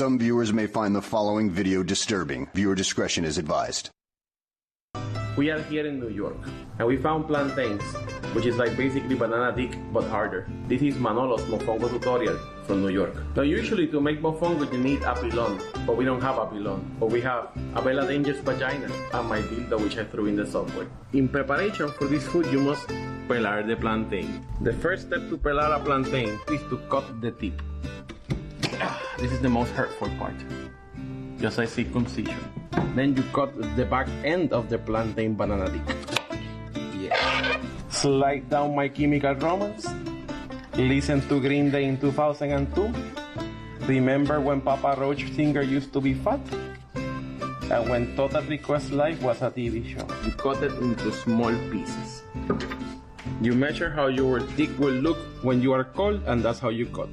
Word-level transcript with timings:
Some 0.00 0.18
viewers 0.18 0.50
may 0.50 0.66
find 0.66 0.96
the 0.96 1.02
following 1.02 1.50
video 1.50 1.82
disturbing. 1.82 2.48
Viewer 2.54 2.74
discretion 2.74 3.22
is 3.22 3.36
advised. 3.36 3.90
We 5.36 5.50
are 5.50 5.60
here 5.64 5.86
in 5.86 6.00
New 6.00 6.08
York, 6.08 6.40
and 6.78 6.88
we 6.88 6.96
found 6.96 7.26
plantains, 7.26 7.82
which 8.32 8.46
is 8.46 8.56
like 8.56 8.78
basically 8.78 9.14
banana 9.14 9.54
dick 9.54 9.76
but 9.92 10.04
harder. 10.04 10.48
This 10.68 10.80
is 10.80 10.94
Manolo's 10.94 11.42
mofongo 11.52 11.90
tutorial 11.90 12.38
from 12.62 12.80
New 12.80 12.88
York. 12.88 13.12
Now 13.36 13.42
usually 13.42 13.88
to 13.88 14.00
make 14.00 14.22
mofongo 14.22 14.72
you 14.72 14.78
need 14.78 15.02
a 15.02 15.14
pilon, 15.14 15.60
but 15.84 15.98
we 15.98 16.06
don't 16.06 16.22
have 16.22 16.38
a 16.38 16.46
pilon. 16.46 16.80
But 16.98 17.10
we 17.10 17.20
have 17.20 17.50
a 17.74 17.82
Bella 17.82 18.08
Dangerous 18.08 18.38
vagina 18.38 18.88
and 19.12 19.28
my 19.28 19.42
dildo 19.42 19.82
which 19.82 19.98
I 19.98 20.04
threw 20.04 20.28
in 20.32 20.34
the 20.34 20.46
subway. 20.46 20.86
In 21.12 21.28
preparation 21.28 21.90
for 21.90 22.06
this 22.06 22.26
food 22.26 22.46
you 22.46 22.62
must 22.62 22.88
pelar 23.28 23.66
the 23.66 23.76
plantain. 23.76 24.46
The 24.62 24.72
first 24.72 25.08
step 25.08 25.28
to 25.28 25.36
pelar 25.36 25.76
a 25.76 25.84
plantain 25.84 26.40
is 26.48 26.62
to 26.70 26.78
cut 26.88 27.20
the 27.20 27.32
tip. 27.32 27.60
This 29.18 29.32
is 29.32 29.40
the 29.40 29.48
most 29.48 29.72
hurtful 29.72 30.08
part. 30.18 30.34
Just 31.38 31.58
like 31.58 31.68
circumcision. 31.68 32.40
Then 32.94 33.16
you 33.16 33.22
cut 33.32 33.52
the 33.76 33.84
back 33.84 34.08
end 34.24 34.52
of 34.52 34.68
the 34.68 34.78
plantain 34.78 35.34
banana 35.34 35.70
dick. 35.70 35.84
Yeah. 36.96 37.60
Slide 37.88 38.48
down 38.48 38.74
my 38.74 38.88
chemical 38.88 39.34
romance. 39.34 39.88
Listen 40.76 41.20
to 41.28 41.40
Green 41.40 41.70
Day 41.70 41.84
in 41.84 41.98
2002. 42.00 42.92
Remember 43.86 44.40
when 44.40 44.60
Papa 44.60 44.94
Roach 44.98 45.30
singer 45.32 45.62
used 45.62 45.92
to 45.92 46.00
be 46.00 46.14
fat? 46.14 46.40
And 47.70 47.88
when 47.88 48.16
Total 48.16 48.42
Request 48.42 48.92
Live 48.92 49.22
was 49.22 49.42
a 49.42 49.50
TV 49.50 49.84
show. 49.86 50.06
You 50.24 50.32
cut 50.32 50.62
it 50.62 50.72
into 50.80 51.12
small 51.12 51.52
pieces. 51.70 52.22
You 53.40 53.54
measure 53.54 53.90
how 53.90 54.08
your 54.08 54.40
dick 54.56 54.70
will 54.78 54.94
look 54.94 55.18
when 55.42 55.62
you 55.62 55.72
are 55.72 55.84
cold, 55.84 56.22
and 56.26 56.42
that's 56.42 56.58
how 56.58 56.68
you 56.68 56.86
cut. 56.86 57.08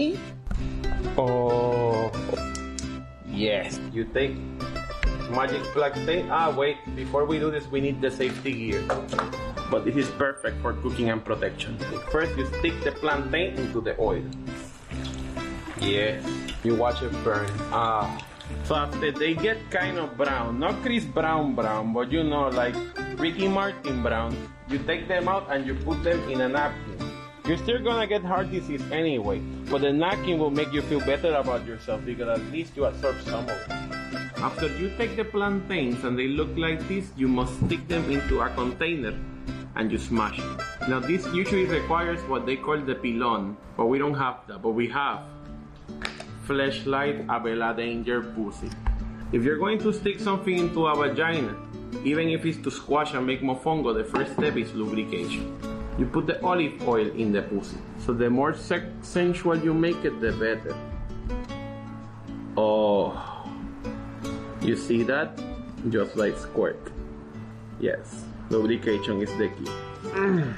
Yes. 0.00 0.16
Oh. 1.20 2.08
Yes. 3.28 3.76
You 3.92 4.08
take 4.08 4.32
magic 5.28 5.60
black 5.76 5.92
plantain. 5.92 6.32
Ah, 6.32 6.48
wait. 6.48 6.80
Before 6.96 7.28
we 7.28 7.36
do 7.36 7.52
this, 7.52 7.68
we 7.68 7.84
need 7.84 8.00
the 8.00 8.08
safety 8.08 8.52
gear. 8.52 8.80
But 9.68 9.84
this 9.84 10.00
is 10.00 10.08
perfect 10.16 10.56
for 10.64 10.72
cooking 10.80 11.12
and 11.12 11.20
protection. 11.20 11.76
First, 12.08 12.32
you 12.40 12.48
stick 12.58 12.80
the 12.80 12.96
plantain 12.96 13.60
into 13.60 13.84
the 13.84 13.92
oil. 14.00 14.24
Yes. 15.84 16.24
You 16.64 16.80
watch 16.80 17.04
it 17.04 17.12
burn. 17.20 17.52
Ah. 17.68 18.08
So 18.64 18.74
after 18.80 19.12
they 19.12 19.36
get 19.36 19.60
kind 19.68 20.00
of 20.00 20.16
brown, 20.16 20.58
not 20.58 20.80
Chris 20.80 21.04
Brown 21.04 21.54
brown, 21.54 21.92
but 21.92 22.10
you 22.10 22.24
know, 22.24 22.48
like 22.48 22.74
Ricky 23.20 23.46
Martin 23.46 24.02
brown, 24.02 24.32
you 24.66 24.80
take 24.88 25.06
them 25.06 25.28
out 25.28 25.46
and 25.52 25.66
you 25.66 25.76
put 25.76 26.02
them 26.02 26.18
in 26.28 26.40
a 26.40 26.48
napkin. 26.48 27.09
You're 27.46 27.56
still 27.58 27.82
gonna 27.82 28.06
get 28.06 28.22
heart 28.22 28.50
disease 28.50 28.82
anyway, 28.92 29.40
but 29.70 29.80
the 29.80 29.92
napkin 29.92 30.38
will 30.38 30.50
make 30.50 30.72
you 30.72 30.82
feel 30.82 31.00
better 31.00 31.34
about 31.34 31.66
yourself 31.66 32.04
because 32.04 32.28
at 32.28 32.44
least 32.52 32.76
you 32.76 32.84
absorb 32.84 33.20
some 33.22 33.44
of 33.44 33.50
it. 33.50 33.90
After 34.38 34.68
you 34.78 34.90
take 34.96 35.16
the 35.16 35.24
plantains 35.24 36.04
and 36.04 36.18
they 36.18 36.28
look 36.28 36.50
like 36.56 36.86
this, 36.86 37.10
you 37.16 37.28
must 37.28 37.54
stick 37.64 37.86
them 37.88 38.10
into 38.10 38.40
a 38.40 38.50
container 38.50 39.18
and 39.76 39.90
you 39.90 39.98
smash 39.98 40.38
it. 40.38 40.88
Now 40.88 41.00
this 41.00 41.26
usually 41.34 41.64
requires 41.64 42.20
what 42.28 42.46
they 42.46 42.56
call 42.56 42.78
the 42.78 42.94
pilon, 42.94 43.56
but 43.76 43.86
we 43.86 43.98
don't 43.98 44.14
have 44.14 44.46
that, 44.46 44.62
but 44.62 44.70
we 44.70 44.88
have 44.88 45.22
fleshlight 46.46 47.24
Abella 47.28 47.74
Danger 47.76 48.22
Pussy. 48.22 48.70
If 49.32 49.44
you're 49.44 49.58
going 49.58 49.78
to 49.80 49.92
stick 49.92 50.20
something 50.20 50.58
into 50.58 50.86
a 50.86 50.96
vagina, 50.96 51.56
even 52.04 52.28
if 52.28 52.44
it's 52.44 52.58
to 52.58 52.70
squash 52.70 53.14
and 53.14 53.26
make 53.26 53.40
mofongo, 53.42 53.94
the 53.94 54.04
first 54.04 54.32
step 54.32 54.56
is 54.56 54.72
lubrication. 54.74 55.56
You 56.00 56.06
put 56.06 56.26
the 56.26 56.42
olive 56.42 56.88
oil 56.88 57.10
in 57.12 57.30
the 57.30 57.42
pussy. 57.42 57.76
So 57.98 58.14
the 58.14 58.30
more 58.30 58.56
sensual 58.56 59.58
you 59.58 59.74
make 59.74 60.02
it, 60.02 60.18
the 60.18 60.32
better. 60.32 60.74
Oh, 62.56 63.12
you 64.62 64.76
see 64.76 65.02
that? 65.02 65.38
Just 65.90 66.16
like 66.16 66.38
squirt. 66.38 66.80
Yes, 67.80 68.24
lubrication 68.48 69.20
is 69.20 69.28
the 69.36 69.48
key. 69.48 69.70
Mm. 70.16 70.54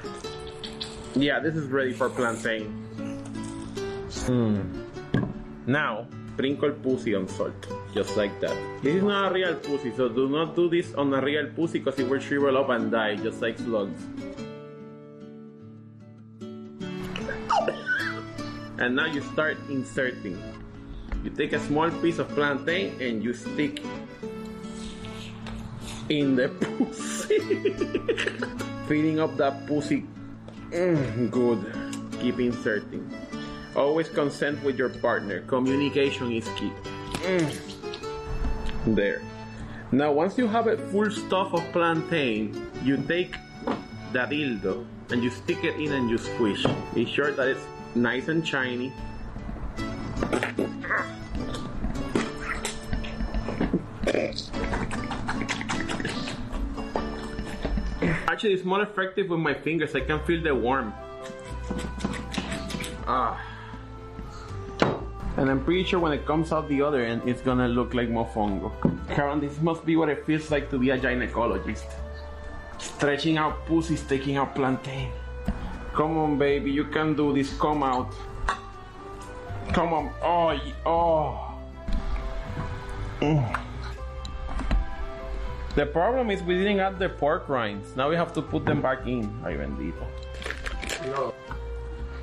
Yeah, 1.16 1.40
this 1.40 1.56
is 1.56 1.66
ready 1.70 1.92
for 1.92 2.08
plantain. 2.08 2.70
Mm. 4.30 4.86
Now, 5.66 6.06
sprinkle 6.34 6.70
pussy 6.70 7.16
on 7.16 7.26
salt, 7.26 7.66
just 7.92 8.16
like 8.16 8.40
that. 8.40 8.56
This 8.80 8.94
is 8.94 9.02
not 9.02 9.32
a 9.32 9.34
real 9.34 9.56
pussy, 9.56 9.92
so 9.96 10.08
do 10.08 10.28
not 10.28 10.54
do 10.54 10.70
this 10.70 10.94
on 10.94 11.12
a 11.12 11.20
real 11.20 11.46
pussy 11.50 11.80
because 11.80 11.98
it 11.98 12.08
will 12.08 12.20
shrivel 12.20 12.56
up 12.58 12.68
and 12.70 12.92
die, 12.92 13.16
just 13.16 13.42
like 13.42 13.58
slugs. 13.58 14.00
And 18.78 18.96
now 18.96 19.06
you 19.06 19.22
start 19.32 19.58
inserting. 19.68 20.40
You 21.22 21.30
take 21.30 21.52
a 21.52 21.60
small 21.60 21.90
piece 22.02 22.18
of 22.18 22.28
plantain 22.30 23.00
and 23.00 23.22
you 23.22 23.32
stick 23.32 23.82
in 26.08 26.34
the 26.34 26.48
pussy. 26.60 27.38
Filling 28.88 29.20
up 29.20 29.36
that 29.36 29.66
pussy. 29.66 30.04
Mm, 30.70 31.30
good. 31.30 31.62
Keep 32.20 32.40
inserting. 32.40 33.06
Always 33.76 34.08
consent 34.08 34.62
with 34.64 34.78
your 34.78 34.88
partner. 34.88 35.40
Communication 35.42 36.32
is 36.32 36.48
key. 36.56 36.72
Mm. 37.22 38.96
There. 38.96 39.22
Now, 39.92 40.12
once 40.12 40.36
you 40.38 40.48
have 40.48 40.66
a 40.66 40.76
full 40.90 41.10
stuff 41.10 41.54
of 41.54 41.62
plantain, 41.72 42.66
you 42.82 42.96
take 42.96 43.36
the 44.12 44.26
dildo 44.26 44.84
and 45.12 45.22
you 45.22 45.30
stick 45.30 45.62
it 45.62 45.76
in 45.76 45.92
and 45.92 46.08
you 46.08 46.16
squish. 46.16 46.64
Be 46.94 47.04
sure 47.04 47.32
that 47.32 47.46
it's 47.46 47.64
nice 47.94 48.28
and 48.28 48.46
shiny. 48.46 48.92
Actually, 58.26 58.54
it's 58.54 58.64
more 58.64 58.82
effective 58.82 59.28
with 59.28 59.38
my 59.38 59.52
fingers. 59.52 59.94
I 59.94 60.00
can 60.00 60.18
feel 60.24 60.42
the 60.42 60.54
warmth. 60.54 60.94
Ah. 63.06 63.38
And 65.36 65.50
I'm 65.50 65.62
pretty 65.64 65.84
sure 65.84 66.00
when 66.00 66.12
it 66.12 66.24
comes 66.26 66.52
out 66.52 66.68
the 66.68 66.80
other 66.80 67.04
end, 67.04 67.22
it's 67.26 67.42
gonna 67.42 67.68
look 67.68 67.92
like 67.92 68.08
mofongo. 68.08 68.72
Karen, 69.14 69.40
this 69.40 69.60
must 69.60 69.84
be 69.84 69.96
what 69.96 70.08
it 70.08 70.24
feels 70.24 70.50
like 70.50 70.70
to 70.70 70.78
be 70.78 70.90
a 70.90 70.98
gynecologist. 70.98 71.84
Stretching 72.82 73.38
out 73.38 73.64
pussies, 73.66 74.02
taking 74.02 74.36
out 74.36 74.54
plantain. 74.54 75.12
Come 75.94 76.18
on, 76.18 76.38
baby, 76.38 76.70
you 76.70 76.84
can 76.84 77.14
do 77.14 77.32
this. 77.32 77.56
Come 77.58 77.82
out. 77.82 78.12
Come 79.72 79.92
on. 79.92 80.10
Oh, 80.22 80.58
oh. 80.84 81.58
Mm. 83.20 83.60
The 85.74 85.86
problem 85.86 86.30
is 86.30 86.42
we 86.42 86.58
didn't 86.58 86.80
add 86.80 86.98
the 86.98 87.08
pork 87.08 87.48
rinds. 87.48 87.94
Now 87.96 88.10
we 88.10 88.16
have 88.16 88.32
to 88.34 88.42
put 88.42 88.66
them 88.66 88.82
back 88.82 89.06
in. 89.06 89.30
Ay, 89.44 89.54
bendito. 89.54 90.04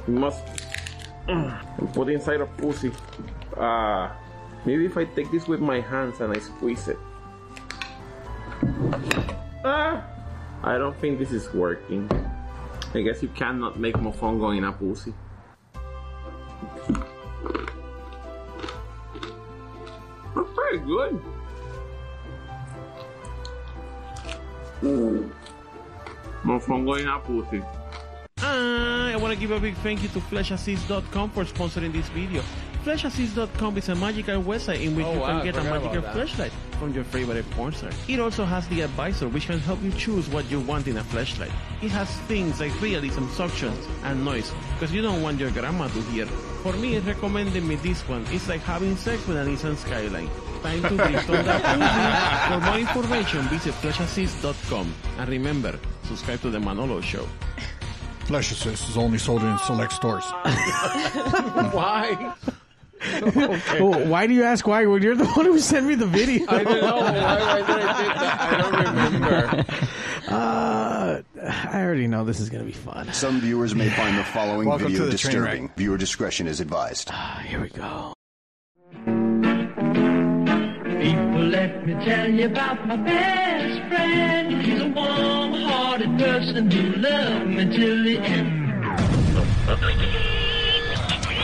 We 0.05 0.13
must 0.13 0.43
mm, 1.27 1.93
put 1.93 2.09
inside 2.09 2.41
a 2.41 2.45
pussy. 2.45 2.91
Ah, 3.57 4.15
maybe 4.65 4.85
if 4.85 4.97
I 4.97 5.05
take 5.05 5.31
this 5.31 5.47
with 5.47 5.61
my 5.61 5.79
hands 5.79 6.19
and 6.21 6.35
I 6.35 6.39
squeeze 6.39 6.87
it. 6.87 6.97
Ah, 9.63 10.03
I 10.63 10.77
don't 10.77 10.97
think 10.99 11.19
this 11.19 11.31
is 11.31 11.51
working. 11.53 12.09
I 12.93 13.01
guess 13.01 13.21
you 13.21 13.29
cannot 13.29 13.79
make 13.79 13.95
mofongo 13.95 14.57
in 14.57 14.63
a 14.63 14.71
pussy. 14.71 15.13
That's 20.35 20.49
pretty 20.55 20.79
good. 20.85 21.21
Mofongo 26.43 26.99
in 26.99 27.07
a 27.07 27.19
pussy. 27.19 27.61
Uh, 28.41 29.11
I 29.11 29.15
want 29.17 29.33
to 29.33 29.39
give 29.39 29.51
a 29.51 29.59
big 29.59 29.75
thank 29.77 30.01
you 30.01 30.09
to 30.09 30.19
FleshAssist.com 30.19 31.31
for 31.31 31.43
sponsoring 31.43 31.91
this 31.91 32.07
video. 32.09 32.41
FleshAssist.com 32.85 33.77
is 33.77 33.89
a 33.89 33.95
magical 33.95 34.41
website 34.41 34.81
in 34.81 34.95
which 34.95 35.05
Oh, 35.05 35.13
you 35.13 35.19
can 35.19 35.35
I 35.35 35.43
get 35.43 35.55
a 35.55 35.61
forgot 35.61 35.83
magical 35.83 36.11
flashlight 36.13 36.51
from 36.79 36.93
your 36.93 37.03
favorite 37.03 37.49
porn 37.51 37.73
star. 37.73 37.91
It 38.07 38.19
also 38.19 38.45
has 38.45 38.67
the 38.69 38.81
advisor 38.81 39.27
which 39.27 39.47
can 39.47 39.59
help 39.59 39.83
you 39.83 39.91
choose 39.91 40.29
what 40.29 40.49
you 40.49 40.59
want 40.61 40.87
in 40.87 40.97
a 40.97 41.03
flashlight. 41.03 41.51
It 41.81 41.91
has 41.91 42.09
things 42.31 42.59
like 42.59 42.73
realism, 42.81 43.27
suction, 43.27 43.73
and 44.03 44.23
noise 44.23 44.51
because 44.73 44.93
you 44.93 45.01
don't 45.01 45.21
want 45.21 45.39
your 45.39 45.51
grandma 45.51 45.87
to 45.89 46.01
hear. 46.13 46.25
For 46.63 46.73
me, 46.73 46.95
it's 46.95 47.05
recommending 47.05 47.67
me 47.67 47.75
this 47.75 48.01
one. 48.07 48.25
It's 48.29 48.47
like 48.47 48.61
having 48.61 48.95
sex 48.95 49.27
with 49.27 49.37
a 49.37 49.45
Nissan 49.45 49.75
Skyline. 49.77 50.29
Time 50.63 50.81
to 50.83 50.89
drift 50.97 51.29
on 51.29 51.45
that 51.45 51.61
pussy. 51.63 52.53
For 52.53 52.59
more 52.65 52.79
information, 52.79 53.41
visit 53.49 53.73
FleshAssist.com. 53.75 54.93
And 55.19 55.29
remember, 55.29 55.79
subscribe 56.03 56.41
to 56.41 56.49
the 56.49 56.59
Manolo 56.59 57.01
Show. 57.01 57.27
Flesh 58.25 58.51
Assist 58.51 58.89
is 58.89 58.97
only 58.97 59.17
sold 59.17 59.41
in 59.43 59.57
select 59.59 59.93
stores. 59.93 60.25
Why? 61.73 62.33
Oh, 63.79 64.05
why 64.07 64.27
do 64.27 64.33
you 64.33 64.43
ask 64.43 64.67
why 64.67 64.85
when 64.85 65.01
you're 65.01 65.15
the 65.15 65.25
one 65.25 65.45
who 65.45 65.57
sent 65.59 65.85
me 65.85 65.95
the 65.95 66.05
video? 66.05 66.45
I 66.49 66.63
don't 66.63 66.81
know. 66.81 66.95
Why, 66.97 67.11
why 67.11 67.57
did 67.57 67.85
I 67.85 67.93
think 67.93 68.13
that? 68.13 68.41
I 68.41 68.57
don't 68.57 68.75
remember. 68.85 69.65
Uh. 70.29 71.21
I 71.41 71.81
already 71.81 72.05
know 72.05 72.23
this 72.23 72.39
is 72.39 72.49
gonna 72.51 72.63
be 72.63 72.71
fun. 72.71 73.11
Some 73.13 73.39
viewers 73.41 73.73
may 73.73 73.89
find 73.89 74.15
the 74.17 74.23
following 74.23 74.67
Welcome 74.67 74.89
video 74.91 75.05
the 75.05 75.11
disturbing. 75.11 75.71
Viewer 75.75 75.97
discretion 75.97 76.47
is 76.47 76.59
advised. 76.59 77.09
Ah, 77.11 77.41
Here 77.47 77.59
we 77.61 77.69
go. 77.69 78.13
People, 81.01 81.45
let 81.47 81.87
me 81.87 81.93
tell 82.05 82.29
you 82.29 82.45
about 82.45 82.85
my 82.85 82.97
best 82.97 83.79
friend. 83.87 84.61
He's 84.61 84.81
a 84.81 84.89
warm-hearted 84.89 86.19
person 86.19 86.69
who 86.69 86.91
loved 87.01 87.47
me 87.47 87.65
till 87.75 88.03
the 88.03 88.17
end. 88.19 88.69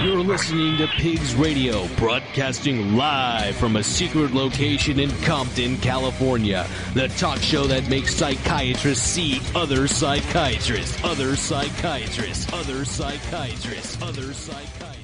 You're 0.01 0.17
listening 0.17 0.77
to 0.77 0.87
Pigs 0.87 1.35
Radio, 1.35 1.87
broadcasting 1.95 2.95
live 2.95 3.55
from 3.55 3.77
a 3.77 3.83
secret 3.83 4.33
location 4.33 4.99
in 4.99 5.09
Compton, 5.21 5.77
California. 5.77 6.67
The 6.93 7.07
talk 7.07 7.39
show 7.39 7.63
that 7.67 7.89
makes 7.89 8.13
psychiatrists 8.13 9.05
see 9.05 9.41
other 9.55 9.87
psychiatrists, 9.87 11.03
other 11.03 11.35
psychiatrists, 11.35 12.53
other 12.53 12.85
psychiatrists, 12.85 14.01
other 14.01 14.33
psychiatrists. 14.33 14.94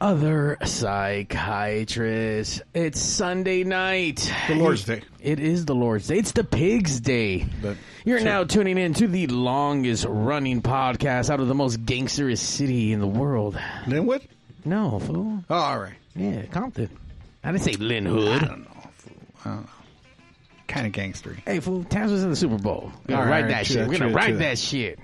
Other 0.00 0.56
psychiatrist. 0.64 2.62
It's 2.72 2.98
Sunday 2.98 3.64
night. 3.64 4.32
The 4.48 4.54
Lord's 4.54 4.84
Day. 4.84 5.02
It 5.20 5.38
is 5.40 5.66
the 5.66 5.74
Lord's 5.74 6.06
Day. 6.06 6.16
It's 6.16 6.32
the 6.32 6.42
Pig's 6.42 7.00
Day. 7.00 7.44
But- 7.60 7.76
You're 8.06 8.20
now 8.20 8.44
tuning 8.44 8.78
in 8.78 8.94
to 8.94 9.06
the 9.06 9.26
longest 9.26 10.06
running 10.08 10.62
podcast 10.62 11.28
out 11.28 11.40
of 11.40 11.48
the 11.48 11.54
most 11.54 11.84
gangsterous 11.84 12.38
city 12.38 12.92
in 12.94 13.00
the 13.00 13.06
world. 13.06 13.60
Linwood? 13.86 14.22
No, 14.64 14.98
fool. 15.00 15.44
Oh, 15.50 15.54
all 15.54 15.78
right. 15.80 15.92
Yeah, 16.16 16.42
Compton. 16.46 16.88
I 17.44 17.52
didn't 17.52 17.64
say 17.64 17.72
Lynn 17.74 18.06
I 18.06 18.10
don't 18.38 18.60
know. 18.62 18.66
fool. 18.96 19.12
I 19.44 19.48
don't 19.50 19.60
know. 19.62 19.66
Kind 20.66 20.86
of 20.86 20.92
gangstery. 20.92 21.40
Hey, 21.44 21.60
fool, 21.60 21.84
Taz 21.84 22.10
was 22.10 22.22
in 22.24 22.30
the 22.30 22.36
Super 22.36 22.56
Bowl. 22.58 22.90
We're 23.06 23.16
gonna 23.16 23.20
All 23.22 23.26
right, 23.26 23.30
ride 23.30 23.36
all 23.36 23.42
right, 23.42 23.48
that 23.50 23.66
shit. 23.66 23.76
that, 23.78 23.88
We're 23.88 23.98
gonna 23.98 24.04
true 24.06 24.12
that, 24.12 24.16
ride 24.16 24.26
true 24.28 24.36
that 24.38 24.44
that. 24.50 24.58
shit. 24.58 24.98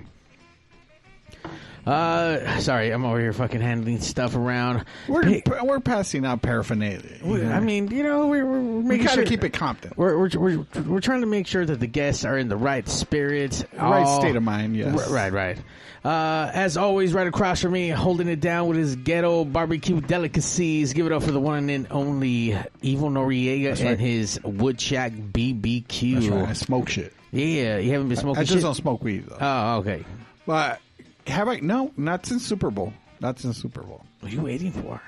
Uh, 1.86 2.58
sorry, 2.58 2.90
I'm 2.90 3.04
over 3.04 3.20
here 3.20 3.32
fucking 3.32 3.60
handling 3.60 4.00
stuff 4.00 4.34
around. 4.34 4.84
We're 5.06 5.40
we're 5.62 5.78
passing 5.80 6.24
out 6.26 6.42
paraphernalia. 6.42 7.18
we- 7.22 7.44
I 7.44 7.60
mean, 7.60 7.88
you 7.92 8.02
know, 8.02 8.26
we're, 8.26 8.44
we're 8.44 8.60
we're 8.60 8.78
we 8.80 8.82
making 8.82 9.06
gotta 9.06 9.18
sure 9.18 9.24
keep 9.26 9.44
it 9.44 9.50
Compton. 9.50 9.92
We're, 9.96 10.18
we're 10.18 10.30
we're 10.36 10.66
we're 10.84 11.00
trying 11.00 11.20
to 11.20 11.28
make 11.28 11.46
sure 11.46 11.64
that 11.64 11.78
the 11.78 11.86
guests 11.86 12.24
are 12.24 12.36
in 12.36 12.48
the 12.48 12.56
right 12.56 12.88
spirits, 12.88 13.64
Right 13.74 14.02
all- 14.02 14.20
state 14.20 14.34
of 14.34 14.42
mind, 14.42 14.74
yes. 14.76 15.08
Right, 15.08 15.32
right. 15.32 15.58
Uh, 16.04 16.50
as 16.54 16.76
always, 16.76 17.12
right 17.14 17.26
across 17.26 17.62
from 17.62 17.72
me, 17.72 17.88
holding 17.88 18.28
it 18.28 18.40
down 18.40 18.68
with 18.68 18.76
his 18.78 18.96
ghetto 18.96 19.44
barbecue 19.44 20.00
delicacies. 20.00 20.92
Give 20.92 21.06
it 21.06 21.12
up 21.12 21.22
for 21.22 21.30
the 21.32 21.40
one 21.40 21.68
and 21.70 21.86
only 21.90 22.56
Evil 22.82 23.10
Noriega 23.10 23.70
and 23.72 23.80
right. 23.80 23.98
his 23.98 24.38
Woodshack 24.40 25.32
BBQ. 25.32 26.14
That's 26.14 26.26
right. 26.28 26.48
I 26.48 26.52
smoke 26.52 26.88
shit. 26.88 27.12
Yeah, 27.32 27.78
you 27.78 27.92
haven't 27.92 28.08
been 28.08 28.16
smoking 28.16 28.40
I 28.40 28.44
just 28.44 28.54
shit. 28.54 28.62
don't 28.62 28.74
smoke 28.74 29.02
weed 29.04 29.26
though. 29.28 29.36
Oh, 29.40 29.76
okay. 29.78 30.04
but 30.46 30.80
have 31.26 31.49
I? 31.49 31.56
No, 31.61 31.93
not 31.96 32.26
since 32.26 32.44
Super 32.46 32.70
Bowl. 32.70 32.93
Not 33.20 33.38
since 33.38 33.56
Super 33.58 33.82
Bowl. 33.82 34.05
What 34.20 34.32
are 34.32 34.34
you 34.34 34.43
waiting 34.43 34.73
for? 34.73 35.00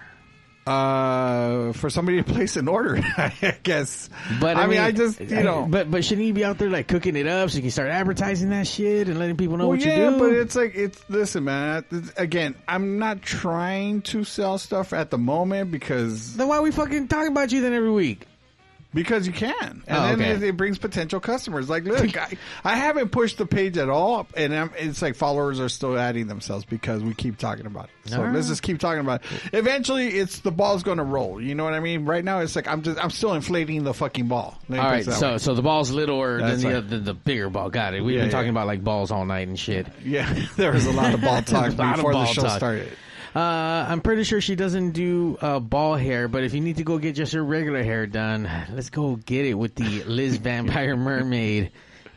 Uh, 0.67 1.73
for 1.73 1.89
somebody 1.89 2.23
to 2.23 2.25
place 2.35 2.57
an 2.57 2.69
order, 2.69 2.97
I 3.17 3.57
guess. 3.63 4.11
But 4.39 4.59
I, 4.59 4.65
I, 4.65 4.67
mean, 4.67 4.71
mean, 4.73 4.81
I 4.81 4.93
just 4.93 5.19
you 5.19 5.39
I- 5.39 5.43
know. 5.43 5.67
but 5.67 5.91
but 5.91 6.05
shouldn't 6.05 6.27
you 6.27 6.35
be 6.35 6.45
out 6.45 6.59
there 6.59 6.69
like 6.69 6.87
cooking 6.89 7.17
it 7.17 7.27
up 7.27 7.49
so 7.49 7.57
you 7.57 7.63
can 7.63 7.71
start 7.71 7.89
advertising 7.89 8.51
that 8.51 8.67
shit 8.67 9.09
and 9.09 9.19
letting 9.19 9.39
people 9.39 9.57
know 9.57 9.69
well, 9.69 9.79
what 9.79 9.87
yeah, 9.87 10.11
you 10.11 10.11
do? 10.11 10.19
but 10.19 10.33
it's 10.35 10.55
like 10.55 10.75
it's 10.75 11.03
listen, 11.09 11.45
man. 11.45 11.87
Again, 12.19 12.55
I'm 12.69 12.99
not 12.99 13.23
trying 13.23 14.03
to 14.03 14.25
sell 14.25 14.59
stuff 14.59 14.93
at 14.93 15.09
the 15.11 15.17
moment 15.17 15.71
because 15.71 16.37
then 16.37 16.49
why 16.49 16.61
we 16.61 16.71
fucking 16.71 17.09
talking 17.09 17.33
about 17.33 17.51
you 17.51 17.63
then 17.63 17.73
every 17.73 17.91
week? 17.91 18.27
Because 18.95 19.27
you 19.27 19.33
can, 19.33 19.83
and 19.87 19.99
Oh, 19.99 20.03
then 20.17 20.21
okay. 20.21 20.31
it, 20.31 20.43
it 20.43 20.57
brings 20.57 20.79
potential 20.79 21.21
customers. 21.21 21.69
Like, 21.69 21.85
look, 21.85 22.17
I, 22.17 22.37
I 22.65 22.77
haven't 22.77 23.11
pushed 23.11 23.37
the 23.39 23.45
page 23.47 23.77
at 23.77 23.89
all, 23.91 24.27
and 24.37 24.55
I'm, 24.55 24.71
it's 24.77 25.03
like 25.03 25.15
followers 25.15 25.61
are 25.61 25.69
still 25.69 25.99
adding 25.99 26.27
themselves 26.27 26.65
because 26.65 27.03
we 27.03 27.13
keep 27.15 27.37
talking 27.37 27.67
about 27.67 27.87
it. 28.05 28.11
So 28.11 28.23
right. 28.23 28.35
let's 28.35 28.49
just 28.49 28.63
keep 28.63 28.79
talking 28.79 29.01
about 29.01 29.23
it. 29.23 29.55
Eventually, 29.55 30.09
it's 30.09 30.39
the 30.41 30.51
ball's 30.51 30.83
going 30.83 30.97
to 30.99 31.05
roll. 31.05 31.41
You 31.41 31.55
know 31.55 31.65
what 31.65 31.75
I 31.75 31.81
mean? 31.81 32.07
Right 32.07 32.25
now, 32.25 32.39
it's 32.41 32.57
like 32.57 32.67
I'm 32.67 32.81
just 32.83 32.99
I'm 33.03 33.11
still 33.11 33.35
inflating 33.35 33.85
the 33.85 33.93
fucking 33.93 34.29
ball. 34.29 34.59
All 34.71 34.77
right, 34.77 35.05
so 35.05 35.33
way. 35.33 35.39
so 35.39 35.55
the 35.55 35.63
ball's 35.63 35.91
littler 35.91 36.39
than 36.41 36.61
the, 36.61 36.69
right. 36.75 36.89
the 36.89 36.99
the 36.99 37.15
bigger 37.15 37.51
ball. 37.51 37.69
Got 37.69 37.93
it. 37.95 38.01
We've 38.03 38.15
Yeah, 38.17 38.23
been 38.23 38.29
yeah. 38.31 38.33
talking 38.33 38.51
about 38.51 38.67
like 38.67 38.83
balls 38.83 39.11
all 39.11 39.27
night 39.27 39.49
and 39.49 39.59
shit. 39.59 39.87
yeah, 40.05 40.33
there 40.57 40.73
was 40.73 40.87
a 40.87 40.93
lot 40.93 41.13
of 41.13 41.21
ball 41.21 41.43
talk 41.43 41.77
before 41.77 42.15
the 42.15 42.25
show 42.27 42.43
talk. 42.43 42.57
started. 42.57 42.91
Uh, 43.37 43.87
I'm 43.89 44.01
pretty 44.01 44.25
sure 44.25 44.41
she 44.41 44.55
doesn't 44.57 44.93
do 44.93 45.37
uh, 45.41 45.61
ball 45.61 45.95
hair, 45.97 46.29
but 46.29 46.45
if 46.45 46.55
you 46.55 46.61
need 46.61 46.79
to 46.79 46.85
go 46.85 46.99
get 46.99 47.15
just 47.15 47.33
her 47.35 47.45
regular 47.45 47.83
hair 47.83 48.07
done, 48.07 48.49
let's 48.73 48.91
go 48.91 49.17
get 49.17 49.45
it 49.47 49.55
with 49.55 49.75
the 49.75 50.05
Liz 50.05 50.37
Vampire 50.39 50.97
Mermaid. 50.97 51.71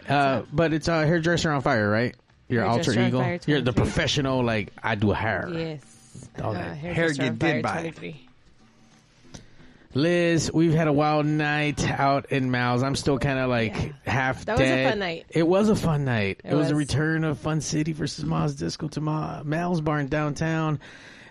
Uh, 0.08 0.44
but 0.52 0.74
it's 0.74 0.88
a 0.88 1.06
hairdresser 1.06 1.52
on 1.52 1.62
fire, 1.62 1.90
right? 1.90 2.16
Your 2.48 2.66
alter 2.66 2.92
ego. 2.92 3.20
Fire 3.20 3.40
You're 3.46 3.62
the 3.62 3.74
professional. 3.74 4.44
Like 4.44 4.74
I 4.84 4.96
do 4.96 5.12
hair. 5.12 5.48
Yes. 5.52 5.82
Okay. 6.38 6.48
Uh, 6.48 6.54
Hair 6.74 6.94
hairdresser 6.94 7.24
on 7.24 7.38
did 7.38 7.40
Fire 7.40 7.62
buy. 7.62 7.72
23. 7.82 8.28
Liz, 9.94 10.50
we've 10.54 10.74
had 10.74 10.88
a 10.88 10.94
wild 10.94 11.26
night 11.26 11.84
out 11.90 12.32
in 12.32 12.50
Mal's. 12.50 12.82
I'm 12.84 12.96
still 12.96 13.20
kind 13.20 13.40
of 13.40 13.50
like 13.50 13.76
Yeah. 13.76 13.92
half 14.12 14.46
That 14.46 14.58
was 14.58 14.68
a 14.70 14.90
fun 14.90 15.00
night. 15.00 15.26
It 15.30 15.48
was 15.48 15.70
a 15.70 15.76
fun 15.76 16.06
night. 16.06 16.42
It, 16.46 16.54
It 16.54 16.56
was. 16.56 16.72
a 16.72 16.76
return 16.76 17.24
of 17.24 17.38
Fun 17.40 17.60
City 17.62 17.92
versus 17.92 18.24
Ma's 18.24 18.56
Disco 18.56 18.88
to 18.90 19.02
Ma- 19.02 19.44
Mal's 19.44 19.82
Barn 19.82 20.08
downtown. 20.08 20.80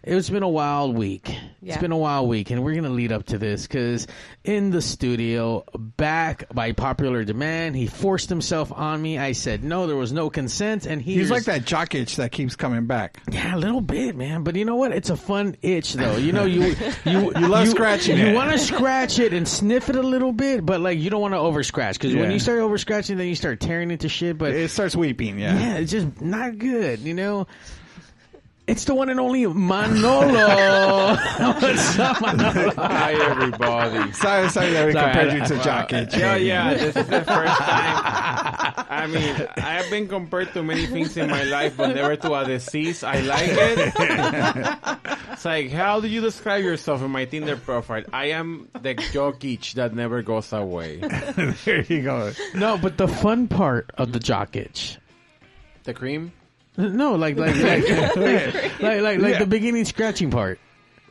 It's 0.03 0.31
been 0.31 0.43
a 0.43 0.49
wild 0.49 0.97
week. 0.97 1.35
It's 1.63 1.77
been 1.77 1.93
a 1.93 1.97
wild 1.99 2.27
week, 2.29 2.51
and 2.51 2.65
we're 2.65 2.75
gonna 2.75 2.89
lead 2.89 3.13
up 3.13 3.27
to 3.27 3.39
this 3.39 3.67
because 3.67 4.07
in 4.45 4.71
the 4.71 4.81
studio, 4.81 5.63
back 5.79 6.45
by 6.55 6.73
popular 6.73 7.23
demand, 7.23 7.77
he 7.77 7.87
forced 7.87 8.31
himself 8.31 8.73
on 8.73 9.03
me. 9.03 9.19
I 9.19 9.33
said 9.33 9.63
no, 9.63 9.87
there 9.87 9.97
was 9.97 10.11
no 10.11 10.31
consent, 10.31 10.87
and 10.87 11.03
he 11.03 11.15
He's 11.15 11.31
like 11.31 11.45
that 11.45 11.67
jock 11.67 11.95
itch 11.95 12.17
that 12.17 12.33
keeps 12.33 12.57
coming 12.57 12.87
back. 12.87 13.21
yeah, 13.31 13.55
a 13.55 13.59
little 13.59 13.83
bit, 13.83 14.17
man. 14.17 14.43
But 14.43 14.57
you 14.57 14.65
know 14.65 14.77
what? 14.77 14.93
It's 14.93 15.11
a 15.11 15.17
fun 15.19 15.57
itch, 15.61 15.93
though. 15.93 16.17
You 16.17 16.33
know, 16.33 16.45
you 16.47 16.75
you 17.05 17.33
You 17.41 17.49
love 17.49 17.69
scratching 17.69 18.17
You 18.17 18.33
want 18.35 18.53
to 18.53 18.59
scratch 18.59 19.19
it 19.19 19.35
and 19.35 19.47
sniff 19.47 19.91
it 19.91 19.97
a 19.97 20.03
little 20.03 20.33
bit, 20.33 20.65
but 20.65 20.81
like 20.81 20.99
you 20.99 21.11
don't 21.11 21.21
want 21.21 21.35
to 21.35 21.39
over 21.39 21.63
scratch 21.63 21.99
because 21.99 22.15
when 22.15 22.31
you 22.31 22.39
start 22.39 22.61
over 22.61 22.79
scratching, 22.79 23.19
then 23.19 23.27
you 23.29 23.35
start 23.35 23.61
tearing 23.61 23.91
into 23.91 24.09
shit. 24.09 24.39
But 24.39 24.53
It 24.55 24.71
starts 24.71 24.97
weeping. 24.97 25.39
Yeah. 25.39 25.59
yeah, 25.59 25.75
it's 25.77 25.93
just 25.93 26.23
not 26.23 26.57
good. 26.57 27.01
You 27.01 27.13
know. 27.13 27.47
It's 28.71 28.85
the 28.85 28.95
one 28.95 29.09
and 29.09 29.19
only 29.19 29.45
Manolo. 29.47 31.17
What's 31.17 31.99
up, 31.99 32.21
Manolo? 32.23 32.71
Hi, 32.77 33.15
everybody. 33.15 34.13
Sorry, 34.13 34.49
sorry 34.49 34.71
that 34.71 34.87
we 34.87 34.93
Sorry, 34.93 35.05
compared 35.13 35.29
I- 35.31 35.35
you 35.35 35.45
to 35.45 35.65
jock 35.65 35.93
itch. 35.93 36.17
Yeah, 36.17 36.37
yeah, 36.37 36.75
this 36.75 36.95
is 36.95 37.07
the 37.09 37.25
first 37.25 37.27
time. 37.27 38.87
I 38.89 39.09
mean, 39.11 39.49
I 39.57 39.73
have 39.83 39.91
been 39.91 40.07
compared 40.07 40.53
to 40.53 40.63
many 40.63 40.87
things 40.87 41.17
in 41.17 41.29
my 41.29 41.43
life, 41.43 41.77
but 41.77 41.97
never 41.97 42.15
to 42.15 42.33
a 42.35 42.45
disease. 42.45 43.03
I 43.03 43.19
like 43.21 43.51
it. 43.51 44.99
It's 45.33 45.45
like, 45.45 45.71
how 45.71 46.01
do 46.01 46.07
you 46.07 46.21
describe 46.21 46.63
yourself 46.63 47.03
in 47.03 47.11
my 47.11 47.25
Tinder 47.25 47.57
profile? 47.57 48.05
I 48.13 48.27
am 48.39 48.69
the 48.81 48.95
jock 48.95 49.43
itch 49.45 49.75
that 49.75 49.95
never 49.95 50.23
goes 50.23 50.53
away. 50.53 50.99
there 51.65 51.81
you 51.83 52.03
go. 52.03 52.31
No, 52.55 52.77
but 52.79 52.99
the 52.99 53.09
fun 53.09 53.49
part 53.49 53.91
of 53.99 54.13
the 54.13 54.21
jock 54.21 54.55
itch. 54.55 54.99
The 55.85 55.95
cream? 55.95 56.31
No, 56.81 57.15
like 57.15 57.37
like 57.37 57.57
like 57.57 57.89
like 58.17 58.55
like, 58.81 59.01
like, 59.03 59.19
like 59.21 59.33
Yeah. 59.33 59.39
the 59.39 59.47
beginning 59.47 59.85
scratching 59.85 60.31
part. 60.31 60.59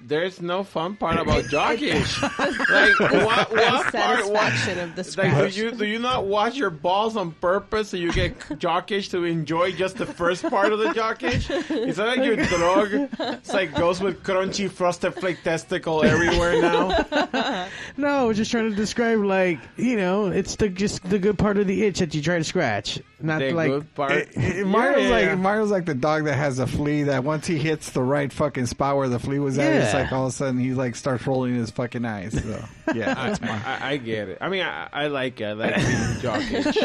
There's 0.01 0.41
no 0.41 0.63
fun 0.63 0.95
part 0.95 1.19
about 1.19 1.45
jock 1.49 1.81
itch. 1.81 2.21
Like, 2.21 2.99
what, 2.99 3.51
what 3.51 3.93
part? 3.93 4.29
What, 4.29 4.51
Satisfaction 4.53 4.79
of 4.79 4.95
the 4.95 5.21
Like, 5.21 5.53
do 5.53 5.59
you 5.59 5.71
do 5.71 5.85
you 5.85 5.99
not 5.99 6.25
wash 6.25 6.55
your 6.55 6.69
balls 6.69 7.15
on 7.17 7.31
purpose 7.31 7.89
so 7.89 7.97
you 7.97 8.11
get 8.11 8.39
jockish 8.59 9.09
to 9.11 9.23
enjoy 9.25 9.71
just 9.71 9.97
the 9.97 10.05
first 10.05 10.43
part 10.49 10.71
of 10.73 10.79
the 10.79 10.89
jockish? 10.89 11.49
Is 11.87 11.97
that 11.97 12.17
like 12.17 12.23
your 12.25 12.35
drug? 12.37 13.09
It's 13.19 13.53
like 13.53 13.73
goes 13.75 13.99
with 14.01 14.23
crunchy 14.23 14.69
frosted 14.69 15.13
flake 15.15 15.43
testicle 15.43 16.03
everywhere 16.03 16.61
now. 16.61 17.67
No, 17.97 18.07
I 18.07 18.23
was 18.23 18.37
just 18.37 18.51
trying 18.51 18.69
to 18.69 18.75
describe 18.75 19.19
like 19.19 19.59
you 19.77 19.97
know, 19.97 20.27
it's 20.27 20.55
the 20.55 20.69
just 20.69 21.03
the 21.09 21.19
good 21.19 21.37
part 21.37 21.57
of 21.57 21.67
the 21.67 21.83
itch 21.85 21.99
that 21.99 22.13
you 22.15 22.21
try 22.21 22.37
to 22.37 22.43
scratch, 22.43 22.99
not 23.21 23.39
The 23.39 23.51
like 23.51 23.69
good 23.69 23.95
part. 23.95 24.11
It- 24.13 24.29
it- 24.35 24.65
Mario's 24.67 25.03
Yeah, 25.03 25.09
like 25.09 25.25
yeah. 25.25 25.35
Mario's 25.35 25.71
like 25.71 25.85
the 25.85 25.93
dog 25.95 26.25
that 26.25 26.35
has 26.35 26.59
a 26.59 26.67
flea 26.67 27.03
that 27.03 27.23
once 27.23 27.45
he 27.47 27.57
hits 27.57 27.89
the 27.91 28.01
right 28.01 28.31
fucking 28.31 28.65
spot 28.67 28.95
where 28.97 29.07
the 29.09 29.19
flea 29.19 29.39
was 29.39 29.57
at, 29.57 29.88
it's 29.89 29.93
like 29.95 30.11
all 30.11 30.27
of 30.27 30.29
a 30.29 30.35
sudden 30.35 30.59
he 30.59 30.73
like 30.73 30.95
starts 30.95 31.25
rolling 31.27 31.55
his 31.55 31.71
fucking 31.71 32.05
eyes. 32.05 32.33
So 32.41 32.63
yeah, 32.95 33.13
that's 33.13 33.41
mine. 33.41 33.61
I, 33.65 33.91
I 33.91 33.97
get 33.97 34.29
it. 34.29 34.37
I 34.41 34.49
mean, 34.49 34.63
I, 34.63 34.87
I 34.91 35.07
like 35.07 35.41
it. 35.41 35.45
I 35.45 35.53
like 35.53 35.75
being 35.75 36.19
jock 36.21 36.41
itch. 36.51 36.77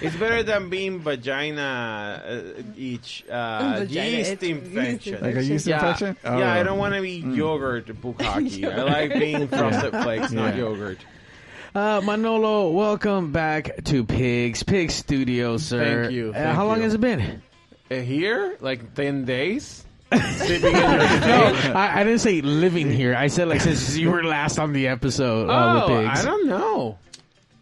It's 0.00 0.16
better 0.16 0.42
than 0.42 0.70
being 0.70 1.00
vagina 1.00 2.22
uh, 2.26 2.62
itch. 2.76 3.24
Uh, 3.30 3.76
Vagina 3.80 4.08
yeast 4.18 4.32
itch. 4.32 4.42
infection. 4.42 5.20
Like 5.22 5.36
a 5.36 5.44
yeast 5.44 5.66
yeah, 5.66 5.74
infection. 5.76 6.16
Oh. 6.24 6.38
yeah, 6.38 6.52
I 6.54 6.62
don't 6.62 6.78
want 6.78 6.94
to 6.94 7.00
be 7.00 7.18
yogurt 7.18 7.86
bukkake. 7.86 8.64
I 8.72 8.82
like 8.82 9.12
being 9.14 9.48
frosted 9.48 9.92
flakes, 9.92 10.32
not 10.32 10.54
Yeah. 10.54 10.62
yogurt. 10.62 10.98
uh, 11.74 12.00
Manolo. 12.04 12.70
Welcome 12.70 13.32
back 13.32 13.84
to 13.84 14.04
Pigs 14.04 14.62
Pig 14.62 14.90
Studio, 14.90 15.56
sir. 15.56 16.02
Thank 16.04 16.12
you, 16.14 16.30
Uh, 16.30 16.32
thank 16.34 16.54
how 16.56 16.66
long 16.66 16.78
you. 16.78 16.82
has 16.84 16.94
it 16.94 17.00
been? 17.00 17.42
Uh, 17.90 17.96
here, 17.96 18.56
like 18.60 18.94
ten 18.94 19.24
days. 19.24 19.84
Sleeping 20.20 20.74
in 20.74 20.80
your 20.82 21.00
state. 21.08 21.74
I, 21.74 22.00
I 22.00 22.04
didn't 22.04 22.20
say 22.20 22.40
living 22.40 22.90
here. 22.90 23.14
I 23.14 23.26
said 23.28 23.48
like 23.48 23.60
since 23.60 23.96
you 23.96 24.10
were 24.10 24.24
last 24.24 24.58
on 24.58 24.72
the 24.72 24.88
episode 24.88 25.48
uh, 25.50 25.84
Oh, 25.86 25.94
with 25.96 26.06
Pigs. 26.08 26.20
I 26.20 26.24
don't 26.24 26.46
know. 26.48 26.98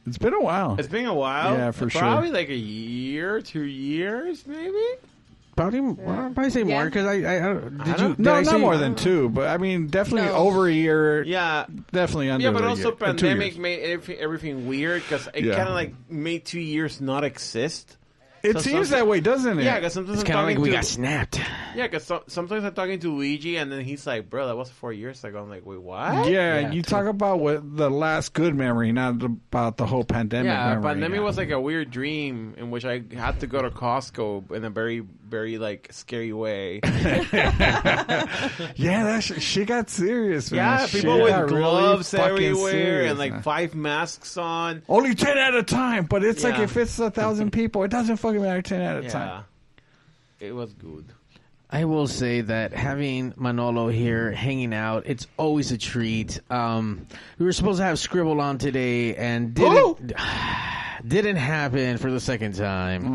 It's 0.06 0.18
been 0.18 0.34
a 0.34 0.40
while. 0.40 0.76
It's 0.78 0.88
been 0.88 1.06
a 1.06 1.14
while. 1.14 1.56
Yeah, 1.56 1.70
for 1.70 1.88
sure. 1.88 2.00
Probably 2.00 2.30
like 2.32 2.48
a 2.48 2.54
year, 2.56 3.40
two 3.40 3.62
years, 3.62 4.44
maybe. 4.46 4.82
Probably, 5.54 5.80
well, 5.80 6.08
I'd 6.26 6.34
probably 6.34 6.50
say 6.50 6.64
more 6.64 6.72
Yeah. 6.80 6.84
because 6.86 7.06
I, 7.06 7.12
I, 7.12 7.36
I 7.36 7.40
don't- 7.52 7.78
did 7.78 7.96
don't- 7.96 8.00
you? 8.08 8.08
did 8.16 8.18
no, 8.20 8.32
I 8.34 8.40
not 8.42 8.52
say- 8.52 8.58
more 8.58 8.76
than 8.78 8.94
two, 8.94 9.28
but 9.28 9.48
I 9.48 9.58
mean, 9.58 9.88
definitely 9.88 10.28
No. 10.30 10.34
over 10.36 10.66
a 10.66 10.72
year. 10.72 11.22
Yeah, 11.24 11.66
Definitely 11.92 12.30
under. 12.30 12.38
The 12.38 12.42
year. 12.44 12.52
Yeah, 12.52 12.58
but 12.58 12.64
a 12.64 12.68
also 12.70 12.82
year, 12.84 12.92
uh, 12.94 12.96
pandemic 12.96 13.58
made 13.58 13.80
everything, 13.82 14.16
everything 14.18 14.66
weird 14.66 15.02
because 15.02 15.28
it 15.34 15.44
Yeah. 15.44 15.56
kind 15.56 15.68
of 15.68 15.74
like 15.74 15.94
made 16.08 16.46
two 16.46 16.58
years 16.58 17.00
not 17.02 17.22
exist. 17.22 17.96
It 18.42 18.54
so 18.54 18.58
seems 18.60 18.90
that 18.90 19.06
way, 19.06 19.20
doesn't 19.20 19.58
it? 19.60 19.64
Yeah, 19.64 19.76
because 19.78 19.92
sometimes 19.92 20.20
It's 20.20 20.28
I'm 20.28 20.34
kind 20.34 20.38
of 20.40 20.44
talking 20.44 20.56
like 20.56 20.62
we 20.64 20.70
to 20.70 20.76
got 20.76 20.84
snapped. 20.84 21.40
yeah, 21.76 21.86
because 21.86 22.04
so, 22.04 22.24
sometimes 22.26 22.64
I'm 22.64 22.74
talking 22.74 22.98
to 23.00 23.14
Luigi 23.14 23.56
and 23.56 23.70
then 23.70 23.82
he's 23.82 24.06
like, 24.06 24.28
"Bro, 24.28 24.48
that 24.48 24.56
was 24.56 24.68
four 24.70 24.92
years 24.92 25.22
ago." 25.22 25.40
I'm 25.42 25.48
like, 25.48 25.64
"Wait, 25.64 25.80
what?" 25.80 26.28
Yeah, 26.28 26.60
Yeah, 26.60 26.72
you 26.72 26.82
talk 26.82 27.06
about 27.06 27.38
what 27.40 27.76
the 27.76 27.88
last 27.90 28.32
good 28.32 28.54
memory, 28.56 28.90
not 28.92 29.22
about 29.22 29.76
the 29.76 29.86
whole 29.86 30.04
pandemic. 30.04 30.46
Yeah, 30.50 30.70
memory. 30.70 30.82
pandemic 30.82 31.18
yeah. 31.18 31.24
was 31.24 31.36
like 31.36 31.50
a 31.50 31.60
weird 31.60 31.90
dream 31.90 32.54
in 32.58 32.70
which 32.70 32.84
I 32.84 33.02
had 33.14 33.40
to 33.40 33.46
go 33.46 33.62
to 33.62 33.70
Costco 33.70 34.50
in 34.52 34.64
a 34.64 34.70
very, 34.70 35.04
very 35.32 35.56
like 35.56 35.88
scary 35.92 36.32
way. 36.32 36.80
Yeah, 38.76 39.04
that 39.04 39.22
sh- 39.24 39.40
she 39.42 39.64
got 39.64 39.88
serious. 39.90 40.50
Man. 40.50 40.58
yeah, 40.58 40.86
She 40.86 40.98
people 41.00 41.18
got 41.18 41.24
with 41.44 41.50
really 41.52 41.62
gloves 41.62 42.10
fucking 42.10 42.32
everywhere 42.32 42.70
serious, 42.70 43.10
and 43.10 43.18
like 43.18 43.32
man. 43.32 43.42
five 43.42 43.74
masks 43.74 44.36
on. 44.36 44.82
only 44.88 45.14
ten 45.14 45.38
at 45.38 45.54
a 45.54 45.62
time. 45.62 46.04
But 46.04 46.22
it's 46.22 46.44
like 46.44 46.58
if 46.58 46.76
it's 46.76 46.98
a 46.98 47.10
thousand 47.10 47.50
people, 47.60 47.82
it 47.84 47.90
doesn't 47.90 48.18
fucking 48.18 48.42
matter. 48.42 48.62
Ten 48.62 48.82
at 48.82 48.98
a 48.98 49.02
Yeah, 49.04 49.08
time. 49.10 49.44
it 50.38 50.52
was 50.54 50.72
good. 50.74 51.06
I 51.70 51.86
will 51.86 52.06
say 52.06 52.42
that 52.42 52.74
having 52.74 53.32
Manolo 53.38 53.88
here 53.88 54.30
hanging 54.30 54.74
out, 54.74 55.04
it's 55.06 55.26
always 55.38 55.72
a 55.72 55.78
treat. 55.78 56.38
Um, 56.50 57.06
we 57.38 57.46
were 57.46 57.52
supposed 57.54 57.78
to 57.78 57.84
have 57.84 57.98
Scribble 57.98 58.42
on 58.42 58.58
today, 58.58 59.16
and 59.16 59.54
didn't 59.54 60.12
didn't 61.06 61.36
happen 61.36 61.98
for 61.98 62.10
the 62.10 62.20
second 62.20 62.54
time. 62.54 63.14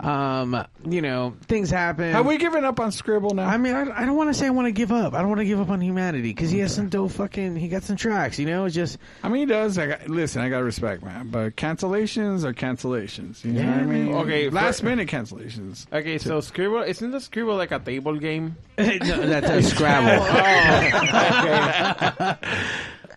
Um, 0.00 0.64
you 0.88 1.02
know, 1.02 1.34
things 1.46 1.70
happen. 1.70 2.12
Have 2.12 2.26
we 2.26 2.38
given 2.38 2.64
up 2.64 2.80
on 2.80 2.92
Scribble 2.92 3.34
now? 3.34 3.46
I 3.46 3.56
mean, 3.58 3.74
I, 3.74 4.02
I 4.02 4.06
don't 4.06 4.16
want 4.16 4.30
to 4.30 4.34
say 4.34 4.46
I 4.46 4.50
want 4.50 4.66
to 4.66 4.72
give 4.72 4.92
up. 4.92 5.12
I 5.14 5.18
don't 5.18 5.28
want 5.28 5.40
to 5.40 5.44
give 5.44 5.60
up 5.60 5.68
on 5.70 5.80
humanity 5.80 6.22
because 6.32 6.50
he 6.50 6.60
has 6.60 6.74
some 6.74 6.88
dope 6.88 7.10
fucking. 7.12 7.56
He 7.56 7.68
got 7.68 7.82
some 7.82 7.96
tracks. 7.96 8.38
You 8.38 8.46
know, 8.46 8.64
it's 8.64 8.74
just 8.74 8.98
I 9.22 9.28
mean, 9.28 9.40
he 9.40 9.46
does. 9.46 9.76
I 9.78 9.86
got, 9.88 10.08
listen, 10.08 10.40
I 10.42 10.48
got 10.48 10.60
respect, 10.60 11.02
man. 11.02 11.28
But 11.28 11.56
cancellations 11.56 12.44
are 12.44 12.52
cancellations. 12.54 13.44
You 13.44 13.52
know 13.52 13.60
Yeah, 13.62 13.70
what 13.72 13.80
I 13.80 13.84
mean? 13.86 14.14
Okay, 14.14 14.50
last 14.50 14.80
for- 14.80 14.86
minute 14.86 15.08
cancellations. 15.08 15.86
Okay, 15.92 16.18
so 16.18 16.40
Scribble 16.40 16.82
isn't 16.82 17.10
the 17.10 17.20
Scribble 17.20 17.56
like 17.56 17.72
a 17.72 17.78
table 17.78 18.16
game? 18.16 18.56
no, 18.78 18.86
that's 19.26 19.48
a 19.48 19.62
Scrabble. 19.74 20.24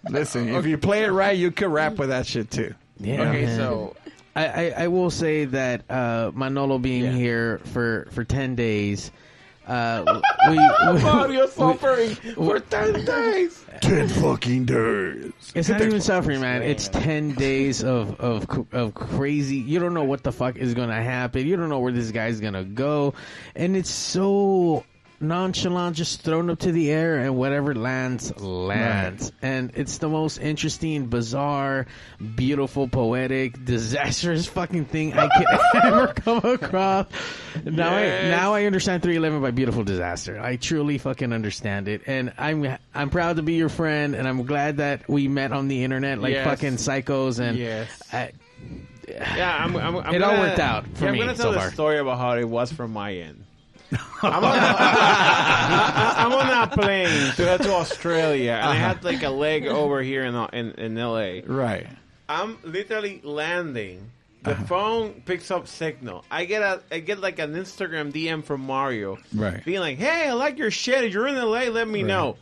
Listen, 0.10 0.50
if 0.56 0.66
you 0.66 0.78
play 0.78 1.04
it 1.04 1.10
right, 1.12 1.38
you 1.38 1.52
could 1.52 1.70
rap 1.72 1.98
with 1.98 2.10
that 2.10 2.26
shit 2.26 2.50
too. 2.50 2.74
Yeah, 3.00 3.22
okay, 3.30 3.46
man. 3.46 3.58
so 3.58 3.96
I, 4.36 4.46
I, 4.48 4.74
I 4.84 4.88
will 4.88 5.10
say 5.10 5.46
that 5.46 5.84
uh, 5.90 6.32
Manolo 6.34 6.78
being 6.80 7.04
Yeah. 7.04 7.12
here 7.12 7.62
for, 7.74 8.08
for 8.12 8.24
ten 8.24 8.56
days, 8.56 9.12
uh, 9.68 10.22
we, 10.50 10.54
we, 10.58 11.02
Mario 11.04 11.46
we- 11.46 11.52
suffering 11.52 12.16
for 12.36 12.60
ten 12.60 13.06
days. 13.06 13.66
Ten 13.82 14.08
fucking 14.08 14.66
days. 14.66 15.32
it's 15.56 15.70
not 15.70 15.82
even 15.82 16.02
suffering, 16.02 16.40
man. 16.42 16.62
It's 16.62 16.88
ten 16.88 17.32
days 17.34 17.84
of, 17.84 18.20
of 18.20 18.46
of 18.74 18.94
crazy. 18.94 19.58
You 19.58 19.80
don't 19.80 19.94
know 19.94 20.04
what 20.04 20.24
the 20.24 20.32
fuck 20.32 20.56
is 20.58 20.74
gonna 20.76 21.02
happen. 21.02 21.48
You 21.48 21.58
don't 21.58 21.70
know 21.70 21.80
where 21.80 21.92
this 21.92 22.12
guy's 22.12 22.40
gonna 22.40 22.64
go, 22.64 23.14
and 23.56 23.76
it's 23.76 23.90
so 23.90 24.84
nonchalant, 25.22 25.96
just 25.96 26.22
thrown 26.22 26.50
up 26.50 26.60
to 26.60 26.72
the 26.72 26.92
air, 26.92 27.18
and 27.20 27.36
whatever 27.38 27.74
lands 27.76 28.36
lands. 28.40 29.32
And 29.42 29.72
it's 29.76 29.98
the 30.00 30.10
most 30.10 30.38
interesting, 30.40 31.08
bizarre, 31.08 31.86
beautiful, 32.36 32.88
poetic, 32.88 33.64
disastrous 33.64 34.48
fucking 34.48 34.86
thing 34.86 35.14
I 35.14 35.28
could 35.30 35.48
ever 35.84 36.08
come 36.08 36.38
across. 36.44 37.08
Now 37.64 37.96
I 37.96 38.04
now 38.30 38.54
I 38.54 38.66
understand 38.66 39.04
311 39.04 39.42
by 39.42 39.52
beautiful 39.52 39.84
disaster. 39.84 40.40
I 40.40 40.56
truly 40.56 40.98
fucking 40.98 41.34
understand 41.34 41.88
it, 41.88 42.02
and 42.08 42.34
I'm 42.38 42.78
I'm 42.94 43.10
proud 43.10 43.36
to 43.38 43.42
be 43.42 43.54
your 43.54 43.70
friend, 43.70 44.16
and 44.16 44.28
I'm 44.28 44.44
glad 44.46 44.78
that 44.78 45.08
we 45.10 45.28
met 45.28 45.52
on 45.52 45.68
the 45.68 45.84
internet 45.84 46.20
like 46.20 46.34
Yes. 46.34 46.46
fucking 46.48 46.74
psychos, 46.76 47.40
and 47.40 47.58
Yes. 47.58 47.90
I, 48.14 48.32
Yeah, 49.08 49.58
I'm. 49.66 49.76
I'm, 49.76 49.98
I'm 49.98 50.16
It 50.16 50.22
all 50.24 50.32
gonna- 50.32 50.42
worked 50.50 50.60
out 50.60 50.86
for 50.94 51.06
yeah, 51.06 51.12
me 51.12 51.20
I'm 51.22 51.26
gonna 51.28 51.38
so 51.38 51.44
tell 51.44 51.52
the 51.54 51.60
far. 51.60 51.72
story 51.72 52.00
about 52.00 52.18
how 52.18 52.32
it 52.38 52.48
was 52.48 52.72
from 52.72 52.94
my 52.94 53.14
end. 53.14 53.44
I'm, 54.22 54.44
on 54.44 54.58
a, 54.58 54.62
I- 54.62 56.14
I'm 56.26 56.34
on 56.34 56.64
a 56.64 56.68
plane 56.68 57.34
to 57.36 57.46
head 57.46 57.62
to 57.64 57.74
Australia, 57.74 58.54
and 58.54 58.70
I 58.70 58.76
had 58.76 58.98
uh-huh. 58.98 59.08
like 59.08 59.24
a 59.24 59.30
leg 59.30 59.68
over 59.68 60.02
here 60.02 60.24
in 60.24 60.36
in, 60.54 60.72
in 60.72 60.96
LA. 60.96 61.42
Right. 61.46 61.88
I'm 62.30 62.58
literally 62.64 63.22
landing. 63.24 64.12
The 64.44 64.52
uh-huh. 64.52 64.64
phone 64.64 65.22
picks 65.26 65.52
up 65.52 65.68
signal. 65.68 66.26
I 66.32 66.46
get 66.46 66.62
a 66.62 66.82
I 66.92 67.00
get 67.00 67.20
like 67.20 67.40
an 67.40 67.54
Instagram 67.54 68.12
DM 68.12 68.44
from 68.44 68.62
Mario, 68.62 69.18
Right. 69.34 69.64
being 69.64 69.82
like, 69.82 69.98
"Hey, 69.98 70.30
I 70.30 70.34
like 70.34 70.58
your 70.58 70.72
shit. 70.72 71.04
If 71.04 71.14
you're 71.14 71.28
in 71.28 71.36
LA, 71.36 71.66
let 71.66 71.88
me 71.88 72.04
know." 72.04 72.38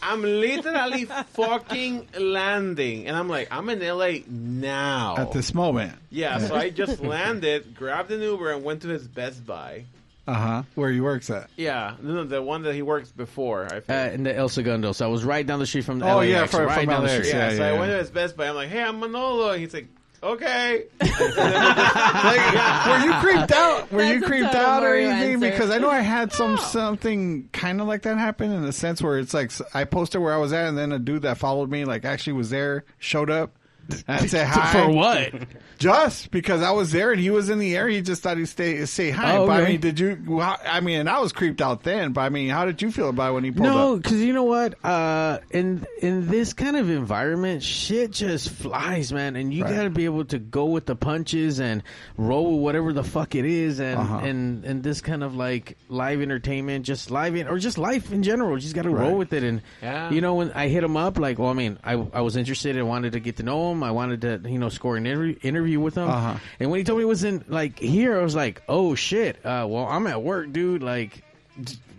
I'm 0.00 0.22
literally 0.22 1.04
fucking 1.06 2.08
landing, 2.18 3.08
and 3.08 3.16
I'm 3.16 3.28
like, 3.28 3.48
I'm 3.50 3.68
in 3.68 3.80
LA 3.80 4.20
now. 4.28 5.16
At 5.18 5.32
this 5.32 5.52
moment. 5.52 5.94
Yeah, 6.10 6.38
so 6.38 6.54
I 6.54 6.70
just 6.70 7.00
landed, 7.02 7.74
grabbed 7.74 8.10
an 8.12 8.22
Uber, 8.22 8.52
and 8.52 8.62
went 8.62 8.82
to 8.82 8.88
his 8.88 9.06
Best 9.08 9.44
Buy. 9.44 9.84
Uh 10.28 10.34
huh. 10.34 10.62
Where 10.74 10.90
he 10.90 11.00
works 11.00 11.30
at. 11.30 11.48
Yeah, 11.56 11.94
no, 12.02 12.14
no, 12.16 12.24
the 12.24 12.42
one 12.42 12.62
that 12.62 12.74
he 12.74 12.82
works 12.82 13.10
before. 13.10 13.64
I 13.72 13.76
uh, 13.78 13.80
think. 13.80 14.14
in 14.14 14.22
the 14.24 14.36
El 14.36 14.48
Segundo, 14.50 14.92
so 14.92 15.06
I 15.06 15.08
was 15.08 15.24
right 15.24 15.46
down 15.46 15.58
the 15.58 15.66
street 15.66 15.84
from 15.84 16.00
the 16.00 16.04
Oh, 16.10 16.18
LAX, 16.18 16.28
yeah, 16.30 16.46
from- 16.46 16.66
right 16.66 16.74
from 16.80 16.86
down 16.86 17.02
the 17.02 17.08
LAX, 17.08 17.26
street. 17.28 17.38
yeah, 17.38 17.50
yeah, 17.50 17.56
so 17.56 17.62
yeah, 17.62 17.68
I 17.70 17.78
went 17.78 17.90
to 17.92 17.96
his 17.98 18.10
Best 18.10 18.36
Buy. 18.36 18.48
I'm 18.48 18.54
like, 18.54 18.68
"Hey, 18.68 18.82
I'm 18.82 19.00
Manolo," 19.00 19.50
and 19.52 19.60
he's 19.60 19.72
like, 19.72 19.86
"Okay." 20.22 20.84
Like, 21.20 22.86
were 22.86 23.06
you 23.06 23.12
creeped 23.20 23.52
out? 23.52 23.90
Were 23.92 23.98
That's 24.02 24.14
you 24.20 24.24
a 24.24 24.26
creeped 24.26 24.52
total 24.52 24.60
out 24.60 24.82
or 24.82 24.88
Mario 24.88 25.08
anything? 25.10 25.34
answer. 25.44 25.50
Because 25.50 25.70
I 25.70 25.78
know 25.78 25.90
I 25.90 26.00
had 26.00 26.32
some 26.32 26.58
something 26.58 27.48
kind 27.52 27.80
of 27.80 27.86
like 27.86 28.02
that 28.02 28.18
happen 28.18 28.52
in 28.52 28.62
the 28.62 28.72
sense 28.72 29.02
where 29.02 29.18
it's 29.18 29.34
like 29.34 29.50
I 29.74 29.84
posted 29.84 30.20
where 30.20 30.34
I 30.34 30.38
was 30.38 30.52
at, 30.52 30.66
and 30.68 30.76
then 30.76 30.92
a 30.92 30.98
dude 30.98 31.22
that 31.22 31.38
followed 31.38 31.70
me 31.70 31.84
like 31.84 32.04
actually 32.04 32.34
was 32.34 32.50
there, 32.50 32.84
showed 32.98 33.30
up. 33.30 33.52
And 33.88 34.04
I 34.08 34.26
said 34.26 34.46
hi 34.46 34.72
For 34.72 34.88
what? 34.90 35.32
Just 35.78 36.32
because 36.32 36.60
I 36.60 36.72
was 36.72 36.90
there 36.90 37.12
and 37.12 37.20
he 37.20 37.30
was 37.30 37.48
in 37.50 37.60
the 37.60 37.76
air, 37.76 37.86
he 37.88 38.00
just 38.02 38.20
thought 38.20 38.36
he'd 38.36 38.46
stay 38.46 38.84
say 38.86 39.10
hi. 39.10 39.36
Oh, 39.36 39.46
But 39.46 39.62
I 39.62 39.68
mean, 39.68 39.80
did 39.80 40.00
you? 40.00 40.40
I 40.42 40.80
mean, 40.80 40.98
and 40.98 41.08
I 41.08 41.20
was 41.20 41.32
creeped 41.32 41.62
out 41.62 41.84
then. 41.84 42.12
But 42.12 42.22
I 42.22 42.28
mean, 42.30 42.48
how 42.50 42.64
did 42.64 42.82
you 42.82 42.90
feel 42.90 43.08
about 43.10 43.30
it 43.30 43.34
when 43.34 43.44
he 43.44 43.52
pulled 43.52 43.72
No, 43.72 43.94
up? 43.94 44.02
because 44.02 44.20
you 44.20 44.32
know 44.32 44.42
what? 44.42 44.74
Uh, 44.84 45.38
in 45.52 45.86
in 46.02 46.26
this 46.28 46.52
kind 46.52 46.76
of 46.76 46.90
environment, 46.90 47.62
shit 47.62 48.10
just 48.10 48.50
flies, 48.50 49.12
man, 49.12 49.36
and 49.36 49.54
you 49.54 49.62
Right. 49.62 49.72
got 49.76 49.82
to 49.84 49.90
be 49.90 50.04
able 50.04 50.24
to 50.24 50.40
go 50.40 50.64
with 50.64 50.86
the 50.86 50.96
punches 50.96 51.60
and 51.60 51.84
roll 52.16 52.54
with 52.56 52.64
whatever 52.64 52.92
the 52.92 53.04
fuck 53.04 53.36
it 53.36 53.44
is, 53.44 53.78
and 53.78 54.00
Uh-huh. 54.00 54.18
and 54.24 54.64
and 54.64 54.82
this 54.82 55.00
kind 55.00 55.22
of 55.22 55.36
like 55.36 55.78
live 55.88 56.20
entertainment, 56.20 56.86
just 56.86 57.12
live 57.12 57.36
in, 57.36 57.46
or 57.46 57.56
just 57.56 57.78
life 57.78 58.10
in 58.12 58.24
general, 58.24 58.54
you 58.56 58.60
just 58.62 58.74
got 58.74 58.82
to 58.82 58.90
roll 58.90 59.16
with 59.16 59.32
it. 59.32 59.44
And 59.44 59.62
Yeah. 59.80 60.10
you 60.10 60.20
know, 60.20 60.34
when 60.34 60.50
I 60.56 60.66
hit 60.66 60.82
him 60.82 60.96
up, 60.96 61.20
like, 61.20 61.38
well, 61.38 61.50
I 61.50 61.54
mean, 61.54 61.78
I 61.84 61.92
I 62.12 62.22
was 62.22 62.36
interested, 62.36 62.76
and 62.76 62.88
wanted 62.88 63.12
to 63.12 63.20
get 63.20 63.36
to 63.36 63.44
know 63.44 63.70
him, 63.70 63.77
I 63.82 63.90
wanted 63.90 64.20
to 64.42 64.48
you 64.50 64.58
know 64.58 64.68
score 64.68 64.96
an 64.96 65.06
interview 65.06 65.36
interview 65.42 65.80
with 65.80 65.94
him, 65.96 66.08
Uh-huh. 66.08 66.38
and 66.60 66.70
when 66.70 66.78
he 66.78 66.84
told 66.84 66.98
me 66.98 67.02
he 67.02 67.06
was 67.08 67.24
in 67.24 67.44
like 67.48 67.78
here, 67.78 68.18
I 68.18 68.22
was 68.22 68.34
like, 68.34 68.62
oh 68.68 68.94
shit, 68.94 69.36
uh, 69.44 69.66
well, 69.68 69.86
I'm 69.86 70.06
at 70.06 70.22
work, 70.22 70.52
dude, 70.52 70.82
like 70.82 71.22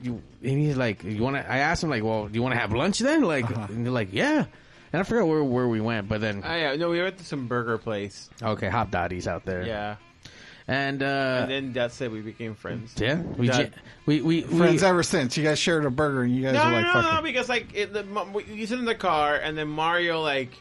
you, 0.02 0.22
and 0.42 0.58
he's 0.60 0.78
like, 0.78 1.04
you 1.04 1.22
want 1.22 1.36
to? 1.36 1.52
I 1.52 1.58
asked 1.60 1.84
him 1.84 1.90
like, 1.90 2.04
well, 2.04 2.28
do 2.28 2.34
you 2.34 2.42
want 2.42 2.54
to 2.56 2.60
have 2.60 2.72
lunch 2.74 3.00
then? 3.00 3.24
Like, 3.24 3.46
Uh-huh. 3.52 3.68
and 3.70 3.86
they're 3.86 3.92
like, 3.94 4.10
yeah. 4.14 4.46
And 4.92 5.00
I 5.00 5.04
forgot 5.04 5.28
where 5.28 5.44
where 5.44 5.68
we 5.68 5.82
went, 5.82 6.08
but 6.10 6.20
then 6.22 6.42
Ah, 6.44 6.56
yeah, 6.56 6.76
no, 6.76 6.90
we 6.90 7.02
went 7.02 7.18
to 7.20 7.24
some 7.26 7.48
burger 7.48 7.78
place. 7.78 8.30
okay, 8.42 8.70
Hopdoddy's 8.70 9.28
out 9.28 9.46
there, 9.46 9.64
Yeah, 9.64 9.98
and 10.68 11.04
uh, 11.04 11.06
and 11.42 11.52
then 11.52 11.74
that's 11.74 12.00
it. 12.02 12.12
We 12.12 12.22
became 12.22 12.56
friends. 12.56 12.94
yeah, 12.98 13.22
we, 13.22 13.48
That- 13.50 13.72
j- 13.72 13.78
we 14.08 14.22
we 14.22 14.42
Friends 14.42 14.82
we, 14.82 14.88
ever 14.88 15.04
since 15.04 15.38
you 15.38 15.44
guys 15.44 15.60
shared 15.60 15.86
a 15.86 15.92
burger 15.92 16.24
and 16.24 16.36
you 16.36 16.42
guys 16.42 16.54
No, 16.56 16.64
were 16.66 16.70
no, 16.72 16.76
like, 16.78 16.86
no, 16.88 16.94
fucking. 17.02 17.16
no, 17.18 17.22
because 17.22 17.50
like 17.50 17.68
it, 17.76 17.94
the, 17.94 18.04
mo- 18.04 18.40
you 18.52 18.66
sit 18.66 18.80
in 18.80 18.86
the 18.86 18.96
car, 18.96 19.36
and 19.36 19.56
then 19.58 19.68
Mario 19.68 20.22
like 20.22 20.54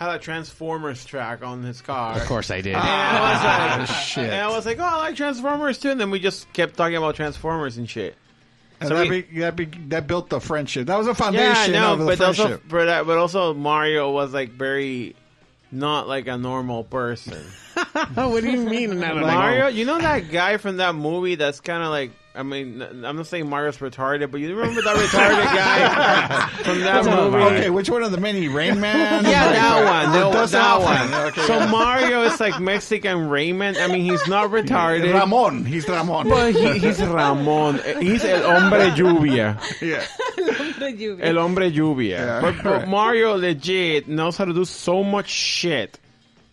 had 0.00 0.14
a 0.14 0.18
Transformers 0.18 1.04
track 1.04 1.42
on 1.44 1.62
his 1.62 1.82
car. 1.82 2.16
of 2.16 2.24
course 2.26 2.50
I 2.50 2.62
did. 2.62 2.74
And 2.74 2.82
I 2.82 3.20
was 3.20 3.42
like, 3.42 3.90
Ah, 3.90 4.02
shit. 4.06 4.24
And 4.24 4.34
I 4.34 4.48
was 4.48 4.64
like, 4.64 4.78
oh, 4.78 4.84
I 4.84 4.96
like 4.96 5.16
Transformers 5.16 5.78
too. 5.78 5.90
And 5.90 6.00
then 6.00 6.10
we 6.10 6.18
just 6.18 6.50
kept 6.54 6.76
talking 6.76 6.96
about 6.96 7.16
Transformers 7.16 7.76
and 7.76 7.88
shit. 7.88 8.16
And 8.80 8.88
So 8.88 8.94
that, 8.96 9.08
we- 9.08 9.22
be, 9.22 9.40
that, 9.40 9.56
be, 9.56 9.66
that 9.88 10.06
built 10.06 10.30
the 10.30 10.40
friendship. 10.40 10.86
That 10.86 10.96
was 10.96 11.06
a 11.06 11.10
Yeah, 11.10 11.14
foundation 11.14 11.72
no, 11.74 11.92
of 11.92 11.98
the 11.98 12.06
but 12.06 12.20
also, 12.22 12.42
friendship. 12.44 12.62
but, 12.68 12.88
uh, 12.88 13.04
but 13.04 13.18
also 13.18 13.52
Mario 13.52 14.10
was 14.10 14.32
like 14.32 14.50
very 14.52 15.16
not 15.70 16.08
like 16.08 16.26
a 16.28 16.38
normal 16.38 16.82
person. 16.84 17.44
what 18.14 18.42
do 18.42 18.50
you 18.50 18.58
mean? 18.58 18.98
Not 19.00 19.18
a 19.18 19.20
Mario, 19.20 19.66
you 19.68 19.84
know 19.84 19.98
that 20.00 20.30
guy 20.30 20.56
from 20.56 20.78
that 20.78 20.94
movie 20.94 21.34
that's 21.34 21.60
kind 21.60 21.82
of 21.82 21.90
like. 21.90 22.10
I 22.40 22.42
mean, 22.42 22.80
I'm 22.82 23.16
not 23.16 23.26
saying 23.26 23.48
Mario's 23.48 23.76
retarded, 23.76 24.30
but 24.30 24.40
you 24.40 24.56
remember 24.56 24.80
that 24.80 24.96
retarded 24.96 25.44
guy 25.54 26.46
from 26.64 26.80
that 26.80 27.04
movie? 27.04 27.36
Okay, 27.44 27.70
which 27.70 27.90
one 27.90 28.02
of 28.02 28.10
the 28.12 28.18
many? 28.18 28.48
Rain 28.48 28.80
Man? 28.80 29.24
Yeah, 29.30 29.44
Like, 29.46 29.54
that 29.54 29.72
oh, 29.76 29.84
one. 29.84 30.20
No, 30.20 30.32
Dustin 30.32 30.58
that 30.60 30.64
Hoffman. 30.66 31.10
one. 31.12 31.28
Okay, 31.28 31.42
so 31.42 31.56
yeah. 31.58 31.70
Mario 31.70 32.22
is 32.22 32.40
like 32.40 32.58
Mexican 32.60 33.28
Raymond. 33.28 33.76
I 33.76 33.86
mean, 33.88 34.02
he's 34.02 34.26
not 34.26 34.50
retarded. 34.58 35.12
Ramon. 35.12 35.64
He's 35.66 35.86
Ramon. 35.86 36.28
But 36.28 36.52
he, 36.54 36.78
he's 36.78 37.00
Ramon. 37.02 37.80
He's 38.00 38.24
el 38.24 38.42
hombre 38.50 38.90
lluvia. 38.90 39.60
yeah. 39.82 40.06
El 41.20 41.36
hombre 41.38 41.70
lluvia. 41.70 42.08
Yeah, 42.10 42.40
but, 42.40 42.56
but 42.62 42.64
right. 42.64 42.88
Mario 42.88 43.36
legit 43.36 44.08
knows 44.08 44.36
how 44.36 44.46
to 44.46 44.54
do 44.54 44.64
so 44.64 45.02
much 45.04 45.28
shit 45.28 45.98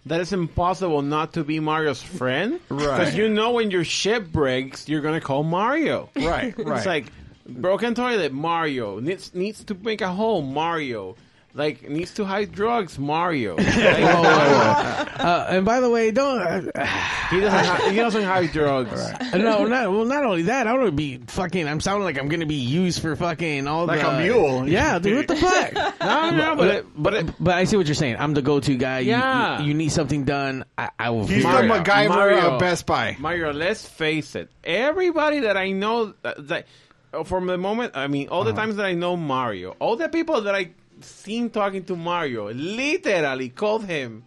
that 0.07 0.21
it's 0.21 0.31
impossible 0.33 1.01
not 1.01 1.33
to 1.33 1.43
be 1.43 1.59
Mario's 1.59 2.01
friend. 2.01 2.59
Right. 2.69 2.99
Because 2.99 3.15
you 3.15 3.29
know 3.29 3.51
when 3.51 3.71
your 3.71 3.83
ship 3.83 4.31
breaks, 4.31 4.87
you're 4.87 5.01
gonna 5.01 5.21
call 5.21 5.43
Mario. 5.43 6.09
Right, 6.15 6.57
right. 6.57 6.77
It's 6.77 6.85
like 6.85 7.05
broken 7.47 7.95
toilet, 7.95 8.33
Mario 8.33 8.99
needs 8.99 9.33
needs 9.33 9.63
to 9.65 9.73
make 9.73 10.01
a 10.01 10.09
hole, 10.09 10.41
Mario. 10.41 11.15
Like 11.57 11.89
needs 11.89 12.13
to 12.13 12.23
hide 12.23 12.51
drugs, 12.51 12.99
Mario. 12.99 13.55
Like, 13.57 15.19
Uh, 15.19 15.47
and 15.49 15.65
by 15.65 15.79
the 15.79 15.89
way, 15.89 16.11
don't. 16.11 16.39
Uh, 16.39 16.85
he 17.31 17.39
doesn't. 17.39 17.65
Hi- 17.65 17.89
he 17.89 17.95
doesn't 17.97 18.23
hide 18.23 18.51
drugs. 18.51 18.91
no, 19.33 19.65
not 19.65 19.91
well. 19.91 20.05
Not 20.05 20.23
only 20.23 20.43
that, 20.43 20.67
I 20.67 20.75
don't 20.75 20.95
be 20.95 21.17
fucking. 21.27 21.67
I'm 21.67 21.79
sounding 21.79 22.03
like 22.03 22.19
I'm 22.19 22.29
gonna 22.29 22.45
be 22.45 22.55
used 22.55 23.01
for 23.01 23.15
fucking 23.15 23.67
all 23.67 23.87
Like 23.87 24.01
the 24.01 24.09
a 24.09 24.23
mule. 24.23 24.69
Yeah, 24.69 24.99
dude. 24.99 25.17
What 25.17 25.27
the 25.27 25.35
fuck? 25.47 25.73
No, 25.99 26.29
no, 26.29 26.55
but 26.55 26.67
it, 26.67 26.85
but 26.95 27.13
it, 27.15 27.33
But 27.39 27.55
I 27.55 27.63
see 27.63 27.75
what 27.77 27.87
you're 27.87 27.95
saying. 27.95 28.17
I'm 28.19 28.33
the 28.35 28.43
go-to 28.43 28.75
guy. 28.77 28.99
You- 28.99 29.11
Yeah. 29.11 29.59
You, 29.61 29.69
you 29.69 29.73
need 29.73 29.89
something 29.89 30.25
done. 30.25 30.63
I, 30.77 30.89
I 30.99 31.09
will. 31.09 31.25
He's 31.25 31.43
figure 31.43 31.67
the 31.67 31.73
it. 31.75 31.83
MacGyver 31.83 32.09
Mario. 32.09 32.51
of 32.53 32.59
Best 32.59 32.85
Buy. 32.85 33.15
Mario, 33.19 33.51
let's 33.51 33.83
face 33.87 34.35
it. 34.35 34.51
Everybody 34.63 35.39
that 35.41 35.57
I 35.57 35.71
know 35.71 36.13
that, 36.21 36.47
that 36.49 36.67
uh, 37.13 37.23
from 37.23 37.47
the 37.47 37.57
moment, 37.57 37.93
I 37.97 38.05
mean, 38.07 38.29
all 38.29 38.43
the 38.43 38.51
Uh-huh. 38.51 38.59
times 38.61 38.75
that 38.75 38.85
I 38.85 38.93
know 38.93 39.17
Mario, 39.17 39.75
all 39.79 39.95
the 39.95 40.07
people 40.09 40.41
that 40.41 40.53
I 40.53 40.71
seen 41.01 41.49
talking 41.49 41.83
to 41.85 41.95
Mario, 41.95 42.51
literally 42.53 43.49
called 43.49 43.85
him 43.85 44.23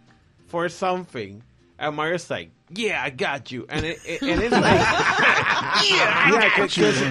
for 0.47 0.69
something, 0.69 1.41
and 1.79 1.95
Mario's 1.95 2.29
like, 2.29 2.51
"Yeah, 2.73 3.01
I 3.03 3.09
got 3.09 3.51
you," 3.51 3.65
and 3.69 3.85
it, 3.85 3.99
it- 4.05 4.21
and 4.21 4.41
it's 4.41 4.51
like, 4.51 4.63
yeah, 5.89 6.31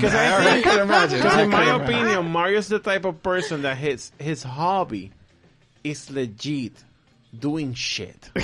because 0.01 0.15
I 0.15 0.61
can 0.63 0.81
imagine. 0.81 1.19
because 1.23 1.39
in 1.39 1.51
my 1.51 1.65
opinion, 1.77 2.27
Mario's 2.31 2.69
the 2.69 2.79
type 2.79 3.05
of 3.05 3.23
person 3.23 3.63
that 3.63 3.77
his 3.79 4.13
his 4.19 4.43
hobby 4.43 5.13
is 5.85 6.11
legit 6.11 6.73
doing 7.39 7.75
shit. 7.75 8.31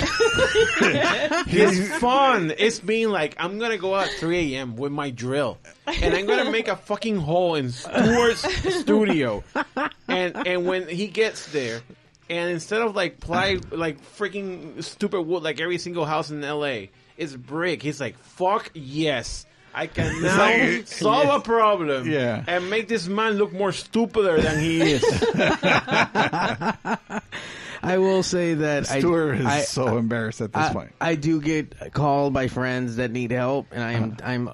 His 1.47 1.91
fun 1.97 2.53
It's 2.57 2.79
being 2.79 3.09
like, 3.09 3.35
I'm 3.37 3.59
gonna 3.59 3.77
go 3.77 3.95
out 3.95 4.07
3 4.09 4.55
a.m. 4.55 4.75
with 4.77 4.91
my 4.91 5.09
drill, 5.09 5.57
and 5.85 6.13
I'm 6.13 6.25
gonna 6.25 6.51
make 6.51 6.67
a 6.67 6.75
fucking 6.75 7.17
hole 7.17 7.55
in 7.55 7.71
Stuart's 7.71 8.41
studio. 8.81 9.43
And 10.07 10.47
and 10.47 10.65
when 10.65 10.87
he 10.87 11.07
gets 11.07 11.51
there, 11.51 11.81
and 12.29 12.51
instead 12.51 12.81
of 12.81 12.95
like 12.95 13.19
ply 13.19 13.59
like 13.71 14.01
freaking 14.17 14.83
stupid 14.83 15.21
wood 15.21 15.43
like 15.43 15.59
every 15.61 15.77
single 15.77 16.05
house 16.05 16.29
in 16.31 16.43
L.A. 16.43 16.89
is 17.17 17.35
brick, 17.35 17.81
he's 17.81 17.99
like, 17.99 18.17
fuck 18.19 18.71
yes. 18.73 19.45
I 19.73 19.85
can 19.85 20.23
now 20.23 20.37
like- 20.37 20.87
solve 20.87 21.29
a 21.29 21.39
problem 21.39 22.09
Yeah. 22.09 22.43
and 22.47 22.67
make 22.69 22.87
this 22.87 23.07
man 23.07 23.33
look 23.33 23.53
more 23.53 23.71
stupider 23.71 24.41
than 24.41 24.59
he 24.59 24.81
is. 24.81 25.03
I 27.83 27.97
will 27.97 28.23
say 28.23 28.53
that 28.55 28.89
I- 28.89 28.99
Stuart 28.99 29.33
is 29.39 29.45
I, 29.45 29.59
so 29.61 29.97
embarrassed 29.97 30.41
at 30.41 30.53
this 30.53 30.63
I, 30.63 30.73
point. 30.73 30.91
I 30.99 31.15
do 31.15 31.41
get 31.41 31.93
called 31.93 32.33
by 32.33 32.47
friends 32.47 32.97
that 32.97 33.11
need 33.11 33.31
help, 33.31 33.67
and 33.71 33.83
I 33.83 33.91
am 33.93 34.03
Uh-huh. 34.19 34.29
I'm. 34.31 34.49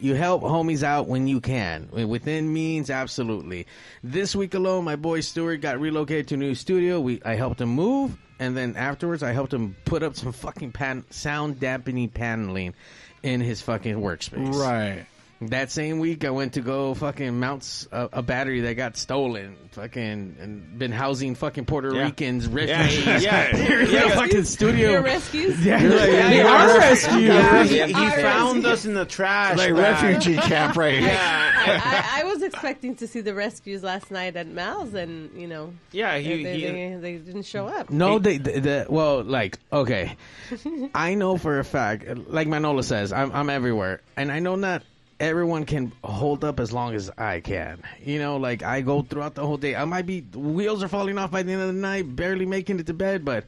You 0.00 0.14
help 0.14 0.42
homies 0.42 0.82
out 0.82 1.06
when 1.08 1.26
you 1.26 1.40
can, 1.40 1.88
within 1.90 2.52
means. 2.52 2.90
Absolutely. 2.90 3.66
This 4.02 4.36
week 4.36 4.52
alone, 4.54 4.84
my 4.84 4.96
boy 4.96 5.20
Stuart 5.20 5.58
got 5.62 5.80
relocated 5.80 6.28
to 6.28 6.34
a 6.34 6.38
new 6.38 6.54
studio. 6.54 7.00
We 7.00 7.22
I 7.24 7.36
helped 7.36 7.60
him 7.60 7.70
move, 7.70 8.16
and 8.38 8.54
then 8.56 8.76
afterwards, 8.76 9.22
I 9.22 9.32
helped 9.32 9.54
him 9.54 9.74
put 9.86 10.02
up 10.02 10.14
some 10.16 10.32
fucking 10.32 10.72
pan, 10.72 11.04
sound 11.10 11.58
dampening 11.58 12.10
paneling 12.10 12.74
in 13.22 13.40
his 13.40 13.62
fucking 13.62 13.96
workspace. 13.96 14.54
right. 14.54 15.06
That 15.48 15.70
same 15.70 15.98
week, 15.98 16.24
I 16.24 16.30
went 16.30 16.54
to 16.54 16.60
go 16.60 16.94
fucking 16.94 17.38
mount 17.38 17.86
a, 17.92 18.08
a 18.14 18.22
battery 18.22 18.60
that 18.62 18.74
got 18.74 18.96
stolen. 18.96 19.56
Fucking 19.72 20.36
and 20.40 20.78
been 20.78 20.92
housing 20.92 21.34
fucking 21.34 21.64
Puerto 21.64 21.92
Yeah. 21.94 22.04
Ricans, 22.04 22.46
Yeah, 22.46 22.54
refugees. 22.54 23.24
yeah, 23.24 23.56
in 23.56 23.90
yeah. 23.90 24.02
the 24.08 24.10
fucking 24.14 24.44
studio. 24.44 24.90
Your 24.92 25.02
rescues? 25.02 25.64
Yeah, 25.64 25.82
Yeah, 25.82 25.88
they 25.88 26.36
yeah, 26.38 26.46
are 26.46 26.68
yeah. 26.68 26.76
rescued. 26.78 27.22
Yeah, 27.24 27.64
he, 27.64 27.78
he 27.86 27.92
found 27.92 28.56
rescued. 28.64 28.64
us 28.66 28.84
in 28.84 28.94
the 28.94 29.04
trash. 29.04 29.58
Like 29.58 29.74
bag. 29.74 30.02
refugee 30.04 30.36
camp 30.48 30.76
right 30.76 30.94
here. 30.94 31.08
Yeah, 31.08 31.80
I, 32.14 32.20
I 32.20 32.24
was 32.24 32.42
expecting 32.42 32.94
to 32.96 33.06
see 33.08 33.20
the 33.20 33.34
rescues 33.34 33.82
last 33.82 34.10
night 34.10 34.36
at 34.36 34.46
Mal's, 34.46 34.94
and 34.94 35.30
you 35.40 35.48
know, 35.48 35.72
yeah. 35.92 36.14
they, 36.18 36.22
He, 36.22 36.44
they, 36.44 36.54
he, 36.60 36.66
they, 36.66 36.94
they 37.00 37.12
didn't 37.16 37.42
show 37.46 37.66
up. 37.66 37.90
No, 37.90 38.18
they, 38.18 38.38
they, 38.38 38.60
they- 38.60 38.86
well, 38.88 39.24
like, 39.24 39.58
okay, 39.72 40.16
I 40.94 41.14
know 41.14 41.36
for 41.36 41.58
a 41.58 41.64
fact, 41.64 42.04
like 42.28 42.46
Manola 42.48 42.84
says, 42.84 43.12
I'm, 43.12 43.32
I'm 43.32 43.50
everywhere, 43.50 44.00
and 44.16 44.30
I 44.30 44.38
know 44.38 44.54
not 44.56 44.82
everyone 45.20 45.64
can 45.64 45.92
hold 46.02 46.44
up 46.44 46.60
as 46.60 46.72
long 46.72 46.94
as 46.94 47.10
I 47.16 47.40
can. 47.40 47.82
You 48.04 48.18
know, 48.18 48.36
like 48.36 48.62
I 48.62 48.80
go 48.80 49.02
throughout 49.02 49.34
the 49.34 49.46
whole 49.46 49.56
day. 49.56 49.74
I 49.76 49.84
might 49.84 50.06
be 50.06 50.20
wheels 50.20 50.82
are 50.82 50.88
falling 50.88 51.18
off 51.18 51.30
by 51.30 51.42
the 51.42 51.52
end 51.52 51.60
of 51.62 51.68
the 51.68 51.72
night, 51.74 52.14
barely 52.16 52.46
making 52.46 52.80
it 52.80 52.86
to 52.86 52.94
bed, 52.94 53.24
but 53.24 53.44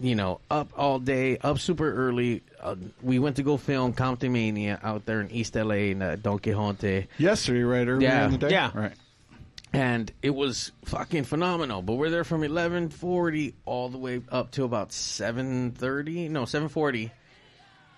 you 0.00 0.14
know, 0.14 0.40
up 0.50 0.72
all 0.76 0.98
day, 0.98 1.36
up 1.38 1.58
super 1.58 1.92
early. 1.92 2.42
Uh, 2.60 2.76
we 3.02 3.18
went 3.18 3.36
to 3.36 3.42
go 3.42 3.56
film 3.56 3.92
Compton 3.92 4.32
Mania 4.32 4.78
out 4.82 5.04
there 5.06 5.20
in 5.20 5.30
East 5.30 5.54
LA 5.54 5.74
in 5.92 6.00
uh, 6.02 6.16
Don 6.20 6.38
Quixote. 6.38 7.08
Yesterday, 7.18 7.62
right? 7.62 7.86
Earlier 7.86 8.08
Yeah. 8.08 8.24
in 8.26 8.30
the 8.32 8.38
day? 8.38 8.50
Yeah. 8.50 8.70
Right. 8.74 8.92
and 9.72 10.10
it 10.22 10.34
was 10.34 10.72
fucking 10.86 11.24
phenomenal. 11.24 11.82
But 11.82 11.94
we're 11.94 12.10
there 12.10 12.24
from 12.24 12.42
eleven 12.42 12.88
forty 12.88 13.54
all 13.66 13.88
the 13.88 13.98
way 13.98 14.20
up 14.30 14.50
to 14.52 14.64
about 14.64 14.92
seven 14.92 15.72
thirty, 15.72 16.28
no 16.28 16.44
seven 16.46 16.68
forty, 16.68 17.12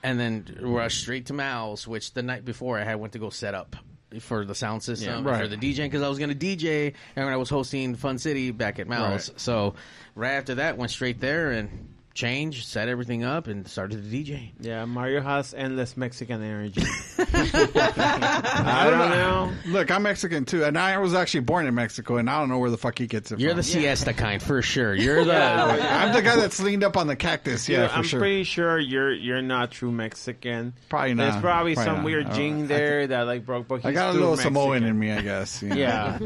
and 0.02 0.18
then 0.18 0.58
rush 0.60 0.98
straight 0.98 1.26
to 1.26 1.32
Mal's. 1.32 1.86
Which 1.86 2.12
the 2.12 2.22
night 2.22 2.44
before 2.44 2.78
I 2.78 2.84
had 2.84 2.96
went 2.96 3.12
to 3.14 3.18
go 3.18 3.30
set 3.30 3.54
up 3.54 3.76
for 4.20 4.44
the 4.44 4.54
sound 4.54 4.82
system 4.82 5.24
Yeah, 5.24 5.30
right. 5.30 5.42
for 5.42 5.48
the 5.48 5.56
DJing 5.56 5.84
because 5.84 6.02
I 6.02 6.08
was 6.08 6.18
going 6.18 6.36
to 6.36 6.56
DJ 6.56 6.92
and 7.16 7.24
when 7.24 7.32
I 7.32 7.38
was 7.38 7.48
hosting 7.48 7.94
Fun 7.94 8.18
City 8.18 8.50
back 8.50 8.78
at 8.78 8.86
Mal's. 8.86 9.30
Right. 9.30 9.40
So 9.40 9.74
right 10.14 10.32
after 10.32 10.56
that, 10.56 10.76
went 10.76 10.90
straight 10.90 11.18
there 11.18 11.50
and 11.52 11.91
changed, 12.14 12.66
set 12.66 12.88
everything 12.88 13.24
up, 13.24 13.46
and 13.46 13.66
started 13.66 14.10
the 14.10 14.24
DJ. 14.24 14.50
yeah, 14.60 14.84
Mario 14.84 15.20
has 15.20 15.54
endless 15.54 15.96
Mexican 15.96 16.42
energy. 16.42 16.82
I 17.18 18.86
don't 18.90 19.10
know. 19.10 19.52
Look, 19.72 19.90
I'm 19.90 20.02
Mexican 20.02 20.44
too, 20.44 20.64
and 20.64 20.76
I 20.78 20.98
was 20.98 21.14
actually 21.14 21.40
born 21.40 21.66
in 21.66 21.74
Mexico, 21.74 22.16
and 22.16 22.28
I 22.28 22.38
don't 22.38 22.48
know 22.48 22.58
where 22.58 22.70
the 22.70 22.76
fuck 22.78 22.98
he 22.98 23.06
gets 23.06 23.30
it 23.30 23.34
from. 23.36 23.40
You're 23.40 23.50
from. 23.50 23.56
the 23.58 23.62
siesta 23.62 24.12
kind 24.12 24.42
for 24.42 24.62
sure. 24.62 24.94
You're 24.94 25.24
the 25.24 25.34
I'm 25.42 26.12
the 26.14 26.22
guy 26.22 26.36
that's 26.36 26.60
leaned 26.60 26.84
up 26.84 26.96
on 26.96 27.06
the 27.06 27.16
cactus. 27.16 27.68
Yeah, 27.68 27.82
Yeah, 27.82 27.88
for 27.88 27.94
I'm 27.96 28.04
sure. 28.04 28.20
pretty 28.20 28.44
sure 28.44 28.78
you're 28.78 29.12
you're 29.12 29.42
not 29.42 29.70
true 29.70 29.90
Mexican. 29.92 30.74
Probably 30.88 31.14
There's 31.14 31.34
not. 31.34 31.42
probably, 31.42 31.74
Probably 31.74 31.84
some 31.90 31.96
not. 31.98 32.04
weird 32.04 32.26
I 32.26 32.36
gene 32.36 32.58
know. 32.58 32.64
I 32.64 32.66
there 32.78 33.06
that 33.08 33.22
like 33.26 33.44
broke. 33.46 33.68
But 33.68 33.84
I 33.84 33.92
got 33.92 34.10
a 34.10 34.12
little 34.12 34.30
Mexican. 34.30 34.54
Samoan 34.54 34.84
in 34.84 34.98
me, 34.98 35.12
I 35.12 35.22
guess. 35.22 35.62
you 35.62 35.68
know. 35.70 35.76
Yeah, 35.76 36.18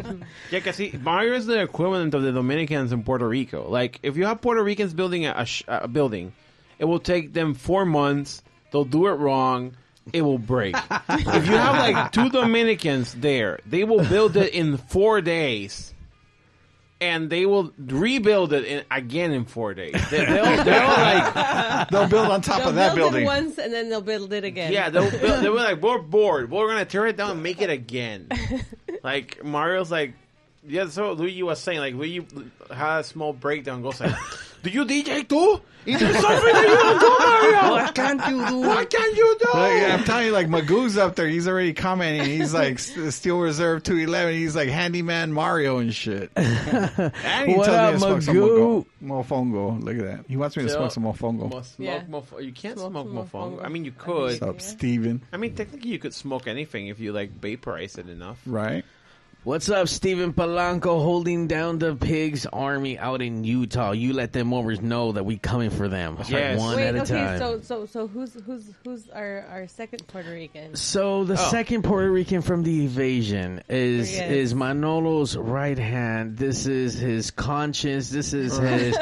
yeah. 0.51 0.61
Cause 0.61 0.77
see, 0.77 0.99
Mario 1.01 1.35
is 1.35 1.47
the 1.47 1.61
equivalent 1.63 2.15
of 2.15 2.23
the 2.23 2.33
Dominicans 2.33 2.93
in 2.93 3.03
Puerto 3.05 3.27
Rico. 3.29 3.69
Like, 3.69 4.01
if 4.03 4.17
you 4.17 4.27
have 4.27 4.41
Puerto 4.41 4.63
Ricans 4.63 4.95
building 4.95 5.27
a, 5.27 5.35
a, 5.37 5.47
sh- 5.47 5.63
a 5.85 5.89
building, 5.89 6.33
it 6.79 6.85
will 6.85 7.01
take 7.01 7.33
them 7.33 7.55
four 7.55 7.85
months. 7.85 8.43
They'll 8.73 8.85
do 8.85 9.07
it 9.07 9.13
wrong. 9.13 9.77
It 10.13 10.23
will 10.23 10.39
break. 10.39 10.77
if 11.09 11.47
you 11.47 11.57
have 11.57 11.77
like 11.79 12.13
two 12.13 12.29
Dominicans 12.31 13.15
there, 13.15 13.61
they 13.67 13.85
will 13.85 14.05
build 14.05 14.37
it 14.37 14.55
in 14.55 14.77
four 14.77 15.21
days. 15.21 15.93
And 16.99 17.29
they 17.29 17.45
will 17.45 17.73
rebuild 17.77 18.55
it 18.55 18.65
in, 18.65 18.85
again 18.91 19.31
in 19.33 19.45
four 19.45 19.75
days. 19.75 19.93
They, 20.11 20.25
they'll, 20.25 20.65
they'll 20.65 20.89
like 20.89 21.89
They'll 21.91 22.09
build 22.09 22.29
on 22.29 22.41
top 22.41 22.61
They'll 22.61 22.69
of 22.71 22.75
that 22.77 22.95
build 22.95 23.13
building. 23.13 23.25
it 23.25 23.27
once, 23.27 23.59
and 23.59 23.71
then 23.71 23.91
they'll 23.91 24.01
build 24.01 24.33
it 24.33 24.45
again. 24.45 24.73
Yeah, 24.73 24.89
they'll, 24.89 25.11
they'll, 25.11 25.43
they'll 25.43 25.53
be 25.53 25.59
like, 25.59 25.83
we're 25.83 25.99
bored. 25.99 26.51
We're 26.51 26.69
gonna 26.69 26.87
tear 26.87 27.07
it 27.07 27.19
down 27.19 27.33
and 27.33 27.43
make 27.43 27.61
it 27.61 27.69
again. 27.69 28.29
like 29.03 29.45
Mario's 29.45 29.91
like, 29.91 30.15
yeah. 30.67 30.89
So 30.89 31.13
Luigi 31.13 31.43
was 31.43 31.61
saying, 31.61 31.81
like, 31.81 31.95
Luigi 31.95 32.27
had 32.75 33.01
a 33.01 33.05
small 33.05 33.35
breakdown. 33.35 33.83
Goes 33.83 34.01
like, 34.01 34.15
do 34.67 34.73
you 34.73 34.85
DJ 34.85 35.27
too? 35.29 35.61
Is 35.87 36.01
there 36.01 36.13
something 36.15 36.53
that 36.53 36.67
you 36.69 36.75
don't 36.75 36.99
do, 37.01 37.61
Mario? 37.61 37.71
What 37.71 37.95
can't 37.95 38.27
you 38.29 38.49
do? 38.49 38.59
What 38.69 38.91
can 38.91 39.15
you 39.17 39.39
do? 39.41 39.47
Like, 39.55 39.83
I'm 39.93 40.03
telling 40.05 40.27
you, 40.27 40.33
like 40.33 40.49
Magoo's 40.49 40.99
up 40.99 41.15
there. 41.15 41.29
He's 41.29 41.47
already 41.47 41.73
commenting. 41.75 42.29
He's 42.29 42.53
like 42.63 42.81
Steel 42.81 43.39
Reserve 43.39 43.85
211. 43.85 44.35
He's 44.35 44.57
like 44.57 44.69
Handyman 44.69 45.33
Mario 45.33 45.79
and 45.79 45.95
shit. 45.95 46.31
And 46.37 47.49
he 47.51 47.57
What 47.57 47.67
tells 47.67 47.67
me 47.67 47.77
up, 47.77 47.93
to 47.93 47.99
smoke 48.01 48.23
some 48.23 48.35
Magoo? 48.37 48.87
mogo- 49.03 49.25
mofongo. 49.25 49.83
Look 49.83 49.97
at 49.99 50.05
that. 50.05 50.25
He 50.29 50.37
wants 50.37 50.57
me 50.57 50.65
to 50.65 50.69
So- 50.71 50.77
smoke 50.89 50.93
some 50.93 51.05
mofongo. 51.05 51.51
Mo- 51.51 51.63
smoke, 51.63 51.69
Yeah. 51.79 52.03
mofo- 52.11 52.45
You 52.45 52.53
can't 52.53 52.79
Smoke 52.79 52.91
smoke 52.91 53.07
some 53.07 53.17
mofongo. 53.41 53.59
mofongo. 53.61 53.65
I 53.65 53.69
mean, 53.69 53.85
you 53.85 53.93
could. 53.93 54.41
What's 54.41 54.43
up, 54.43 54.61
Steven? 54.61 55.23
I 55.33 55.37
mean, 55.37 55.55
technically, 55.55 55.91
you 55.91 55.99
could 56.01 56.15
smoke 56.15 56.49
anything 56.49 56.89
if 56.89 56.99
you 56.99 57.13
like 57.13 57.31
vaporize 57.41 57.97
it 57.97 58.09
enough. 58.09 58.39
Right? 58.45 58.85
What's 59.47 59.69
up, 59.71 59.87
Steven 59.87 60.33
Polanco, 60.33 61.01
holding 61.01 61.47
down 61.47 61.79
the 61.79 61.95
pigs 61.95 62.47
army 62.47 62.99
out 62.99 63.23
in 63.23 63.45
Utah? 63.45 63.93
You 63.93 64.13
let 64.13 64.33
them 64.33 64.53
overs 64.53 64.81
know 64.81 65.13
that 65.13 65.23
we 65.25 65.37
coming 65.39 65.71
for 65.71 65.87
them. 65.87 66.17
It's 66.19 66.33
like 66.33 66.41
Yes. 66.41 66.59
one 66.59 66.75
Wait, 66.77 66.87
at 66.89 66.97
a 66.97 67.03
okay, 67.03 67.15
time. 67.15 67.39
so 67.39 67.61
so 67.61 67.87
so 67.87 68.09
who's 68.09 68.35
who's 68.45 68.65
who's 68.83 69.09
our 69.11 69.47
our 69.49 69.69
second 69.69 70.05
Puerto 70.09 70.31
Rican? 70.33 70.75
So 70.75 71.23
the 71.23 71.35
Oh. 71.35 71.49
second 71.51 71.83
Puerto 71.85 72.11
Rican 72.11 72.43
from 72.43 72.65
the 72.65 72.87
invasion 72.87 73.63
is 73.69 74.13
Yes. 74.13 74.33
is 74.33 74.55
Manolo's 74.55 75.37
right 75.37 75.79
hand. 75.79 76.37
This 76.37 76.67
is 76.67 76.95
his 76.99 77.31
conscience. 77.31 78.11
This 78.11 78.33
is 78.35 78.59
his 78.59 78.97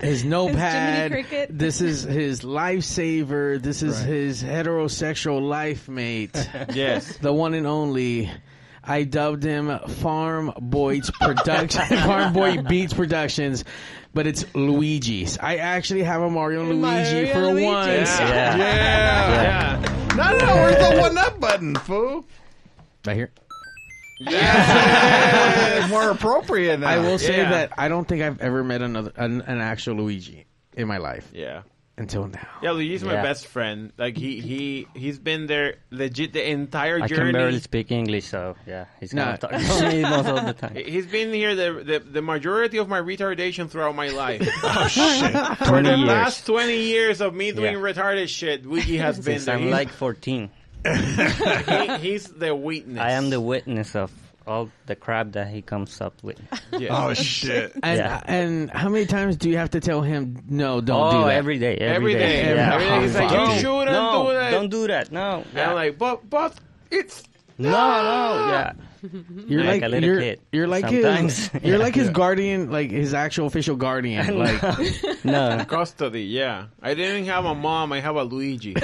his 0.00 0.24
notepad. 0.34 1.12
Cricket. 1.12 1.56
This 1.56 1.80
is 1.80 2.02
his 2.02 2.40
lifesaver. 2.40 3.62
This 3.62 3.84
is 3.84 3.98
Right. 4.00 4.06
his 4.08 4.42
heterosexual 4.42 5.48
life 5.48 5.88
mate. 5.88 6.34
Yes. 6.74 7.18
the 7.18 7.32
one 7.32 7.54
and 7.54 7.68
only. 7.68 8.32
I 8.86 9.02
dubbed 9.04 9.42
him 9.42 9.78
Farm 9.88 10.52
Boys 10.60 11.10
Production, 11.20 11.82
Farm 12.04 12.32
Boy 12.32 12.62
Beats 12.62 12.92
Productions, 12.92 13.64
but 14.14 14.26
it's 14.26 14.44
Luigi's. 14.54 15.38
I 15.38 15.56
actually 15.56 16.02
have 16.04 16.22
a 16.22 16.30
Mario 16.30 16.60
and 16.60 16.68
Luigi 16.70 16.80
Mario 16.82 17.32
for 17.32 17.40
Luigi. 17.52 17.64
once. 17.66 18.18
Yeah. 18.20 18.56
Yeah. 18.56 19.82
Yeah. 19.82 20.14
No, 20.14 20.38
no, 20.38 20.54
where's 20.54 20.76
the 20.94 21.00
one 21.00 21.18
up 21.18 21.38
button, 21.40 21.74
fool? 21.74 22.24
Right 23.04 23.16
here. 23.16 23.30
Yeah. 24.20 25.86
More 25.90 26.10
appropriate 26.10 26.78
now. 26.80 26.88
I 26.88 26.98
will 26.98 27.18
say 27.18 27.36
Yeah. 27.38 27.50
that 27.50 27.72
I 27.76 27.88
don't 27.88 28.06
think 28.08 28.22
I've 28.22 28.40
ever 28.40 28.64
met 28.64 28.80
another 28.82 29.12
an, 29.16 29.42
an 29.42 29.60
actual 29.60 29.96
Luigi 29.96 30.46
in 30.74 30.88
my 30.88 30.96
life 30.98 31.28
Yeah. 31.34 31.62
Until 31.98 32.26
now. 32.28 32.46
Yeah, 32.62 32.72
Luigi's 32.72 33.02
my 33.04 33.14
Yeah. 33.14 33.22
best 33.22 33.46
friend. 33.46 33.90
Like 33.96 34.16
he 34.16 34.40
he 34.40 34.86
he's 34.94 35.18
been 35.18 35.46
there 35.46 35.76
legit 35.90 36.32
the 36.34 36.48
entire 36.50 37.02
I 37.02 37.06
journey. 37.06 37.32
can 37.32 37.32
barely 37.32 37.60
speak 37.60 37.90
English, 37.90 38.26
so 38.26 38.54
yeah, 38.66 38.84
he's 39.00 39.14
No. 39.14 39.24
gonna 39.24 39.38
talk 39.38 39.50
to 39.52 39.88
me 39.88 40.02
most 40.16 40.28
of 40.28 40.44
the 40.46 40.52
time. 40.52 40.74
He's 40.76 41.06
been 41.06 41.32
here 41.32 41.54
the, 41.54 41.82
the 41.84 41.98
the 42.00 42.22
majority 42.22 42.76
of 42.78 42.88
my 42.88 43.00
retardation 43.00 43.68
throughout 43.70 43.94
my 43.96 44.08
life. 44.08 44.46
Oh 44.62 44.86
shit. 44.92 45.32
For 45.58 45.64
Twenty 45.64 45.88
the 45.90 45.96
years. 45.96 46.08
last 46.08 46.44
twenty 46.46 46.80
years 46.82 47.20
of 47.20 47.34
me 47.34 47.52
doing 47.52 47.74
Yeah. 47.76 47.80
retarded 47.80 48.28
shit, 48.28 48.66
Luigi 48.66 48.98
has 48.98 49.16
been 49.16 49.24
Since 49.40 49.44
there. 49.46 49.54
I'm 49.56 49.62
He's, 49.62 49.72
like 49.72 49.88
14, 49.90 50.50
he- 50.84 51.96
he's 51.98 52.26
the 52.28 52.54
witness. 52.54 53.00
I 53.00 53.12
am 53.12 53.30
the 53.30 53.40
witness 53.40 53.96
of 53.96 54.10
all 54.46 54.70
the 54.86 54.94
crap 54.96 55.32
that 55.32 55.48
he 55.48 55.62
comes 55.62 56.00
up 56.00 56.14
with. 56.22 56.38
Yeah. 56.78 57.06
Oh 57.06 57.14
shit. 57.14 57.72
And 57.82 57.98
Yeah. 57.98 58.22
and 58.26 58.70
how 58.70 58.88
many 58.88 59.06
times 59.06 59.36
do 59.36 59.48
you 59.50 59.56
have 59.56 59.70
to 59.70 59.80
tell 59.80 60.02
him 60.02 60.42
no? 60.48 60.80
Don't 60.80 61.00
oh, 61.14 61.18
do 61.20 61.24
that. 61.26 61.34
every 61.34 61.58
day, 61.58 61.76
Every 61.76 61.94
every 61.96 62.12
day. 62.14 62.18
day. 62.42 62.54
Yeah. 62.54 62.74
Every 62.74 62.86
day 62.86 63.00
he's 63.02 63.14
like, 63.14 63.30
Don't- 63.30 63.50
you 63.54 63.58
shouldn't 63.60 63.90
no, 63.92 64.26
do 64.28 64.32
that. 64.34 64.50
Don't 64.50 64.68
do 64.68 64.86
that. 64.88 65.10
No. 65.12 65.36
And 65.38 65.46
Yeah. 65.54 65.68
I'm 65.70 65.74
like, 65.74 65.98
but 65.98 66.28
but 66.28 66.54
it's 66.90 67.22
no, 67.58 67.70
no. 67.70 67.76
Ah. 67.78 68.50
Yeah. 68.50 68.72
You're 69.46 69.60
Like 69.64 69.68
like, 69.80 69.82
a 69.82 69.88
little 69.88 70.08
you're, 70.10 70.20
kid 70.20 70.40
you're 70.52 70.66
like 70.66 70.84
sometimes. 70.88 71.48
his 71.48 71.62
you're 71.64 71.76
Yeah. 71.78 71.84
like 71.84 71.94
his 71.94 72.10
guardian, 72.10 72.70
like 72.70 72.90
his 72.90 73.14
actual 73.14 73.46
official 73.46 73.76
guardian. 73.76 74.36
Like 74.38 75.24
No. 75.24 75.64
custody. 75.66 76.24
Yeah, 76.24 76.66
I 76.82 76.94
didn't 76.94 77.24
have 77.26 77.44
a 77.46 77.54
mom. 77.54 77.92
I 77.92 78.00
have 78.00 78.16
a 78.16 78.24
Luigi. 78.24 78.74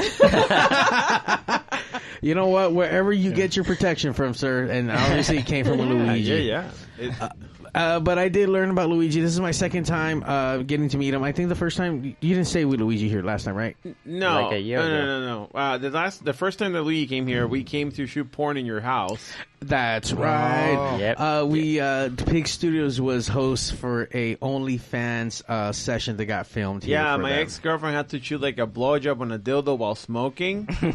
You 2.22 2.34
know 2.34 2.46
what? 2.48 2.72
Wherever 2.72 3.12
you 3.12 3.32
get 3.32 3.54
your 3.56 3.66
protection 3.66 4.14
from, 4.14 4.32
sir, 4.32 4.64
and 4.64 4.90
obviously 4.90 5.38
it 5.38 5.46
came 5.46 5.66
from 5.66 5.80
a 5.80 5.82
Luigi. 5.84 6.32
yeah, 6.44 6.70
yeah. 6.98 7.06
It- 7.08 7.32
Uh, 7.74 7.98
but 8.00 8.18
I 8.18 8.28
did 8.28 8.50
learn 8.50 8.68
about 8.68 8.90
Luigi. 8.90 9.22
This 9.22 9.32
is 9.32 9.40
my 9.40 9.50
second 9.52 9.84
time 9.84 10.22
uh, 10.24 10.58
getting 10.58 10.90
to 10.90 10.98
meet 10.98 11.14
him. 11.14 11.22
I 11.22 11.32
think 11.32 11.48
the 11.48 11.54
first 11.54 11.78
time 11.78 12.04
you 12.04 12.34
didn't 12.34 12.44
stay 12.44 12.66
with 12.66 12.80
Luigi 12.82 13.08
here 13.08 13.22
last 13.22 13.44
time, 13.44 13.54
right? 13.54 13.78
No, 14.04 14.42
Like 14.50 14.62
no, 14.62 14.88
no, 14.88 15.06
no, 15.06 15.20
no. 15.26 15.50
Uh, 15.58 15.78
the 15.78 15.88
last, 15.88 16.22
the 16.22 16.34
first 16.34 16.58
time 16.58 16.74
that 16.74 16.82
Luigi 16.82 17.06
came 17.06 17.26
here, 17.26 17.46
we 17.46 17.64
came 17.64 17.90
to 17.92 18.06
shoot 18.06 18.30
porn 18.30 18.58
in 18.58 18.66
your 18.66 18.82
house. 18.82 19.32
That's 19.68 20.12
right. 20.12 20.96
Yep. 20.98 21.20
Uh, 21.20 21.46
we 21.48 21.80
uh, 21.80 22.10
Pig 22.26 22.46
Studios 22.48 23.00
was 23.00 23.28
host 23.28 23.74
for 23.74 24.08
a 24.12 24.36
OnlyFans 24.36 25.42
uh, 25.48 25.72
session 25.72 26.16
that 26.16 26.26
got 26.26 26.46
filmed. 26.46 26.84
Here 26.84 26.98
Yeah, 26.98 27.16
for 27.16 27.22
my 27.22 27.32
ex 27.32 27.58
girlfriend 27.58 27.96
had 27.96 28.08
to 28.10 28.20
shoot 28.20 28.40
like 28.40 28.58
a 28.58 28.66
blowjob 28.66 29.20
on 29.20 29.32
a 29.32 29.38
dildo 29.38 29.78
while 29.78 29.94
smoking. 29.94 30.68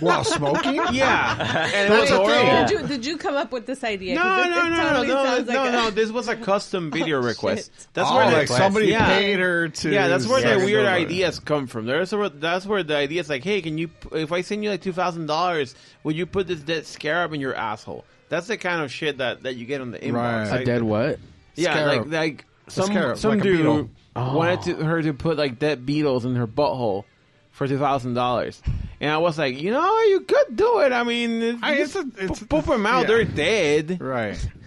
While 0.00 0.24
smoking? 0.24 0.74
yeah, 0.92 1.70
and 1.74 1.90
it 1.90 1.98
was 1.98 2.10
That's 2.10 2.20
horrible. 2.20 2.66
Did 2.66 2.70
you 2.70 2.86
did 2.86 3.06
you 3.06 3.16
come 3.16 3.34
up 3.34 3.50
with 3.50 3.64
this 3.64 3.82
idea? 3.82 4.14
No, 4.14 4.42
it, 4.42 4.50
no, 4.50 4.66
it 4.66 4.70
no, 4.70 4.76
totally 4.76 5.08
no, 5.08 5.14
no, 5.24 5.30
like 5.38 5.72
no. 5.72 5.88
a- 5.88 5.90
This 5.90 6.10
was 6.10 6.28
a 6.28 6.36
custom 6.36 6.90
video 6.90 7.16
Oh, 7.16 7.22
request. 7.22 7.72
shit. 7.74 7.86
That's 7.94 8.10
oh, 8.10 8.16
where 8.16 8.30
the 8.30 8.36
like 8.36 8.48
somebody 8.48 8.88
yeah. 8.88 9.06
paid 9.06 9.38
her 9.38 9.68
to. 9.70 9.90
Yeah, 9.90 10.08
that's 10.08 10.26
where 10.26 10.42
suck 10.42 10.58
the 10.58 10.64
weird 10.66 10.84
ideas 10.84 11.40
come 11.40 11.66
from. 11.66 11.86
There's 11.86 12.12
where 12.14 12.28
that's 12.28 12.66
where 12.66 12.82
the 12.82 12.94
idea 12.96 13.20
is 13.22 13.30
like, 13.30 13.42
hey, 13.42 13.62
can 13.62 13.78
you 13.78 13.88
if 14.12 14.32
I 14.32 14.42
send 14.42 14.62
you 14.62 14.68
like 14.68 14.82
two 14.82 14.92
thousand 14.92 15.26
dollars, 15.26 15.74
would 16.02 16.14
you 16.14 16.26
put 16.26 16.46
this 16.46 16.60
dead 16.60 16.84
scarab 16.84 17.32
in 17.32 17.40
your 17.40 17.56
asshole? 17.76 18.04
That's 18.28 18.46
the 18.48 18.56
kind 18.56 18.82
of 18.82 18.90
shit 18.90 19.18
that, 19.18 19.42
that 19.44 19.54
you 19.56 19.66
get 19.66 19.80
on 19.80 19.90
the 19.92 19.98
inbox. 19.98 20.12
Right. 20.14 20.50
Like, 20.50 20.60
A 20.62 20.64
dead 20.64 20.82
what? 20.82 21.18
Yeah, 21.54 21.72
Scarab. 21.72 22.10
like 22.10 22.12
like 22.12 22.44
some 22.68 22.86
scarab, 22.86 23.18
some 23.18 23.30
like 23.32 23.42
dude 23.42 23.58
beetle. 23.58 23.90
wanted 24.16 24.62
to, 24.62 24.78
oh. 24.78 24.84
her 24.84 25.02
to 25.02 25.12
put 25.14 25.36
like 25.38 25.58
dead 25.58 25.86
beetles 25.86 26.24
in 26.24 26.34
her 26.36 26.46
butthole 26.46 27.04
for 27.52 27.66
two 27.68 27.78
thousand 27.78 28.14
dollars, 28.14 28.60
and 29.00 29.10
I 29.10 29.18
was 29.18 29.38
like, 29.38 29.58
you 29.60 29.70
know, 29.70 30.00
you 30.02 30.20
could 30.20 30.56
do 30.56 30.80
it. 30.80 30.92
I 30.92 31.02
mean, 31.04 31.42
it's, 31.42 31.62
I- 31.62 31.74
it's 31.76 31.94
just 31.94 32.06
a- 32.18 32.24
it's- 32.24 32.42
poop 32.42 32.66
them 32.66 32.84
out; 32.84 33.02
yeah. 33.02 33.06
they're 33.06 33.24
dead. 33.24 34.00
Right. 34.00 34.36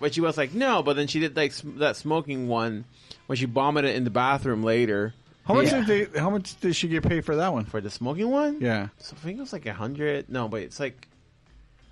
But 0.00 0.14
she 0.14 0.20
was 0.20 0.36
like, 0.38 0.54
no. 0.54 0.84
But 0.84 0.94
then 0.94 1.08
she 1.08 1.18
did 1.18 1.34
like 1.34 1.50
sm- 1.52 1.78
that 1.78 1.96
smoking 1.96 2.46
one 2.46 2.84
when 3.26 3.36
she 3.36 3.46
vomited 3.46 3.96
in 3.96 4.04
the 4.04 4.10
bathroom 4.10 4.62
later 4.62 5.12
How 5.44 5.54
much 5.54 5.72
Yeah. 5.72 5.84
did 5.84 6.12
they? 6.12 6.20
How 6.20 6.30
much 6.30 6.60
did 6.60 6.76
she 6.76 6.86
get 6.86 7.02
paid 7.02 7.24
for 7.24 7.34
that 7.34 7.52
one? 7.52 7.64
for 7.64 7.80
the 7.80 7.90
smoking 7.90 8.30
one. 8.30 8.60
Yeah. 8.60 8.88
so 8.98 9.16
I 9.18 9.24
think 9.24 9.38
it 9.38 9.40
was 9.40 9.52
like 9.52 9.66
a 9.66 9.72
hundred. 9.72 10.28
No, 10.28 10.46
but 10.46 10.62
it's 10.62 10.78
like 10.78 11.07
I 11.07 11.07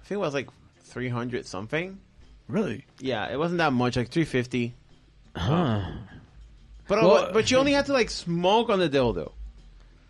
think 0.07 0.17
it 0.17 0.21
was 0.21 0.35
like 0.35 0.49
three 0.85 1.09
hundred 1.09 1.47
something. 1.47 1.99
Really? 2.49 2.85
Yeah, 3.01 3.27
it 3.31 3.39
wasn't 3.39 3.59
that 3.59 3.73
much, 3.73 3.97
like 3.97 4.09
three 4.11 4.25
fifty. 4.25 4.75
Huh. 5.35 5.83
But 6.89 7.03
Well- 7.03 7.31
but 7.33 7.51
you 7.51 7.59
only 7.59 7.73
had 7.73 7.87
to 7.87 7.93
like 7.93 8.11
smoke 8.11 8.69
on 8.71 8.79
the 8.79 8.89
dildo. 8.89 9.33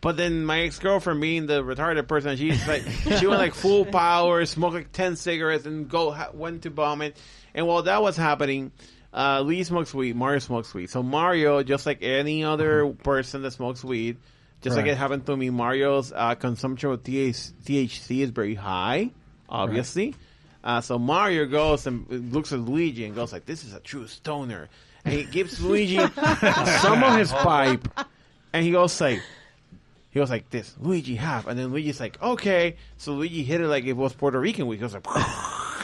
But 0.02 0.16
then 0.18 0.44
my 0.44 0.60
ex 0.60 0.78
girlfriend, 0.78 1.20
being 1.20 1.46
the 1.46 1.62
retarded 1.64 2.06
person, 2.06 2.36
she's 2.36 2.66
like 2.68 2.82
she 3.18 3.26
went 3.26 3.40
like 3.40 3.54
full 3.54 3.84
power, 3.86 4.44
smoked 4.44 4.74
like 4.74 4.92
ten 4.92 5.16
cigarettes, 5.16 5.66
and 5.66 5.88
go 5.88 6.10
ha- 6.10 6.30
went 6.32 6.62
to 6.62 6.70
vomit. 6.70 7.16
And 7.54 7.66
while 7.66 7.82
that 7.84 8.02
was 8.02 8.16
happening, 8.16 8.70
uh, 9.14 9.40
Lee 9.40 9.64
smokes 9.64 9.94
weed, 9.94 10.14
Mario 10.14 10.38
smokes 10.40 10.72
weed. 10.74 10.90
So 10.90 11.02
Mario, 11.02 11.62
just 11.62 11.86
like 11.86 12.02
any 12.02 12.44
other 12.44 12.86
person 12.92 13.40
that 13.42 13.52
smokes 13.52 13.82
weed, 13.82 14.18
just 14.60 14.76
like 14.76 14.86
it 14.86 14.96
happened 14.98 15.24
to 15.26 15.36
me, 15.36 15.48
Mario's 15.48 16.12
uh, 16.14 16.34
consumption 16.34 16.90
of 16.90 17.02
TH- 17.02 17.52
THC 17.64 18.20
is 18.20 18.30
very 18.30 18.54
high, 18.54 19.10
obviously. 19.48 20.14
Uh, 20.64 20.80
so 20.80 20.98
Mario 20.98 21.46
goes 21.46 21.86
and 21.86 22.32
looks 22.32 22.52
at 22.52 22.58
Luigi 22.58 23.04
and 23.04 23.14
goes 23.14 23.32
like, 23.32 23.46
"This 23.46 23.62
is 23.64 23.72
a 23.74 23.80
true 23.80 24.06
stoner," 24.06 24.68
and 25.04 25.14
he 25.14 25.24
gives 25.24 25.60
Luigi 25.64 25.98
some 25.98 27.04
of 27.04 27.16
his 27.16 27.30
pipe, 27.32 27.86
and 28.52 28.64
he 28.64 28.72
goes 28.72 29.00
like, 29.00 29.22
he 30.10 30.18
goes 30.18 30.30
like 30.30 30.48
this, 30.50 30.74
Luigi 30.80 31.16
have, 31.16 31.46
and 31.46 31.58
then 31.58 31.72
Luigi's 31.72 32.00
like, 32.00 32.20
okay, 32.22 32.76
so 32.96 33.12
Luigi 33.12 33.44
hit 33.44 33.60
it 33.60 33.68
like 33.68 33.84
it 33.84 33.92
was 33.92 34.14
Puerto 34.14 34.40
Rican 34.40 34.66
weed. 34.66 34.76
He 34.76 34.80
goes 34.80 34.94
like, 34.94 35.04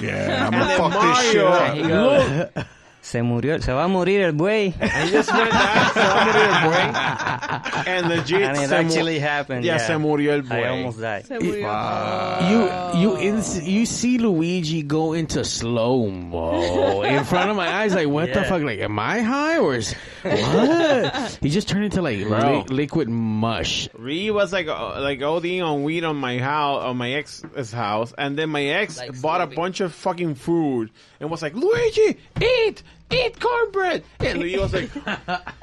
Yeah. 0.00 0.46
I'm 0.48 0.54
and 0.54 0.54
gonna 0.54 0.66
then 0.66 0.78
fuck 0.78 0.92
this 1.02 1.30
shit 1.32 1.44
Mario 1.44 2.48
up. 3.02 3.42
He 3.42 3.48
goes, 3.48 3.58
look, 3.58 3.58
Se 3.58 3.58
murió, 3.58 3.62
se 3.62 3.72
va 3.72 3.84
a 3.84 3.88
morir 3.88 4.20
el 4.22 4.32
buey. 4.32 4.72
and 4.80 5.10
just 5.10 5.32
went 5.32 5.50
that, 5.50 5.92
se 5.94 6.00
murió 6.00 6.44
el 6.46 6.70
buey, 6.70 7.86
and 7.88 8.08
legit, 8.08 8.42
And 8.42 8.56
it 8.58 8.68
se 8.68 8.76
actually 8.76 9.18
happened. 9.18 9.64
yeah, 9.64 9.72
Yeah, 9.72 9.86
se 9.86 9.92
murió 9.94 10.32
el 10.32 10.42
buey. 10.42 10.64
I 10.64 10.68
almost 10.68 11.00
died. 11.00 11.26
So 11.26 11.38
we- 11.38 11.62
You 11.62 12.68
you 13.00 13.18
ins- 13.18 13.66
you 13.66 13.86
see 13.86 14.18
Luigi 14.18 14.82
go 14.82 15.12
into 15.14 15.44
slow 15.44 16.06
mo 16.08 17.02
in 17.02 17.24
front 17.24 17.50
of 17.50 17.56
my 17.56 17.68
eyes. 17.68 17.94
Like 17.94 18.08
what 18.08 18.32
the 18.32 18.44
fuck? 18.44 18.62
Like 18.62 18.80
am 18.80 18.98
I 18.98 19.20
high 19.20 19.58
or 19.58 19.74
is 19.74 19.94
what? 20.22 21.38
he 21.42 21.48
just 21.50 21.68
turned 21.68 21.84
into 21.84 22.02
like 22.02 22.18
li- 22.18 22.64
liquid 22.68 23.08
mush. 23.08 23.88
Ree 23.94 24.30
was 24.30 24.52
like 24.52 24.68
uh, 24.68 25.00
like 25.00 25.20
ODing 25.20 25.62
on 25.64 25.82
weed 25.84 26.04
on 26.04 26.16
my 26.16 26.38
house 26.38 26.84
on 26.84 26.96
my 26.96 27.12
ex's 27.12 27.72
house, 27.72 28.12
and 28.16 28.36
then 28.38 28.48
my 28.50 28.62
ex 28.64 29.00
bought 29.20 29.40
a 29.40 29.46
bunch 29.46 29.80
of 29.80 29.92
fucking 29.94 30.34
food 30.36 30.90
and 31.20 31.30
was 31.30 31.42
like, 31.42 31.54
Luigi, 31.54 32.16
eat, 32.40 32.82
eat 33.10 33.38
cornbread, 33.40 34.04
and 34.20 34.38
Luigi 34.38 34.58
was 34.58 34.72
like, 34.72 34.90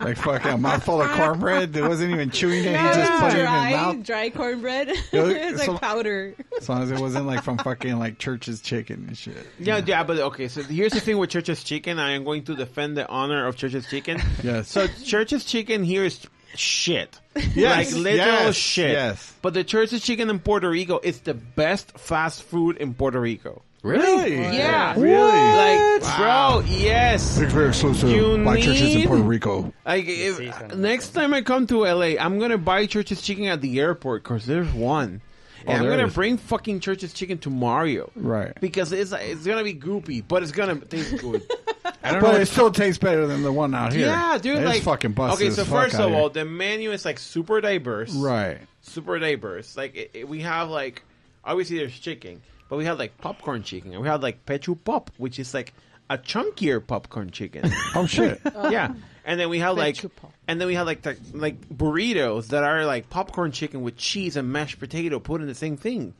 Like 0.00 0.16
fucking 0.16 0.52
a 0.52 0.56
mouthful 0.58 1.02
of 1.02 1.10
cornbread 1.10 1.72
that 1.72 1.82
wasn't 1.88 2.12
even 2.12 2.30
chewing 2.30 2.60
it. 2.62 2.66
He 2.66 2.72
No, 2.72 2.92
just 2.94 3.00
it's 3.00 3.20
put 3.20 3.32
it 3.32 3.38
in 3.40 3.46
his 3.64 3.72
mouth. 3.72 4.02
dry 4.04 4.30
cornbread. 4.30 4.88
Yeah, 4.88 4.94
it's 5.26 5.64
so- 5.64 5.72
like 5.72 5.80
powder. 5.80 6.36
As 6.56 6.68
long 6.68 6.82
as 6.84 6.92
it 6.92 7.00
wasn't 7.00 7.26
like 7.26 7.42
from 7.42 7.58
fucking 7.58 7.98
like 7.98 8.18
church's 8.20 8.60
chicken 8.60 9.06
and 9.08 9.18
shit. 9.18 9.36
yeah, 9.58 9.80
yeah, 9.84 10.04
but 10.04 10.18
okay. 10.20 10.46
So 10.46 10.62
here's 10.62 10.92
the 10.92 11.00
thing 11.00 11.18
with 11.18 11.30
Church's 11.30 11.64
Chicken. 11.64 11.98
I 11.98 12.12
am 12.12 12.22
going 12.22 12.44
to 12.44 12.54
defend 12.54 12.96
the 12.96 13.08
honor 13.08 13.44
of 13.48 13.56
Church's 13.56 13.88
Chicken. 13.90 14.22
Yes. 14.44 14.70
So 14.70 14.86
Church's 15.04 15.44
Chicken 15.44 15.82
here 15.82 16.04
is 16.04 16.24
shit. 16.54 17.18
Yes, 17.56 17.92
like 17.92 18.00
literal 18.00 18.26
yes, 18.28 18.54
shit. 18.54 18.90
yes. 18.92 19.34
But 19.42 19.54
the 19.54 19.64
Church's 19.64 20.00
Chicken 20.04 20.30
in 20.30 20.38
Puerto 20.38 20.70
Rico 20.70 21.00
is 21.02 21.20
the 21.22 21.34
best 21.34 21.98
fast 21.98 22.44
food 22.44 22.76
in 22.76 22.94
Puerto 22.94 23.20
Rico. 23.20 23.62
Really? 23.82 24.34
Yeah. 24.34 24.94
Really? 24.98 25.98
Like, 26.00 26.16
bro, 26.16 26.62
yes. 26.66 27.38
It's 27.38 27.52
very 27.52 27.68
exclusive. 27.68 28.10
You 28.10 28.42
by 28.44 28.56
churches 28.60 28.80
in 28.94 28.98
need- 29.00 29.06
Puerto 29.06 29.22
Rico. 29.22 29.72
Like, 29.86 30.04
if, 30.08 30.74
next 30.74 31.10
time 31.10 31.32
I 31.32 31.42
come 31.42 31.66
to 31.68 31.84
LA, 31.86 32.16
I'm 32.18 32.38
gonna 32.38 32.58
buy 32.58 32.86
Church's 32.86 33.22
Chicken 33.22 33.46
at 33.46 33.60
the 33.60 33.78
airport 33.80 34.24
because 34.24 34.46
there's 34.46 34.72
one. 34.72 35.20
Oh, 35.66 35.70
and 35.72 35.78
I'm 35.78 35.82
there 35.88 35.96
gonna 35.96 36.08
is. 36.08 36.14
bring 36.14 36.38
fucking 36.38 36.80
Church's 36.80 37.12
Chicken 37.12 37.38
to 37.38 37.50
Mario. 37.50 38.10
Right. 38.16 38.52
Because 38.60 38.90
it's 38.92 39.12
it's 39.12 39.44
gonna 39.46 39.64
be 39.64 39.74
goopy, 39.74 40.24
but 40.26 40.42
it's 40.42 40.52
gonna 40.52 40.76
taste 40.80 41.16
good. 41.18 41.42
I 42.02 42.12
don't 42.12 42.20
But 42.20 42.32
know. 42.32 42.38
it 42.38 42.46
still 42.46 42.70
tastes 42.70 42.98
better 42.98 43.26
than 43.26 43.42
the 43.42 43.52
one 43.52 43.74
out 43.74 43.92
here. 43.92 44.06
yeah, 44.06 44.38
dude. 44.38 44.56
It's 44.58 44.66
like 44.66 44.82
fucking 44.82 45.12
busted. 45.12 45.40
Okay, 45.40 45.48
as 45.48 45.56
so 45.56 45.64
fuck 45.64 45.84
first 45.84 45.94
out 45.96 46.02
of 46.06 46.10
here. 46.10 46.18
all, 46.20 46.30
the 46.30 46.44
menu 46.44 46.90
is 46.92 47.04
like 47.04 47.18
super 47.18 47.60
diverse. 47.60 48.12
right. 48.14 48.58
Super 48.82 49.18
diverse. 49.18 49.76
Like 49.76 49.94
it, 49.96 50.10
it- 50.14 50.28
we 50.28 50.40
have 50.40 50.68
like 50.68 51.02
obviously 51.44 51.78
there's 51.78 51.98
chicken, 51.98 52.40
but 52.68 52.76
we 52.76 52.84
had 52.84 52.98
like 52.98 53.18
popcorn 53.18 53.62
chicken, 53.62 53.92
and 53.92 54.02
we 54.02 54.08
had 54.08 54.22
like 54.22 54.44
pechu 54.46 54.76
pop, 54.82 55.10
which 55.16 55.38
is 55.38 55.54
like 55.54 55.72
a 56.10 56.18
chunkier 56.18 56.84
popcorn 56.84 57.30
chicken. 57.30 57.70
Oh 57.94 58.06
shit. 58.06 58.40
yeah, 58.70 58.94
and 59.24 59.38
then 59.40 59.48
we 59.48 59.58
had 59.58 59.70
like, 59.70 59.96
Pechu 59.96 60.10
pop. 60.14 60.32
and 60.46 60.60
then 60.60 60.68
we 60.68 60.74
had 60.74 60.86
like 60.86 61.02
the, 61.02 61.16
like 61.32 61.68
burritos 61.68 62.48
that 62.48 62.64
are 62.64 62.84
like 62.86 63.10
popcorn 63.10 63.52
chicken 63.52 63.82
with 63.82 63.96
cheese 63.96 64.36
and 64.36 64.52
mashed 64.52 64.78
potato 64.78 65.18
put 65.18 65.40
in 65.40 65.46
the 65.46 65.54
same 65.54 65.76
thing. 65.76 66.14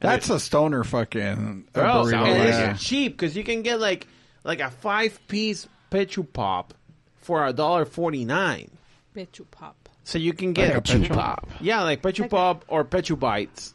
That's 0.00 0.28
a 0.28 0.38
stoner 0.38 0.84
fucking 0.84 1.68
uh, 1.74 1.80
Bro, 1.80 2.04
burrito 2.04 2.26
and 2.26 2.38
right 2.38 2.70
it's 2.70 2.84
cheap 2.84 3.12
because 3.12 3.34
you 3.36 3.44
can 3.44 3.62
get 3.62 3.80
like 3.80 4.06
like 4.44 4.60
a 4.60 4.70
five 4.70 5.18
piece 5.28 5.66
Pechu 5.90 6.30
Pop 6.30 6.74
for 7.16 7.46
a 7.46 7.52
dollar 7.52 7.84
forty 7.86 8.24
nine. 8.24 8.70
Pechu 9.14 9.50
pop. 9.50 9.88
So 10.04 10.18
you 10.18 10.34
can 10.34 10.52
get 10.52 10.74
Like 10.74 10.78
a 10.78 10.98
Pechu 10.98 11.08
Pop. 11.08 11.48
Yeah, 11.60 11.82
like 11.82 12.02
Pechu 12.02 12.20
Okay. 12.20 12.28
Pop 12.28 12.64
or 12.68 12.84
Pechu 12.84 13.18
Bites. 13.18 13.74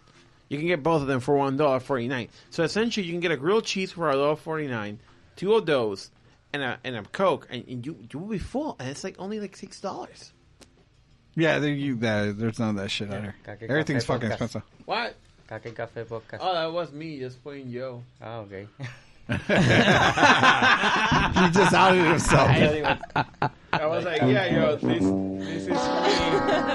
You 0.51 0.57
can 0.57 0.67
get 0.67 0.83
both 0.83 1.01
of 1.01 1.07
them 1.07 1.21
for 1.21 1.33
one 1.37 1.55
dollar 1.55 1.79
forty 1.79 2.09
nine. 2.09 2.27
So 2.49 2.63
essentially, 2.63 3.05
you 3.05 3.13
can 3.13 3.21
get 3.21 3.31
a 3.31 3.37
grilled 3.37 3.63
cheese 3.63 3.93
for 3.93 4.09
a 4.09 4.13
dollar 4.13 4.35
forty 4.35 4.67
nine, 4.67 4.99
two 5.37 5.53
of 5.53 5.65
those, 5.65 6.11
and 6.51 6.61
a 6.61 6.77
and 6.83 6.97
a 6.97 7.03
Coke, 7.03 7.47
and, 7.49 7.63
and 7.69 7.85
you 7.85 7.97
you 8.11 8.19
will 8.19 8.27
be 8.27 8.37
full, 8.37 8.75
and 8.77 8.89
it's 8.89 9.05
like 9.05 9.15
only 9.17 9.39
like 9.39 9.55
six 9.55 9.79
dollars. 9.79 10.33
Yeah, 11.35 11.59
there, 11.59 11.71
you, 11.71 11.95
that, 11.95 12.37
there's 12.37 12.59
none 12.59 12.71
of 12.71 12.75
that 12.75 12.91
shit 12.91 13.13
out 13.13 13.21
here. 13.21 13.35
Everything's 13.47 14.03
Cafe 14.03 14.13
fucking 14.13 14.29
Podcast. 14.29 14.31
expensive. 14.33 14.63
What? 14.83 15.15
Kake 15.47 15.73
Cafe 15.73 16.03
Podcast. 16.03 16.39
Oh, 16.41 16.53
that 16.53 16.73
was 16.73 16.91
me 16.91 17.19
just 17.19 17.41
playing 17.41 17.69
yo. 17.69 18.03
Ah, 18.21 18.39
okay. 18.39 18.67
He 19.29 19.37
just 21.51 21.73
outed 21.73 22.03
himself. 22.03 22.49
I 23.71 23.85
was 23.85 24.03
like, 24.03 24.19
yeah, 24.23 24.47
yo, 24.53 24.75
this 24.75 24.81
this 24.81 25.01
is 25.01 25.67
me. 25.69 25.75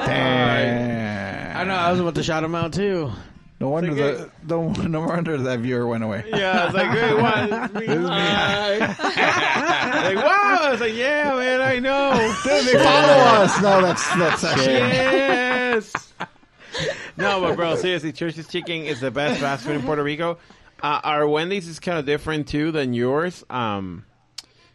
Damn. 0.06 1.56
I 1.58 1.64
know. 1.64 1.74
I 1.74 1.90
was 1.90 2.00
about 2.00 2.14
to 2.14 2.22
shout 2.22 2.42
him 2.42 2.54
out 2.54 2.72
too. 2.72 3.12
No 3.58 3.70
wonder 3.70 3.90
It's 3.92 4.30
the 4.44 4.56
no, 4.56 4.68
no 4.86 5.00
wonder 5.00 5.38
that 5.38 5.60
viewer 5.60 5.86
went 5.86 6.04
away. 6.04 6.24
Yeah, 6.28 6.62
I 6.62 6.64
was 6.66 6.74
like, 6.74 6.90
hey, 6.90 7.14
what? 7.14 7.72
It's 7.82 7.88
me. 7.88 8.06
Hi. 8.06 8.78
like, 8.78 10.16
wow. 10.16 10.58
I 10.62 10.70
was 10.70 10.80
like, 10.80 10.94
yeah, 10.94 11.34
man, 11.34 11.60
I 11.62 11.78
know. 11.78 12.34
Dude, 12.44 12.66
they 12.66 12.84
follow 12.84 13.42
us. 13.42 13.62
No, 13.62 13.80
that's 13.80 14.14
that's 14.16 14.44
actually. 14.44 14.74
yes. 14.74 16.12
No, 17.16 17.40
but 17.40 17.56
bro, 17.56 17.76
seriously, 17.76 18.12
Church's 18.12 18.46
Chicken 18.46 18.82
is 18.82 19.00
the 19.00 19.10
best 19.10 19.40
fast 19.40 19.64
food 19.64 19.76
in 19.76 19.82
Puerto 19.82 20.02
Rico. 20.02 20.38
Uh, 20.82 21.00
our 21.02 21.26
Wendy's 21.26 21.66
is 21.66 21.80
kind 21.80 21.98
of 21.98 22.04
different 22.04 22.48
too 22.48 22.70
than 22.72 22.92
yours, 22.92 23.42
um, 23.48 24.04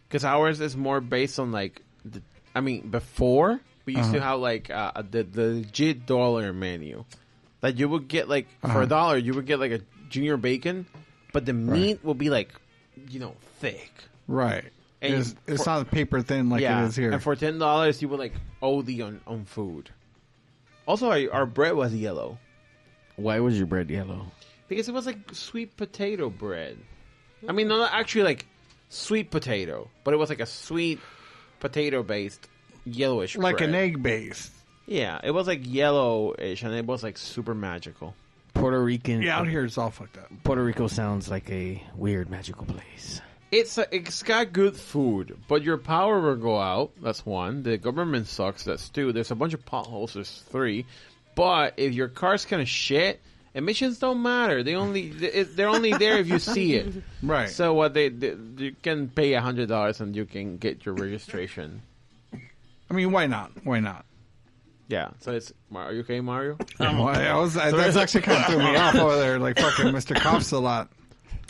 because 0.08 0.26
ours 0.26 0.60
is 0.60 0.76
more 0.76 1.00
based 1.00 1.38
on 1.38 1.52
like, 1.52 1.84
the, 2.04 2.24
I 2.56 2.62
mean, 2.62 2.90
before 2.90 3.62
we 3.86 3.96
used 3.96 4.12
to 4.14 4.20
have 4.22 4.40
like 4.40 4.72
uh, 4.72 5.04
the 5.10 5.22
the 5.22 5.48
legit 5.54 6.08
dollar 6.08 6.52
menu, 6.54 7.06
that 7.62 7.78
you 7.78 7.88
would 7.88 8.08
get 8.08 8.28
like 8.28 8.48
for 8.62 8.68
a 8.68 8.72
uh-huh. 8.72 8.86
dollar, 8.86 9.18
you 9.18 9.34
would 9.34 9.46
get 9.46 9.60
like 9.60 9.72
a 9.72 9.82
junior 10.10 10.38
bacon, 10.38 10.86
but 11.32 11.46
the 11.46 11.54
meat 11.54 12.04
will 12.04 12.14
be 12.14 12.30
like, 12.30 12.50
you 13.10 13.20
know, 13.20 13.36
thick. 13.60 13.92
Right. 14.28 14.66
And 15.02 15.16
It's, 15.16 15.36
it's 15.48 15.64
for- 15.64 15.70
not 15.70 15.92
paper 15.92 16.22
thin 16.22 16.50
like 16.50 16.62
yeah, 16.62 16.84
it 16.84 16.90
is 16.90 16.96
here. 16.96 17.12
and 17.12 17.22
for 17.22 17.36
ten 17.36 17.58
dollars, 17.58 18.02
you 18.02 18.10
would 18.10 18.20
like 18.20 18.34
OD 18.62 19.02
on 19.02 19.22
on 19.26 19.46
food. 19.46 19.90
Also, 20.88 21.10
our, 21.10 21.32
our 21.32 21.46
bread 21.46 21.76
was 21.76 21.94
yellow 21.94 22.40
Why 23.16 23.40
was 23.40 23.58
your 23.58 23.68
bread 23.68 23.90
yellow? 23.90 24.32
because 24.68 24.88
it 24.88 24.94
was 24.94 25.06
like 25.06 25.18
sweet 25.34 25.76
potato 25.76 26.30
bread. 26.30 26.78
I 27.48 27.52
mean, 27.52 27.68
not 27.68 27.92
actually 27.94 28.24
like 28.24 28.46
sweet 28.90 29.30
potato, 29.32 29.90
but 30.04 30.14
it 30.14 30.18
was 30.18 30.30
like 30.30 30.40
a 30.40 30.46
sweet 30.46 31.00
potato 31.60 32.04
based 32.04 32.48
yellowish, 32.86 33.36
like 33.36 33.58
bread. 33.58 33.70
an 33.70 33.76
egg 33.76 34.02
base. 34.02 34.50
Yeah, 34.92 35.22
it 35.24 35.32
was 35.32 35.48
like 35.48 35.62
yellowish, 35.64 36.64
and 36.64 36.74
it 36.76 36.86
was 36.86 37.02
like 37.02 37.18
super 37.18 37.56
magical. 37.56 38.14
Puerto 38.54 38.84
Rican. 38.84 39.22
Yeah, 39.22 39.40
out 39.40 39.48
here 39.48 39.64
it's 39.64 39.78
all 39.78 39.90
fucked 39.90 40.18
up. 40.18 40.30
Puerto 40.44 40.62
Rico 40.64 40.88
sounds 40.88 41.30
like 41.32 41.50
a 41.50 41.82
weird 41.96 42.30
magical 42.30 42.66
place. 42.66 43.22
It's 43.52 43.78
a, 43.78 43.86
it's 43.96 44.22
got 44.24 44.52
good 44.52 44.76
food, 44.76 45.38
but 45.48 45.64
your 45.64 45.78
power 45.78 46.20
will 46.20 46.36
go 46.36 46.60
out. 46.60 46.92
That's 47.02 47.26
one. 47.26 47.64
The 47.64 47.78
government 47.78 48.28
sucks. 48.28 48.66
That's 48.66 48.90
two. 48.90 49.14
There's 49.14 49.32
a 49.32 49.36
bunch 49.36 49.54
of 49.54 49.66
potholes. 49.66 50.14
There's 50.14 50.44
three. 50.50 50.86
But 51.36 51.76
if 51.78 51.94
your 51.94 52.10
car's 52.10 52.44
kind 52.46 52.62
of 52.62 52.68
shit, 52.68 53.22
emissions 53.54 54.00
don't 54.00 54.22
matter. 54.22 54.62
They 54.64 54.76
only 54.76 55.08
they- 55.10 55.44
they're 55.44 55.70
only 55.70 55.94
there 55.94 56.18
if 56.18 56.28
you 56.28 56.40
see 56.40 56.74
it. 56.76 56.94
Right. 57.24 57.50
So 57.50 57.74
what 57.74 57.94
they, 57.94 58.10
they 58.10 58.36
you 58.58 58.76
can 58.82 59.08
pay 59.08 59.34
a 59.34 59.42
hundred 59.42 59.70
dollars 59.70 60.02
and 60.02 60.16
you 60.16 60.26
can 60.26 60.58
get 60.58 60.86
your 60.86 60.96
registration. 60.96 61.82
I 62.34 62.94
mean, 62.94 63.12
why 63.14 63.28
not? 63.28 63.52
Why 63.64 63.80
not? 63.80 64.06
Yeah. 64.92 65.10
So 65.22 65.32
it's 65.32 65.54
are 65.74 65.94
you 65.94 66.02
okay, 66.02 66.20
Mario? 66.22 66.58
Well, 66.80 67.08
I 67.08 67.34
was, 67.36 67.56
I, 67.58 67.72
that's 67.72 67.96
actually 67.96 68.22
kind 68.22 68.40
of 68.44 68.46
threw 68.48 68.58
me 68.60 68.76
off 68.78 68.96
over 68.96 69.16
there, 69.16 69.40
like 69.40 69.58
fucking 69.58 69.88
Mr. 69.88 70.16
Cops 70.20 70.52
a 70.52 70.60
lot. 70.60 70.90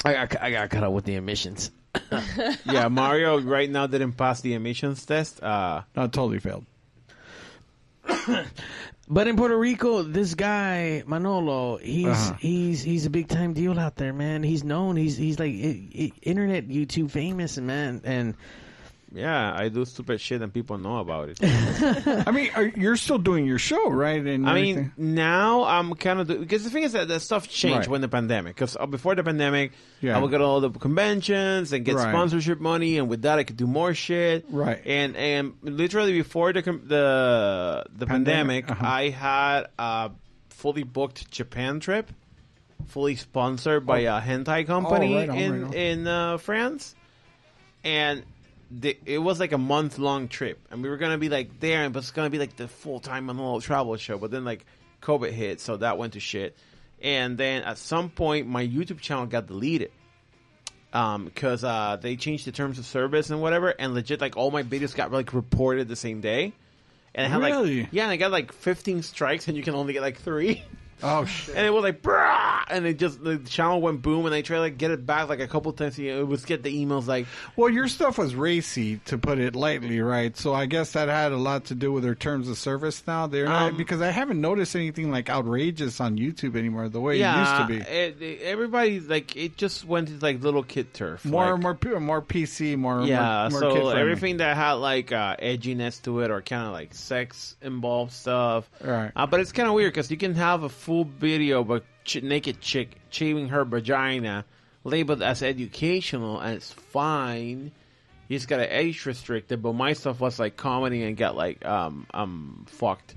I 0.05 0.13
got 0.13 0.41
I 0.41 0.51
got 0.51 0.69
cut 0.69 0.83
out 0.83 0.93
with 0.93 1.05
the 1.05 1.15
emissions. 1.15 1.71
yeah, 2.65 2.87
Mario 2.87 3.41
right 3.41 3.69
now 3.69 3.85
didn't 3.87 4.13
pass 4.13 4.41
the 4.41 4.53
emissions 4.53 5.05
test. 5.05 5.41
Uh, 5.43 5.81
No, 5.95 6.07
totally 6.07 6.39
failed. 6.39 6.65
But 9.07 9.27
in 9.27 9.35
Puerto 9.35 9.57
Rico, 9.57 10.03
this 10.03 10.35
guy 10.35 11.03
Manolo, 11.05 11.77
he's 11.77 12.07
Uh-huh. 12.07 12.33
he's 12.39 12.81
he's 12.81 13.05
a 13.05 13.09
big 13.09 13.27
time 13.27 13.51
deal 13.51 13.77
out 13.77 13.97
there, 13.97 14.13
man. 14.13 14.41
He's 14.41 14.63
known. 14.63 14.95
He's 14.95 15.17
he's 15.17 15.37
like 15.37 15.51
i- 15.53 15.83
i- 15.93 16.11
internet 16.21 16.69
YouTube 16.69 17.11
famous, 17.11 17.57
man. 17.57 17.99
And 18.05 18.35
yeah, 19.13 19.53
I 19.53 19.67
do 19.69 19.83
stupid 19.85 20.21
shit 20.21 20.41
and 20.41 20.53
people 20.53 20.77
know 20.77 20.99
about 20.99 21.29
it. 21.29 21.39
I 22.27 22.31
mean, 22.31 22.49
are, 22.55 22.63
you're 22.63 22.95
still 22.95 23.17
doing 23.17 23.45
your 23.45 23.59
show, 23.59 23.89
right? 23.89 24.25
And 24.25 24.47
I 24.47 24.51
everything? 24.57 24.93
mean, 24.97 25.15
now 25.15 25.63
I'm 25.65 25.93
kind 25.95 26.19
of 26.21 26.27
because 26.27 26.63
the 26.63 26.69
thing 26.69 26.83
is 26.83 26.93
that 26.93 27.07
the 27.09 27.19
stuff 27.19 27.49
changed 27.49 27.79
Right. 27.79 27.87
when 27.89 28.01
the 28.01 28.07
pandemic. 28.07 28.55
Because 28.55 28.77
before 28.89 29.15
the 29.15 29.23
pandemic, 29.23 29.73
Yeah. 29.99 30.15
I 30.17 30.21
would 30.21 30.31
go 30.31 30.37
to 30.37 30.43
all 30.43 30.61
the 30.61 30.69
conventions 30.69 31.73
and 31.73 31.83
get 31.83 31.95
Right. 31.95 32.09
sponsorship 32.09 32.59
money, 32.61 32.97
and 32.97 33.09
with 33.09 33.23
that, 33.23 33.37
I 33.37 33.43
could 33.43 33.57
do 33.57 33.67
more 33.67 33.93
shit. 33.93 34.45
Right. 34.49 34.81
And 34.85 35.15
and 35.17 35.53
literally 35.61 36.13
before 36.13 36.53
the 36.53 36.61
the 36.61 37.85
the 37.93 38.05
Pandemic, 38.05 38.67
pandemic, 38.67 38.71
uh-huh. 38.71 38.85
I 38.87 39.09
had 39.09 39.67
a 39.77 40.11
fully 40.49 40.83
booked 40.83 41.29
Japan 41.31 41.79
trip, 41.81 42.11
fully 42.87 43.15
sponsored 43.15 43.85
by 43.85 43.99
a 44.07 44.21
hentai 44.21 44.65
company 44.67 45.13
Oh, 45.15 45.17
right 45.17 45.29
on, 45.29 45.37
in 45.37 45.73
in 45.73 46.07
uh, 46.07 46.37
France, 46.37 46.95
and. 47.83 48.23
The, 48.73 48.97
it 49.05 49.17
was 49.17 49.39
like 49.39 49.51
a 49.51 49.57
month 49.57 49.99
long 49.99 50.29
trip, 50.29 50.57
and 50.71 50.81
we 50.81 50.87
were 50.89 50.97
gonna 50.97 51.17
be 51.17 51.27
like 51.29 51.59
there, 51.59 51.83
and 51.83 51.93
it 51.93 51.97
was 51.97 52.11
gonna 52.11 52.29
be 52.29 52.39
like 52.39 52.55
the 52.55 52.67
full 52.69 52.99
time 53.01 53.25
Manolo 53.25 53.59
travel 53.59 53.97
show. 53.97 54.17
But 54.17 54.31
then 54.31 54.45
like 54.45 54.65
COVID 55.01 55.31
hit, 55.31 55.59
so 55.59 55.77
that 55.77 55.97
went 55.97 56.13
to 56.13 56.19
shit. 56.21 56.55
And 57.01 57.37
then 57.37 57.63
at 57.63 57.77
some 57.77 58.09
point, 58.09 58.47
my 58.47 58.65
YouTube 58.65 58.99
channel 59.01 59.25
got 59.25 59.47
deleted 59.47 59.91
because 60.91 61.63
uh, 61.63 61.97
they 62.01 62.15
changed 62.15 62.45
the 62.45 62.51
terms 62.51 62.79
of 62.79 62.85
service 62.85 63.29
and 63.29 63.41
whatever, 63.41 63.69
and 63.69 63.93
legit 63.93 64.21
like 64.21 64.37
all 64.37 64.51
my 64.51 64.63
videos 64.63 64.95
got 64.95 65.11
like 65.11 65.33
reported 65.33 65.87
the 65.87 65.95
same 65.95 66.21
day. 66.21 66.53
And 67.13 67.25
I 67.25 67.29
had 67.29 67.41
Really? 67.41 67.81
like 67.81 67.89
yeah, 67.91 68.03
and 68.03 68.11
I 68.11 68.17
got 68.17 68.31
like 68.31 68.53
15 68.53 69.01
strikes, 69.03 69.47
and 69.49 69.57
you 69.57 69.63
can 69.63 69.75
only 69.75 69.93
get 69.93 70.01
like 70.01 70.17
three. 70.17 70.63
oh 71.03 71.25
shit. 71.25 71.55
And 71.55 71.65
it 71.65 71.69
was 71.71 71.83
like, 71.83 72.01
brah! 72.01 72.63
and 72.69 72.85
it 72.85 72.97
just 72.97 73.23
the 73.23 73.37
channel 73.39 73.81
went 73.81 74.01
boom, 74.01 74.25
and 74.25 74.33
they 74.33 74.41
tried 74.41 74.57
to 74.57 74.61
like 74.61 74.77
get 74.77 74.91
it 74.91 75.05
back 75.05 75.29
like 75.29 75.39
a 75.39 75.47
couple 75.47 75.71
times. 75.73 75.97
It 75.99 76.25
was 76.27 76.45
get 76.45 76.63
the 76.63 76.85
emails 76.85 77.07
like, 77.07 77.27
Well, 77.55 77.69
your 77.69 77.87
stuff 77.87 78.17
was 78.17 78.35
racy, 78.35 78.97
to 79.05 79.17
put 79.17 79.39
it 79.39 79.55
lightly, 79.55 79.99
right? 80.01 80.35
So 80.35 80.53
I 80.53 80.65
guess 80.65 80.93
that 80.93 81.09
had 81.09 81.31
a 81.31 81.37
lot 81.37 81.65
to 81.65 81.75
do 81.75 81.91
with 81.91 82.03
their 82.03 82.15
terms 82.15 82.49
of 82.49 82.57
service. 82.57 83.03
Now 83.05 83.27
they're 83.27 83.45
not 83.45 83.71
Um, 83.71 83.77
because 83.77 84.01
I 84.01 84.09
haven't 84.11 84.39
noticed 84.41 84.75
anything 84.75 85.11
like 85.11 85.29
outrageous 85.29 85.99
on 85.99 86.17
YouTube 86.17 86.55
anymore. 86.55 86.89
The 86.89 87.01
way 87.01 87.17
yeah, 87.19 87.35
it 87.35 87.39
used 87.39 87.83
to 87.83 87.85
be. 87.85 87.91
It, 87.91 88.21
it- 88.21 88.41
everybody 88.41 88.99
like 88.99 89.35
it 89.35 89.57
just 89.57 89.85
went 89.85 90.07
to 90.09 90.17
like 90.19 90.41
little 90.41 90.63
kid 90.63 90.93
turf. 90.93 91.25
More, 91.25 91.57
like- 91.57 91.83
more, 91.83 91.99
more 91.99 92.21
PC, 92.21 92.77
more, 92.77 93.01
yeah. 93.03 93.47
more, 93.51 93.59
more 93.61 93.71
so 93.71 93.89
everything 93.89 94.37
that 94.37 94.55
had 94.55 94.73
like 94.73 95.11
uh, 95.11 95.35
edginess 95.37 96.01
to 96.03 96.19
it 96.21 96.31
or 96.31 96.41
kind 96.41 96.67
of 96.67 96.73
like 96.73 96.93
sex 96.93 97.55
involved 97.61 98.11
stuff. 98.11 98.69
Right. 98.81 99.11
Uh, 99.15 99.25
but 99.27 99.39
it's 99.39 99.51
kind 99.51 99.67
of 99.67 99.75
weird 99.75 99.93
because 99.93 100.09
you 100.11 100.17
can 100.17 100.35
have 100.35 100.63
a 100.63 100.69
full 100.69 100.90
video 101.03 101.61
of 101.61 101.71
a 101.71 101.81
ch- 102.03 102.21
naked 102.21 102.61
chick 102.61 102.95
shaving 103.09 103.49
her 103.49 103.65
vagina, 103.65 104.45
labeled 104.83 105.21
as 105.21 105.41
educational, 105.43 106.39
and 106.39 106.55
it's 106.55 106.71
fine. 106.71 107.71
You 108.27 108.37
just 108.37 108.47
got 108.47 108.57
to 108.57 108.67
age 108.77 109.05
restricted. 109.05 109.61
But 109.61 109.73
my 109.73 109.93
stuff 109.93 110.19
was 110.19 110.39
like 110.39 110.55
comedy 110.55 111.03
and 111.03 111.17
got 111.17 111.35
like 111.35 111.65
um 111.65 112.05
um 112.13 112.65
fucked. 112.69 113.15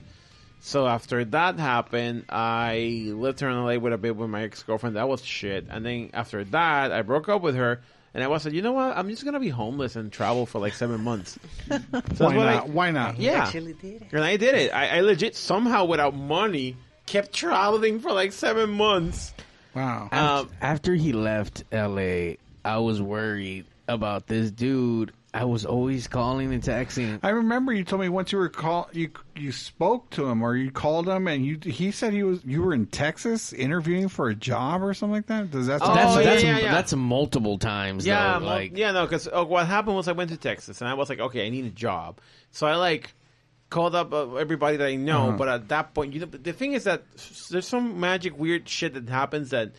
So 0.61 0.87
after 0.87 1.25
that 1.27 1.59
happened, 1.59 2.25
I 2.31 3.11
lived 3.15 3.41
here 3.41 3.51
in 3.51 3.57
LA 3.63 3.77
with 3.77 3.93
a 3.93 3.99
bit 3.99 4.17
with 4.17 4.31
my 4.31 4.43
ex 4.45 4.63
girlfriend. 4.63 4.97
That 4.97 5.09
was 5.09 5.23
shit. 5.25 5.67
And 5.69 5.85
then 5.85 6.11
after 6.15 6.43
that, 6.45 6.91
I 6.91 7.03
broke 7.03 7.29
up 7.29 7.43
with 7.43 7.55
her. 7.57 7.83
And 8.15 8.23
I 8.23 8.29
was 8.29 8.45
like, 8.45 8.55
you 8.55 8.63
know 8.63 8.73
what? 8.73 8.97
I'm 8.97 9.09
just 9.11 9.25
gonna 9.25 9.41
be 9.41 9.49
homeless 9.49 9.97
and 9.97 10.11
travel 10.13 10.47
for 10.47 10.61
like 10.61 10.75
seven 10.75 11.01
months. 11.03 11.39
So 11.69 11.79
that's 11.91 12.21
Why 12.21 12.37
what 12.37 12.47
I- 12.47 12.55
not? 12.55 12.69
Why 12.69 12.91
not? 12.93 13.19
yeah, 13.19 13.51
and 13.53 14.23
I 14.25 14.37
did 14.37 14.55
it. 14.55 14.73
I, 14.73 14.99
I 14.99 15.01
legit 15.01 15.35
somehow 15.37 15.85
without 15.87 16.15
money 16.15 16.77
kept 17.07 17.33
traveling 17.33 18.01
for 18.01 18.13
like 18.13 18.33
seven 18.33 18.71
months. 18.71 19.33
Wow. 19.75 20.09
Um, 20.13 20.51
after 20.61 20.95
he 20.95 21.13
left 21.13 21.65
LA, 21.73 22.35
I 22.65 22.79
was 22.79 23.03
worried 23.03 23.67
about 23.89 24.27
this 24.27 24.51
dude. 24.51 25.13
I 25.35 25.47
was 25.47 25.67
always 25.67 26.07
calling 26.07 26.55
and 26.55 26.63
texting. 26.63 27.19
I 27.25 27.31
remember 27.31 27.73
you 27.73 27.83
told 27.83 28.01
me 28.03 28.09
once 28.09 28.31
you 28.31 28.39
were 28.39 28.49
call 28.49 28.89
you 28.93 29.11
you 29.35 29.51
spoke 29.51 30.09
to 30.11 30.29
him 30.29 30.45
or 30.45 30.55
you 30.55 30.71
called 30.71 31.09
him 31.09 31.27
and 31.27 31.45
you 31.45 31.59
he 31.61 31.91
said 31.91 32.13
he 32.13 32.23
was 32.23 32.41
you 32.45 32.63
were 32.63 32.73
in 32.73 32.87
Texas 32.87 33.53
interviewing 33.53 34.07
for 34.09 34.29
a 34.29 34.35
job 34.37 34.81
or 34.81 34.95
something 34.95 35.15
like 35.17 35.27
that. 35.27 35.51
Does 35.51 35.67
that 35.67 35.81
sound 35.81 35.99
that's 35.99 36.15
Oh, 36.15 36.19
yeah, 36.21 36.25
that's, 36.25 36.43
yeah, 36.45 36.59
yeah. 36.61 36.73
that's 36.73 36.95
multiple 36.95 37.59
times. 37.59 38.07
yeah, 38.07 38.35
though. 38.35 38.45
mo- 38.45 38.47
like 38.47 38.77
yeah, 38.79 38.93
no, 38.93 39.07
because 39.07 39.27
uh, 39.27 39.45
what 39.45 39.67
happened 39.67 39.97
was 39.97 40.07
I 40.07 40.13
went 40.13 40.31
to 40.31 40.37
Texas 40.37 40.81
and 40.81 40.89
I 40.89 40.95
was 40.95 41.09
like, 41.09 41.19
okay, 41.19 41.45
I 41.45 41.51
need 41.51 41.65
a 41.65 41.71
job. 41.71 42.21
So 42.53 42.69
I 42.69 42.77
like 42.77 43.13
called 43.75 43.95
up 43.97 44.13
uh, 44.15 44.37
everybody 44.37 44.77
that 44.77 44.87
I 44.87 44.95
know. 44.95 45.29
Uh-huh. 45.29 45.37
But 45.37 45.49
at 45.49 45.69
that 45.69 45.95
point, 45.95 46.13
you 46.15 46.21
know, 46.21 46.27
the 46.27 46.53
thing 46.53 46.75
is 46.75 46.85
that 46.85 47.03
there's 47.51 47.67
some 47.67 47.99
magic 47.99 48.39
weird 48.39 48.69
shit 48.69 48.95
that 48.95 49.09
happens 49.09 49.51
that 49.51 49.73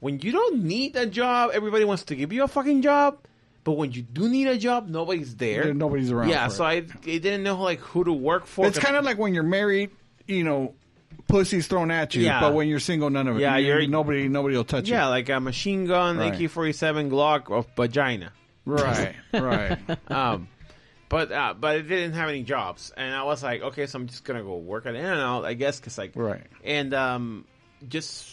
when 0.00 0.20
you 0.20 0.30
don't 0.30 0.62
need 0.64 0.94
a 0.96 1.06
job, 1.06 1.50
everybody 1.54 1.84
wants 1.84 2.04
to 2.04 2.14
give 2.14 2.32
you 2.34 2.44
a 2.44 2.48
fucking 2.48 2.82
job. 2.82 3.18
But 3.64 3.72
when 3.72 3.92
you 3.92 4.02
do 4.02 4.28
need 4.28 4.46
a 4.46 4.58
job, 4.58 4.88
nobody's 4.88 5.34
there. 5.36 5.64
There- 5.64 5.74
nobody's 5.74 6.10
around 6.10 6.28
Yeah, 6.28 6.48
so 6.48 6.64
I, 6.64 6.72
I 6.76 6.80
didn't 7.02 7.42
know 7.42 7.56
like 7.60 7.80
who 7.80 8.04
to 8.04 8.12
work 8.12 8.46
for. 8.46 8.66
It's 8.66 8.78
kind 8.78 8.96
of 8.96 9.04
like 9.04 9.16
when 9.18 9.32
you're 9.34 9.42
married, 9.42 9.90
you 10.26 10.44
know, 10.44 10.74
pussy's 11.26 11.66
thrown 11.66 11.90
at 11.90 12.14
you. 12.14 12.22
Yeah. 12.22 12.40
But 12.40 12.54
when 12.54 12.68
you're 12.68 12.78
single, 12.80 13.08
none 13.10 13.26
of 13.28 13.36
it. 13.36 13.40
Yeah, 13.40 13.56
You- 13.56 13.66
you're- 13.68 13.86
nobody. 13.86 14.28
Nobody 14.28 14.56
will 14.56 14.64
touch 14.64 14.88
you. 14.88 14.94
yeah, 14.94 15.08
like 15.08 15.28
a 15.30 15.40
machine 15.40 15.86
gun, 15.86 16.18
Right. 16.18 16.34
AK-47 16.34 17.10
Glock 17.10 17.50
of 17.50 17.66
vagina. 17.76 18.32
Right. 18.66 19.14
Right. 19.32 19.78
um, 20.10 20.48
but 21.10 21.30
uh, 21.30 21.52
but 21.58 21.76
it 21.76 21.82
didn't 21.82 22.14
have 22.14 22.30
any 22.30 22.44
jobs, 22.44 22.90
and 22.96 23.14
I 23.14 23.24
was 23.24 23.42
like, 23.42 23.60
okay, 23.60 23.86
so 23.86 23.98
I'm 23.98 24.06
just 24.06 24.24
gonna 24.24 24.42
go 24.42 24.56
work 24.56 24.86
at 24.86 24.94
In 24.94 25.04
and 25.04 25.20
Out, 25.20 25.44
I 25.44 25.52
guess, 25.52 25.78
because 25.78 25.98
like, 25.98 26.12
Right. 26.14 26.46
and 26.64 26.94
um, 26.94 27.44
just 27.88 28.26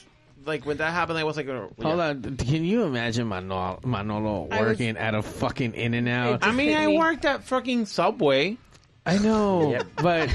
like 0.46 0.66
when 0.66 0.78
that 0.78 0.94
happened, 0.94 1.20
I 1.20 1.26
was 1.26 1.36
like, 1.36 1.48
Hold 1.48 1.74
yeah. 1.80 2.08
on, 2.10 2.38
can 2.38 2.64
you 2.64 2.84
imagine 2.84 3.28
Manolo, 3.28 3.82
Manolo 3.84 4.48
I 4.52 4.62
was- 4.62 4.70
working 4.70 4.96
at 4.96 5.16
a 5.16 5.22
fucking 5.22 5.74
In 5.74 5.94
and 5.94 6.08
Out? 6.08 6.46
I 6.46 6.54
mean, 6.54 6.78
I 6.78 6.88
worked 6.88 7.26
at 7.26 7.44
fucking 7.44 7.88
Subway. 7.88 8.58
I 9.06 9.18
know, 9.18 9.78
but 10.02 10.30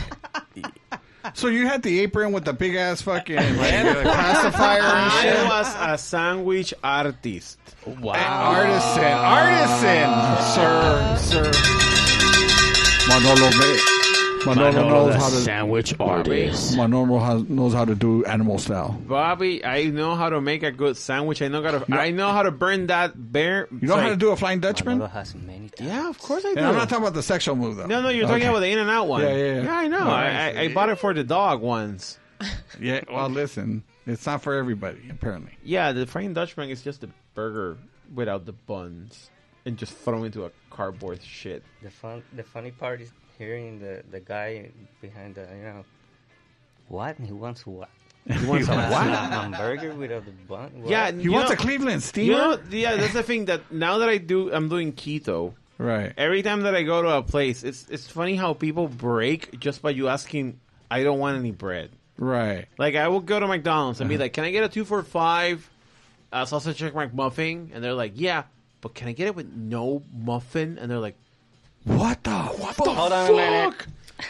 so 1.34 1.46
you 1.48 1.66
had 1.68 1.82
the 1.82 2.00
apron 2.00 2.32
with 2.32 2.44
the 2.44 2.52
big 2.52 2.74
ass 2.74 3.02
fucking 3.02 3.36
like, 3.36 3.56
pacifier 3.56 4.80
and 4.80 5.12
shit. 5.12 5.36
I 5.36 5.48
was 5.60 5.74
a 5.78 5.98
sandwich 6.02 6.74
artist. 6.82 7.58
wow, 7.86 8.52
Artisan, 8.54 9.12
artisan, 9.12 11.18
sir, 11.20 11.52
sir. 11.52 11.78
Manolo, 13.08 13.50
ma- 13.50 14.44
Manolo 14.46 14.72
Manolo 14.72 14.88
knows 14.88 15.12
the 15.14 15.18
how 15.20 15.28
to. 15.28 15.34
sandwich 15.36 15.94
artist. 16.00 16.76
Manolo 16.76 17.18
has, 17.18 17.48
knows 17.48 17.74
how 17.74 17.84
to 17.84 17.94
do 17.94 18.24
animal 18.24 18.58
style. 18.58 18.92
Bobby, 19.06 19.64
I 19.64 19.84
know 19.86 20.14
how 20.14 20.30
to 20.30 20.40
make 20.40 20.62
a 20.62 20.70
good 20.72 20.96
sandwich. 20.96 21.42
I 21.42 21.48
know 21.48 21.62
how 21.62 21.78
to. 21.78 21.94
I 21.98 22.10
know 22.10 22.30
how 22.30 22.42
to 22.44 22.50
burn 22.50 22.86
that 22.88 23.12
bear. 23.32 23.68
You 23.70 23.88
know 23.88 23.96
how 23.96 24.08
to 24.08 24.16
do 24.16 24.30
a 24.30 24.36
flying 24.36 24.60
Dutchman? 24.60 24.98
Manolo 24.98 25.10
has 25.10 25.34
many 25.34 25.68
talents. 25.68 25.80
Yeah, 25.80 26.08
of 26.08 26.18
course 26.18 26.44
I 26.44 26.52
do. 26.54 26.58
And 26.58 26.66
I'm 26.66 26.74
not 26.76 26.88
talking 26.88 27.04
about 27.04 27.14
the 27.14 27.22
sexual 27.22 27.56
move 27.56 27.76
though. 27.76 27.86
no, 27.86 28.02
no, 28.02 28.08
you're 28.08 28.26
talking 28.26 28.42
Okay. 28.42 28.48
about 28.48 28.60
the 28.60 28.70
In 28.70 28.78
and 28.78 28.90
Out 28.90 29.08
one. 29.08 29.22
Yeah, 29.22 29.34
yeah, 29.36 29.54
yeah. 29.56 29.62
Yeah, 29.64 29.76
I 29.76 29.88
know. 29.88 29.98
No, 29.98 30.10
I, 30.10 30.24
I 30.26 30.30
I, 30.30 30.60
I 30.62 30.74
bought 30.74 30.88
it 30.88 30.96
for 30.98 31.12
the 31.14 31.24
dog 31.24 31.60
once. 31.60 32.18
Yeah. 32.80 33.02
Well, 33.12 33.28
listen, 33.28 33.84
it's 34.06 34.26
not 34.26 34.42
for 34.42 34.54
everybody 34.54 34.98
apparently. 35.10 35.52
Yeah, 35.62 35.92
the 35.92 36.06
Flying 36.06 36.32
Dutchman 36.32 36.70
is 36.70 36.82
just 36.82 37.04
a 37.04 37.08
burger 37.34 37.78
without 38.12 38.46
the 38.46 38.52
buns 38.52 39.30
and 39.64 39.76
just 39.76 39.92
thrown 39.94 40.24
into 40.26 40.44
a 40.44 40.50
cardboard 40.70 41.22
shit. 41.22 41.62
The 41.82 41.90
fun, 41.90 42.22
the 42.34 42.42
funny 42.42 42.70
part 42.70 43.00
is 43.00 43.10
hearing 43.38 43.78
the 43.80 44.02
the 44.10 44.20
guy 44.20 44.70
behind 45.00 45.34
the 45.36 45.42
you 45.56 45.62
know, 45.64 45.84
what 46.88 47.16
he 47.18 47.32
wants 47.32 47.66
what. 47.66 47.88
He 48.28 48.46
wants 48.46 48.68
a 48.68 48.72
A 48.72 48.76
what? 48.76 49.02
hamburger 49.08 49.94
without 49.94 50.24
the 50.24 50.30
bun. 50.30 50.70
What? 50.82 50.90
Yeah, 50.90 51.10
He 51.10 51.28
wants 51.28 51.50
know, 51.50 51.54
a 51.54 51.56
Cleveland 51.56 51.94
You 51.96 52.00
steamer. 52.00 52.38
know, 52.38 52.58
yeah, 52.70 52.94
that's 52.96 53.14
the 53.14 53.22
thing 53.24 53.46
that 53.46 53.72
now 53.72 53.98
that 53.98 54.08
I 54.08 54.18
do, 54.18 54.52
I'm 54.52 54.68
doing 54.68 54.92
keto. 54.92 55.54
right. 55.78 56.12
Every 56.16 56.42
time 56.42 56.62
that 56.62 56.74
I 56.76 56.84
go 56.84 57.02
to 57.02 57.08
a 57.18 57.22
place, 57.22 57.64
it's 57.64 57.86
it's 57.90 58.06
funny 58.08 58.36
how 58.36 58.54
people 58.54 58.86
break 58.86 59.58
just 59.58 59.82
by 59.82 59.90
you 59.90 60.08
asking. 60.08 60.60
I 60.90 61.02
don't 61.02 61.18
want 61.18 61.36
any 61.38 61.50
bread. 61.50 61.90
Right. 62.18 62.66
Like 62.78 62.94
I 62.94 63.08
will 63.08 63.20
go 63.26 63.40
to 63.40 63.46
McDonald's 63.48 64.00
and 64.00 64.08
be 64.08 64.14
Uh-huh. 64.14 64.24
like, 64.24 64.34
"Can 64.34 64.44
I 64.44 64.50
get 64.52 64.62
a 64.62 64.68
two 64.68 64.84
for 64.84 65.02
five 65.02 65.68
uh, 66.32 66.44
sausage 66.44 66.76
chicken 66.76 66.94
McMuffin?" 66.94 67.74
And 67.74 67.82
they're 67.82 67.94
like, 67.94 68.12
"Yeah, 68.14 68.44
but 68.82 68.94
can 68.94 69.08
I 69.08 69.12
get 69.12 69.28
it 69.28 69.34
with 69.34 69.50
no 69.50 70.02
muffin?" 70.14 70.76
And 70.78 70.90
they're 70.90 70.98
like, 70.98 71.16
What 71.84 72.22
the? 72.22 72.30
What 72.38 72.76
the? 72.76 72.90
Hold 72.90 73.12
on 73.12 73.30
a 73.30 73.32
minute. 73.32 73.74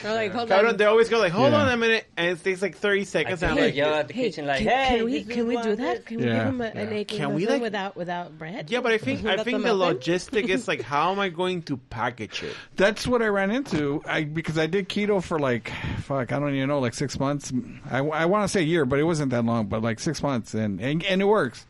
They're 0.03 0.15
like, 0.15 0.33
hold 0.33 0.49
Cabrón, 0.49 0.69
on. 0.71 0.77
they 0.79 0.87
always 0.87 1.11
go 1.11 1.19
like, 1.19 1.33
"Hold 1.33 1.53
Yeah. 1.53 1.65
on 1.65 1.69
a 1.69 1.77
minute," 1.77 2.07
and 2.17 2.29
it 2.31 2.43
takes 2.43 2.63
like 2.63 2.79
thirty 2.79 3.03
I 3.03 3.05
seconds. 3.05 3.41
can 3.41 3.51
and 3.51 3.59
I'm 3.59 3.65
like 3.67 3.73
like, 3.73 3.77
yell 3.77 3.93
at 3.95 4.09
the 4.09 4.15
Hey, 4.15 4.23
kitchen 4.23 4.47
like, 4.47 4.61
can, 4.63 4.69
hey, 4.69 4.97
can 4.97 5.05
we 5.05 5.13
this 5.19 5.27
is 5.29 5.35
can 5.35 5.47
we 5.49 5.57
do 5.57 5.69
what 5.69 5.79
that? 5.79 6.07
Can 6.07 6.17
we 6.17 6.25
Yeah, 6.25 6.39
give 6.39 6.47
him 6.47 6.61
a, 6.63 6.65
yeah. 6.65 6.71
an 6.81 6.93
egg 6.95 7.09
Can 7.09 7.35
we, 7.35 7.43
muffin 7.43 7.53
like- 7.57 7.63
without 7.63 7.97
without 7.97 8.39
bread? 8.39 8.71
"Yeah," 8.71 8.81
but 8.81 8.93
I 8.93 8.97
think 8.97 9.21
I 9.27 9.33
Without 9.33 9.45
think 9.45 9.63
the 9.63 9.69
the 9.69 9.75
muffin? 9.75 9.99
logistic 9.99 10.49
is 10.49 10.67
like, 10.67 10.81
how 10.81 11.13
am 11.13 11.19
I 11.19 11.29
going 11.29 11.61
to 11.65 11.77
package 11.77 12.43
it? 12.43 12.57
That's 12.77 13.07
what 13.07 13.21
I 13.21 13.27
ran 13.27 13.51
into. 13.51 14.01
I 14.07 14.25
because 14.25 14.57
I 14.57 14.67
did 14.67 14.89
keto 14.89 15.23
for 15.23 15.39
like 15.39 15.71
fuck, 15.99 16.33
I 16.33 16.39
don't 16.39 16.55
even 16.55 16.69
know, 16.71 16.79
like 16.79 16.95
six 16.95 17.21
months. 17.21 17.53
I, 17.91 17.99
I 17.99 18.25
want 18.25 18.45
to 18.45 18.49
say 18.49 18.61
a 18.61 18.65
year, 18.65 18.87
but 18.87 18.99
it 18.99 19.05
wasn't 19.05 19.31
that 19.33 19.45
long. 19.45 19.67
But 19.67 19.83
like 19.83 20.01
six 20.01 20.23
months, 20.23 20.55
and 20.55 20.81
and, 20.81 21.05
and 21.05 21.21
it 21.21 21.27
works. 21.27 21.67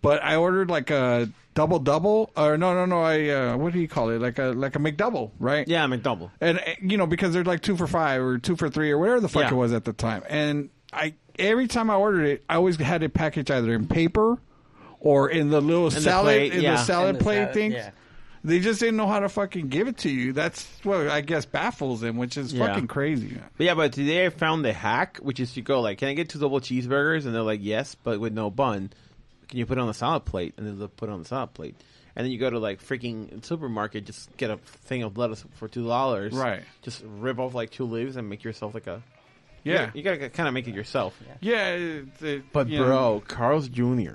But 0.00 0.20
I 0.24 0.34
ordered 0.34 0.68
like 0.68 0.90
a 0.90 1.28
double 1.54 1.78
double, 1.78 2.30
or 2.36 2.56
no, 2.56 2.74
no, 2.74 2.86
no. 2.86 3.02
I 3.02 3.28
uh, 3.28 3.56
what 3.56 3.72
do 3.72 3.80
you 3.80 3.88
call 3.88 4.10
it? 4.10 4.20
Like 4.20 4.38
a 4.38 4.46
like 4.52 4.76
a 4.76 4.78
McDouble, 4.78 5.30
right? 5.38 5.66
Yeah, 5.68 5.86
McDouble. 5.86 6.30
And 6.40 6.58
uh, 6.58 6.62
you 6.80 6.96
know 6.96 7.06
because 7.06 7.32
they're 7.32 7.44
like 7.44 7.60
two 7.62 7.76
for 7.76 7.86
five 7.86 8.22
or 8.22 8.38
two 8.38 8.56
for 8.56 8.68
three 8.68 8.90
or 8.90 8.98
whatever 8.98 9.20
the 9.20 9.28
fuck 9.28 9.42
Yeah. 9.44 9.50
it 9.52 9.56
was 9.56 9.72
at 9.72 9.84
the 9.84 9.92
time. 9.92 10.22
And 10.28 10.70
I 10.92 11.14
every 11.38 11.68
time 11.68 11.90
I 11.90 11.94
ordered 11.96 12.24
it, 12.24 12.44
I 12.48 12.56
always 12.56 12.76
had 12.76 13.02
it 13.02 13.14
packaged 13.14 13.50
either 13.50 13.72
in 13.74 13.86
paper 13.86 14.38
or 15.00 15.28
in 15.30 15.50
the 15.50 15.60
little 15.60 15.90
the 15.90 16.00
salad 16.00 16.24
plate, 16.26 16.54
in 16.54 16.62
yeah. 16.62 16.72
the 16.72 16.84
salad 16.84 17.08
In 17.10 17.18
the 17.18 17.24
plate 17.24 17.36
salad, 17.38 17.54
things. 17.54 17.74
yeah. 17.74 17.90
They 18.44 18.58
just 18.58 18.80
didn't 18.80 18.96
know 18.96 19.06
how 19.06 19.20
to 19.20 19.28
fucking 19.28 19.68
give 19.68 19.86
it 19.86 19.98
to 19.98 20.10
you. 20.10 20.32
That's 20.32 20.66
what 20.82 21.06
I 21.08 21.20
guess 21.20 21.44
baffles 21.44 22.00
them, 22.00 22.16
which 22.16 22.36
is 22.36 22.52
Yeah. 22.52 22.66
fucking 22.66 22.88
crazy. 22.88 23.38
But 23.56 23.64
yeah, 23.66 23.74
but 23.74 23.92
today 23.92 24.26
I 24.26 24.30
found 24.30 24.64
the 24.64 24.72
hack, 24.72 25.18
which 25.22 25.38
is 25.38 25.56
you 25.56 25.62
go 25.62 25.80
like, 25.80 25.98
"Can 25.98 26.08
I 26.08 26.14
get 26.14 26.28
two 26.28 26.40
double 26.40 26.58
cheeseburgers?" 26.60 27.24
And 27.24 27.32
they're 27.34 27.42
like, 27.42 27.60
"Yes, 27.62 27.94
but 28.02 28.18
with 28.18 28.32
no 28.32 28.50
bun." 28.50 28.90
Can 29.52 29.58
you 29.58 29.66
put 29.66 29.76
it 29.78 29.80
on 29.82 29.86
the 29.86 29.92
salad 29.94 30.24
plate? 30.24 30.54
And 30.56 30.66
then 30.66 30.78
they'll 30.78 30.88
put 30.88 31.08
it 31.10 31.12
on 31.12 31.18
the 31.22 31.28
salad 31.28 31.52
plate. 31.52 31.76
And 32.16 32.24
then 32.24 32.32
you 32.32 32.38
go 32.38 32.48
to 32.50 32.58
like 32.58 32.82
freaking 32.82 33.44
supermarket, 33.44 34.06
just 34.06 34.34
get 34.38 34.50
a 34.50 34.56
thing 34.56 35.02
of 35.02 35.16
lettuce 35.18 35.44
for 35.56 35.68
two 35.68 35.86
dollars. 35.86 36.32
Right. 36.32 36.62
Just 36.80 37.04
rip 37.06 37.38
off 37.38 37.54
like 37.54 37.70
two 37.70 37.84
leaves 37.84 38.16
and 38.16 38.28
make 38.28 38.42
yourself 38.44 38.72
like 38.74 38.86
a. 38.86 39.02
Yeah, 39.62 39.90
You 39.94 40.02
gotta 40.02 40.28
kind 40.30 40.48
of 40.48 40.54
make 40.54 40.66
it 40.66 40.74
yourself. 40.74 41.14
yeah. 41.42 41.68
it- 41.74 42.22
it- 42.22 42.42
But 42.52 42.68
you 42.68 42.78
know, 42.80 42.84
bro, 42.86 43.22
Carl's 43.28 43.68
Jr. 43.68 44.14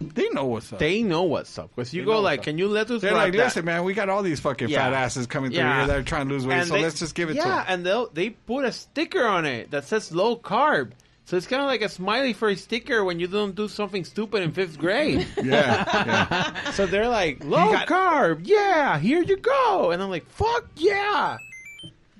they 0.00 0.28
know 0.30 0.44
what's 0.46 0.72
up. 0.72 0.78
They 0.78 1.02
know 1.02 1.22
what's 1.22 1.58
up 1.58 1.70
because 1.74 1.92
you 1.94 2.02
They 2.02 2.06
go 2.06 2.12
know 2.14 2.20
like, 2.20 2.40
up. 2.40 2.44
"Can 2.44 2.58
you 2.58 2.68
let 2.68 2.90
us?" 2.90 3.00
They're 3.02 3.12
like, 3.12 3.32
that?" 3.32 3.38
listen, 3.38 3.64
man, 3.64 3.84
we 3.84 3.94
got 3.94 4.08
all 4.08 4.22
these 4.22 4.40
fucking 4.40 4.68
Yeah. 4.68 4.78
fat 4.84 4.92
asses 4.92 5.26
coming 5.26 5.50
through 5.50 5.60
Yeah. 5.60 5.78
here 5.78 5.86
that 5.88 5.96
are 5.96 6.02
trying 6.02 6.28
to 6.28 6.34
lose 6.34 6.46
weight, 6.46 6.58
And 6.58 6.68
so 6.68 6.74
they- 6.74 6.82
let's 6.82 6.98
just 6.98 7.14
give 7.14 7.30
it 7.30 7.36
yeah, 7.36 7.42
to 7.44 7.48
them. 7.48 7.64
and 7.68 7.86
they 7.86 8.04
they 8.12 8.30
put 8.30 8.64
a 8.64 8.72
sticker 8.72 9.24
on 9.24 9.46
it 9.46 9.70
that 9.72 9.84
says 9.84 10.12
low 10.12 10.36
carb. 10.36 10.92
So 11.24 11.36
it's 11.36 11.46
kind 11.46 11.62
of 11.62 11.68
like 11.68 11.82
a 11.82 11.88
smiley 11.88 12.36
a 12.40 12.56
sticker 12.56 13.04
when 13.04 13.20
you 13.20 13.26
don't 13.26 13.54
do 13.54 13.68
something 13.68 14.04
stupid 14.04 14.42
in 14.42 14.52
fifth 14.52 14.78
grade. 14.78 15.26
yeah, 15.42 15.44
yeah. 15.44 16.70
so 16.72 16.86
they're 16.86 17.08
like, 17.08 17.44
low 17.44 17.72
got- 17.72 17.88
carb, 17.88 18.40
yeah, 18.44 18.98
here 18.98 19.22
you 19.22 19.36
go. 19.36 19.92
And 19.92 20.02
I'm 20.02 20.10
like, 20.10 20.26
fuck 20.26 20.66
yeah. 20.76 21.38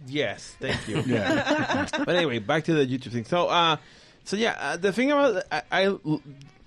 Yes, 0.07 0.57
thank 0.61 0.89
you. 0.89 1.01
yeah. 1.07 1.87
but 1.99 2.11
anyway, 2.11 2.39
back 2.39 2.65
to 2.65 2.75
the 2.75 2.87
YouTube 2.87 3.13
thing. 3.13 3.25
So, 3.25 3.49
uh, 3.49 3.77
so 4.25 4.37
yeah, 4.37 4.57
uh, 4.59 4.77
the 4.77 4.93
thing 4.93 5.11
about 5.11 5.45
I 5.71 5.97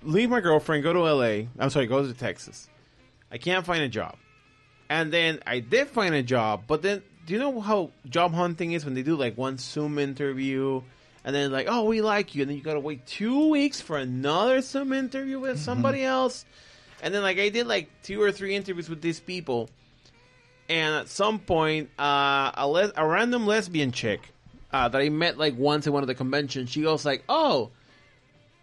leave 0.02 0.30
my 0.30 0.40
girlfriend, 0.40 0.82
go 0.82 0.92
to 0.92 1.00
LA. 1.00 1.48
I'm 1.58 1.70
sorry, 1.70 1.86
go 1.86 2.06
to 2.06 2.14
Texas. 2.14 2.68
I 3.30 3.38
can't 3.38 3.66
find 3.66 3.82
a 3.82 3.88
job, 3.88 4.16
and 4.88 5.12
then 5.12 5.40
I 5.46 5.60
did 5.60 5.88
find 5.88 6.14
a 6.14 6.22
job. 6.22 6.64
But 6.66 6.82
then, 6.82 7.02
do 7.26 7.34
you 7.34 7.40
know 7.40 7.60
how 7.60 7.90
job 8.08 8.32
hunting 8.32 8.72
is 8.72 8.84
when 8.84 8.94
they 8.94 9.02
do 9.02 9.16
like 9.16 9.36
one 9.36 9.58
Zoom 9.58 9.98
interview, 9.98 10.82
and 11.26 11.34
then 11.34 11.52
like, 11.52 11.66
oh, 11.68 11.84
we 11.84 12.00
like 12.00 12.34
you, 12.34 12.42
and 12.42 12.50
then 12.50 12.56
you 12.56 12.62
gotta 12.62 12.80
wait 12.80 13.06
two 13.06 13.50
weeks 13.50 13.82
for 13.82 13.98
another 13.98 14.62
some 14.62 14.94
interview 14.94 15.38
with 15.38 15.60
somebody 15.60 16.02
else, 16.02 16.46
and 17.02 17.12
then 17.12 17.20
like 17.22 17.38
I 17.38 17.50
did 17.50 17.66
like 17.66 17.90
two 18.02 18.22
or 18.22 18.32
three 18.32 18.54
interviews 18.54 18.88
with 18.88 19.02
these 19.02 19.20
people 19.20 19.68
and 20.68 20.94
at 20.94 21.08
some 21.08 21.38
point, 21.38 21.90
uh, 21.98 22.50
a, 22.54 22.66
le- 22.66 22.92
a 22.96 23.06
random 23.06 23.46
lesbian 23.46 23.92
chick 23.92 24.32
uh, 24.72 24.88
that 24.88 25.00
I 25.00 25.08
met 25.08 25.38
like 25.38 25.56
once 25.56 25.86
at 25.86 25.92
one 25.92 26.02
of 26.02 26.06
the 26.08 26.14
conventions, 26.14 26.70
she 26.70 26.82
goes 26.82 27.04
like, 27.04 27.22
"Oh, 27.28 27.70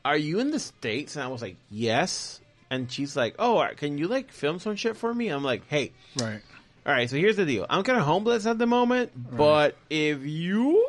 are 0.03 0.17
you 0.17 0.39
in 0.39 0.51
the 0.51 0.59
states?" 0.59 1.15
And 1.15 1.23
I 1.23 1.27
was 1.27 1.41
like, 1.41 1.55
"Yes." 1.69 2.41
And 2.69 2.91
she's 2.91 3.15
like, 3.15 3.35
"Oh, 3.39 3.65
can 3.77 3.97
you 3.97 4.07
like 4.07 4.31
film 4.31 4.59
some 4.59 4.75
shit 4.75 4.97
for 4.97 5.13
me?" 5.13 5.29
I'm 5.29 5.43
like, 5.43 5.67
"Hey, 5.69 5.91
right. 6.17 6.41
all 6.85 6.93
right. 6.93 7.09
So 7.09 7.15
here's 7.15 7.37
the 7.37 7.45
deal. 7.45 7.65
I'm 7.69 7.83
kind 7.83 7.97
of 7.97 8.05
homeless 8.05 8.45
at 8.45 8.57
the 8.57 8.67
moment, 8.67 9.11
but 9.37 9.77
if 9.89 10.25
you 10.25 10.82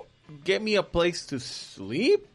get 0.45 0.61
me 0.63 0.75
a 0.77 0.83
place 0.83 1.27
to 1.27 1.39
sleep 1.41 2.27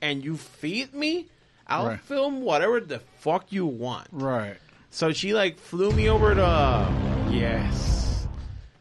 and 0.00 0.24
you 0.24 0.36
feed 0.36 0.92
me, 0.94 1.26
I'll 1.66 1.86
Right. 1.88 2.00
film 2.00 2.42
whatever 2.42 2.80
the 2.80 2.98
fuck 3.20 3.52
you 3.52 3.66
want." 3.66 4.08
Right. 4.12 4.56
So 4.90 5.12
she 5.12 5.32
like 5.34 5.58
flew 5.58 5.92
me 5.92 6.08
over 6.08 6.34
to 6.34 6.88
yes. 7.30 8.26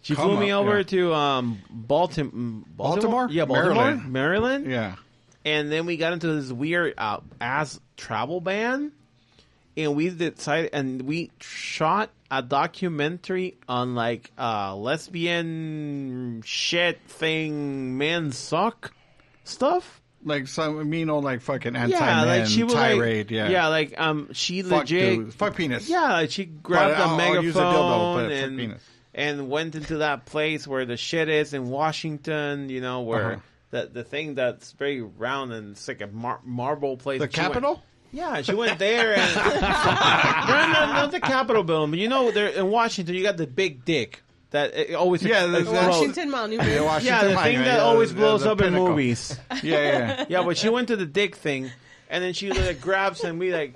She 0.03 0.15
Come 0.15 0.29
flew 0.31 0.39
me 0.39 0.51
up, 0.51 0.61
over 0.61 0.77
yeah. 0.77 0.83
to 0.83 1.13
um 1.13 1.61
Baltim- 1.71 2.63
Baltimore, 2.65 2.65
Baltimore? 2.75 3.27
yeah, 3.29 3.45
Baltimore, 3.45 3.75
Maryland. 3.75 4.11
Maryland. 4.11 4.65
Yeah. 4.71 4.95
And 5.45 5.71
then 5.71 5.85
we 5.85 5.97
got 5.97 6.13
into 6.13 6.27
this 6.33 6.51
weird 6.51 6.93
uh, 6.97 7.19
ass 7.39 7.79
travel 7.97 8.41
ban, 8.41 8.91
and 9.77 9.95
we 9.95 10.09
decided, 10.09 10.69
and 10.73 11.01
we 11.03 11.31
shot 11.39 12.09
a 12.29 12.41
documentary 12.41 13.57
on 13.67 13.95
like 13.95 14.31
uh, 14.37 14.75
lesbian 15.45 16.41
shit 16.45 16.99
thing, 17.07 17.97
men 17.97 18.31
suck 18.31 18.93
stuff. 19.43 20.01
Like 20.23 20.47
some, 20.47 20.87
mean 20.87 21.09
old 21.09 21.23
like 21.23 21.41
fucking 21.41 21.75
anti 21.75 21.97
yeah, 21.97 22.23
like 22.23 22.45
she 22.45 22.63
was 22.63 22.73
tirade. 22.73 23.27
like, 23.27 23.31
yeah. 23.31 23.49
yeah, 23.49 23.67
like 23.69 23.99
um, 23.99 24.29
she 24.33 24.61
Fuck 24.61 24.81
legit, 24.81 25.15
dudes. 25.17 25.35
Fuck 25.35 25.55
penis. 25.55 25.89
yeah, 25.89 26.13
like, 26.13 26.29
she 26.31 26.45
grabbed 26.45 26.95
But 26.97 26.99
a 26.99 27.03
I'll- 27.03 27.09
I'll 27.09 27.17
megaphone 27.17 27.63
a 27.63 28.29
dildo, 28.29 28.43
and 28.45 28.57
penis. 28.59 28.83
and 29.15 29.49
went 29.49 29.73
into 29.73 29.97
that 29.97 30.25
place 30.27 30.67
where 30.67 30.85
the 30.85 30.95
shit 30.95 31.27
is 31.27 31.55
in 31.55 31.69
Washington. 31.69 32.69
You 32.69 32.81
know 32.81 33.01
where 33.01 33.31
Uh-huh. 33.31 33.41
the 33.71 33.89
the 33.91 34.03
thing 34.03 34.35
that's 34.35 34.73
very 34.73 35.01
round 35.01 35.53
and 35.53 35.71
it's 35.71 35.87
like 35.87 36.01
a 36.01 36.07
mar- 36.07 36.41
marble 36.43 36.97
place. 36.97 37.19
The 37.19 37.25
She 37.31 37.41
went- 37.41 37.53
Capitol? 37.53 37.83
Yeah, 38.13 38.41
she 38.41 38.53
went 38.53 38.77
there 38.79 39.15
and 39.15 39.35
no, 39.35 39.41
no, 39.43 40.93
not 40.93 41.11
the 41.11 41.19
Capitol 41.19 41.63
building, 41.63 41.91
but 41.91 41.99
you 41.99 42.09
know, 42.09 42.31
there 42.31 42.47
in 42.47 42.69
Washington, 42.69 43.15
you 43.15 43.23
got 43.23 43.37
the 43.37 43.47
big 43.47 43.85
dick 43.85 44.21
that 44.51 44.73
it 44.75 44.93
always 44.95 45.23
Yeah, 45.23 45.45
it 45.45 45.51
there's 45.51 45.63
blows- 45.67 45.87
Washington 45.87 46.29
Monument. 46.29 46.69
Yeah, 46.69 46.81
Washington 46.81 47.29
yeah, 47.29 47.35
the 47.35 47.41
thing 47.41 47.57
that 47.59 47.77
yeah, 47.77 47.83
always 47.83 48.09
the- 48.13 48.15
blows 48.19 48.43
the 48.43 48.51
up 48.51 48.61
in 48.61 48.73
movies. 48.73 49.37
Yeah, 49.63 49.77
yeah. 49.77 50.25
Yeah, 50.29 50.43
but 50.43 50.57
she 50.57 50.67
went 50.69 50.89
to 50.89 50.95
the 50.97 51.05
dick 51.05 51.35
thing, 51.37 51.71
and 52.09 52.23
then 52.23 52.33
she 52.33 52.51
like 52.51 52.81
grabs 52.81 53.21
him. 53.21 53.39
We 53.39 53.53
like, 53.53 53.75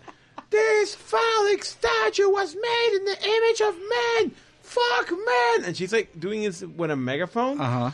this 0.50 0.94
phallic 0.96 1.64
statue 1.64 2.30
was 2.30 2.56
made 2.56 2.92
in 2.98 3.06
the 3.06 3.18
image 3.26 3.62
of 3.62 3.76
man. 3.90 4.32
Fuck 4.64 5.12
man, 5.12 5.64
and 5.66 5.78
she's 5.78 5.94
like 5.94 6.20
doing 6.20 6.42
this 6.44 6.62
with 6.62 6.92
a 6.92 6.96
megaphone, 6.98 7.62
Uh 7.62 7.70
huh. 7.70 7.92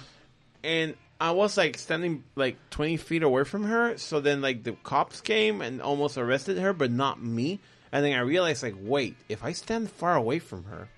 and 0.63 0.95
I 1.21 1.31
was 1.31 1.55
like 1.55 1.77
standing 1.77 2.23
like 2.35 2.57
twenty 2.71 2.97
feet 2.97 3.21
away 3.23 3.43
from 3.43 3.63
her. 3.65 3.97
So 3.97 4.19
then 4.19 4.41
like 4.41 4.63
the 4.63 4.73
cops 4.83 5.21
came 5.21 5.61
and 5.61 5.81
almost 5.81 6.17
arrested 6.17 6.57
her, 6.57 6.73
but 6.73 6.91
not 6.91 7.21
me. 7.23 7.59
And 7.91 8.03
then 8.03 8.13
I 8.17 8.21
realized 8.21 8.63
like, 8.63 8.75
wait, 8.81 9.15
if 9.29 9.43
I 9.43 9.51
stand 9.53 9.91
far 9.91 10.15
away 10.15 10.39
from 10.39 10.63
her, 10.65 10.89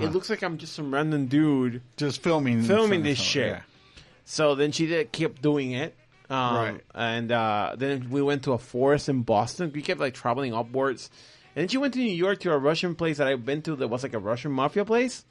it 0.00 0.12
looks 0.12 0.28
like 0.28 0.42
I'm 0.42 0.58
just 0.58 0.74
some 0.74 0.92
random 0.92 1.26
dude 1.26 1.80
Just 1.96 2.22
filming, 2.22 2.62
filming 2.62 3.02
this 3.02 3.18
shit. 3.18 3.52
yeah. 3.52 3.60
So 4.24 4.54
then 4.54 4.72
she 4.72 4.86
did 4.86 5.12
keep 5.12 5.40
doing 5.40 5.72
it. 5.72 5.94
Um, 6.28 6.54
Right. 6.56 6.80
And 6.94 7.32
uh, 7.32 7.74
then 7.78 8.10
we 8.10 8.20
went 8.20 8.42
to 8.44 8.52
a 8.52 8.58
forest 8.58 9.08
in 9.08 9.22
Boston. 9.22 9.70
We 9.74 9.80
kept 9.80 10.00
like 10.00 10.12
traveling 10.14 10.52
upwards. 10.52 11.08
And 11.54 11.62
then 11.62 11.68
she 11.68 11.78
went 11.78 11.94
to 11.94 12.00
New 12.00 12.12
York 12.14 12.40
to 12.40 12.52
a 12.52 12.58
Russian 12.58 12.94
place 12.94 13.16
that 13.18 13.26
I've 13.28 13.44
been 13.46 13.62
to 13.62 13.76
that 13.76 13.88
was 13.88 14.02
like 14.02 14.12
a 14.14 14.18
Russian 14.18 14.52
mafia 14.52 14.84
place. 14.84 15.24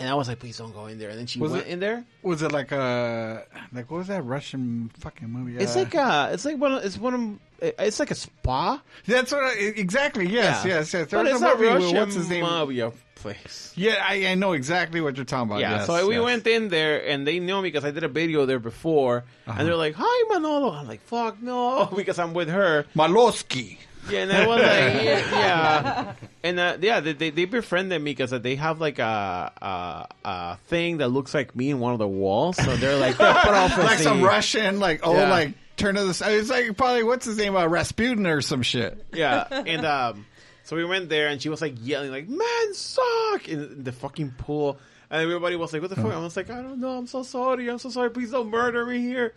And 0.00 0.08
I 0.08 0.14
was 0.14 0.26
like, 0.28 0.38
please 0.38 0.56
don't 0.56 0.72
go 0.72 0.86
in 0.86 0.98
there. 0.98 1.10
And 1.10 1.18
then 1.18 1.26
she 1.26 1.38
Was 1.38 1.52
went 1.52 1.66
it- 1.66 1.70
in 1.70 1.80
there. 1.80 2.04
Was 2.22 2.42
it 2.42 2.50
like 2.52 2.72
a 2.72 3.44
like 3.72 3.90
what 3.90 3.98
was 3.98 4.06
that 4.08 4.22
Russian 4.24 4.90
fucking 4.98 5.28
movie? 5.28 5.58
It's 5.58 5.76
Uh, 5.76 5.80
like 5.80 5.94
uh 5.94 6.30
it's 6.32 6.44
like 6.44 6.56
one 6.58 6.72
of, 6.72 6.84
it's 6.84 6.98
one 6.98 7.14
of 7.14 7.38
it's 7.78 8.00
like 8.00 8.10
a 8.10 8.14
spa. 8.16 8.80
that's 9.06 9.30
what 9.32 9.44
I, 9.44 9.52
exactly. 9.58 10.26
Yes, 10.28 10.64
Yeah. 10.64 10.74
yes, 10.78 10.94
yes. 10.94 11.08
But 11.10 11.26
it's 11.26 11.40
a 11.40 11.46
a 11.46 11.54
movie 11.56 11.64
with- 11.66 11.82
Russian 11.82 11.96
What's 11.98 12.14
his 12.14 12.28
name? 12.28 12.42
mafia 12.42 12.92
place. 13.16 13.72
Yeah, 13.76 14.04
I, 14.04 14.26
I 14.26 14.34
know 14.34 14.52
exactly 14.52 15.00
what 15.00 15.14
you're 15.16 15.24
talking 15.24 15.48
about. 15.50 15.60
Yeah, 15.60 15.76
yes, 15.76 15.86
so 15.86 16.08
we 16.08 16.18
went 16.18 16.44
in 16.48 16.68
there 16.70 17.06
and 17.06 17.24
they 17.24 17.38
knew 17.38 17.56
me 17.62 17.68
because 17.68 17.84
I 17.84 17.92
did 17.92 18.02
a 18.02 18.08
video 18.08 18.46
there 18.46 18.58
before, 18.58 19.22
Uh-huh. 19.46 19.56
and 19.58 19.68
they're 19.68 19.76
like, 19.76 19.94
"Hi, 19.96 20.24
Manolo." 20.34 20.72
I'm 20.72 20.88
like, 20.88 21.02
"Fuck 21.02 21.40
no," 21.40 21.86
because 21.96 22.18
I'm 22.18 22.34
with 22.34 22.48
her. 22.48 22.84
Malosky. 22.96 23.78
Yeah, 24.10 24.20
and 24.20 24.32
I 24.32 24.46
was 24.46 24.60
like, 24.60 25.04
yeah, 25.04 25.30
yeah. 25.32 26.14
and 26.42 26.58
uh, 26.58 26.76
yeah, 26.80 27.00
they, 27.00 27.12
they 27.12 27.30
they 27.30 27.44
befriended 27.44 28.02
me 28.02 28.10
because 28.10 28.30
they 28.30 28.56
have 28.56 28.80
like 28.80 28.98
a, 28.98 29.52
a 29.62 30.28
a 30.28 30.56
thing 30.66 30.98
that 30.98 31.08
looks 31.08 31.32
like 31.34 31.54
me 31.54 31.70
in 31.70 31.78
one 31.78 31.92
of 31.92 31.98
the 32.00 32.08
walls. 32.08 32.56
So 32.56 32.76
they're 32.76 32.98
like, 32.98 33.18
like 33.20 33.98
some 33.98 34.22
Russian, 34.22 34.80
like 34.80 35.00
oh, 35.04 35.14
Yeah. 35.14 35.30
like 35.30 35.54
turn 35.76 35.94
to 35.94 36.04
the 36.04 36.14
side. 36.14 36.32
It's 36.34 36.50
like 36.50 36.76
probably 36.76 37.04
what's 37.04 37.26
his 37.26 37.36
name, 37.38 37.54
uh, 37.56 37.66
Rasputin 37.66 38.26
or 38.26 38.40
some 38.42 38.62
shit. 38.62 39.04
yeah, 39.12 39.46
and 39.50 39.86
um, 39.86 40.26
so 40.64 40.74
we 40.76 40.84
went 40.84 41.08
there, 41.08 41.28
and 41.28 41.40
she 41.40 41.48
was 41.48 41.60
like 41.62 41.74
yelling, 41.80 42.10
like 42.10 42.28
"Man, 42.28 42.74
suck!" 42.74 43.48
in 43.48 43.84
the 43.84 43.92
fucking 43.92 44.32
pool, 44.36 44.78
and 45.10 45.22
everybody 45.22 45.54
was 45.54 45.72
like, 45.72 45.80
"What 45.80 45.90
the 45.90 45.96
fuck?" 45.96 46.12
I 46.12 46.18
was 46.18 46.36
like, 46.36 46.50
"I 46.50 46.60
don't 46.60 46.80
know. 46.80 46.98
I'm 46.98 47.06
so 47.06 47.22
sorry. 47.22 47.68
I'm 47.70 47.78
so 47.78 47.90
sorry. 47.90 48.10
Please 48.10 48.32
don't 48.32 48.50
murder 48.50 48.84
me 48.84 48.98
here." 49.00 49.32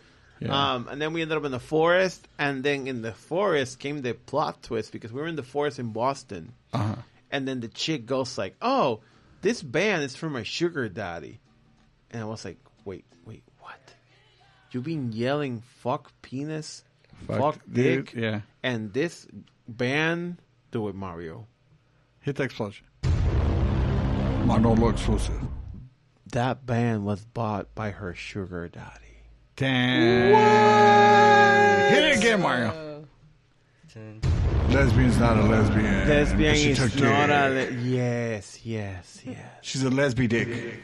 Um, 0.49 0.87
and 0.89 1.01
then 1.01 1.13
we 1.13 1.21
ended 1.21 1.37
up 1.37 1.45
in 1.45 1.51
the 1.51 1.59
forest, 1.59 2.27
and 2.37 2.63
then 2.63 2.87
in 2.87 3.01
the 3.01 3.13
forest 3.13 3.79
came 3.79 4.01
the 4.01 4.13
plot 4.13 4.61
twist 4.63 4.91
because 4.91 5.11
we 5.13 5.21
were 5.21 5.27
in 5.27 5.35
the 5.35 5.43
forest 5.43 5.79
in 5.79 5.91
Boston, 5.93 6.53
Uh-huh. 6.73 6.95
and 7.31 7.47
then 7.47 7.61
the 7.61 7.67
chick 7.69 8.05
goes 8.05 8.37
like, 8.37 8.55
"Oh, 8.61 8.99
this 9.41 9.63
band 9.63 10.03
is 10.03 10.15
for 10.15 10.29
my 10.29 10.43
sugar 10.43 10.89
daddy," 10.89 11.39
and 12.11 12.21
I 12.21 12.25
was 12.25 12.43
like, 12.45 12.57
"Wait, 12.83 13.05
wait, 13.25 13.43
what? 13.59 13.79
You've 14.71 14.83
been 14.83 15.13
yelling 15.13 15.61
fuck 15.79 16.11
penis, 16.21 16.83
fuck, 17.27 17.57
dude, 17.71 18.05
dick, 18.05 18.13
Yeah, 18.13 18.41
and 18.61 18.91
this 18.93 19.25
band 19.67 20.37
do 20.71 20.89
it, 20.89 20.95
Mario. 20.95 21.47
hit 22.19 22.35
the 22.35 22.43
explosion. 22.43 22.85
Manolo 24.45 24.89
exclusive. 24.89 25.41
That 26.33 26.65
band 26.65 27.05
was 27.05 27.23
bought 27.25 27.73
by 27.73 27.91
her 27.91 28.13
sugar 28.13 28.67
daddy. 28.67 29.14
Damn. 29.55 30.33
Hit 31.93 32.03
it 32.03 32.17
again, 32.17 32.41
Mario. 32.41 33.05
Lesbian's 34.69 35.17
not 35.17 35.37
a 35.37 35.43
lesbian. 35.43 36.07
Lesbian 36.09 36.55
she 36.55 36.71
is 36.71 36.77
took 36.77 37.01
not 37.01 37.29
a 37.29 37.53
dick. 37.53 37.71
le- 37.71 37.77
yes, 37.77 38.65
yes, 38.65 39.21
yes. 39.25 39.37
She's 39.61 39.83
a 39.83 39.89
lesbian 39.89 40.29
dick. 40.29 40.79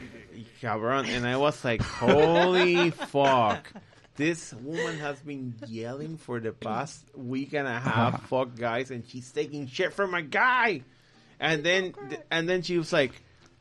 Cabron, 0.62 1.06
and 1.06 1.26
I 1.26 1.36
was 1.36 1.62
like, 1.64 1.82
holy 1.82 2.90
fuck. 2.90 3.70
This 4.16 4.54
woman 4.54 4.98
has 4.98 5.20
been 5.20 5.54
yelling 5.66 6.16
for 6.16 6.40
the 6.40 6.52
past 6.52 7.04
week 7.14 7.52
and 7.52 7.66
a 7.66 7.78
half, 7.78 8.14
uh-huh. 8.14 8.26
fuck 8.28 8.56
guys, 8.56 8.90
and 8.90 9.06
she's 9.06 9.30
taking 9.30 9.66
shit 9.66 9.92
from 9.92 10.14
a 10.14 10.22
guy. 10.22 10.82
And 11.40 11.64
then, 11.64 11.94
and 12.30 12.48
then 12.48 12.62
she 12.62 12.78
was 12.78 12.92
like, 12.92 13.12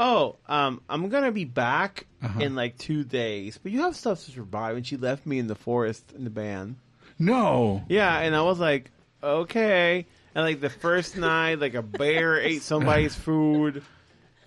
"Oh, 0.03 0.37
um, 0.47 0.81
I'm 0.89 1.09
gonna 1.09 1.31
be 1.31 1.45
back 1.45 2.07
in 2.39 2.55
like 2.55 2.77
two 2.79 3.03
days, 3.03 3.59
but 3.61 3.71
you 3.71 3.81
have 3.81 3.95
stuff 3.95 4.25
to 4.25 4.31
survive." 4.31 4.75
And 4.75 4.85
she 4.87 4.97
left 4.97 5.25
me 5.27 5.37
in 5.37 5.45
the 5.47 5.55
forest 5.55 6.11
in 6.15 6.23
the 6.23 6.29
band. 6.31 6.77
No. 7.19 7.83
Yeah, 7.87 8.17
and 8.19 8.35
I 8.35 8.41
was 8.41 8.59
like, 8.59 8.89
okay. 9.21 10.07
And 10.33 10.43
like 10.43 10.59
the 10.59 10.69
first 10.71 11.17
night, 11.29 11.59
like 11.59 11.75
a 11.75 11.83
bear 11.83 12.39
ate 12.39 12.63
somebody's 12.63 13.13
food, 13.15 13.83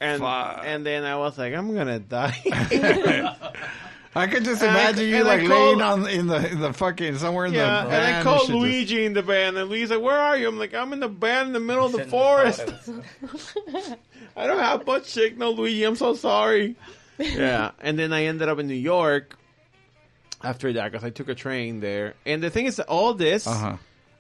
and 0.01 0.21
Fuck. 0.21 0.63
and 0.65 0.85
then 0.85 1.05
I 1.05 1.17
was 1.17 1.39
like, 1.39 1.55
I'm 1.55 1.73
gonna 1.75 2.01
die. 2.01 2.43
I 4.17 4.27
could 4.29 4.45
just 4.45 4.63
And 4.63 4.71
I- 4.71 4.81
imagine 4.91 5.09
you 5.09 5.25
like 5.25 5.41
called- 5.41 5.51
laying 5.51 5.81
on 5.83 6.09
in 6.09 6.27
the 6.29 6.51
in 6.51 6.61
the 6.61 6.73
fucking 6.73 7.19
somewhere 7.19 7.47
in 7.47 7.53
yeah, 7.55 7.85
the 7.85 7.91
and 7.91 7.95
I 8.03 8.11
van 8.13 8.23
called 8.23 8.41
shit 8.43 8.49
just- 8.51 8.59
Luigi 8.59 9.05
in 9.05 9.13
the 9.13 9.23
band, 9.23 9.57
and 9.59 9.69
Luigi's 9.69 9.91
like, 9.91 10.01
"Where 10.01 10.19
are 10.19 10.37
you?" 10.37 10.47
I'm 10.49 10.59
like, 10.59 10.73
"I'm 10.75 10.93
in 10.93 11.01
the 11.01 11.09
band 11.09 11.49
in 11.49 11.53
the 11.53 11.61
middle 11.61 11.87
of 11.87 11.93
the 11.93 12.05
forest. 12.05 12.63
I 14.37 14.47
don't 14.47 14.59
have 14.61 14.85
butt 14.85 15.07
shake, 15.07 15.37
no 15.39 15.51
Luigi. 15.51 15.85
I'm 15.85 15.97
so 15.97 16.15
sorry." 16.15 16.77
yeah, 17.19 17.73
and 17.81 17.99
then 17.99 18.13
I 18.13 18.25
ended 18.25 18.49
up 18.49 18.59
in 18.59 18.67
New 18.67 18.75
York 18.75 19.37
after 20.43 20.73
that 20.75 20.91
because 20.93 21.05
I 21.05 21.11
took 21.11 21.29
a 21.29 21.35
train 21.35 21.81
there. 21.81 22.15
And 22.27 22.43
the 22.43 22.51
thing 22.51 22.67
is, 22.67 22.77
that 22.77 22.87
all 22.89 23.15
this. 23.15 23.47
Uh-huh. 23.47 23.77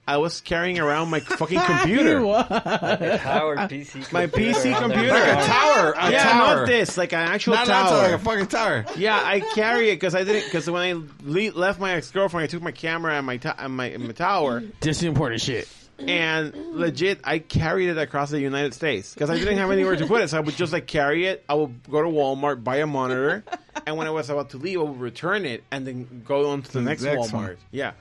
I 0.07 0.19
was 0.19 0.41
carrying 0.43 0.79
around 0.79 1.09
my 1.11 1.21
fucking 1.21 1.59
computer. 1.61 2.21
Power 2.21 3.57
PC. 3.57 4.13
My 4.13 4.27
PC 4.27 4.79
computer. 4.79 5.09
Like 5.09 5.29
a 5.29 5.47
tower, 5.47 5.93
a 5.97 6.11
yeah, 6.13 6.23
tower. 6.25 6.57
not 6.57 6.67
this, 6.67 6.97
like 6.99 7.13
an 7.13 7.21
actual 7.21 7.55
Not, 7.55 7.69
not 7.69 7.89
tower. 7.89 8.03
like 8.03 8.13
a 8.13 8.19
fucking 8.19 8.47
tower. 8.49 8.85
yeah, 8.97 9.19
I 9.23 9.41
carry 9.41 9.91
it 9.91 9.97
because 9.97 10.15
I 10.15 10.25
didn't. 10.25 10.45
Because 10.45 10.69
when 10.71 10.83
I 10.83 10.93
le- 11.25 11.53
left 11.53 11.81
my 11.81 11.93
ex 11.95 12.11
girlfriend, 12.11 12.45
I 12.45 12.47
took 12.49 12.63
my 12.63 12.73
camera 12.73 13.15
and 13.15 13.27
my 13.27 13.39
to- 13.39 13.65
and 13.65 13.77
my, 13.77 13.87
and 13.87 14.05
my 14.05 14.13
tower, 14.13 14.63
Just 14.83 15.01
the 15.01 15.07
important 15.07 15.41
shit. 15.41 15.69
and 15.99 16.55
legit, 16.77 17.21
I 17.25 17.39
carried 17.39 17.89
it 17.89 17.97
across 17.99 18.31
the 18.31 18.41
United 18.41 18.75
States 18.75 19.15
because 19.15 19.31
I 19.31 19.39
didn't 19.39 19.59
have 19.59 19.71
anywhere 19.71 19.97
to 19.97 20.07
put 20.07 20.21
it. 20.23 20.29
So 20.29 20.37
I 20.37 20.41
would 20.41 20.57
just 20.57 20.73
like 20.73 20.87
carry 20.87 21.27
it. 21.27 21.45
I 21.49 21.55
would 21.55 21.83
go 21.91 22.03
to 22.03 22.09
Walmart, 22.09 22.63
buy 22.63 22.77
a 22.79 22.87
monitor, 22.87 23.43
and 23.87 23.97
when 23.97 24.07
I 24.07 24.11
was 24.11 24.29
about 24.29 24.51
to 24.51 24.59
leave, 24.59 24.81
I 24.81 24.83
would 24.83 25.01
return 25.01 25.47
it 25.47 25.65
and 25.71 25.87
then 25.87 26.23
go 26.27 26.51
on 26.51 26.63
to 26.63 26.73
the 26.73 26.79
the 26.81 26.85
next, 26.85 27.03
next 27.03 27.31
Walmart. 27.31 27.33
one. 27.33 27.57
Yeah. 27.71 27.93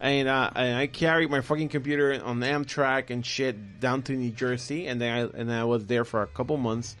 And, 0.00 0.28
uh, 0.28 0.50
and 0.54 0.78
I 0.78 0.86
carried 0.86 1.28
my 1.30 1.40
fucking 1.40 1.70
computer 1.70 2.20
on 2.24 2.38
Amtrak 2.40 3.10
and 3.10 3.26
shit 3.26 3.80
down 3.80 4.02
to 4.02 4.12
New 4.12 4.30
Jersey, 4.30 4.86
and 4.86 5.00
then 5.00 5.12
I 5.34 5.38
and 5.40 5.52
I 5.52 5.64
was 5.64 5.86
there 5.86 6.04
for 6.04 6.22
a 6.22 6.26
couple 6.28 6.56
months, 6.56 6.94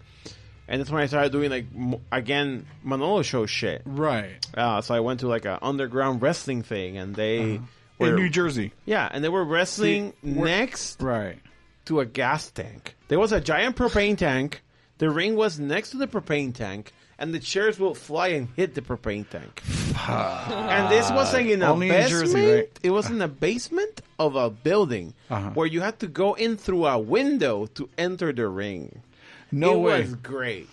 and 0.66 0.80
that's 0.80 0.90
when 0.90 1.00
I 1.02 1.06
started 1.06 1.30
doing 1.30 1.48
like 1.50 1.66
m- 1.74 2.00
again 2.10 2.66
Manolo 2.82 3.22
show 3.22 3.46
shit. 3.46 3.82
Right. 3.84 4.44
Uh, 4.52 4.80
so 4.80 4.94
I 4.96 5.00
went 5.00 5.20
to 5.20 5.28
like 5.28 5.44
an 5.44 5.58
underground 5.62 6.22
wrestling 6.22 6.62
thing, 6.62 6.96
and 6.96 7.14
they 7.14 7.60
were 8.00 8.08
In 8.08 8.16
New 8.16 8.28
Jersey. 8.28 8.72
yeah, 8.84 9.08
and 9.10 9.22
they 9.22 9.28
were 9.28 9.44
wrestling 9.44 10.12
See, 10.24 10.30
next 10.30 11.00
Right. 11.00 11.38
to 11.84 12.00
a 12.00 12.04
gas 12.06 12.50
tank. 12.50 12.96
There 13.06 13.18
was 13.20 13.30
a 13.30 13.40
giant 13.40 13.76
propane 13.76 14.18
tank. 14.18 14.60
The 14.98 15.08
ring 15.08 15.36
was 15.36 15.60
next 15.60 15.90
to 15.90 15.98
the 15.98 16.08
propane 16.08 16.52
tank, 16.52 16.92
and 17.18 17.34
the 17.34 17.38
chairs 17.40 17.78
will 17.78 17.94
fly 17.94 18.28
and 18.28 18.48
hit 18.56 18.74
the 18.74 18.82
propane 18.82 19.28
tank. 19.28 19.62
and 20.08 20.90
this 20.92 21.10
wasn't 21.10 21.48
in 21.50 21.62
a 21.62 21.72
Only 21.72 21.88
in 21.88 21.94
basement. 21.94 22.24
Jersey, 22.26 22.52
right? 22.52 22.78
It 22.82 22.90
was 22.90 23.10
in 23.10 23.18
the 23.18 23.28
basement 23.28 24.00
of 24.18 24.36
a 24.36 24.50
building 24.50 25.14
Uh-huh. 25.30 25.50
where 25.54 25.66
you 25.66 25.80
had 25.80 25.98
to 26.00 26.06
go 26.06 26.34
in 26.34 26.56
through 26.56 26.86
a 26.86 26.98
window 26.98 27.66
to 27.74 27.88
enter 27.98 28.32
the 28.32 28.48
ring. 28.48 29.02
No 29.50 29.74
it 29.74 29.78
way. 29.80 30.00
was 30.02 30.14
great. 30.16 30.68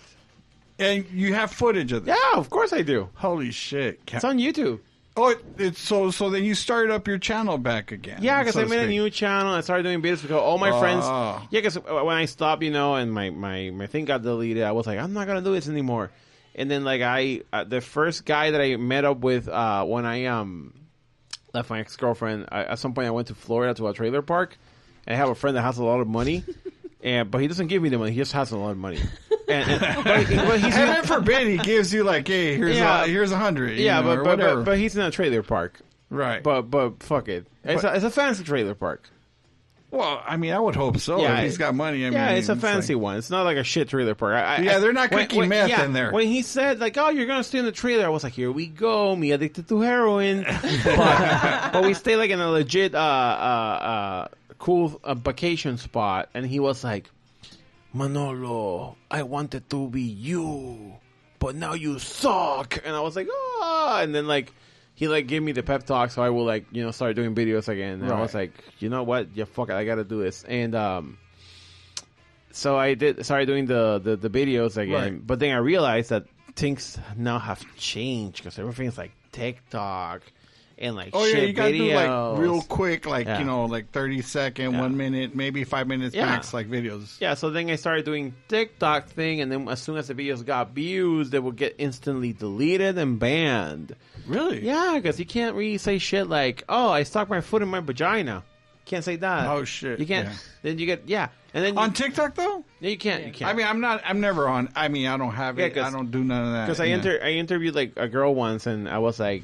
And 0.77 1.05
you 1.11 1.33
have 1.33 1.51
footage 1.51 1.91
of 1.93 2.05
this. 2.05 2.17
Yeah, 2.17 2.37
of 2.39 2.49
course 2.49 2.73
I 2.73 2.81
do. 2.81 3.09
Holy 3.15 3.51
shit. 3.51 4.05
Ca- 4.05 4.17
It's 4.17 4.25
on 4.25 4.37
YouTube. 4.37 4.79
Oh, 5.17 5.29
it, 5.29 5.39
it's 5.57 5.79
so 5.79 6.11
so 6.11 6.29
then 6.29 6.43
you 6.43 6.53
started 6.55 6.91
up 6.91 7.07
your 7.07 7.17
channel 7.17 7.57
back 7.57 7.93
again. 7.93 8.19
Yeah, 8.21 8.39
because 8.41 8.55
so 8.55 8.59
I 8.59 8.63
to 8.65 8.69
made 8.69 8.79
a 8.79 8.83
speak. 8.83 8.89
new 8.99 9.09
channel. 9.09 9.53
I 9.53 9.61
started 9.61 9.83
doing 9.83 10.01
videos 10.01 10.21
because 10.21 10.31
all 10.35 10.57
my 10.57 10.77
friends. 10.77 11.05
Oh. 11.05 11.41
Yeah, 11.51 11.61
because 11.61 11.75
when 11.79 12.17
I 12.17 12.25
stopped, 12.25 12.61
you 12.63 12.71
know, 12.71 12.95
and 12.95 13.13
my, 13.13 13.29
my, 13.29 13.69
my 13.69 13.87
thing 13.87 14.03
got 14.03 14.23
deleted, 14.23 14.63
I 14.63 14.73
was 14.73 14.85
like, 14.85 14.99
I'm 14.99 15.13
not 15.13 15.25
gonna 15.25 15.41
do 15.41 15.53
this 15.53 15.69
anymore. 15.69 16.11
And 16.55 16.71
then 16.71 16.83
like 16.85 17.01
I, 17.01 17.41
uh, 17.51 17.65
the 17.65 17.81
first 17.81 18.23
guy 18.25 18.51
that 18.51 18.61
I 18.61 18.75
met 18.77 19.03
up 19.05 19.19
with 19.19 19.47
uh, 19.49 19.83
when 19.85 20.05
I 20.05 20.25
um 20.25 20.73
left 21.53 21.69
my 21.69 21.79
ex 21.81 21.95
girlfriend, 21.97 22.47
at 22.51 22.79
some 22.79 22.93
point 22.93 23.07
I 23.07 23.11
went 23.11 23.27
to 23.27 23.35
Florida 23.35 23.73
to 23.75 23.87
a 23.89 23.93
trailer 23.93 24.21
park. 24.21 24.57
And 25.05 25.13
I 25.13 25.17
have 25.17 25.29
a 25.29 25.35
friend 25.35 25.55
that 25.57 25.61
has 25.61 25.77
a 25.77 25.83
lot 25.83 25.99
of 25.99 26.07
money, 26.07 26.43
and 27.03 27.29
but 27.29 27.39
he 27.41 27.47
doesn't 27.47 27.67
give 27.67 27.83
me 27.83 27.89
the 27.89 27.97
money. 27.97 28.11
He 28.11 28.17
just 28.17 28.31
has 28.31 28.51
a 28.51 28.57
lot 28.57 28.71
of 28.71 28.77
money. 28.77 28.99
And, 29.47 29.69
and 29.69 30.03
but, 30.03 30.27
but 30.47 30.55
he's 30.59 30.65
in, 30.75 30.87
Heaven 30.87 31.05
forbid 31.05 31.45
he 31.47 31.57
gives 31.59 31.93
you 31.93 32.03
like, 32.03 32.27
hey, 32.27 32.55
here's 32.57 32.75
Yeah. 32.75 33.03
a 33.03 33.07
here's 33.07 33.31
a 33.31 33.37
hundred. 33.37 33.77
yeah, 33.77 34.01
know, 34.01 34.15
but, 34.15 34.23
but, 34.23 34.39
whatever. 34.39 34.55
but 34.61 34.65
but 34.65 34.77
he's 34.79 34.95
in 34.95 35.03
a 35.03 35.11
trailer 35.11 35.43
park. 35.43 35.79
right. 36.09 36.41
But 36.41 36.63
but 36.63 37.03
fuck 37.03 37.27
it, 37.27 37.45
it's, 37.63 37.83
a, 37.83 37.93
it's 37.93 38.03
a 38.03 38.09
fancy 38.09 38.43
trailer 38.43 38.73
park. 38.73 39.07
Well, 39.95 40.21
I 40.25 40.35
mean, 40.35 40.51
I 40.51 40.59
would 40.59 40.75
hope 40.75 40.97
so. 40.99 41.21
Yeah, 41.21 41.37
if 41.39 41.45
he's 41.45 41.57
got 41.57 41.73
money. 41.73 42.05
I 42.05 42.09
yeah, 42.09 42.27
mean, 42.29 42.37
it's 42.37 42.49
a 42.49 42.53
like- 42.53 42.61
fancy 42.61 42.95
one. 42.95 43.15
It's 43.17 43.29
not 43.29 43.43
like 43.43 43.55
a 43.57 43.63
shit 43.63 43.87
trailer 43.87 44.13
park. 44.13 44.33
I, 44.35 44.57
I- 44.57 44.59
Yeah, 44.59 44.79
they're 44.79 44.91
not 44.91 45.09
cooking 45.09 45.39
when- 45.39 45.49
meth 45.49 45.69
yeah, 45.69 45.85
in 45.85 45.93
there. 45.93 46.11
When 46.11 46.27
he 46.27 46.41
said 46.41 46.79
like, 46.79 46.97
"Oh, 46.97 47.09
you're 47.09 47.27
gonna 47.27 47.43
stay 47.45 47.59
in 47.59 47.65
the 47.65 47.71
trailer," 47.71 48.05
I 48.05 48.09
was 48.09 48.23
like, 48.23 48.33
"Here 48.33 48.51
we 48.51 48.67
go, 48.67 49.15
me 49.15 49.31
addicted 49.31 49.69
to 49.69 49.79
heroin." 49.81 50.43
but, 50.83 51.69
but 51.73 51.83
we 51.85 51.93
stay 51.93 52.17
like 52.17 52.29
in 52.29 52.41
a 52.41 52.49
legit, 52.49 52.93
uh, 52.93 52.97
uh, 52.97 53.01
uh, 53.01 54.27
cool 54.59 54.99
uh, 55.03 55.13
vacation 55.15 55.77
spot, 55.77 56.29
and 56.33 56.45
he 56.45 56.59
was 56.59 56.83
like, 56.83 57.09
"Manolo, 57.93 58.97
I 59.09 59.23
wanted 59.23 59.69
to 59.69 59.87
be 59.89 60.01
you, 60.01 60.93
but 61.39 61.55
now 61.55 61.73
you 61.73 61.99
suck," 61.99 62.81
and 62.85 62.95
I 62.95 62.99
was 62.99 63.15
like, 63.15 63.27
"Ah!" 63.61 64.01
And 64.01 64.13
then 64.13 64.27
like. 64.27 64.51
He 64.95 65.07
like 65.09 65.27
gave 65.27 65.43
me 65.43 65.51
the 65.51 65.61
pep 65.63 65.85
talk, 65.85 66.11
so 66.11 66.21
I 66.23 66.29
will 66.29 66.45
like 66.45 66.65
you 66.71 66.81
know 66.83 66.91
start 66.91 67.15
doing 67.15 67.35
videos 67.35 67.67
again. 67.67 68.01
And 68.01 68.11
I 68.11 68.19
was 68.21 68.33
like, 68.33 68.51
you 68.79 68.89
know 68.89 69.03
what? 69.03 69.27
Yeah, 69.35 69.45
fuck 69.45 69.69
it, 69.69 69.75
I 69.75 69.83
gotta 69.85 70.03
do 70.05 70.21
this. 70.23 70.43
And 70.43 70.73
um, 70.73 71.17
so 72.51 72.77
I 72.77 72.93
did 72.93 73.25
started 73.25 73.45
doing 73.47 73.65
the, 73.65 73.99
the, 73.99 74.15
the 74.15 74.29
videos 74.29 74.77
again, 74.77 74.93
Right. 75.13 75.27
but 75.27 75.39
then 75.39 75.53
I 75.53 75.57
realized 75.57 76.09
that 76.11 76.25
things 76.55 76.97
now 77.17 77.39
have 77.39 77.61
changed 77.75 78.37
because 78.37 78.57
everything's 78.57 78.97
like 78.97 79.11
TikTok 79.33 80.21
and 80.77 80.95
like 80.95 81.09
Oh 81.13 81.25
yeah, 81.25 81.37
you 81.39 81.53
gotta 81.53 81.71
do 81.71 81.93
like 81.93 82.39
real 82.39 82.61
quick, 82.61 83.05
like 83.05 83.27
Yeah. 83.27 83.39
you 83.39 83.45
know, 83.45 83.65
like 83.65 83.91
thirty 83.91 84.21
second, 84.21 84.73
Yeah. 84.73 84.79
one 84.81 84.97
minute, 84.97 85.35
maybe 85.35 85.63
five 85.63 85.87
minutes 85.87 86.15
Yeah. 86.15 86.25
max, 86.25 86.53
like 86.53 86.67
videos. 86.69 87.17
Yeah, 87.19 87.33
so 87.35 87.49
then 87.49 87.69
I 87.69 87.75
started 87.75 88.05
doing 88.05 88.33
TikTok 88.47 89.07
thing, 89.07 89.41
and 89.41 89.51
then 89.51 89.67
as 89.69 89.81
soon 89.81 89.97
as 89.97 90.07
the 90.07 90.13
videos 90.15 90.45
got 90.45 90.71
views, 90.71 91.29
they 91.29 91.39
would 91.39 91.55
get 91.55 91.75
instantly 91.77 92.33
deleted 92.33 92.97
and 92.97 93.17
banned. 93.19 93.95
Really? 94.27 94.65
Yeah, 94.65 94.93
because 94.95 95.19
you 95.19 95.25
can't 95.25 95.55
really 95.55 95.77
say 95.77 95.97
shit 95.97 96.27
like, 96.27 96.63
"Oh, 96.67 96.89
I 96.89 97.03
stuck 97.03 97.29
my 97.29 97.41
foot 97.41 97.61
in 97.61 97.67
my 97.69 97.79
vagina." 97.79 98.43
Can't 98.85 99.03
say 99.03 99.15
that. 99.15 99.47
Oh, 99.49 99.63
shit. 99.65 99.99
You 99.99 100.05
can't. 100.05 100.29
Then 100.61 100.77
you 100.77 100.85
get 100.85 101.03
yeah, 101.07 101.29
and 101.55 101.65
then 101.65 101.73
you, 101.73 101.79
On 101.79 101.91
TikTok 101.91 102.35
though, 102.35 102.63
yeah, 102.79 102.89
you 102.91 102.97
can't. 102.99 103.25
You 103.25 103.31
can't. 103.31 103.49
I 103.49 103.53
mean, 103.55 103.65
I'm 103.65 103.81
not. 103.81 104.01
I'm 104.05 104.19
never 104.21 104.47
on. 104.47 104.69
I 104.75 104.89
mean, 104.89 105.07
I 105.07 105.17
don't 105.17 105.31
have 105.33 105.57
it. 105.57 105.75
I 105.77 105.89
don't 105.89 106.11
do 106.11 106.23
none 106.23 106.45
of 106.45 106.53
that. 106.53 106.65
Because 106.67 106.79
I 106.79 106.85
inter- 106.85 107.19
I 107.23 107.29
interviewed 107.31 107.73
like 107.73 107.93
a 107.97 108.07
girl 108.07 108.35
once, 108.35 108.67
and 108.67 108.87
I 108.87 108.99
was 108.99 109.19
like, 109.19 109.41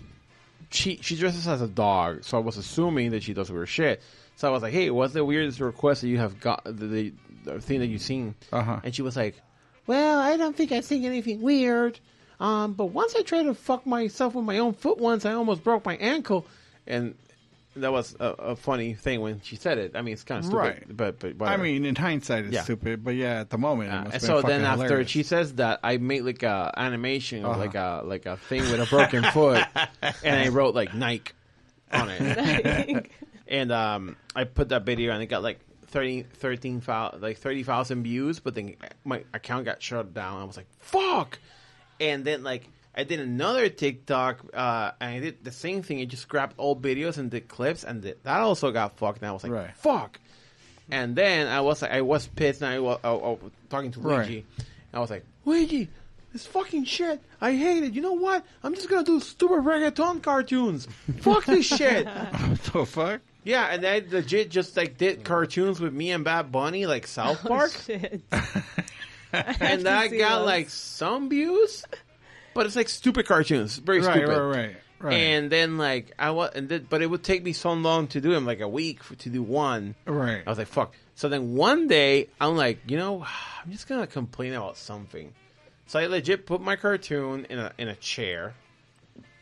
she 0.71 0.97
she 1.01 1.15
dresses 1.15 1.47
as 1.47 1.61
a 1.61 1.67
dog, 1.67 2.23
so 2.23 2.37
I 2.37 2.41
was 2.41 2.57
assuming 2.57 3.11
that 3.11 3.23
she 3.23 3.33
does 3.33 3.51
weird 3.51 3.69
shit. 3.69 4.01
So 4.35 4.47
I 4.47 4.51
was 4.51 4.63
like, 4.63 4.73
hey, 4.73 4.89
what's 4.89 5.13
the 5.13 5.23
weirdest 5.23 5.59
request 5.59 6.01
that 6.01 6.07
you 6.07 6.17
have 6.17 6.39
got 6.39 6.63
the, 6.63 6.71
the, 6.71 7.13
the 7.43 7.61
thing 7.61 7.79
that 7.79 7.87
you've 7.87 8.01
seen? 8.01 8.33
Uh-huh. 8.51 8.79
And 8.83 8.95
she 8.95 9.03
was 9.03 9.15
like, 9.15 9.35
well, 9.85 10.19
I 10.19 10.37
don't 10.37 10.55
think 10.55 10.71
I've 10.71 10.85
seen 10.85 11.05
anything 11.05 11.41
weird. 11.41 11.99
Um, 12.39 12.73
but 12.73 12.85
once 12.85 13.13
I 13.15 13.21
tried 13.21 13.43
to 13.43 13.53
fuck 13.53 13.85
myself 13.85 14.33
with 14.33 14.45
my 14.45 14.57
own 14.57 14.73
foot 14.73 14.97
once, 14.97 15.25
I 15.25 15.33
almost 15.33 15.63
broke 15.63 15.85
my 15.85 15.95
ankle, 15.97 16.47
and 16.87 17.13
that 17.77 17.91
was 17.91 18.15
a, 18.19 18.25
a 18.25 18.55
funny 18.55 18.93
thing 18.93 19.21
when 19.21 19.39
she 19.41 19.55
said 19.55 19.77
it. 19.77 19.95
I 19.95 20.01
mean, 20.01 20.13
it's 20.13 20.23
kind 20.23 20.39
of 20.39 20.45
stupid, 20.45 20.57
Right. 20.59 20.97
but 20.97 21.19
but 21.37 21.47
I 21.47 21.57
mean, 21.57 21.85
in 21.85 21.95
hindsight, 21.95 22.45
it's 22.45 22.53
Yeah. 22.53 22.63
stupid, 22.63 23.03
but 23.03 23.15
yeah, 23.15 23.39
at 23.41 23.49
the 23.49 23.57
moment, 23.57 23.91
it 23.93 23.95
Uh, 23.95 24.09
and 24.13 24.21
so 24.21 24.41
then 24.41 24.61
after 24.65 24.83
hilarious. 24.83 25.09
she 25.09 25.23
says 25.23 25.53
that, 25.55 25.79
I 25.83 25.97
made 25.97 26.21
like 26.23 26.43
a 26.43 26.73
animation 26.75 27.45
of 27.45 27.51
Uh-huh. 27.51 27.59
like 27.59 27.75
a 27.75 28.01
like 28.05 28.25
a 28.25 28.37
thing 28.37 28.61
with 28.63 28.81
a 28.81 28.85
broken 28.87 29.23
foot, 29.33 29.63
and 30.23 30.35
I 30.35 30.49
wrote 30.49 30.75
like 30.75 30.93
Nike 30.93 31.31
on 31.93 32.09
it, 32.09 33.09
and 33.47 33.71
um, 33.71 34.15
I 34.35 34.43
put 34.43 34.69
that 34.69 34.83
video 34.85 35.13
and 35.13 35.21
it 35.23 35.27
got 35.27 35.41
like 35.43 35.59
30, 35.87 36.23
13, 36.23 36.79
thou- 36.85 37.17
like 37.19 37.37
thirty 37.37 37.63
thousand 37.63 38.03
views, 38.03 38.39
but 38.39 38.55
then 38.55 38.75
my 39.03 39.23
account 39.33 39.65
got 39.65 39.81
shut 39.81 40.13
down. 40.13 40.41
I 40.41 40.43
was 40.45 40.57
like, 40.57 40.67
fuck, 40.79 41.39
and 41.99 42.23
then 42.25 42.43
like. 42.43 42.67
I 42.95 43.03
did 43.05 43.19
another 43.21 43.69
TikTok, 43.69 44.39
uh, 44.53 44.91
and 44.99 45.15
I 45.15 45.19
did 45.19 45.43
the 45.43 45.51
same 45.51 45.81
thing. 45.81 45.99
I 46.01 46.05
just 46.05 46.27
grabbed 46.27 46.55
old 46.57 46.81
videos 46.81 47.17
and 47.17 47.31
did 47.31 47.47
clips, 47.47 47.83
and 47.85 48.01
th- 48.03 48.17
that 48.23 48.39
also 48.41 48.71
got 48.71 48.97
fucked. 48.97 49.19
And 49.21 49.29
I 49.29 49.31
was 49.31 49.43
like, 49.43 49.51
Right. 49.53 49.75
"Fuck!" 49.77 50.19
And 50.89 51.15
then 51.15 51.47
I 51.47 51.61
was 51.61 51.81
like, 51.81 51.91
I 51.91 52.01
was 52.01 52.27
pissed, 52.27 52.61
and 52.61 52.69
I 52.71 52.79
was, 52.79 52.99
I, 53.03 53.09
I 53.09 53.13
was 53.13 53.51
talking 53.69 53.91
to 53.91 53.99
Right. 54.01 54.17
Luigi. 54.27 54.45
And 54.57 54.65
I 54.93 54.99
was 54.99 55.09
like, 55.09 55.23
Luigi, 55.45 55.87
this 56.33 56.45
fucking 56.45 56.83
shit. 56.83 57.21
I 57.39 57.53
hate 57.55 57.83
it. 57.83 57.93
You 57.93 58.01
know 58.01 58.13
what? 58.13 58.45
I'm 58.61 58.75
just 58.75 58.89
gonna 58.89 59.05
do 59.05 59.21
stupid 59.21 59.63
reggaeton 59.63 60.21
cartoons. 60.21 60.87
Fuck 61.21 61.45
this 61.45 61.65
shit. 61.65 62.05
what 62.07 62.61
the 62.63 62.85
fuck? 62.85 63.21
Yeah, 63.45 63.67
and 63.67 63.85
I 63.87 64.03
legit 64.07 64.51
just 64.51 64.75
like 64.75 64.97
did 64.97 65.23
cartoons 65.23 65.79
with 65.79 65.93
me 65.93 66.11
and 66.11 66.23
Bad 66.25 66.51
Bunny, 66.51 66.85
like 66.85 67.07
South 67.07 67.39
Oh, 67.45 67.47
Park, 67.47 67.71
shit. 67.85 68.21
and 69.33 69.83
that 69.85 70.07
got 70.07 70.39
those. 70.39 70.45
like 70.45 70.69
some 70.69 71.29
views, 71.29 71.85
but 72.53 72.65
it's 72.65 72.75
like 72.75 72.89
stupid 72.89 73.25
cartoons, 73.27 73.77
very 73.77 73.99
Right, 74.01 74.15
stupid. 74.17 74.29
right, 74.29 74.57
right, 74.57 74.75
right. 74.99 75.13
And 75.13 75.51
then 75.51 75.77
like 75.77 76.11
I 76.19 76.31
was, 76.31 76.51
and 76.55 76.67
then, 76.69 76.87
but 76.89 77.01
it 77.01 77.07
would 77.07 77.23
take 77.23 77.43
me 77.43 77.53
so 77.53 77.73
long 77.73 78.07
to 78.09 78.21
do 78.21 78.31
them, 78.31 78.45
like 78.45 78.59
a 78.61 78.67
week 78.67 79.03
for, 79.03 79.15
to 79.15 79.29
do 79.29 79.41
one. 79.43 79.95
Right. 80.05 80.43
I 80.45 80.49
was 80.49 80.57
like, 80.57 80.67
fuck. 80.67 80.95
So 81.15 81.29
then 81.29 81.55
one 81.55 81.87
day, 81.87 82.29
I'm 82.39 82.55
like, 82.57 82.79
you 82.87 82.97
know, 82.97 83.23
I'm 83.65 83.71
just 83.71 83.87
gonna 83.87 84.07
complain 84.07 84.53
about 84.53 84.77
something. 84.77 85.33
So 85.87 85.99
I 85.99 86.07
legit 86.07 86.45
put 86.45 86.61
my 86.61 86.75
cartoon 86.77 87.45
in 87.49 87.59
a 87.59 87.71
in 87.77 87.87
a 87.89 87.95
chair, 87.95 88.53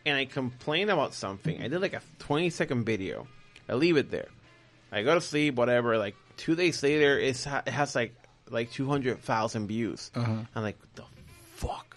and 0.06 0.18
I 0.18 0.26
complain 0.26 0.90
about 0.90 1.14
something. 1.14 1.62
I 1.62 1.68
did 1.68 1.80
like 1.82 1.94
a 1.94 2.02
20 2.20 2.50
second 2.50 2.86
video. 2.86 3.28
I 3.68 3.76
leave 3.76 3.98
it 3.98 4.10
there. 4.10 4.30
I 4.92 5.04
go 5.04 5.14
to 5.14 5.22
sleep, 5.22 5.54
whatever. 5.56 5.98
Like 6.00 6.16
two 6.38 6.56
days 6.56 6.82
later, 6.82 7.20
it's 7.20 7.46
it 7.46 7.68
has 7.70 7.94
like 7.96 8.16
like 8.50 8.72
200,000 8.72 9.68
views. 9.68 10.10
Uh-huh. 10.16 10.32
I'm 10.56 10.64
like, 10.64 10.80
what 10.80 10.96
the 10.96 11.04
fuck? 11.56 11.89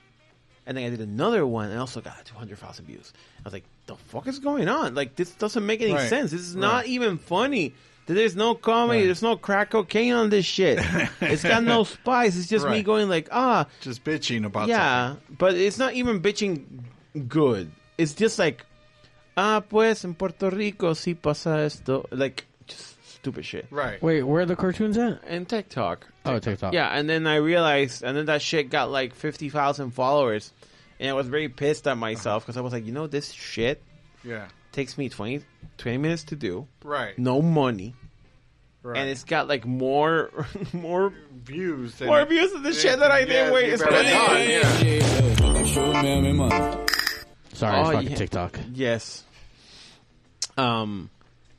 And 0.67 0.77
then 0.77 0.85
I 0.85 0.91
did 0.91 1.01
another 1.01 1.45
one 1.47 1.71
and 1.71 1.81
also 1.81 2.01
got 2.01 2.25
200,000 2.25 2.85
views. 2.85 3.13
I 3.41 3.43
was 3.45 3.53
like, 3.53 3.65
the 3.87 3.97
fuck 3.97 4.29
is 4.29 4.39
going 4.39 4.69
on? 4.69 4.95
Like, 4.95 5.17
this 5.17 5.33
doesn't 5.33 5.67
make 5.67 5.81
any 5.83 5.93
Right. 5.93 6.09
sense. 6.09 6.31
This 6.31 6.41
is 6.43 6.55
not 6.55 6.87
even 6.87 7.19
funny. 7.19 7.75
There's 8.07 8.37
no 8.37 8.55
comedy. 8.55 9.01
Right. 9.01 9.05
There's 9.07 9.23
no 9.23 9.37
crack 9.37 9.71
cocaine 9.71 10.13
on 10.13 10.31
this 10.31 10.45
shit. 10.45 10.79
it's 11.21 11.43
got 11.43 11.63
no 11.65 11.85
spice. 11.85 12.37
It's 12.37 12.49
just 12.49 12.67
me 12.69 12.83
going 12.83 13.09
like, 13.09 13.29
ah, 13.33 13.67
Just 13.81 14.05
bitching 14.05 14.45
about 14.45 14.69
yeah. 14.69 15.17
But 15.37 15.55
it's 15.55 15.79
not 15.79 15.95
even 15.95 16.21
bitching 16.21 16.65
good. 17.29 17.71
It's 17.99 18.15
just 18.15 18.39
like, 18.39 18.65
ah, 19.37 19.61
pues 19.61 20.05
en 20.05 20.15
Puerto 20.15 20.51
Rico 20.51 20.93
sí 20.95 21.15
pasa 21.21 21.61
esto. 21.65 22.07
Like, 22.11 22.45
stupid 23.23 23.47
shit. 23.47 23.67
Right. 23.71 24.03
Wait, 24.03 24.23
where 24.25 24.43
are 24.43 24.47
the 24.47 24.57
cartoons 24.57 24.99
at? 24.99 25.23
And 25.29 25.49
TikTok. 25.49 26.09
Oh, 26.27 26.41
TikTok. 26.41 26.73
Yeah, 26.75 26.89
and 26.89 27.09
then 27.09 27.27
I 27.29 27.37
realized, 27.37 28.03
and 28.03 28.17
then 28.17 28.27
that 28.27 28.43
shit 28.43 28.69
got 28.69 28.91
like 28.91 29.15
50,000 29.15 29.93
followers. 29.93 30.53
And 30.99 31.09
I 31.09 31.13
was 31.15 31.29
very 31.29 31.49
pissed 31.49 31.87
at 31.87 31.97
myself 31.97 32.43
because 32.45 32.57
I 32.57 32.61
was 32.63 32.73
like, 32.73 32.85
you 32.85 32.91
know, 32.93 33.07
this 33.07 33.31
shit 33.31 33.81
Yeah. 34.25 34.47
takes 34.73 34.99
me 34.99 35.09
20, 35.09 35.43
20 35.79 35.99
minutes 35.99 36.25
to 36.25 36.37
do, 36.37 36.67
Right. 36.85 37.17
no 37.19 37.41
money, 37.43 37.95
Right. 38.83 38.99
and 38.99 39.09
it's 39.09 39.23
got 39.25 39.47
like 39.49 39.65
more 39.65 40.31
more 40.73 41.13
views. 41.45 41.95
than- 41.97 42.09
more 42.09 42.25
views 42.25 42.53
than 42.53 42.63
the 42.65 42.73
shit 42.73 42.99
that 42.99 43.11
I 43.13 43.21
did. 43.25 43.31
Yeah, 43.31 43.53
Wait, 43.53 43.67
you 43.69 43.73
it's 43.75 43.83
better 43.85 44.03
funny. 44.03 44.13
not, 44.13 44.49
yeah. 44.49 45.13
Sorry, 47.53 47.79
Oh, 47.79 47.93
fucking 47.93 48.11
yeah. 48.11 48.17
TikTok. 48.17 48.59
Yes. 48.73 49.23
Um. 50.57 51.11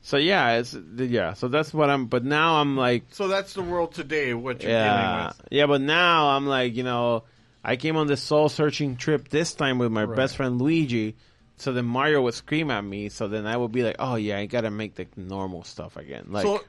So 0.06 0.18
yeah, 0.18 0.58
it's 0.58 0.76
yeah. 0.98 1.34
So 1.34 1.48
that's 1.48 1.74
what 1.74 1.90
I'm. 1.90 2.08
But 2.08 2.24
now 2.26 2.56
I'm 2.62 2.76
like, 2.78 3.06
So 3.12 3.28
that's 3.30 3.54
the 3.54 3.62
world 3.64 3.94
today. 3.94 4.34
What 4.34 4.62
you're 4.62 4.72
yeah, 4.72 5.08
dealing 5.14 5.26
with. 5.28 5.42
yeah. 5.52 5.66
But 5.66 5.82
now 5.82 6.28
I'm 6.36 6.46
like, 6.46 6.76
you 6.76 6.84
know, 6.84 7.24
I 7.64 7.78
came 7.78 7.96
on 7.96 8.08
this 8.08 8.22
soul 8.22 8.50
searching 8.50 8.98
trip 8.98 9.30
this 9.30 9.54
time 9.54 9.78
with 9.80 9.92
my 9.92 10.04
Right. 10.04 10.16
best 10.18 10.36
friend 10.36 10.62
Luigi. 10.62 11.16
So 11.56 11.72
then 11.72 11.86
Mario 11.86 12.22
would 12.24 12.34
scream 12.34 12.70
at 12.70 12.84
me. 12.84 13.08
So 13.10 13.28
then 13.30 13.48
I 13.48 13.56
would 13.56 13.72
be 13.72 13.84
like, 13.84 13.96
oh 14.00 14.16
yeah, 14.16 14.38
I 14.40 14.46
gotta 14.46 14.70
make 14.72 14.96
the 14.96 15.08
normal 15.16 15.64
stuff 15.64 15.96
again. 15.96 16.26
Like, 16.30 16.44
so, 16.44 16.62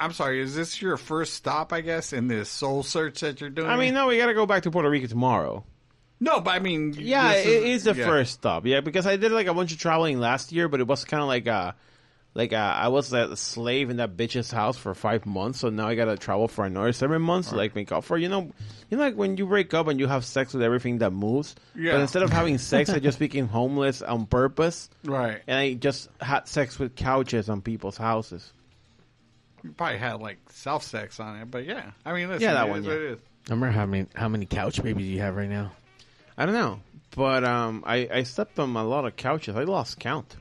I'm 0.00 0.12
sorry. 0.12 0.40
Is 0.40 0.56
this 0.56 0.82
your 0.82 0.96
first 0.96 1.34
stop? 1.34 1.72
I 1.72 1.80
guess 1.80 2.12
in 2.12 2.26
this 2.26 2.48
soul 2.48 2.82
search 2.82 3.20
that 3.20 3.40
you're 3.40 3.50
doing. 3.50 3.68
I 3.70 3.76
mean, 3.76 3.94
no, 3.94 4.08
we 4.08 4.18
gotta 4.18 4.34
go 4.34 4.46
back 4.46 4.64
to 4.64 4.72
Puerto 4.72 4.90
Rico 4.90 5.06
tomorrow. 5.06 5.64
no, 6.18 6.40
but 6.40 6.50
I 6.50 6.58
mean, 6.58 6.94
Yeah, 6.98 7.34
it 7.34 7.46
is 7.46 7.84
the 7.84 7.94
yeah. 7.94 8.04
first 8.06 8.32
stop. 8.32 8.66
Yeah, 8.66 8.80
because 8.80 9.06
I 9.06 9.14
did 9.16 9.30
like 9.30 9.46
a 9.46 9.54
bunch 9.54 9.70
of 9.72 9.78
traveling 9.78 10.18
last 10.18 10.50
year, 10.50 10.66
but 10.68 10.80
it 10.80 10.88
was 10.88 11.04
kind 11.04 11.22
of 11.22 11.28
like 11.28 11.46
a, 11.46 11.76
like 12.34 12.52
I 12.52 12.88
was 12.88 13.12
a 13.12 13.36
slave 13.36 13.90
in 13.90 13.98
that 13.98 14.16
bitch's 14.16 14.50
house 14.50 14.76
for 14.76 14.92
five 14.94 15.24
months, 15.24 15.60
so 15.60 15.70
now 15.70 15.86
I 15.86 15.94
gotta 15.94 16.16
travel 16.16 16.48
for 16.48 16.64
another 16.64 16.92
seven 16.92 17.22
months 17.22 17.50
to 17.50 17.56
like 17.56 17.74
make 17.76 17.92
up 17.92 18.02
for. 18.04 18.18
You 18.18 18.28
know, 18.28 18.50
you 18.90 18.96
know, 18.96 19.04
like 19.04 19.14
when 19.14 19.36
you 19.36 19.46
break 19.46 19.72
up 19.72 19.86
and 19.86 20.00
you 20.00 20.06
have 20.08 20.24
sex 20.24 20.52
with 20.52 20.62
everything 20.62 20.98
that 20.98 21.12
moves. 21.12 21.54
Yeah. 21.76 21.92
But 21.92 22.00
instead 22.00 22.22
of 22.22 22.30
having 22.30 22.58
sex, 22.72 22.90
I 22.90 22.98
just 22.98 23.18
became 23.20 23.46
homeless 23.46 24.02
on 24.02 24.26
purpose, 24.26 24.90
Right. 25.04 25.42
and 25.46 25.56
I 25.56 25.74
just 25.74 26.08
had 26.20 26.48
sex 26.48 26.78
with 26.78 26.96
couches 26.96 27.48
on 27.48 27.62
people's 27.62 27.96
houses. 27.96 28.52
You 29.62 29.70
probably 29.72 29.98
had 29.98 30.20
like 30.20 30.38
self 30.50 30.82
sex 30.82 31.20
on 31.20 31.36
it, 31.40 31.50
but 31.50 31.64
yeah. 31.64 31.92
I 32.04 32.12
mean, 32.12 32.28
listen, 32.28 32.42
Yeah, 32.42 32.54
that 32.54 32.66
it 32.66 32.70
one, 32.70 32.80
is 32.80 32.86
yeah. 32.86 32.92
what 32.92 33.00
it 33.02 33.10
is. 33.12 33.18
I 33.48 33.52
remember 33.54 33.72
how 33.78 33.86
many 33.86 34.06
how 34.14 34.28
many 34.28 34.46
couch 34.46 34.82
babies 34.82 35.06
you 35.06 35.20
have 35.20 35.36
right 35.36 35.48
now. 35.48 35.72
I 36.36 36.46
don't 36.46 36.54
know, 36.54 36.80
but 37.14 37.44
um, 37.44 37.84
I 37.86 38.08
I 38.12 38.22
slept 38.24 38.58
on 38.58 38.74
a 38.74 38.82
lot 38.84 39.04
of 39.04 39.14
couches. 39.16 39.54
I 39.54 39.62
lost 39.64 40.00
count. 40.00 40.34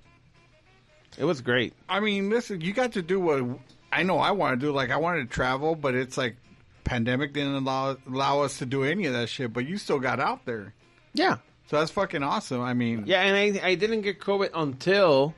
It 1.17 1.25
was 1.25 1.41
great. 1.41 1.73
I 1.87 1.99
mean, 1.99 2.29
listen, 2.29 2.61
you 2.61 2.73
got 2.73 2.93
to 2.93 3.01
do 3.01 3.19
what 3.19 3.43
I 3.91 4.03
know 4.03 4.17
I 4.17 4.31
want 4.31 4.59
to 4.59 4.65
do. 4.65 4.71
Like, 4.71 4.89
I 4.89 4.97
wanted 4.97 5.29
to 5.29 5.33
travel, 5.33 5.75
but 5.75 5.93
it's 5.95 6.17
like 6.17 6.35
pandemic 6.83 7.33
didn't 7.33 7.55
allow 7.55 7.95
allow 8.07 8.41
us 8.41 8.57
to 8.59 8.65
do 8.65 8.83
any 8.83 9.05
of 9.05 9.13
that 9.13 9.29
shit. 9.29 9.53
But 9.53 9.65
you 9.65 9.77
still 9.77 9.99
got 9.99 10.19
out 10.19 10.45
there, 10.45 10.73
Yeah. 11.13 11.37
so 11.67 11.77
that's 11.79 11.91
fucking 11.91 12.23
awesome. 12.23 12.61
I 12.61 12.73
mean, 12.73 13.03
Yeah, 13.05 13.21
and 13.21 13.57
I 13.61 13.67
I 13.67 13.75
didn't 13.75 14.01
get 14.01 14.19
COVID 14.19 14.49
until 14.53 15.33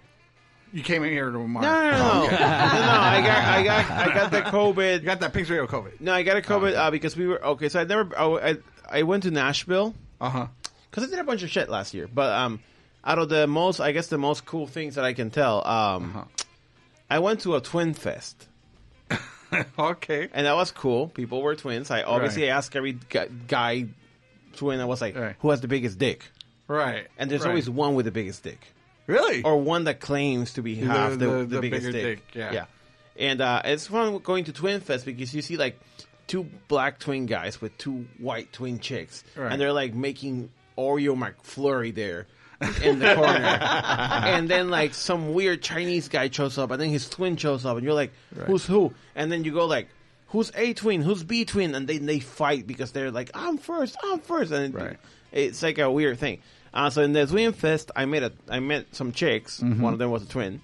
You 0.74 0.82
came 0.82 1.04
in 1.04 1.12
here 1.12 1.26
to 1.30 1.32
No, 1.38 1.48
Mars. 1.48 1.64
no, 1.66 1.72
no, 1.74 1.92
no. 1.92 1.92
no, 1.92 2.30
no, 2.30 2.38
I 2.38 3.22
got, 3.26 3.46
I 3.46 3.64
got, 3.64 3.92
I 3.92 4.14
got 4.14 4.32
the 4.32 4.42
COVID. 4.42 5.00
You 5.02 5.06
got 5.06 5.20
that 5.20 5.34
Pigs 5.34 5.50
of 5.52 5.58
COVID. 5.70 6.02
No, 6.02 6.14
I 6.14 6.24
got 6.24 6.38
a 6.38 6.42
COVID 6.42 6.76
uh, 6.76 6.90
because 6.92 7.16
we 7.16 7.28
were 7.28 7.44
okay. 7.46 7.70
So 7.70 7.80
I 7.82 7.84
never. 7.84 8.10
oh, 8.18 8.38
I, 8.40 8.58
I 8.90 9.04
went 9.04 9.24
to 9.24 9.32
Nashville 9.32 9.94
Uh 10.22 10.30
huh. 10.30 10.48
because 10.90 11.04
I 11.04 11.08
did 11.10 11.20
a 11.20 11.24
bunch 11.24 11.44
of 11.44 11.50
shit 11.50 11.70
last 11.70 11.94
year. 11.94 12.08
But 12.12 12.32
um, 12.32 12.60
out 13.06 13.20
of 13.20 13.30
the 13.30 13.46
most, 13.48 13.80
I 13.80 13.92
guess 13.92 14.08
the 14.08 14.18
most 14.18 14.46
cool 14.46 14.68
things 14.68 14.96
that 14.96 15.06
I 15.06 15.14
can 15.14 15.30
tell, 15.30 15.66
um, 15.68 16.16
Uh-huh. 16.16 16.24
I 17.10 17.20
went 17.20 17.42
to 17.42 17.56
a 17.56 17.62
twin 17.62 17.94
fest. 17.94 18.48
Okay. 19.80 20.28
and 20.34 20.46
that 20.48 20.56
was 20.56 20.72
cool. 20.72 21.08
People 21.08 21.42
were 21.42 21.56
twins. 21.56 21.90
I 21.92 22.02
obviously 22.04 22.44
Right. 22.44 22.50
asked 22.50 22.76
every 22.76 22.98
guy 23.48 23.86
twin. 24.58 24.80
I 24.82 24.86
was 24.86 25.02
like, 25.02 25.16
Right. 25.16 25.36
"Who 25.40 25.50
has 25.52 25.62
the 25.62 25.68
biggest 25.68 25.98
dick?" 25.98 26.26
Right. 26.68 27.08
And 27.18 27.30
there's 27.30 27.42
Right. 27.44 27.50
always 27.50 27.70
one 27.70 27.96
with 27.96 28.06
the 28.06 28.12
biggest 28.12 28.44
dick, 28.44 28.60
really 29.08 29.44
or 29.44 29.58
one 29.62 29.86
that 29.86 30.00
claims 30.00 30.54
to 30.54 30.62
be 30.62 30.76
half 30.76 31.12
the, 31.12 31.18
the- 31.18 31.26
the, 31.32 31.46
the 31.46 31.62
biggest 31.62 31.92
dick. 31.92 32.04
dick, 32.04 32.24
yeah. 32.34 32.52
yeah. 32.54 32.66
And 33.18 33.40
uh, 33.40 33.62
it's 33.64 33.88
fun 33.88 34.18
going 34.18 34.44
to 34.46 34.52
Twin 34.52 34.82
Fest 34.82 35.06
because 35.06 35.34
you 35.34 35.42
see 35.42 35.56
like 35.56 35.80
two 36.28 36.50
black 36.68 37.00
twin 37.00 37.26
guys 37.28 37.62
with 37.62 37.78
two 37.78 38.08
white 38.18 38.52
twin 38.52 38.80
chicks, 38.80 39.24
and 39.38 39.62
they're 39.62 39.72
like 39.72 39.94
making 39.94 40.50
Oreo 40.78 41.16
McFlurry 41.16 41.94
there. 41.96 42.28
In 42.84 43.00
the 43.00 43.16
corner, 43.16 43.32
and 44.32 44.50
then 44.50 44.70
like 44.70 44.94
some 44.94 45.34
weird 45.34 45.62
Chinese 45.62 46.08
guy 46.10 46.30
shows 46.30 46.58
up, 46.58 46.72
and 46.72 46.82
then 46.82 46.90
his 46.90 47.10
twin 47.10 47.36
shows 47.38 47.66
up, 47.66 47.76
and 47.78 47.86
you're 47.86 47.94
like, 47.94 48.12
"Who's 48.46 48.66
who?" 48.66 48.94
And 49.16 49.32
then 49.32 49.44
you 49.44 49.52
go 49.54 49.66
like, 49.66 49.90
"Who's 50.28 50.52
A 50.56 50.74
twin? 50.74 51.02
Who's 51.02 51.24
B 51.24 51.46
twin?" 51.46 51.76
And 51.76 51.88
then 51.88 52.06
they 52.06 52.20
fight 52.20 52.66
because 52.68 52.92
they're 52.92 53.12
like, 53.12 53.30
"I'm 53.34 53.58
first, 53.58 53.98
I'm 54.04 54.20
first. 54.20 54.52
and 54.52 54.74
Right. 54.74 54.98
it's 55.32 55.62
like 55.64 55.78
a 55.80 55.92
weird 55.92 56.18
thing. 56.20 56.40
Uh, 56.74 56.90
so 56.90 57.02
in 57.02 57.14
the 57.14 57.26
Twin 57.26 57.54
Fest, 57.54 57.92
I 57.96 58.06
met 58.06 58.24
a 58.24 58.32
I 58.50 58.60
met 58.60 58.94
some 58.96 59.12
chicks. 59.14 59.62
Mm-hmm. 59.62 59.82
One 59.82 59.94
of 59.94 60.00
them 60.00 60.12
was 60.12 60.24
a 60.24 60.28
twin, 60.28 60.62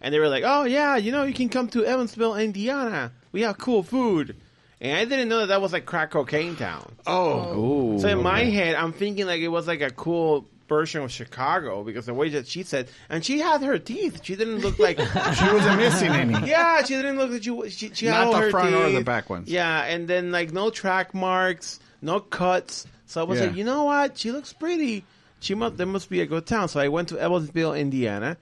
and 0.00 0.12
they 0.12 0.18
were 0.18 0.28
like, 0.28 0.44
"Oh 0.46 0.64
yeah, 0.64 0.96
you 0.96 1.12
know, 1.12 1.24
you 1.24 1.34
can 1.34 1.48
come 1.48 1.68
to 1.68 1.84
Evansville, 1.84 2.36
Indiana. 2.36 3.12
We 3.32 3.42
have 3.42 3.58
cool 3.58 3.82
food." 3.82 4.36
And 4.80 4.96
I 4.98 5.04
didn't 5.04 5.28
know 5.28 5.38
that 5.38 5.46
that 5.46 5.62
was 5.62 5.72
like 5.72 5.86
crack 5.86 6.10
cocaine 6.10 6.56
town. 6.56 6.90
Oh. 7.06 7.98
So 8.00 8.08
in 8.08 8.20
my 8.20 8.40
head, 8.42 8.74
I'm 8.74 8.92
thinking 8.92 9.26
like 9.26 9.40
it 9.40 9.46
was 9.46 9.68
like 9.68 9.80
a 9.80 9.90
cool 9.90 10.44
version 10.72 11.02
of 11.02 11.10
Chicago 11.12 11.84
because 11.84 12.06
the 12.06 12.14
way 12.14 12.28
that 12.30 12.46
she 12.46 12.62
said, 12.62 12.88
and 13.10 13.24
she 13.24 13.38
had 13.38 13.62
her 13.62 13.78
teeth. 13.78 14.20
She 14.24 14.36
didn't 14.36 14.58
look 14.60 14.78
like 14.78 14.98
She 15.38 15.44
wasn't 15.52 15.76
missing 15.76 16.10
any. 16.10 16.48
yeah, 16.48 16.82
she 16.82 16.94
didn't 16.94 17.16
look 17.18 17.30
like 17.30 17.42
she 17.42 17.70
she, 17.70 17.94
she 17.94 18.06
had 18.06 18.12
Not 18.12 18.26
all 18.26 18.32
the 18.32 18.38
her 18.40 18.50
front 18.50 18.74
or 18.74 18.90
the 18.90 19.04
back 19.04 19.28
ones. 19.30 19.48
Yeah, 19.48 19.84
and 19.84 20.08
then 20.08 20.32
like 20.32 20.52
no 20.52 20.70
track 20.70 21.12
marks, 21.14 21.78
no 22.00 22.20
cuts. 22.20 22.86
So 23.06 23.20
I 23.20 23.24
was 23.24 23.38
Yeah. 23.38 23.46
like, 23.46 23.56
you 23.56 23.64
know 23.64 23.84
what? 23.84 24.16
She 24.18 24.32
looks 24.32 24.52
pretty. 24.52 25.04
She 25.40 25.54
must. 25.54 25.76
There 25.76 25.86
must 25.86 26.08
be 26.08 26.20
a 26.22 26.26
good 26.26 26.46
town. 26.46 26.68
So 26.68 26.80
I 26.80 26.88
went 26.88 27.08
to 27.10 27.18
Evansville, 27.18 27.74
Indiana, 27.74 28.36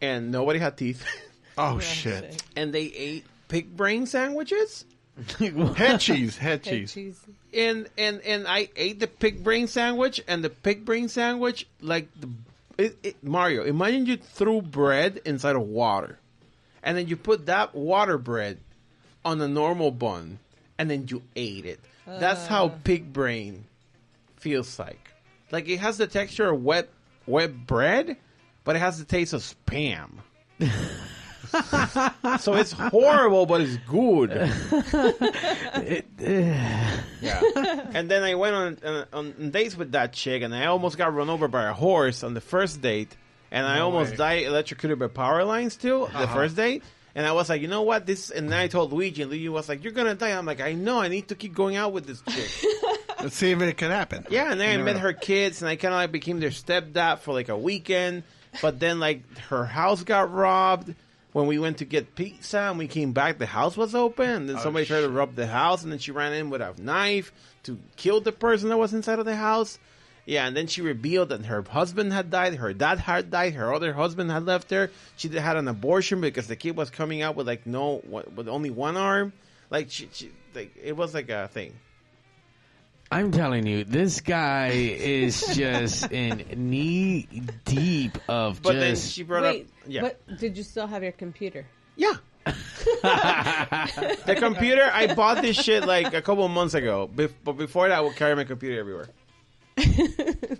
and 0.00 0.30
nobody 0.32 0.58
had 0.58 0.76
teeth, 0.78 1.04
Oh 1.58 1.78
shit. 1.80 2.42
and 2.56 2.72
they 2.72 2.84
ate 2.84 3.26
pig 3.48 3.76
brain 3.76 4.06
sandwiches. 4.06 4.84
Head 5.38 5.98
cheese. 6.00 6.36
Head 6.38 6.50
Head 6.50 6.62
cheese. 6.64 6.94
cheese. 6.94 7.20
And 7.54 7.88
and 7.96 8.20
and 8.22 8.46
I 8.46 8.68
ate 8.76 9.00
the 9.00 9.06
pig 9.06 9.42
brain 9.42 9.66
sandwich, 9.66 10.22
and 10.28 10.44
the 10.44 10.50
pig 10.50 10.84
brain 10.84 11.08
sandwich, 11.08 11.66
like 11.80 12.08
the 12.18 12.28
it, 12.78 12.98
it, 13.02 13.24
Mario. 13.24 13.64
Imagine 13.64 14.06
you 14.06 14.16
threw 14.16 14.62
bread 14.62 15.20
inside 15.24 15.56
of 15.56 15.62
water, 15.62 16.18
and 16.82 16.96
then 16.96 17.08
you 17.08 17.16
put 17.16 17.46
that 17.46 17.74
water 17.74 18.18
bread 18.18 18.58
on 19.24 19.40
a 19.40 19.48
normal 19.48 19.90
bun, 19.90 20.38
and 20.78 20.90
then 20.90 21.06
you 21.08 21.22
ate 21.36 21.66
it. 21.66 21.80
That's 22.06 22.46
how 22.46 22.66
uh. 22.66 22.74
pig 22.84 23.12
brain 23.12 23.64
feels 24.36 24.78
like. 24.78 25.10
Like 25.50 25.68
it 25.68 25.78
has 25.78 25.98
the 25.98 26.06
texture 26.06 26.50
of 26.50 26.62
wet 26.62 26.88
wet 27.26 27.66
bread, 27.66 28.16
but 28.64 28.76
it 28.76 28.80
has 28.80 28.98
the 28.98 29.04
taste 29.04 29.32
of 29.32 29.42
spam. 29.42 30.10
so 32.40 32.54
it's 32.54 32.72
horrible, 32.72 33.46
but 33.46 33.60
it's 33.60 33.76
good. 33.88 34.30
Yeah. 37.20 37.40
and 37.94 38.08
then 38.08 38.22
I 38.22 38.36
went 38.36 38.54
on, 38.54 38.78
on 38.84 39.06
on 39.12 39.50
dates 39.50 39.76
with 39.76 39.92
that 39.92 40.12
chick, 40.12 40.42
and 40.42 40.54
I 40.54 40.66
almost 40.66 40.96
got 40.96 41.12
run 41.12 41.30
over 41.30 41.48
by 41.48 41.64
a 41.64 41.72
horse 41.72 42.22
on 42.22 42.34
the 42.34 42.40
first 42.40 42.80
date, 42.80 43.16
and 43.50 43.66
I 43.66 43.80
almost 43.80 44.12
way. 44.12 44.16
died 44.16 44.42
electrocuted 44.44 45.00
by 45.00 45.08
power 45.08 45.44
lines 45.44 45.76
too. 45.76 46.08
The 46.12 46.18
uh-huh. 46.18 46.34
first 46.34 46.56
date. 46.56 46.82
And 47.14 47.26
I 47.26 47.32
was 47.32 47.48
like, 47.48 47.60
you 47.60 47.66
know 47.66 47.82
what? 47.82 48.06
This, 48.06 48.30
and 48.30 48.48
then 48.48 48.60
I 48.60 48.68
told 48.68 48.92
Luigi, 48.92 49.22
and 49.22 49.30
Luigi 49.32 49.48
was 49.48 49.68
like, 49.68 49.82
"You're 49.82 49.92
gonna 49.92 50.14
die." 50.14 50.30
I'm 50.30 50.46
like, 50.46 50.60
"I 50.60 50.74
know. 50.74 51.00
I 51.00 51.08
need 51.08 51.28
to 51.28 51.34
keep 51.34 51.52
going 51.52 51.74
out 51.74 51.92
with 51.92 52.06
this 52.06 52.22
chick." 52.28 52.70
Let's 53.20 53.34
see 53.34 53.50
if 53.50 53.60
it 53.60 53.76
can 53.76 53.90
happen. 53.90 54.24
Yeah, 54.30 54.52
and 54.52 54.60
then 54.60 54.68
I 54.68 54.82
met 54.82 54.94
never 54.94 55.08
her 55.08 55.12
kids, 55.12 55.60
and 55.60 55.68
I 55.68 55.74
kind 55.74 55.92
of 55.92 55.98
like 55.98 56.12
became 56.12 56.38
their 56.38 56.50
stepdad 56.50 57.18
for 57.18 57.34
like 57.34 57.48
a 57.48 57.58
weekend. 57.58 58.22
But 58.62 58.78
then 58.78 59.00
like 59.00 59.24
her 59.48 59.64
house 59.64 60.04
got 60.04 60.32
robbed 60.32 60.94
when 61.38 61.46
we 61.46 61.60
went 61.60 61.78
to 61.78 61.84
get 61.84 62.16
pizza, 62.16 62.58
and 62.58 62.78
we 62.78 62.88
came 62.88 63.12
back. 63.12 63.38
The 63.38 63.46
house 63.46 63.76
was 63.76 63.94
open, 63.94 64.28
and 64.28 64.48
then 64.48 64.56
Oh, 64.56 64.60
somebody 64.60 64.86
tried 64.86 65.02
to 65.02 65.08
rob 65.08 65.36
the 65.36 65.46
house, 65.46 65.84
and 65.84 65.92
then 65.92 66.00
she 66.00 66.10
ran 66.10 66.32
in 66.32 66.50
with 66.50 66.60
a 66.60 66.74
knife 66.78 67.30
to 67.62 67.78
kill 67.94 68.20
the 68.20 68.32
person 68.32 68.70
that 68.70 68.76
was 68.76 68.92
inside 68.92 69.20
of 69.20 69.24
the 69.24 69.36
house. 69.36 69.78
Yeah, 70.26 70.48
and 70.48 70.56
then 70.56 70.66
she 70.66 70.82
revealed 70.82 71.28
that 71.28 71.44
her 71.44 71.62
husband 71.62 72.12
had 72.12 72.28
died, 72.28 72.56
her 72.56 72.72
dad 72.74 72.98
had 72.98 73.30
died, 73.30 73.54
her 73.54 73.72
other 73.72 73.92
husband 73.92 74.32
had 74.32 74.46
left 74.46 74.70
her. 74.72 74.90
She 75.16 75.28
had 75.28 75.56
an 75.56 75.68
abortion 75.68 76.20
because 76.20 76.48
the 76.48 76.56
kid 76.56 76.76
was 76.76 76.90
coming 76.90 77.22
out 77.22 77.36
with 77.36 77.46
like 77.46 77.66
no, 77.66 78.02
with 78.04 78.48
only 78.48 78.70
one 78.70 78.96
arm. 78.96 79.32
Like 79.70 79.92
she, 79.92 80.08
she 80.12 80.32
like 80.56 80.76
it 80.82 80.96
was 80.96 81.14
like 81.14 81.28
a 81.30 81.46
thing. 81.46 81.72
I'm 83.10 83.32
telling 83.32 83.66
you, 83.66 83.84
this 83.84 84.20
guy 84.20 84.68
is 84.68 85.56
just 85.56 86.10
in 86.12 86.44
knee 86.56 87.26
deep 87.64 88.18
of 88.28 88.60
But 88.62 88.74
then 88.74 88.94
just. 88.94 89.12
she 89.12 89.22
brought 89.22 89.44
Wait, 89.44 89.62
up, 89.62 89.66
yeah. 89.86 90.00
but 90.02 90.38
did 90.38 90.56
you 90.56 90.62
still 90.62 90.86
have 90.86 91.02
your 91.02 91.12
computer? 91.12 91.66
Yeah. 91.96 92.12
the 93.02 94.36
computer, 94.38 94.88
I 94.92 95.14
bought 95.14 95.42
this 95.42 95.56
shit 95.56 95.84
like 95.84 96.14
a 96.14 96.22
couple 96.22 96.44
of 96.44 96.50
months 96.50 96.74
ago. 96.74 97.08
Bef- 97.14 97.32
but 97.44 97.52
before 97.54 97.88
that, 97.88 97.98
I 97.98 98.00
would 98.00 98.16
carry 98.16 98.34
my 98.36 98.44
computer 98.44 98.78
everywhere. 98.78 99.08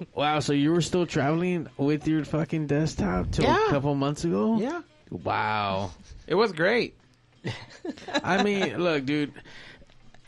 wow, 0.15 0.41
so 0.41 0.53
you 0.53 0.73
were 0.73 0.81
still 0.81 1.07
traveling 1.07 1.69
with 1.77 2.07
your 2.07 2.25
fucking 2.25 2.67
desktop 2.67 3.31
till 3.31 3.45
Yeah. 3.45 3.67
a 3.69 3.71
couple 3.71 3.95
months 3.95 4.25
ago? 4.25 4.59
Yeah. 4.59 4.83
Wow. 5.11 5.91
It 6.27 6.35
was 6.35 6.53
great. 6.53 6.95
I 8.23 8.43
mean, 8.43 8.79
look, 8.79 9.05
dude. 9.07 9.33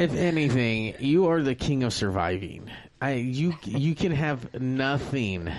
If 0.01 0.15
anything, 0.15 0.95
you 0.99 1.29
are 1.29 1.43
the 1.43 1.55
king 1.55 1.83
of 1.83 1.93
surviving. 1.93 2.71
I 3.03 3.15
you 3.15 3.55
you 3.65 3.95
can 3.95 4.13
have 4.13 4.59
nothing, 4.61 5.53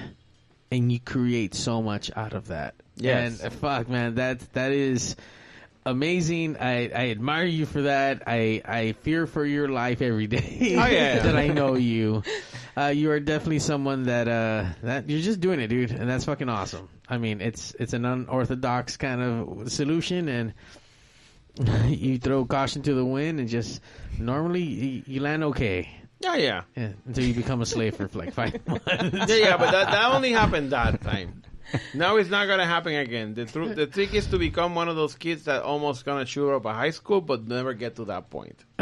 and 0.71 0.91
you 0.91 0.99
create 0.99 1.53
so 1.53 1.81
much 1.81 2.09
out 2.15 2.33
of 2.33 2.47
that. 2.47 2.73
Yes. 2.95 3.41
And 3.41 3.53
fuck, 3.53 3.87
man, 3.87 4.15
that 4.15 4.39
that 4.53 4.71
is 4.71 5.15
amazing. 5.85 6.57
I, 6.57 6.89
I 6.89 7.09
admire 7.09 7.45
you 7.45 7.65
for 7.67 7.83
that. 7.83 8.23
I 8.25 8.61
I 8.65 8.91
fear 9.01 9.27
for 9.27 9.45
your 9.45 9.67
life 9.67 10.01
every 10.01 10.27
day. 10.27 10.75
Oh, 10.77 10.87
yeah. 10.87 11.19
that 11.23 11.35
I 11.35 11.47
know 11.47 11.75
you. 11.75 12.23
Uh, 12.75 12.87
you 12.87 13.11
are 13.11 13.19
definitely 13.19 13.59
someone 13.59 14.03
that 14.03 14.27
uh 14.27 14.65
that 14.81 15.09
you're 15.09 15.21
just 15.21 15.39
doing 15.39 15.59
it, 15.59 15.67
dude, 15.67 15.91
and 15.91 16.09
that's 16.09 16.25
fucking 16.25 16.49
awesome. 16.49 16.89
I 17.07 17.17
mean, 17.17 17.41
it's 17.41 17.75
it's 17.79 17.93
an 17.93 18.05
unorthodox 18.05 18.97
kind 18.97 19.21
of 19.21 19.71
solution, 19.71 20.29
and 20.29 20.53
you 21.87 22.17
throw 22.17 22.45
caution 22.45 22.81
to 22.83 22.93
the 22.93 23.05
wind, 23.05 23.39
and 23.39 23.49
just 23.49 23.81
normally 24.17 24.61
you, 24.63 25.03
you 25.05 25.19
land 25.21 25.43
okay. 25.43 25.89
Yeah, 26.19 26.35
yeah. 26.35 26.61
Yeah, 26.75 26.89
until 27.07 27.23
you 27.25 27.33
become 27.33 27.61
a 27.61 27.65
slave 27.65 27.95
for 27.95 28.07
like 28.13 28.33
five 28.33 28.65
months. 28.67 28.85
Yeah, 28.87 29.25
yeah, 29.35 29.57
but 29.57 29.71
that, 29.71 29.89
that 29.91 30.11
only 30.13 30.31
happened 30.31 30.71
that 30.71 31.01
time. 31.01 31.41
Now 31.93 32.17
it's 32.17 32.29
not 32.29 32.47
gonna 32.47 32.65
happen 32.65 32.93
again. 32.95 33.33
The 33.33 33.45
tr- 33.45 33.73
the 33.73 33.87
trick 33.87 34.13
is 34.13 34.27
to 34.27 34.37
become 34.37 34.75
one 34.75 34.89
of 34.89 34.95
those 34.97 35.15
kids 35.15 35.45
that 35.45 35.63
almost 35.63 36.03
gonna 36.05 36.25
shoot 36.25 36.51
up 36.53 36.65
a 36.65 36.73
high 36.73 36.89
school, 36.91 37.21
but 37.21 37.47
never 37.47 37.73
get 37.73 37.95
to 37.97 38.05
that 38.05 38.29
point. 38.29 38.63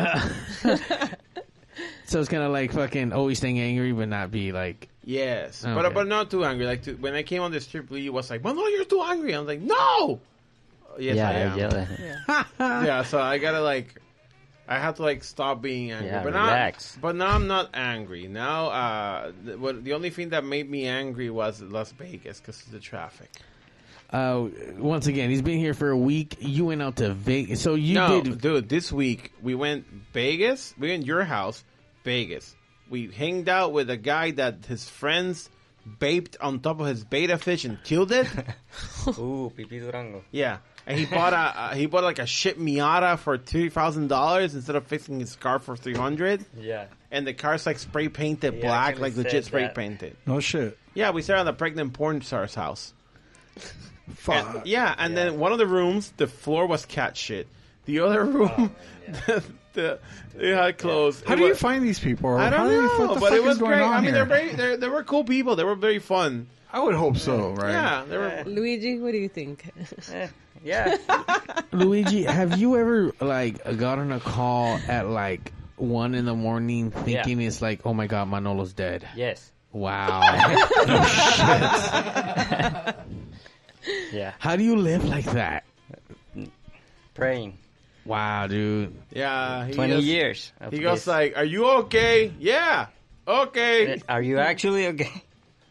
So 2.05 2.20
it's 2.20 2.28
kind 2.28 2.41
of 2.43 2.51
like 2.51 2.74
fucking 2.74 3.13
always 3.13 3.38
staying 3.38 3.59
angry, 3.59 3.91
but 3.93 4.09
not 4.09 4.32
be 4.32 4.51
like. 4.51 4.89
Yes, 5.05 5.63
Okay. 5.63 5.74
but 5.74 5.93
but 5.93 6.07
not 6.07 6.30
too 6.32 6.43
angry. 6.43 6.65
Like 6.65 6.84
to, 6.84 6.93
when 6.95 7.13
I 7.13 7.22
came 7.24 7.41
on 7.43 7.51
the 7.51 7.61
strip, 7.61 7.89
Lee 7.91 8.09
was 8.09 8.30
like, 8.30 8.43
"Well, 8.43 8.55
no, 8.55 8.65
you're 8.67 8.84
too 8.86 9.01
angry." 9.01 9.34
I'm 9.34 9.45
like, 9.45 9.61
"No." 9.61 10.20
Yes, 11.00 11.16
yeah, 11.16 11.30
I 11.30 11.34
am. 11.34 11.58
yell 11.58 11.76
at 11.76 11.88
him. 11.88 12.18
yeah, 12.60 13.04
so 13.04 13.20
I 13.20 13.38
gotta 13.38 13.62
like, 13.62 14.00
I 14.68 14.80
have 14.80 14.95
to 14.95 15.02
like 15.02 15.24
stop 15.24 15.62
being 15.62 15.91
angry. 15.91 16.08
Yeah, 16.08 16.24
but 16.24 16.34
relax. 16.34 16.95
now, 16.95 17.02
but 17.02 17.16
now 17.16 17.28
I'm 17.28 17.47
not 17.47 17.70
angry. 17.74 18.28
Now, 18.28 18.68
uh, 18.68 19.32
the, 19.43 19.58
what, 19.58 19.84
the 19.84 19.93
only 19.93 20.10
thing 20.10 20.30
that 20.30 20.43
made 20.43 20.70
me 20.70 20.88
angry 20.88 21.30
was 21.30 21.62
Las 21.62 21.91
Vegas 21.93 22.39
because 22.39 22.62
of 22.64 22.72
the 22.72 22.80
traffic. 22.80 23.30
Uh, 24.12 24.47
once 24.78 25.06
again, 25.06 25.30
he's 25.30 25.41
been 25.43 25.60
here 25.60 25.76
for 25.76 25.89
a 25.89 25.97
week. 25.97 26.38
You 26.39 26.66
went 26.66 26.82
out 26.82 26.95
to 26.97 27.14
Vegas, 27.14 27.62
so 27.62 27.76
you 27.76 27.93
no, 27.93 28.22
did. 28.22 28.41
dude, 28.41 28.68
this 28.70 28.91
week 28.91 29.34
we 29.41 29.54
went 29.54 29.86
Vegas. 30.14 30.74
We 30.80 30.89
went 30.89 31.04
to 31.04 31.08
your 31.08 31.24
house, 31.24 31.64
Vegas. 32.04 32.56
We 32.89 33.12
hanged 33.12 33.50
out 33.50 33.72
with 33.72 33.89
a 33.91 33.97
guy 33.97 34.32
that 34.32 34.66
his 34.66 34.89
friends 34.89 35.50
baped 36.00 36.38
on 36.41 36.60
top 36.60 36.80
of 36.80 36.88
his 36.88 37.04
betta 37.04 37.38
fish 37.38 37.66
and 37.66 37.82
killed 37.84 38.12
it. 38.12 38.28
Ooh, 39.08 39.52
Pipi 39.56 39.80
Durango. 39.80 40.24
Yeah, 40.32 40.58
and 40.86 40.98
he 41.00 41.06
bought 41.06 41.34
a 41.34 41.38
uh, 41.38 41.74
he 41.76 41.86
bought 41.86 42.04
like 42.04 42.20
a 42.20 42.26
ship 42.26 42.58
Miata 42.58 43.18
for 43.20 43.38
three 43.38 43.70
thousand 43.70 44.08
dollars 44.08 44.56
instead 44.56 44.76
of 44.76 44.88
fixing 44.88 45.20
his 45.20 45.36
car 45.36 45.60
for 45.60 45.76
three 45.76 45.96
hundred. 45.96 46.46
Yeah. 46.58 46.86
And 47.12 47.26
the 47.26 47.34
car's 47.34 47.66
like 47.66 47.80
spray 47.80 48.08
painted 48.10 48.56
He 48.56 48.60
black, 48.62 49.00
like 49.00 49.16
legit 49.16 49.46
spray 49.46 49.64
that. 49.64 49.76
painted. 49.76 50.16
No 50.26 50.40
shit. 50.40 50.78
Yeah, 50.94 51.12
we 51.12 51.22
stayed 51.22 51.36
at 51.36 51.44
the 51.44 51.54
pregnant 51.54 51.94
porn 51.94 52.22
star's 52.22 52.54
house. 52.56 52.94
Fuck. 54.16 54.64
Yeah, 54.66 54.94
and 54.98 55.16
then 55.16 55.40
one 55.40 55.52
of 55.52 55.58
the 55.60 55.68
rooms, 55.68 56.12
the 56.18 56.28
floor 56.28 56.66
was 56.66 56.86
cat 56.86 57.16
shit. 57.16 57.48
The 57.86 58.00
other 58.02 58.24
room, 58.26 58.76
the, 59.08 59.44
the 59.74 60.00
it 60.38 60.56
had 60.56 60.78
clothes. 60.78 61.24
How 61.26 61.34
It 61.34 61.38
do 61.38 61.46
you 61.46 61.56
find 61.56 61.84
these 61.84 62.00
people? 62.00 62.36
I 62.36 62.50
don't 62.50 62.68
do 62.68 62.74
you, 62.76 62.82
know, 62.84 62.88
what 63.00 63.14
the 63.16 63.20
but 63.20 63.30
fuck 63.30 63.38
it 63.38 63.44
was 63.44 63.58
great. 63.58 63.82
on 63.82 63.94
I 63.94 64.02
mean, 64.02 64.14
they're 64.14 64.26
very, 64.26 64.54
they're, 64.54 64.78
they 64.78 64.88
were 64.88 65.04
cool 65.04 65.24
people. 65.24 65.56
They 65.56 65.64
were 65.64 65.76
very 65.76 66.00
fun. 66.00 66.48
I 66.72 66.80
would 66.82 66.94
hope 66.94 67.18
so, 67.18 67.52
right? 67.52 67.72
Yeah, 67.72 68.06
they 68.08 68.18
were. 68.18 68.44
Luigi, 68.46 69.00
what 69.00 69.12
do 69.12 69.18
you 69.18 69.30
think? 69.30 69.72
Yeah. 70.64 70.97
Luigi, 71.72 72.24
have 72.24 72.57
you 72.57 72.78
ever 72.78 73.12
like 73.22 73.64
gotten 73.78 74.12
a 74.12 74.20
call 74.20 74.80
at 74.88 75.07
like 75.07 75.53
one 75.78 76.16
in 76.16 76.26
the 76.26 76.36
morning 76.36 76.91
thinking 76.91 77.41
it's 77.41 77.62
like, 77.62 77.86
oh 77.86 77.93
my 77.93 78.07
god, 78.07 78.28
Manolo's 78.30 78.74
dead? 78.74 79.07
yes. 79.16 79.51
Wow. 79.72 80.22
Oh, 83.82 84.10
yeah. 84.12 84.34
How 84.39 84.55
do 84.55 84.64
you 84.64 84.76
live 84.76 85.05
like 85.05 85.26
that? 85.26 85.64
Praying. 87.14 87.57
Wow, 88.05 88.47
dude. 88.47 88.95
Yeah, 89.12 89.66
he 89.68 89.74
20 89.74 89.93
goes- 89.93 90.05
years. 90.05 90.53
He 90.72 90.80
goes 90.80 90.99
this. 90.99 91.07
like, 91.07 91.38
"Are 91.38 91.45
you 91.45 91.66
okay? 91.82 92.34
Yeah, 92.39 92.88
okay." 93.28 94.01
Are 94.10 94.22
you 94.22 94.39
actually 94.39 94.88
okay? 94.88 95.24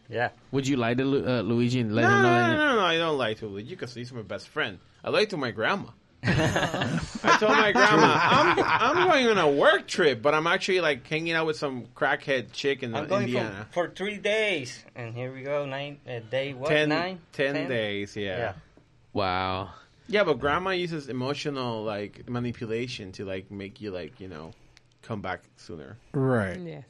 Yeah. 0.09 0.29
Would 0.51 0.67
you 0.67 0.75
lie 0.77 0.95
to 0.95 1.05
Lu- 1.05 1.25
uh, 1.27 1.41
Luigi 1.41 1.79
and 1.81 1.93
let 1.93 2.01
No, 2.03 2.09
him 2.09 2.21
know 2.23 2.29
no, 2.29 2.33
that? 2.49 2.57
no, 2.57 2.65
no, 2.69 2.75
no, 2.77 2.81
I 2.85 2.97
don't 2.97 3.17
lie 3.17 3.33
to 3.35 3.45
Luigi 3.47 3.69
because 3.75 3.93
he's 3.93 4.11
my 4.11 4.23
best 4.23 4.47
friend. 4.47 4.79
I 5.03 5.09
lie 5.11 5.25
to 5.25 5.37
my 5.37 5.51
grandma. 5.51 5.89
I 6.23 7.37
told 7.39 7.53
my 7.53 7.71
grandma, 7.71 8.19
I'm, 8.21 8.59
I'm 8.59 9.07
going 9.07 9.27
on 9.27 9.37
a 9.37 9.49
work 9.49 9.87
trip, 9.87 10.21
but 10.21 10.33
I'm 10.35 10.47
actually 10.47 10.81
like 10.81 11.07
hanging 11.07 11.33
out 11.33 11.45
with 11.45 11.55
some 11.57 11.85
crackhead 11.95 12.51
chick 12.51 12.83
in 12.83 12.93
I'm 12.93 13.07
going 13.07 13.23
Indiana. 13.23 13.67
for, 13.71 13.87
for 13.87 13.93
three 13.95 14.17
days, 14.17 14.83
and 14.95 15.15
here 15.15 15.33
we 15.33 15.43
go. 15.43 15.65
Nine 15.65 15.97
uh, 16.05 16.19
day 16.29 16.53
what? 16.53 16.69
Ten, 16.69 16.89
Nine? 16.89 17.19
ten 17.31 17.53
Ten? 17.53 17.69
days, 17.69 18.17
yeah. 18.17 18.37
Yeah. 18.37 18.53
Wow. 19.13 19.69
Yeah, 20.07 20.23
but 20.25 20.39
grandma 20.39 20.71
uses 20.71 21.07
emotional 21.07 21.83
like 21.83 22.27
manipulation 22.27 23.11
to 23.13 23.25
like 23.25 23.49
make 23.51 23.79
you 23.79 23.91
like 23.91 24.19
you 24.19 24.27
know 24.27 24.51
come 25.03 25.21
back 25.21 25.41
sooner. 25.55 25.95
Right. 26.13 26.59
yes. 26.59 26.83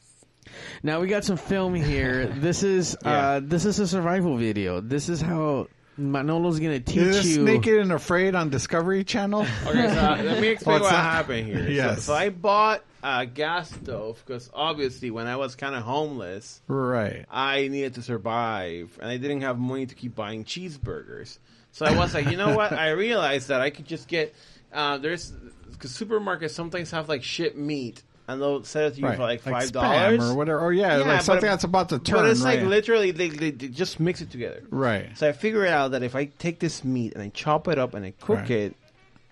Now 0.84 1.00
we 1.02 1.08
got 1.08 1.24
some 1.24 1.38
film 1.38 1.76
here. 1.76 2.28
This 2.40 2.64
is 2.64 2.96
uh 3.04 3.42
this 3.44 3.66
is 3.66 3.80
a 3.80 3.88
survival 3.88 4.38
video. 4.38 4.82
This 4.82 5.10
is 5.10 5.22
how 5.22 5.68
Manolo's 6.00 6.60
gonna 6.60 6.80
teach 6.80 6.98
Is 6.98 7.16
this 7.24 7.36
you. 7.38 7.44
Naked 7.44 7.74
and 7.80 7.92
Afraid 7.92 8.34
on 8.36 8.50
Discovery 8.50 9.04
Channel? 9.04 9.42
Okay, 9.68 9.90
so 9.94 10.00
uh, 10.00 10.22
let 10.24 10.40
me 10.42 10.48
explain 10.56 10.76
What's 10.76 10.84
what 10.84 10.92
that? 10.92 11.04
happened 11.04 11.46
here. 11.48 11.64
So- 11.66 11.70
Yes. 11.72 12.04
So, 12.04 12.14
I 12.14 12.30
bought 12.30 12.84
a 13.04 13.26
gas 13.26 13.70
stove 13.72 14.22
because 14.26 14.50
obviously 14.54 15.12
when 15.12 15.28
I 15.28 15.36
was 15.36 15.56
kind 15.56 15.76
of 15.76 15.84
homeless, 15.84 16.62
right. 16.68 17.26
I 17.32 17.68
needed 17.68 17.96
to 17.96 18.02
survive, 18.02 18.98
and 19.02 19.10
I 19.10 19.18
didn't 19.18 19.42
have 19.42 19.58
money 19.60 19.86
to 19.86 19.96
keep 19.96 20.16
buying 20.16 20.44
cheeseburgers. 20.46 21.38
So 21.72 21.86
I 21.86 21.96
was 21.98 22.14
like, 22.14 22.30
you 22.32 22.38
know 22.38 22.56
what? 22.56 22.72
I 22.74 22.90
realized 22.92 23.50
that 23.50 23.62
I 23.62 23.70
could 23.70 23.86
just 23.86 24.08
get 24.08 24.34
uh, 24.74 24.98
there's 24.98 25.32
because 25.72 25.92
supermarkets 25.98 26.52
sometimes 26.52 26.92
have 26.92 27.08
like 27.10 27.24
shit 27.24 27.58
meat, 27.58 28.04
and 28.30 28.42
they'll 28.42 28.64
sell 28.64 28.88
it 28.88 28.92
to 28.96 29.00
you 29.02 29.08
Right. 29.08 29.16
for 29.18 29.24
like 29.24 29.46
Like 29.46 29.56
five 29.56 29.70
spam 29.70 29.74
dollars 29.74 30.30
or 30.30 30.36
whatever. 30.36 30.60
Or 30.60 30.72
yeah, 30.72 30.92
Yeah, 30.92 30.98
like 30.98 31.06
but- 31.18 31.24
something 31.24 31.50
that's 31.50 31.64
about 31.64 31.90
to 31.90 32.00
turn. 32.00 32.20
But 32.20 32.26
it's 32.30 32.42
like 32.44 32.62
literally 32.62 33.12
they, 33.12 33.30
they, 33.30 33.52
they 33.52 33.68
just 33.68 34.00
mix 34.00 34.22
it 34.22 34.30
together. 34.32 34.64
Right. 34.70 35.10
So 35.18 35.28
I 35.28 35.32
figured 35.32 35.68
out 35.68 35.92
that 35.92 36.04
if 36.04 36.16
I 36.16 36.26
take 36.26 36.60
this 36.60 36.84
meat 36.84 37.14
and 37.14 37.24
I 37.24 37.30
chop 37.30 37.68
it 37.68 37.78
up 37.80 37.94
and 37.96 38.06
I 38.06 38.12
cook 38.22 38.38
Right. 38.40 38.52
it, 38.52 38.76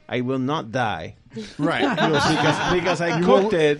I 0.09 0.21
will 0.21 0.39
not 0.39 0.71
die 0.71 1.15
Right. 1.57 1.81
because 1.95 2.73
because 2.73 3.01
I 3.01 3.21
cooked 3.21 3.53
it 3.53 3.79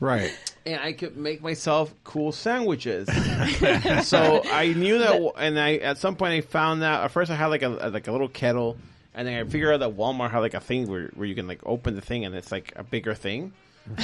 right. 0.00 0.32
and 0.66 0.80
I 0.80 0.92
could 0.92 1.16
make 1.16 1.40
myself 1.42 1.94
cool 2.04 2.32
sandwiches. 2.32 3.08
so 4.06 4.42
I 4.50 4.74
knew 4.76 4.98
that, 4.98 5.32
and 5.38 5.58
I 5.58 5.76
at 5.76 5.98
some 5.98 6.16
point 6.16 6.32
I 6.32 6.40
found 6.40 6.82
out. 6.82 7.04
At 7.04 7.10
first, 7.10 7.30
I 7.30 7.36
had 7.36 7.46
like 7.46 7.62
a 7.62 7.68
like 7.68 8.08
a 8.08 8.12
little 8.12 8.28
kettle, 8.28 8.76
and 9.14 9.26
then 9.26 9.34
I 9.46 9.48
figured 9.48 9.72
out 9.74 9.80
that 9.80 9.96
Walmart 9.96 10.30
had 10.30 10.40
like 10.40 10.54
a 10.54 10.60
thing 10.60 10.88
where 10.90 11.08
where 11.14 11.26
you 11.26 11.34
can 11.34 11.46
like 11.46 11.60
open 11.64 11.94
the 11.94 12.00
thing 12.00 12.24
and 12.24 12.34
it's 12.34 12.52
like 12.52 12.72
a 12.76 12.82
bigger 12.82 13.14
thing. 13.14 13.52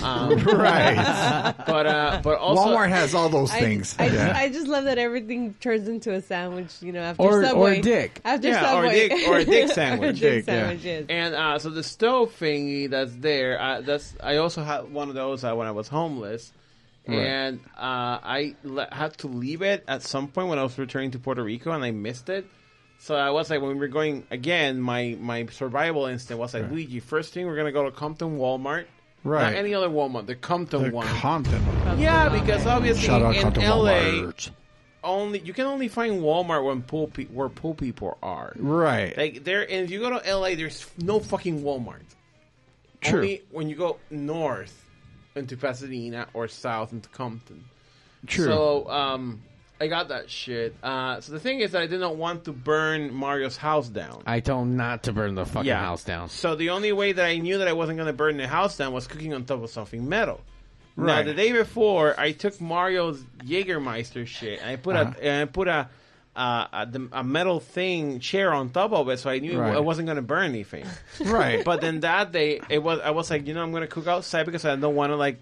Um, 0.03 0.37
Right. 0.45 1.55
but 1.67 1.87
uh, 1.87 2.21
but 2.23 2.39
also 2.39 2.63
Walmart 2.75 2.89
has 2.89 3.15
all 3.15 3.29
those 3.29 3.51
I, 3.51 3.61
things. 3.61 3.95
I, 3.99 4.07
yeah. 4.09 4.33
I 4.37 4.49
just 4.49 4.67
love 4.67 4.85
that 4.85 4.99
everything 4.99 5.55
turns 5.61 5.89
into 5.89 6.13
a 6.13 6.21
sandwich, 6.21 6.73
you 6.81 6.93
know, 6.93 7.01
after 7.01 7.23
Or- 7.23 7.41
or 7.41 7.45
Subway. 7.45 7.81
dick. 7.81 8.21
After 8.25 8.49
Yeah, 8.49 8.77
or 8.79 8.89
dick- 8.89 9.29
or 9.29 9.39
a 9.39 9.45
dick 9.45 9.71
sandwich. 9.73 10.19
dick 10.21 10.47
Dick, 10.47 10.83
yeah. 10.85 11.03
And 11.09 11.35
uh, 11.35 11.59
so 11.59 11.71
the 11.71 11.83
stove 11.85 12.35
thingy 12.39 12.91
that's 12.91 13.15
there, 13.17 13.61
uh, 13.61 13.81
that's 13.83 14.15
I 14.23 14.37
also 14.39 14.63
had 14.63 14.93
one 14.93 15.09
of 15.09 15.15
those 15.15 15.45
uh, 15.45 15.55
when 15.55 15.67
I 15.67 15.73
was 15.73 15.89
homeless, 15.89 16.53
and 17.07 17.61
uh, 17.77 18.19
I 18.23 18.57
le- 18.65 18.89
had 18.93 19.17
to 19.19 19.29
leave 19.29 19.63
it 19.63 19.85
at 19.89 20.03
some 20.03 20.29
point 20.29 20.49
when 20.49 20.59
I 20.59 20.63
was 20.65 20.77
returning 20.79 21.13
to 21.13 21.19
Puerto 21.19 21.43
Rico, 21.43 21.71
and 21.73 21.85
I 21.85 21.91
missed 21.93 22.29
it. 22.29 22.47
So 23.01 23.15
I 23.15 23.31
was 23.31 23.49
like, 23.49 23.61
when 23.61 23.71
we 23.71 23.77
were 23.77 23.87
going 23.89 24.27
again, 24.31 24.81
my 24.81 25.17
my 25.21 25.47
survival 25.47 26.07
instinct 26.07 26.41
was 26.41 26.53
like, 26.53 26.69
Luigi, 26.69 26.99
first 27.01 27.33
thing 27.33 27.47
we're 27.47 27.57
gonna 27.57 27.71
go 27.73 27.85
to 27.85 27.93
Compton 27.93 28.39
Walmart, 28.39 28.87
Right. 29.29 29.43
Not 29.53 29.55
any 29.55 29.75
other 29.75 29.89
Walmart, 29.89 30.27
the 30.27 30.35
Compton 30.35 30.85
the 30.85 30.91
one. 30.91 31.07
Compton. 31.07 31.63
yeah, 31.99 32.29
because 32.29 32.67
obviously 32.67 33.05
Shout 33.05 33.23
out 33.23 33.37
in 33.37 33.43
Compton 33.43 33.63
LA, 33.65 33.93
Walmart. 33.93 34.51
only 35.05 35.39
you 35.41 35.53
can 35.53 35.67
only 35.67 35.89
find 35.89 36.23
Walmart 36.23 36.65
when 36.65 36.83
poor 36.83 37.09
pe- 37.09 37.27
where 37.27 37.49
poor 37.49 37.75
people 37.75 38.17
are. 38.23 38.53
Right. 38.57 39.17
Like 39.17 39.45
there, 39.45 39.63
and 39.63 39.85
if 39.85 39.91
you 39.91 40.01
go 40.01 40.19
to 40.19 40.35
LA, 40.37 40.55
there's 40.55 40.87
no 40.99 41.21
fucking 41.21 41.63
Walmart. 41.63 42.01
True. 43.01 43.21
Only 43.21 43.43
when 43.51 43.69
you 43.69 43.77
go 43.77 43.99
north 44.11 44.85
into 45.37 45.57
Pasadena 45.57 46.27
or 46.35 46.49
south 46.49 46.93
into 46.93 47.09
Compton. 47.11 47.65
True. 48.27 48.47
So 48.47 48.91
um, 48.91 49.43
I 49.81 49.87
got 49.87 50.09
that 50.09 50.29
shit. 50.29 50.75
Uh, 50.83 51.21
so 51.21 51.33
the 51.33 51.39
thing 51.41 51.61
is 51.61 51.71
that 51.73 51.83
I 51.83 51.87
did 51.87 52.01
not 52.01 52.17
want 52.17 52.45
to 52.47 52.53
burn 52.53 53.15
Mario's 53.15 53.57
house 53.57 53.89
down. 53.89 54.23
I 54.27 54.41
told 54.41 54.63
him 54.67 54.77
not 54.77 55.05
to 55.05 55.13
burn 55.13 55.35
the 55.37 55.47
fucking 55.47 55.67
Yeah. 55.69 55.79
house 55.81 56.03
down. 56.03 56.29
So 56.31 56.57
the 56.57 56.71
only 56.71 56.93
way 56.93 57.13
that 57.13 57.25
I 57.25 57.39
knew 57.39 57.59
that 57.59 57.69
I 57.69 57.73
wasn't 57.73 57.97
going 57.99 58.09
to 58.09 58.13
burn 58.13 58.37
the 58.39 58.49
house 58.49 58.77
down 58.77 58.93
was 58.93 59.07
cooking 59.07 59.35
on 59.35 59.45
top 59.45 59.63
of 59.63 59.71
something 59.71 60.09
metal. 60.09 60.41
Now 60.97 61.05
Right. 61.05 61.25
the 61.27 61.33
day 61.35 61.53
before, 61.53 62.19
I 62.19 62.33
took 62.33 62.61
Mario's 62.61 63.21
Jägermeister 63.45 64.27
shit 64.27 64.61
and 64.61 64.69
I 64.71 64.75
put 64.77 64.97
Uh-huh. 64.97 65.13
a 65.21 65.25
and 65.25 65.43
I 65.43 65.45
put 65.45 65.69
a 65.69 65.89
uh, 66.39 66.87
a, 66.87 67.01
a 67.13 67.25
metal 67.25 67.59
thing 67.61 68.21
chair 68.21 68.53
on 68.55 68.71
top 68.71 68.93
of 68.93 69.09
it, 69.09 69.19
so 69.19 69.29
I 69.31 69.41
knew 69.41 69.59
Right. 69.59 69.75
I 69.77 69.81
wasn't 69.81 70.07
going 70.07 70.17
to 70.17 70.23
burn 70.23 70.47
anything. 70.47 70.87
right. 71.25 71.65
But 71.65 71.81
then 71.81 72.01
that 72.01 72.31
day, 72.33 72.61
it 72.69 72.83
was 72.83 73.01
I 73.01 73.11
was 73.11 73.31
like, 73.31 73.47
you 73.47 73.55
know, 73.55 73.63
I'm 73.63 73.71
going 73.73 73.83
to 73.83 73.89
cook 73.89 74.07
outside 74.07 74.47
because 74.47 74.65
I 74.65 74.77
don't 74.77 74.95
want 74.95 75.11
to 75.11 75.17
like. 75.17 75.39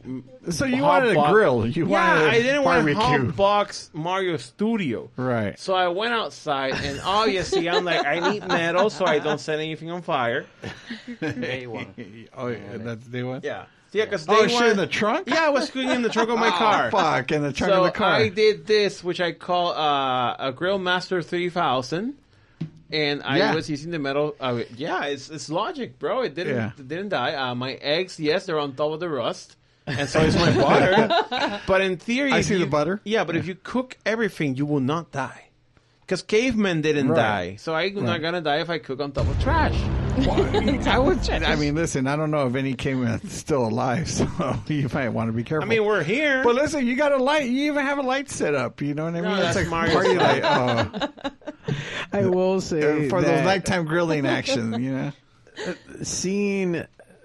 So 0.51 0.65
you 0.65 0.79
hot 0.83 1.03
wanted 1.05 1.17
a 1.17 1.31
grill. 1.31 1.67
You 1.67 1.87
yeah, 1.87 2.15
wanted 2.15 2.25
a 2.27 2.31
I 2.31 2.43
didn't 2.43 2.63
want 2.65 2.87
to 2.87 2.95
barbecue. 2.95 3.27
hot 3.27 3.37
box 3.37 3.91
Mario 3.93 4.37
Studio. 4.39 5.11
Right. 5.17 5.59
So 5.59 5.75
I 5.75 5.89
went 5.89 6.15
outside, 6.15 6.73
and 6.75 7.01
obviously 7.05 7.69
I'm 7.69 7.85
like, 7.85 8.07
I 8.07 8.31
need 8.33 8.47
metal 8.49 8.89
so 8.91 9.05
I 9.05 9.19
don't 9.19 9.39
set 9.39 9.59
anything 9.59 9.91
on 9.91 10.03
fire. 10.03 10.47
Day 11.21 11.67
one. 11.67 11.93
Oh, 12.37 12.49
yeah, 12.49 12.77
that's 12.77 13.07
day 13.07 13.23
one. 13.23 13.41
Yeah, 13.43 13.65
yeah, 13.93 14.05
because 14.05 14.27
they 14.27 14.35
Oh, 14.35 14.47
shit 14.49 14.71
in 14.73 14.77
the 14.77 14.87
trunk. 14.87 15.29
Yeah, 15.29 15.47
I 15.47 15.49
was 15.51 15.71
cooking 15.71 15.91
in 15.91 16.03
the 16.03 16.09
trunk 16.09 16.29
of 16.31 16.39
my 16.39 16.49
Oh, 16.55 16.59
car. 16.59 16.91
fuck, 16.91 17.33
in 17.33 17.43
the 17.43 17.53
trunk 17.53 17.73
so 17.73 17.79
of 17.81 17.93
the 17.93 17.99
car. 17.99 18.13
I 18.13 18.29
did 18.29 18.67
this, 18.67 19.03
which 19.05 19.21
I 19.21 19.33
call 19.33 19.73
uh, 19.73 20.37
a 20.39 20.53
Grill 20.53 20.79
Master 20.79 21.23
3000. 21.23 22.15
And 22.93 23.21
I 23.25 23.39
Yeah. 23.39 23.55
was 23.55 23.69
using 23.69 23.91
the 23.91 23.99
metal. 23.99 24.37
Uh, 24.39 24.63
yeah, 24.77 25.07
it's 25.07 25.29
it's 25.29 25.49
logic, 25.51 25.99
bro. 25.99 26.23
It 26.23 26.37
didn't 26.37 26.55
Yeah. 26.55 26.71
it 26.79 26.87
didn't 26.87 27.09
die. 27.09 27.35
Uh, 27.35 27.55
my 27.57 27.73
eggs, 27.83 28.21
yes, 28.21 28.47
they're 28.47 28.61
on 28.61 28.75
top 28.75 28.93
of 28.93 29.01
the 29.01 29.09
rust, 29.09 29.57
and 29.89 30.09
so 30.09 30.21
is 30.21 30.37
my 30.37 30.55
butter. 30.55 31.61
But 31.67 31.81
in 31.81 31.97
theory, 31.97 32.31
I 32.31 32.43
see 32.43 32.59
the 32.59 32.67
butter. 32.67 33.01
Yeah, 33.03 33.25
but 33.25 33.35
if 33.35 33.49
you 33.49 33.57
cook 33.57 33.97
everything, 34.07 34.55
you 34.55 34.67
will 34.67 34.79
not 34.95 35.11
die. 35.11 35.49
Because 36.03 36.23
cavemen 36.23 36.81
didn't 36.81 37.09
Right. 37.09 37.17
die, 37.17 37.57
so 37.59 37.75
I'm 37.75 38.05
not 38.05 38.23
gonna 38.23 38.41
die 38.41 38.61
if 38.61 38.71
I 38.71 38.79
cook 38.79 39.01
on 39.01 39.11
top 39.11 39.27
of 39.27 39.43
trash. 39.43 39.75
I 40.19 40.99
would. 40.99 41.29
I 41.31 41.57
mean, 41.57 41.75
listen. 41.75 42.07
I 42.07 42.17
don't 42.17 42.31
know 42.31 42.47
if 42.47 42.55
any 42.55 42.75
came 42.75 43.03
in 43.07 43.29
still 43.29 43.67
alive, 43.67 44.09
so 44.11 44.27
you 44.67 44.89
might 44.93 45.11
want 45.11 45.29
to 45.29 45.33
be 45.33 45.45
careful. 45.45 45.67
I 45.67 45.69
mean, 45.69 45.85
we're 45.85 46.03
here. 46.03 46.43
but 46.43 46.55
listen, 46.55 46.87
you 46.87 46.97
got 46.97 47.13
a 47.13 47.19
light. 47.19 47.49
You 47.49 47.71
even 47.73 47.85
have 47.85 47.99
a 47.99 48.03
light 48.03 48.31
set 48.31 48.55
up. 48.55 48.81
You 48.81 48.95
know 48.95 49.05
what 49.05 49.15
I 49.15 49.21
mean? 49.21 49.25
No, 49.25 49.35
it's 49.35 49.55
that's 49.55 49.57
like 49.57 49.69
Mario's 49.69 49.95
party 49.95 50.17
light. 50.17 50.43
light. 50.43 51.11
Oh, 51.25 51.31
I 52.13 52.27
will 52.27 52.61
say 52.61 53.09
for 53.09 53.21
those 53.21 53.31
that 53.31 53.45
nighttime 53.45 53.85
grilling 53.85 54.27
action. 54.27 54.83
You 54.83 54.93
know. 54.93 55.13
seeing 56.03 56.85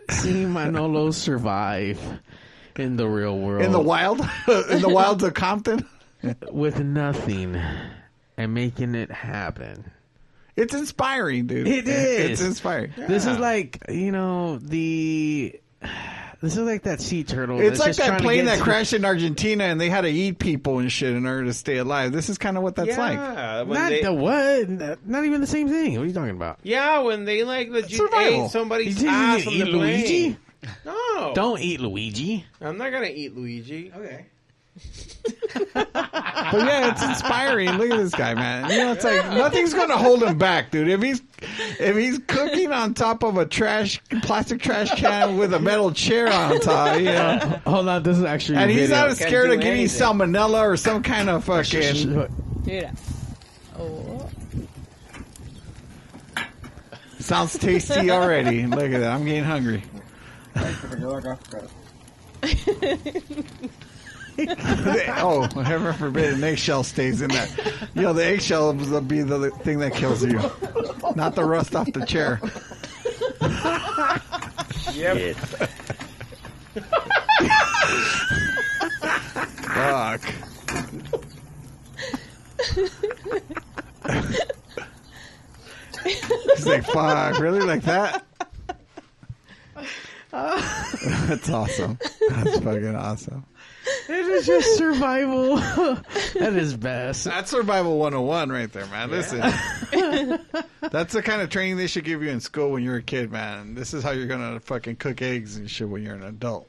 seeing 0.09 0.53
Manolo 0.53 1.11
survive 1.11 1.99
in 2.77 2.97
the 2.97 3.07
real 3.07 3.37
world 3.37 3.63
In 3.63 3.71
the 3.71 3.79
wild, 3.79 4.19
in 4.69 4.81
the 4.81 4.89
wilds 4.89 5.23
of 5.23 5.33
Compton, 5.33 5.87
with 6.51 6.79
nothing 6.79 7.59
and 8.37 8.53
making 8.53 8.95
it 8.95 9.11
happen. 9.11 9.91
It's 10.55 10.73
inspiring, 10.73 11.47
dude. 11.47 11.67
It 11.67 11.87
is. 11.87 12.29
It's 12.31 12.41
inspiring. 12.41 12.93
This 12.97 13.25
is 13.25 13.37
like 13.37 13.77
you 13.89 14.11
know 14.11 14.57
the. 14.57 15.59
This 16.41 16.53
is 16.57 16.63
like 16.65 16.83
that 16.83 16.99
sea 17.01 17.23
turtle. 17.23 17.59
It's 17.61 17.77
that's 17.77 17.79
like 17.79 17.87
just 17.89 17.99
that 17.99 18.21
plane 18.21 18.45
that 18.45 18.57
to- 18.57 18.63
crashed 18.63 18.93
in 18.93 19.05
Argentina, 19.05 19.65
and 19.65 19.79
they 19.79 19.89
had 19.91 20.01
to 20.01 20.09
eat 20.09 20.39
people 20.39 20.79
and 20.79 20.91
shit 20.91 21.13
in 21.15 21.27
order 21.27 21.45
to 21.45 21.53
stay 21.53 21.77
alive. 21.77 22.11
This 22.13 22.29
is 22.29 22.39
kind 22.39 22.57
of 22.57 22.63
what 22.63 22.75
that's 22.75 22.97
like. 22.97 23.13
yeah, 23.13 23.61
when 23.61 23.79
Not 23.79 23.89
they- 23.89 24.01
the 24.01 24.11
what? 24.13 24.67
Not- 24.69 25.05
Not 25.07 25.25
even 25.25 25.41
the 25.41 25.45
same 25.47 25.67
thing. 25.69 25.93
What 25.97 26.01
are 26.01 26.05
you 26.07 26.13
talking 26.13 26.31
about? 26.31 26.57
yeah, 26.63 26.97
when 26.99 27.25
they 27.25 27.43
like 27.43 27.69
legit 27.69 27.91
Survival. 27.91 28.45
ate 28.45 28.51
somebody's 28.51 29.03
You 29.03 29.09
ass 29.09 29.43
didn't 29.43 29.53
on 29.53 29.53
eat 29.67 29.71
the 29.71 29.77
plane. 29.77 30.37
No, 30.85 31.31
Don't 31.35 31.59
eat 31.61 31.79
Luigi. 31.79 32.43
I'm 32.59 32.77
not 32.77 32.91
gonna 32.91 33.11
eat 33.13 33.35
Luigi. 33.35 33.91
Okay. 33.95 34.25
But 35.73 36.65
yeah, 36.65 36.91
it's 36.91 37.03
inspiring. 37.03 37.69
Look 37.77 37.91
at 37.91 37.97
this 37.97 38.13
guy, 38.13 38.33
man. 38.33 38.69
You 38.69 38.77
know, 38.77 38.91
it's 38.93 39.03
like 39.03 39.25
nothing's 39.27 39.73
gonna 39.73 39.97
hold 39.97 40.23
him 40.23 40.37
back, 40.37 40.71
dude. 40.71 40.87
If 40.89 41.01
he's 41.01 41.21
if 41.79 41.95
he's 41.95 42.19
cooking 42.27 42.71
on 42.71 42.93
top 42.93 43.23
of 43.23 43.37
a 43.37 43.45
trash 43.45 44.01
plastic 44.21 44.61
trash 44.61 44.91
can 44.95 45.37
with 45.37 45.53
a 45.53 45.59
metal 45.59 45.91
chair 45.91 46.31
on 46.31 46.59
top, 46.59 46.97
you 46.97 47.05
know, 47.05 47.59
Hold 47.65 47.87
on, 47.87 48.03
this 48.03 48.17
is 48.17 48.23
actually 48.23 48.57
and 48.57 48.69
he's 48.69 48.89
video. 48.89 49.07
not 49.07 49.17
scared 49.17 49.51
of 49.51 49.59
getting 49.61 49.79
anything. 49.79 50.01
salmonella 50.01 50.61
or 50.61 50.77
some 50.77 51.03
kind 51.03 51.29
of 51.29 51.43
fucking 51.43 52.27
Mira. 52.65 52.91
Oh. 53.77 54.29
sounds 57.19 57.57
tasty 57.57 58.11
already. 58.11 58.65
Look 58.65 58.91
at 58.91 58.99
that. 58.99 59.11
I'm 59.13 59.25
getting 59.25 59.43
hungry. 59.43 59.83
oh, 65.17 65.47
heaven 65.63 65.93
forbid 65.93 66.33
an 66.33 66.43
eggshell 66.43 66.83
stays 66.83 67.21
in 67.21 67.29
that. 67.29 67.49
You 67.93 68.03
know, 68.03 68.13
the 68.13 68.25
eggshell 68.25 68.73
will 68.73 69.01
be 69.01 69.21
the 69.21 69.51
thing 69.63 69.79
that 69.79 69.93
kills 69.93 70.23
you, 70.23 70.39
not 71.15 71.35
the 71.35 71.43
rust 71.43 71.75
off 71.75 71.91
the 71.91 72.05
chair. 72.05 72.39
Yep. 74.93 75.35
Fuck. 79.73 80.21
He's 86.03 86.65
like, 86.65 86.85
fuck, 86.85 87.39
really? 87.39 87.61
Like 87.61 87.83
that? 87.83 88.25
That's 90.31 91.49
awesome. 91.49 91.97
That's 92.29 92.59
fucking 92.59 92.95
awesome. 92.95 93.45
It 94.09 94.25
is 94.27 94.45
just 94.45 94.77
survival. 94.77 95.55
that 96.35 96.53
is 96.55 96.75
best. 96.75 97.25
That's 97.25 97.51
survival 97.51 97.97
101 97.99 98.49
right 98.49 98.71
there, 98.71 98.85
man. 98.87 99.09
Listen. 99.11 99.39
That's 100.81 101.13
the 101.13 101.21
kind 101.21 101.41
of 101.41 101.49
training 101.49 101.77
they 101.77 101.87
should 101.87 102.03
give 102.03 102.21
you 102.23 102.29
in 102.29 102.39
school 102.39 102.71
when 102.71 102.83
you're 102.83 102.97
a 102.97 103.01
kid, 103.03 103.31
man. 103.31 103.75
This 103.75 103.93
is 103.93 104.03
how 104.03 104.11
you're 104.11 104.27
going 104.27 104.53
to 104.53 104.59
fucking 104.59 104.97
cook 104.97 105.21
eggs 105.21 105.57
and 105.57 105.69
shit 105.69 105.87
when 105.89 106.03
you're 106.03 106.15
an 106.15 106.23
adult. 106.23 106.67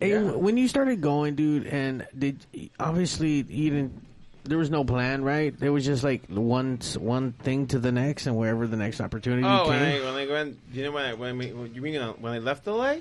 Hey, 0.00 0.18
when 0.20 0.56
you 0.56 0.66
started 0.66 1.00
going, 1.00 1.36
dude, 1.36 1.66
and 1.66 2.06
did 2.18 2.44
obviously 2.80 3.42
you 3.48 3.70
didn't. 3.70 4.06
There 4.44 4.58
was 4.58 4.70
no 4.70 4.82
plan, 4.82 5.22
right? 5.22 5.56
There 5.56 5.70
was 5.72 5.84
just 5.84 6.02
like 6.02 6.26
one 6.26 6.80
one 6.98 7.30
thing 7.32 7.68
to 7.68 7.78
the 7.78 7.92
next, 7.92 8.26
and 8.26 8.36
wherever 8.36 8.66
the 8.66 8.76
next 8.76 9.00
opportunity 9.00 9.44
Oh, 9.46 9.68
when 9.68 9.80
I 9.80 9.92
came. 9.92 10.04
when 10.04 10.14
I 10.14 10.26
went, 10.26 10.58
you 10.72 10.82
know 10.82 10.90
when 10.90 11.04
I 11.04 11.14
when, 11.14 11.38
we, 11.38 11.46
you 11.72 11.80
mean 11.80 11.96
uh, 11.98 12.12
when 12.14 12.32
I 12.32 12.38
left 12.38 12.66
LA? 12.66 12.96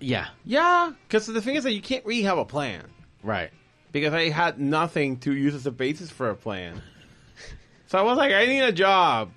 yeah, 0.00 0.26
Yeah, 0.44 0.90
because 1.06 1.26
the 1.26 1.40
thing 1.40 1.54
is 1.54 1.62
that 1.62 1.72
you 1.72 1.80
can't 1.82 2.04
really 2.04 2.22
have 2.22 2.38
a 2.38 2.44
plan 2.44 2.82
right. 3.22 3.50
because 3.92 4.12
I 4.14 4.28
had 4.28 4.58
nothing 4.58 5.18
to 5.20 5.32
use 5.34 5.54
as 5.54 5.66
a 5.66 5.70
basis 5.70 6.10
for 6.10 6.30
a 6.30 6.36
plan. 6.36 6.80
So 7.86 7.98
I 7.98 8.02
was 8.02 8.16
like, 8.16 8.32
I 8.32 8.46
need 8.46 8.62
a 8.62 8.72
job, 8.72 9.32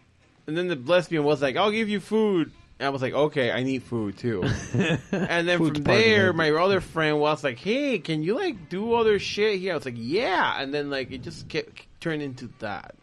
and 0.47 0.57
then 0.57 0.69
the 0.69 0.77
lesbian 0.77 1.25
was 1.25 1.41
like, 1.41 1.57
I'll 1.57 1.71
give 1.71 1.89
you 1.89 1.99
food. 1.99 2.53
And 2.79 2.87
I 2.87 2.89
was 2.89 3.01
like, 3.01 3.13
okay, 3.13 3.51
I 3.51 3.63
need 3.63 3.83
food 3.83 4.17
too. 4.17 4.43
and 5.11 5.45
then 5.45 5.57
Food's 5.57 5.77
from 5.79 5.83
part 5.83 5.97
of 5.97 6.03
there, 6.05 6.29
it. 6.29 6.35
my 6.35 6.51
other 6.51 6.79
friend 6.79 7.19
was 7.19 7.43
like, 7.43 7.57
hey, 7.57 7.99
can 7.99 8.23
you 8.23 8.35
like 8.35 8.69
do 8.69 8.93
other 8.93 9.19
shit 9.19 9.59
here? 9.59 9.73
I 9.73 9.75
was 9.75 9.83
like, 9.83 9.95
yeah. 9.97 10.61
And 10.61 10.73
then 10.73 10.89
like 10.89 11.11
it 11.11 11.21
just 11.21 11.49
kept 11.49 11.85
turned 11.99 12.21
into 12.21 12.49
that. 12.59 12.95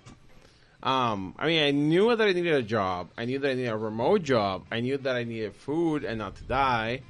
Um, 0.83 1.35
I 1.39 1.47
mean, 1.47 1.63
I 1.63 1.71
knew 1.71 2.15
that 2.17 2.27
I 2.27 2.33
needed 2.33 2.55
a 2.55 2.63
job. 2.63 3.11
I 3.19 3.25
knew 3.27 3.39
that 3.39 3.51
I 3.51 3.55
needed 3.55 3.71
a 3.73 3.77
remote 3.77 4.23
job. 4.23 4.65
I 4.73 4.81
knew 4.81 4.97
that 4.99 5.17
I 5.17 5.25
needed 5.25 5.55
food 5.55 6.05
and 6.05 6.19
not 6.19 6.37
to 6.37 6.45
die. 6.45 7.03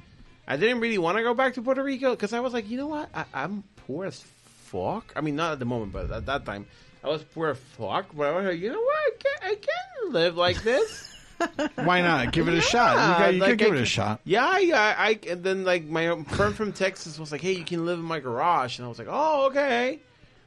I 0.47 0.57
didn't 0.57 0.79
really 0.79 0.97
want 0.97 1.17
to 1.17 1.23
go 1.23 1.33
back 1.33 1.53
to 1.55 1.61
Puerto 1.61 1.83
Rico 1.83 2.11
because 2.11 2.33
I 2.33 2.39
was 2.39 2.53
like, 2.53 2.69
you 2.69 2.77
know 2.77 2.87
what? 2.87 3.09
I, 3.13 3.25
I'm 3.33 3.63
poor 3.87 4.05
as 4.05 4.19
fuck. 4.19 5.13
I 5.15 5.21
mean, 5.21 5.35
not 5.35 5.53
at 5.53 5.59
the 5.59 5.65
moment, 5.65 5.93
but 5.93 6.11
at 6.11 6.25
that 6.25 6.45
time, 6.45 6.67
I 7.03 7.09
was 7.09 7.23
poor 7.23 7.49
as 7.49 7.57
fuck. 7.77 8.07
But 8.13 8.27
I 8.27 8.35
was 8.35 8.45
like, 8.45 8.59
you 8.59 8.71
know 8.71 8.81
what? 8.81 8.97
I 8.97 9.11
can't, 9.19 9.43
I 9.43 9.55
can't 9.55 10.13
live 10.13 10.35
like 10.35 10.63
this. 10.63 11.09
Why 11.75 12.01
not? 12.01 12.31
Give 12.31 12.47
it 12.47 12.53
a 12.53 12.61
shot. 12.61 12.93
You, 12.95 13.25
got, 13.25 13.33
you 13.33 13.39
like, 13.39 13.49
could 13.51 13.59
give 13.59 13.73
I 13.73 13.77
it 13.77 13.81
a 13.81 13.85
shot. 13.85 14.21
Yeah, 14.23 14.57
yeah. 14.59 14.95
I 14.97 15.19
and 15.29 15.43
then 15.43 15.63
like 15.63 15.85
my 15.85 16.23
friend 16.23 16.55
from 16.55 16.71
Texas 16.73 17.19
was 17.19 17.31
like, 17.31 17.41
"Hey, 17.41 17.53
you 17.53 17.65
can 17.65 17.85
live 17.85 17.99
in 17.99 18.05
my 18.05 18.19
garage," 18.19 18.77
and 18.77 18.85
I 18.85 18.89
was 18.89 18.99
like, 18.99 19.09
"Oh, 19.09 19.47
okay." 19.47 19.99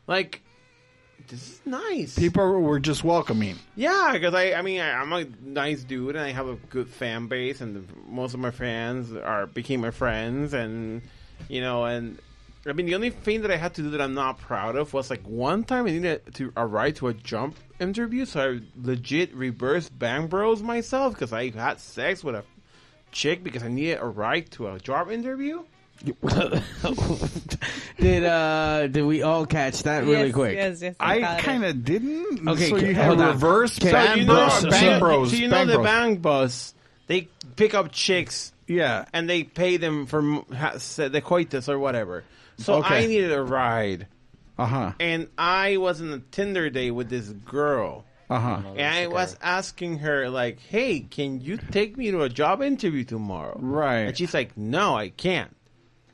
Like, 0.06 0.42
this 1.28 1.42
is 1.50 1.60
nice. 1.64 2.18
People 2.18 2.60
were 2.60 2.80
just 2.80 3.04
welcoming. 3.04 3.56
Yeah, 3.74 4.10
because 4.12 4.34
I, 4.34 4.52
I 4.52 4.62
mean, 4.62 4.80
I, 4.80 4.92
I'm 4.92 5.12
a 5.12 5.26
nice 5.42 5.84
dude, 5.84 6.16
and 6.16 6.24
I 6.24 6.32
have 6.32 6.48
a 6.48 6.56
good 6.56 6.88
fan 6.88 7.26
base, 7.26 7.60
and 7.60 7.76
the, 7.76 7.84
most 8.08 8.34
of 8.34 8.40
my 8.40 8.50
fans 8.50 9.12
are 9.12 9.46
became 9.46 9.80
my 9.80 9.90
friends, 9.90 10.54
and 10.54 11.02
you 11.48 11.60
know, 11.60 11.84
and 11.84 12.18
I 12.66 12.72
mean, 12.72 12.86
the 12.86 12.94
only 12.94 13.10
thing 13.10 13.42
that 13.42 13.50
I 13.50 13.56
had 13.56 13.74
to 13.74 13.82
do 13.82 13.90
that 13.90 14.00
I'm 14.00 14.14
not 14.14 14.38
proud 14.38 14.76
of 14.76 14.92
was 14.92 15.10
like 15.10 15.22
one 15.26 15.64
time 15.64 15.86
I 15.86 15.90
needed 15.90 16.34
to 16.34 16.52
arrive 16.56 16.94
to 16.94 17.08
a 17.08 17.14
jump 17.14 17.56
interview, 17.78 18.24
so 18.24 18.40
I 18.40 18.60
legit 18.80 19.34
reverse 19.34 19.88
bang 19.88 20.26
bros 20.26 20.62
myself 20.62 21.14
because 21.14 21.32
I 21.32 21.50
had 21.50 21.80
sex 21.80 22.24
with 22.24 22.34
a 22.34 22.44
chick 23.12 23.44
because 23.44 23.62
I 23.62 23.68
needed 23.68 23.98
a 24.00 24.06
ride 24.06 24.50
to 24.52 24.68
a 24.68 24.78
job 24.80 25.10
interview. 25.10 25.64
did 27.98 28.24
uh 28.24 28.86
did 28.88 29.02
we 29.04 29.22
all 29.22 29.46
catch 29.46 29.82
that 29.84 30.04
really 30.04 30.26
yes, 30.26 30.34
quick? 30.34 30.54
Yes, 30.54 30.82
yes. 30.82 30.96
I 31.00 31.20
got 31.20 31.38
it. 31.38 31.42
kind 31.42 31.64
of 31.64 31.84
didn't. 31.84 32.48
Okay, 32.48 32.68
so 32.70 32.78
ca- 32.78 32.86
you 32.86 32.94
have 32.94 33.06
hold 33.18 33.20
reverse 33.28 33.78
Okay, 33.80 33.92
bang, 33.92 34.18
you 34.20 34.26
bros, 34.26 34.64
know, 34.64 34.70
so- 34.70 34.70
bang 34.70 35.00
bros. 35.00 35.30
so 35.30 35.36
you 35.36 35.48
know 35.48 35.56
bang 35.56 35.66
the 35.66 35.74
bros. 35.74 35.84
bang 35.86 36.16
bus, 36.16 36.74
they 37.06 37.28
pick 37.56 37.74
up 37.74 37.92
chicks 37.92 38.52
Yeah. 38.66 39.06
and 39.12 39.28
they 39.28 39.42
pay 39.44 39.76
them 39.78 40.06
for 40.06 40.22
ha- 40.54 40.74
the 40.96 41.22
coitus 41.24 41.68
or 41.68 41.78
whatever. 41.78 42.24
So 42.58 42.74
Okay. 42.76 43.04
I 43.04 43.06
needed 43.06 43.32
a 43.32 43.42
ride, 43.42 44.06
Uh 44.58 44.66
huh. 44.66 44.92
and 45.00 45.28
I 45.36 45.76
was 45.78 46.00
on 46.00 46.12
a 46.12 46.18
Tinder 46.30 46.70
date 46.70 46.90
with 46.92 47.08
this 47.10 47.28
girl, 47.28 48.04
Uh 48.30 48.38
huh. 48.40 48.60
and 48.76 48.94
I 48.94 49.06
was 49.08 49.36
asking 49.42 49.98
her 49.98 50.28
like, 50.30 50.58
"Hey, 50.60 51.00
can 51.00 51.40
you 51.40 51.56
take 51.58 51.96
me 51.96 52.10
to 52.10 52.22
a 52.22 52.28
job 52.28 52.62
interview 52.62 53.04
tomorrow?" 53.04 53.58
Right. 53.60 54.00
And 54.08 54.16
she's 54.16 54.32
like, 54.34 54.56
"No, 54.56 54.96
I 54.96 55.08
can't," 55.10 55.54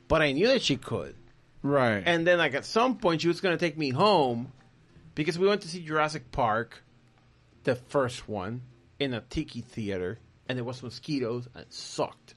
but 0.07 0.21
I 0.21 0.31
knew 0.31 0.47
that 0.47 0.61
she 0.61 0.77
could. 0.77 1.15
Right. 1.61 2.03
And 2.05 2.27
then 2.27 2.37
like 2.37 2.53
at 2.53 2.65
some 2.65 2.97
point, 2.97 3.21
she 3.21 3.27
was 3.27 3.41
gonna 3.41 3.57
take 3.57 3.77
me 3.77 3.89
home 3.91 4.51
because 5.15 5.39
we 5.39 5.47
went 5.47 5.61
to 5.61 5.67
see 5.67 5.83
Jurassic 5.83 6.31
Park, 6.31 6.83
the 7.63 7.75
first 7.75 8.27
one, 8.27 8.61
in 8.99 9.13
a 9.13 9.21
tiki 9.21 9.61
theater, 9.61 10.19
and 10.47 10.57
there 10.57 10.65
was 10.65 10.83
mosquitoes 10.83 11.47
and 11.53 11.63
it 11.63 11.73
sucked. 11.73 12.35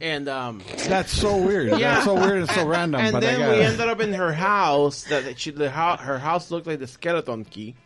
And 0.00 0.28
um, 0.28 0.62
That's 0.88 1.12
so 1.12 1.36
weird. 1.36 1.70
That's 1.70 2.04
so 2.04 2.14
weird 2.14 2.38
and 2.38 2.50
so 2.50 2.66
random. 2.66 3.00
and 3.00 3.12
but 3.12 3.20
then 3.20 3.40
I 3.40 3.46
got 3.46 3.56
we 3.58 3.64
ended 3.64 3.88
up 3.88 4.00
in 4.00 4.12
her 4.14 4.32
house. 4.32 5.04
That 5.04 5.38
she, 5.38 5.50
the 5.52 5.70
house, 5.70 6.00
her 6.00 6.18
house 6.18 6.50
looked 6.50 6.66
like 6.66 6.80
the 6.80 6.86
skeleton 6.86 7.44
key. 7.44 7.76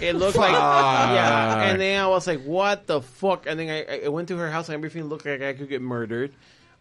It 0.00 0.14
looked 0.16 0.36
like 0.36 0.52
yeah. 0.52 1.64
And 1.70 1.80
then 1.80 2.02
I 2.02 2.08
was 2.08 2.26
like, 2.26 2.42
"What 2.42 2.86
the 2.86 3.02
fuck?" 3.02 3.46
And 3.46 3.58
then 3.58 3.68
I, 3.70 4.06
I 4.06 4.08
went 4.08 4.28
to 4.28 4.36
her 4.38 4.50
house, 4.50 4.68
and 4.68 4.74
everything 4.74 5.04
looked 5.04 5.26
like 5.26 5.42
I 5.42 5.52
could 5.52 5.68
get 5.68 5.82
murdered. 5.82 6.32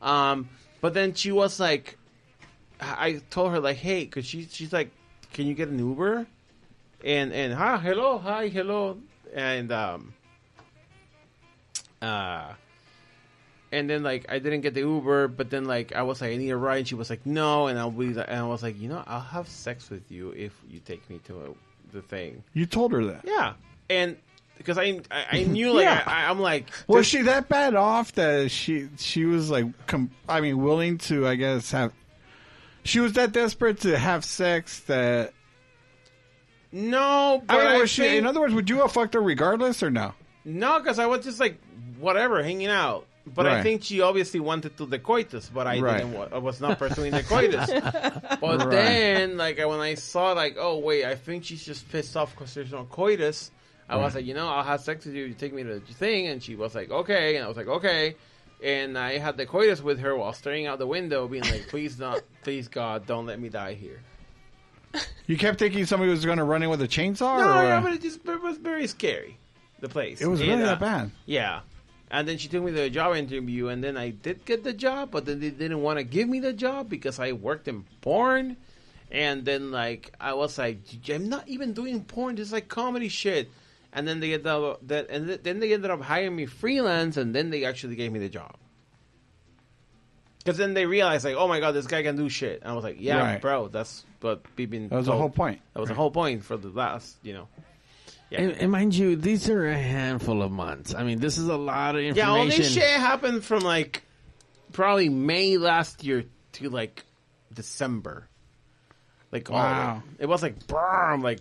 Um, 0.01 0.49
but 0.82 0.93
then 0.93 1.13
she 1.13 1.32
was 1.32 1.59
like, 1.59 1.97
I 2.82 3.21
told 3.29 3.51
her 3.51 3.59
like, 3.59 3.77
"Hey," 3.77 4.05
because 4.05 4.25
she 4.25 4.47
she's 4.49 4.73
like, 4.73 4.91
"Can 5.34 5.45
you 5.45 5.53
get 5.53 5.69
an 5.69 5.79
Uber?" 5.79 6.25
And 7.05 7.32
and 7.32 7.53
hi, 7.53 7.77
hello, 7.77 8.17
hi, 8.17 8.47
hello, 8.47 8.97
and 9.34 9.71
um, 9.71 10.13
uh, 12.01 12.53
and 13.71 13.89
then 13.89 14.03
like 14.03 14.25
I 14.29 14.39
didn't 14.39 14.61
get 14.61 14.73
the 14.73 14.82
Uber, 14.82 15.27
but 15.27 15.49
then 15.49 15.65
like 15.65 15.93
I 15.93 16.01
was 16.01 16.21
like 16.21 16.32
I 16.32 16.38
need 16.38 16.49
a 16.49 16.57
ride, 16.57 16.79
and 16.79 16.88
she 16.88 16.95
was 16.95 17.09
like 17.09 17.25
no, 17.25 17.67
and 17.67 17.77
I'll 17.77 17.91
be 17.91 18.07
and 18.07 18.19
I 18.19 18.43
was 18.43 18.63
like 18.63 18.79
you 18.79 18.89
know 18.89 19.03
I'll 19.05 19.19
have 19.19 19.47
sex 19.47 19.89
with 19.89 20.11
you 20.11 20.32
if 20.32 20.53
you 20.69 20.79
take 20.79 21.07
me 21.09 21.19
to 21.25 21.41
a, 21.41 21.93
the 21.95 22.01
thing. 22.01 22.43
You 22.53 22.65
told 22.65 22.91
her 22.93 23.05
that. 23.05 23.21
Yeah, 23.23 23.53
and 23.89 24.17
because 24.62 24.78
I 24.78 24.99
I, 25.12 25.26
I 25.32 25.43
knew 25.43 25.74
like 25.74 25.84
Yeah. 25.84 26.03
I, 26.05 26.30
I'm 26.30 26.39
like 26.39 26.70
Was 26.88 27.05
she 27.07 27.24
that 27.24 27.49
bad 27.49 27.76
off 27.76 28.14
that 28.14 28.51
she 28.51 28.89
she 28.97 29.26
was 29.26 29.49
like, 29.51 29.66
com- 29.88 30.12
I 30.30 30.41
mean, 30.41 30.62
willing 30.62 30.97
to, 30.99 31.28
I 31.28 31.36
guess, 31.36 31.72
have. 31.72 31.93
She 32.84 32.99
was 32.99 33.14
that 33.14 33.32
desperate 33.32 33.82
to 33.82 33.97
have 33.97 34.26
sex 34.26 34.80
that. 34.82 35.34
no, 36.72 37.43
but 37.45 37.55
I 37.57 37.68
I, 37.68 37.72
mean, 37.74 37.82
was 37.82 37.89
she? 37.89 38.03
think- 38.03 38.18
In 38.20 38.26
other 38.28 38.39
words, 38.39 38.53
would 38.53 38.70
you 38.70 38.78
have 38.78 38.91
fucked 38.91 39.14
her 39.14 39.22
regardless 39.22 39.84
or 39.84 39.89
no? 39.91 40.14
no, 40.45 40.80
because 40.80 40.97
I 40.99 41.05
was 41.05 41.24
just 41.26 41.39
like 41.39 41.57
whatever 41.99 42.41
hanging 42.43 42.68
out. 42.68 43.05
But 43.24 43.45
I 43.45 43.62
think 43.62 43.84
she 43.84 44.01
obviously 44.01 44.39
wanted 44.39 44.76
to 44.78 44.88
the 44.88 44.97
coitus, 44.97 45.47
but 45.53 45.68
I 45.68 45.80
Right. 45.80 45.97
didn't. 45.99 46.14
wa- 46.14 46.28
I 46.32 46.39
was 46.39 46.59
not 46.59 46.80
pursuing 46.80 47.12
the 47.12 47.22
coitus. 47.22 47.70
but 48.41 48.41
Right. 48.41 48.70
then, 48.72 49.38
like 49.38 49.59
when 49.59 49.80
I 49.80 49.93
saw, 49.93 50.32
like, 50.32 50.55
oh 50.57 50.80
wait, 50.80 51.05
I 51.05 51.14
think 51.14 51.45
she's 51.45 51.64
just 51.64 51.88
pissed 51.91 52.18
off 52.18 52.32
because 52.34 52.55
there's 52.55 52.72
no 52.72 52.86
coitus. 52.86 53.51
I 53.91 53.97
was 53.97 54.15
like, 54.15 54.25
you 54.25 54.33
know, 54.33 54.47
I'll 54.47 54.63
have 54.63 54.81
sex 54.81 55.05
with 55.05 55.13
you. 55.15 55.25
You 55.25 55.33
take 55.33 55.53
me 55.53 55.63
to 55.63 55.79
the 55.79 55.93
thing, 55.93 56.27
and 56.27 56.41
she 56.41 56.55
was 56.55 56.73
like, 56.73 56.89
okay, 56.89 57.35
and 57.35 57.43
I 57.43 57.47
was 57.47 57.57
like, 57.57 57.67
okay. 57.67 58.15
And 58.63 58.97
I 58.97 59.17
had 59.17 59.37
the 59.37 59.45
coitus 59.45 59.81
with 59.81 59.99
her 59.99 60.15
while 60.15 60.33
staring 60.33 60.65
out 60.67 60.79
the 60.79 60.87
window, 60.87 61.27
being 61.27 61.43
like, 61.43 61.67
please 61.67 61.99
not, 61.99 62.21
please 62.43 62.67
God, 62.67 63.05
don't 63.05 63.25
let 63.25 63.39
me 63.39 63.49
die 63.49 63.73
here. 63.73 63.99
You 65.27 65.37
kept 65.37 65.59
thinking 65.59 65.85
somebody 65.85 66.11
was 66.11 66.25
going 66.25 66.37
to 66.37 66.43
run 66.43 66.63
in 66.63 66.69
with 66.69 66.81
a 66.81 66.87
chainsaw, 66.87 67.37
No, 67.39 67.59
or 67.59 67.63
yeah, 67.63 67.77
uh, 67.77 67.81
but 67.81 67.93
it 67.93 68.01
just 68.01 68.25
it 68.27 68.41
was 68.41 68.57
very 68.57 68.87
scary. 68.87 69.37
The 69.79 69.89
place. 69.89 70.21
it 70.21 70.27
was 70.27 70.41
And, 70.41 70.49
really 70.49 70.63
uh, 70.63 70.65
that 70.67 70.79
bad. 70.79 71.11
Yeah. 71.25 71.61
And 72.11 72.27
then 72.27 72.37
she 72.37 72.49
took 72.49 72.63
me 72.63 72.71
to 72.73 72.81
a 72.81 72.89
job 72.89 73.15
interview, 73.15 73.69
and 73.69 73.81
then 73.83 73.95
I 73.97 74.09
did 74.09 74.43
get 74.45 74.63
the 74.63 74.73
job, 74.73 75.11
but 75.11 75.25
then 75.25 75.39
they 75.39 75.49
didn't 75.49 75.81
want 75.81 75.97
to 75.97 76.03
give 76.03 76.27
me 76.27 76.39
the 76.41 76.51
job 76.53 76.89
because 76.89 77.19
I 77.19 77.31
worked 77.31 77.67
in 77.69 77.85
porn. 78.01 78.57
And 79.09 79.43
then 79.45 79.71
like 79.71 80.13
I 80.19 80.33
was 80.33 80.57
like, 80.57 80.79
I'm 81.09 81.29
not 81.29 81.47
even 81.47 81.73
doing 81.73 82.03
porn. 82.03 82.35
This 82.35 82.47
is 82.47 82.53
like 82.53 82.67
comedy 82.67 83.07
shit. 83.09 83.49
And 83.93 84.07
then 84.07 84.19
they 84.21 84.33
ended 84.33 84.47
up 84.47 84.87
that, 84.87 85.09
and 85.09 85.27
th- 85.27 85.41
then 85.43 85.59
they 85.59 85.73
ended 85.73 85.91
up 85.91 86.01
hiring 86.01 86.35
me 86.35 86.45
freelance, 86.45 87.17
and 87.17 87.35
then 87.35 87.49
they 87.49 87.65
actually 87.65 87.95
gave 87.95 88.11
me 88.11 88.19
the 88.19 88.29
job. 88.29 88.55
Because 90.39 90.57
then 90.57 90.73
they 90.73 90.85
realized 90.85 91.23
like, 91.25 91.35
oh 91.35 91.47
my 91.47 91.59
god, 91.59 91.73
this 91.73 91.85
guy 91.87 92.01
can 92.01 92.15
do 92.15 92.27
shit. 92.29 92.61
And 92.61 92.71
I 92.71 92.73
was 92.73 92.83
like, 92.83 92.97
yeah, 92.99 93.19
Right. 93.19 93.41
bro, 93.41 93.67
that's 93.67 94.03
what 94.21 94.41
we've 94.55 94.69
been. 94.69 94.89
That 94.89 94.95
was 94.97 95.05
the 95.05 95.11
whole 95.15 95.29
point. 95.29 95.61
That 95.73 95.79
was 95.81 95.89
the 95.89 95.95
whole 95.95 96.09
point 96.09 96.43
for 96.43 96.57
the 96.57 96.69
last, 96.69 97.15
you 97.21 97.33
know. 97.33 97.47
Yeah. 98.31 98.41
And, 98.41 98.51
and 98.53 98.71
mind 98.71 98.95
you, 98.95 99.17
these 99.17 99.49
are 99.49 99.67
a 99.67 99.77
handful 99.77 100.41
of 100.41 100.51
months. 100.51 100.95
I 100.95 101.03
mean, 101.03 101.19
this 101.19 101.37
is 101.37 101.47
a 101.49 101.57
lot 101.57 101.95
of 101.95 102.01
information. 102.01 102.15
Yeah, 102.17 102.39
all 102.39 102.45
this 102.45 102.73
shit 102.73 102.83
happened 102.83 103.43
from 103.43 103.59
like 103.61 104.03
probably 104.71 105.09
May 105.09 105.57
last 105.57 106.03
year 106.03 106.23
to 106.53 106.69
like 106.69 107.03
December. 107.53 108.27
Like 109.31 109.51
all 109.51 109.57
it. 109.57 109.59
Wow. 109.59 110.03
it 110.17 110.25
was 110.27 110.41
like 110.41 110.65
boom, 110.65 111.21
like 111.21 111.39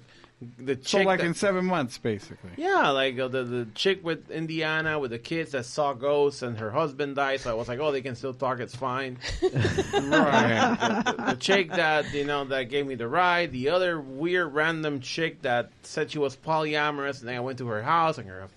the 0.59 0.75
So 0.77 0.99
chick. 0.99 1.07
like 1.07 1.21
that- 1.21 1.27
in 1.27 1.35
seven 1.35 1.67
months, 1.67 1.99
basically. 1.99 2.51
yeah, 2.57 2.89
like 2.91 3.19
uh, 3.19 3.29
the 3.29 3.45
the 3.45 3.67
chick 3.75 4.03
with 4.03 4.31
Indiana 4.31 4.99
with 4.99 5.11
the 5.11 5.19
kids 5.19 5.53
that 5.53 5.67
saw 5.67 5.93
ghosts 5.93 6.41
and 6.43 6.59
her 6.59 6.71
husband 6.71 7.17
died. 7.17 7.41
So 7.41 7.51
I 7.51 7.55
was 7.55 7.69
like, 7.69 7.79
oh, 7.79 7.93
they 7.93 8.01
can 8.01 8.15
still 8.17 8.33
talk. 8.35 8.59
It's 8.61 8.75
fine. 8.75 9.19
Right. 9.93 10.77
the, 11.05 11.13
the- 11.13 11.23
the 11.33 11.37
chick 11.37 11.71
that 11.73 12.13
you 12.15 12.25
know 12.25 12.45
that 12.47 12.65
gave 12.65 12.87
me 12.87 12.95
the 12.95 13.09
ride, 13.09 13.53
the 13.53 13.69
other 13.71 14.01
weird 14.01 14.55
random 14.55 15.01
chick 15.01 15.43
that 15.43 15.71
said 15.83 16.11
she 16.11 16.19
was 16.19 16.37
polyamorous, 16.37 17.21
and 17.21 17.29
then 17.29 17.37
I 17.37 17.41
went 17.41 17.59
to 17.59 17.67
her 17.69 17.83
house 17.83 18.19
and 18.19 18.29
her 18.29 18.49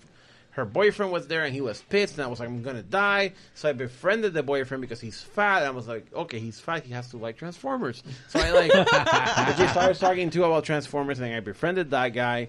her 0.54 0.64
boyfriend 0.64 1.12
was 1.12 1.26
there 1.26 1.44
and 1.44 1.52
he 1.54 1.60
was 1.60 1.82
pissed, 1.82 2.14
and 2.14 2.22
I 2.24 2.26
was 2.26 2.40
like, 2.40 2.48
I'm 2.48 2.62
gonna 2.62 2.82
die. 2.82 3.32
So 3.54 3.68
I 3.68 3.72
befriended 3.72 4.34
the 4.34 4.42
boyfriend 4.42 4.80
because 4.80 5.00
he's 5.00 5.20
fat. 5.20 5.58
And 5.58 5.66
I 5.66 5.70
was 5.70 5.86
like, 5.88 6.06
okay, 6.14 6.38
he's 6.38 6.60
fat, 6.60 6.84
he 6.84 6.92
has 6.92 7.08
to 7.10 7.16
like 7.16 7.36
Transformers. 7.36 8.02
So 8.28 8.38
I 8.40 8.50
like 8.52 8.70
I 8.74 9.54
just 9.58 9.72
started 9.72 9.98
talking 9.98 10.30
to 10.30 10.44
about 10.44 10.64
Transformers, 10.64 11.18
and 11.20 11.34
I 11.34 11.40
befriended 11.40 11.90
that 11.90 12.08
guy. 12.10 12.48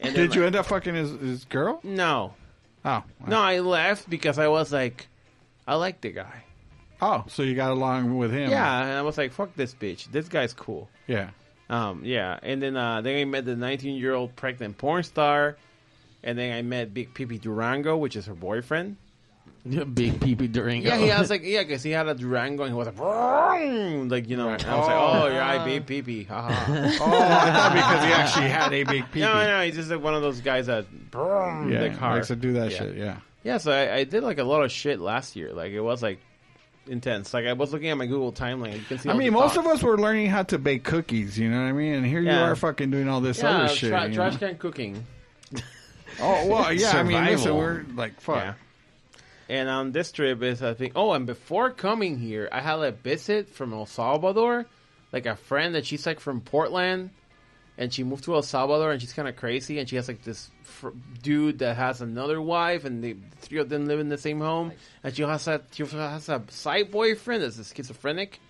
And 0.00 0.14
then, 0.14 0.26
Did 0.26 0.34
you 0.34 0.40
like- 0.42 0.46
end 0.48 0.56
up 0.56 0.66
fucking 0.66 0.94
his, 0.94 1.10
his 1.12 1.44
girl? 1.44 1.80
No, 1.82 2.34
Oh. 2.84 3.02
no, 3.26 3.40
I 3.40 3.60
left 3.60 4.10
because 4.10 4.38
I 4.38 4.48
was 4.48 4.72
like, 4.72 5.06
I 5.66 5.76
like 5.76 6.00
the 6.02 6.10
guy. 6.10 6.44
Oh, 7.00 7.24
so 7.28 7.42
you 7.42 7.54
got 7.54 7.70
along 7.70 8.16
with 8.18 8.30
him? 8.32 8.50
Yeah, 8.50 8.82
and 8.82 8.92
I 8.92 9.02
was 9.02 9.16
like, 9.16 9.32
fuck 9.32 9.54
this 9.56 9.74
bitch. 9.74 10.10
This 10.10 10.28
guy's 10.28 10.52
cool. 10.52 10.88
Yeah. 11.06 11.30
Um, 11.70 12.02
yeah, 12.04 12.38
and 12.42 12.62
then 12.62 12.76
uh, 12.76 13.00
then 13.00 13.18
I 13.20 13.24
met 13.24 13.44
the 13.46 13.56
19 13.56 13.96
year 13.96 14.12
old 14.14 14.36
pregnant 14.36 14.76
porn 14.76 15.02
star, 15.02 15.56
and 16.24 16.36
then 16.36 16.52
I 16.56 16.62
met 16.62 16.92
Big 16.92 17.14
Pipi 17.14 17.40
Durango, 17.40 17.96
which 17.96 18.16
is 18.16 18.26
her 18.26 18.34
boyfriend. 18.34 18.96
Big 19.64 20.20
peepee 20.20 20.52
Durango. 20.52 20.88
Yeah, 20.88 20.98
he 20.98 21.08
was 21.08 21.30
like 21.30 21.40
yeah, 21.42 21.62
because 21.62 21.82
he 21.82 21.90
had 21.90 22.06
a 22.06 22.14
Durango 22.14 22.64
and 22.64 22.72
he 22.74 22.76
was 22.76 22.86
like, 22.86 22.96
"Vroom," 22.96 24.08
like 24.10 24.28
you 24.28 24.36
know. 24.36 24.50
And 24.50 24.62
I 24.62 24.76
was 24.76 24.86
like, 24.86 24.96
oh, 24.96 25.26
you're 25.28 25.40
I 25.42 25.64
Big 25.64 25.86
Pipi, 25.86 26.26
haha. 26.28 26.50
Oh, 26.70 27.04
I 27.06 27.50
thought 27.50 27.72
because 27.72 28.04
he 28.04 28.12
actually 28.12 28.48
had 28.48 28.72
a 28.74 28.84
big 28.84 29.10
pee. 29.10 29.20
no, 29.20 29.32
no, 29.46 29.62
he's 29.64 29.74
just 29.76 29.88
like 29.90 30.02
one 30.02 30.14
of 30.14 30.20
those 30.20 30.42
guys 30.42 30.66
that 30.66 30.86
vroom, 31.10 31.72
Yeah, 31.72 31.80
like 31.80 31.96
hard. 31.96 32.16
likes 32.16 32.28
to 32.28 32.36
do 32.36 32.52
that 32.54 32.72
Yeah. 32.72 32.78
shit. 32.78 32.96
Yeah. 32.96 33.16
Yeah, 33.42 33.56
so 33.58 33.72
I, 33.72 33.94
I 33.96 34.04
did 34.04 34.22
like 34.22 34.36
a 34.38 34.44
lot 34.44 34.64
of 34.64 34.70
shit 34.70 35.00
last 35.00 35.34
year. 35.34 35.52
Like 35.54 35.72
it 35.72 35.80
was 35.80 36.02
like 36.02 36.18
intense. 36.86 37.32
Like 37.32 37.46
I 37.46 37.54
was 37.54 37.72
looking 37.72 37.88
at 37.88 37.96
my 37.96 38.06
Google 38.06 38.32
timeline. 38.32 38.74
You 38.74 38.84
can 38.84 38.98
see. 38.98 39.08
I 39.08 39.14
mean, 39.14 39.32
most 39.32 39.54
thoughts. 39.54 39.66
of 39.66 39.72
us 39.72 39.82
were 39.82 39.96
learning 39.98 40.26
how 40.28 40.42
to 40.44 40.58
bake 40.58 40.84
cookies. 40.84 41.38
You 41.38 41.48
know 41.50 41.62
what 41.62 41.68
I 41.68 41.72
mean? 41.72 41.94
And 41.94 42.06
here 42.06 42.20
you 42.20 42.30
are, 42.30 42.54
fucking 42.54 42.90
doing 42.90 43.08
all 43.08 43.22
this 43.22 43.38
yeah, 43.38 43.48
other 43.50 43.68
shit. 43.68 43.90
tra- 43.90 44.08
you 44.08 44.14
trash 44.14 44.34
know? 44.34 44.48
can 44.48 44.58
cooking. 44.58 45.06
Oh 46.20 46.46
well, 46.46 46.72
yeah. 46.72 46.92
I 46.96 47.02
mean, 47.02 47.24
listen, 47.24 47.54
we're 47.56 47.84
like 47.94 48.20
fuck. 48.20 48.36
Yeah. 48.36 48.54
And 49.48 49.68
on 49.68 49.92
this 49.92 50.10
trip 50.12 50.42
is 50.42 50.62
I 50.62 50.74
think 50.74 50.92
oh 50.96 51.12
and 51.12 51.26
before 51.26 51.70
coming 51.70 52.18
here 52.18 52.48
I 52.50 52.60
had 52.60 52.78
a 52.80 52.92
visit 52.92 53.48
from 53.50 53.72
El 53.72 53.86
Salvador, 53.86 54.66
like 55.12 55.26
a 55.26 55.36
friend 55.36 55.74
that 55.74 55.84
she's 55.86 56.06
like 56.06 56.20
from 56.20 56.40
Portland, 56.40 57.10
and 57.76 57.92
she 57.92 58.04
moved 58.04 58.24
to 58.24 58.34
El 58.34 58.42
Salvador 58.42 58.92
and 58.92 59.00
she's 59.00 59.12
kind 59.12 59.28
of 59.28 59.36
crazy 59.36 59.78
and 59.78 59.88
she 59.88 59.96
has 59.96 60.08
like 60.08 60.22
this 60.22 60.50
fr- 60.62 60.90
dude 61.22 61.58
that 61.58 61.76
has 61.76 62.00
another 62.00 62.40
wife 62.40 62.84
and 62.84 63.02
the 63.04 63.16
three 63.40 63.58
of 63.58 63.68
them 63.68 63.86
live 63.86 64.00
in 64.00 64.08
the 64.08 64.16
same 64.18 64.40
home 64.40 64.72
and 65.02 65.14
she 65.14 65.22
has 65.22 65.46
a 65.48 65.60
she 65.72 65.84
has 65.84 66.28
a 66.28 66.42
side 66.48 66.90
boyfriend 66.90 67.42
that's 67.42 67.58
a 67.58 67.64
schizophrenic, 67.64 68.40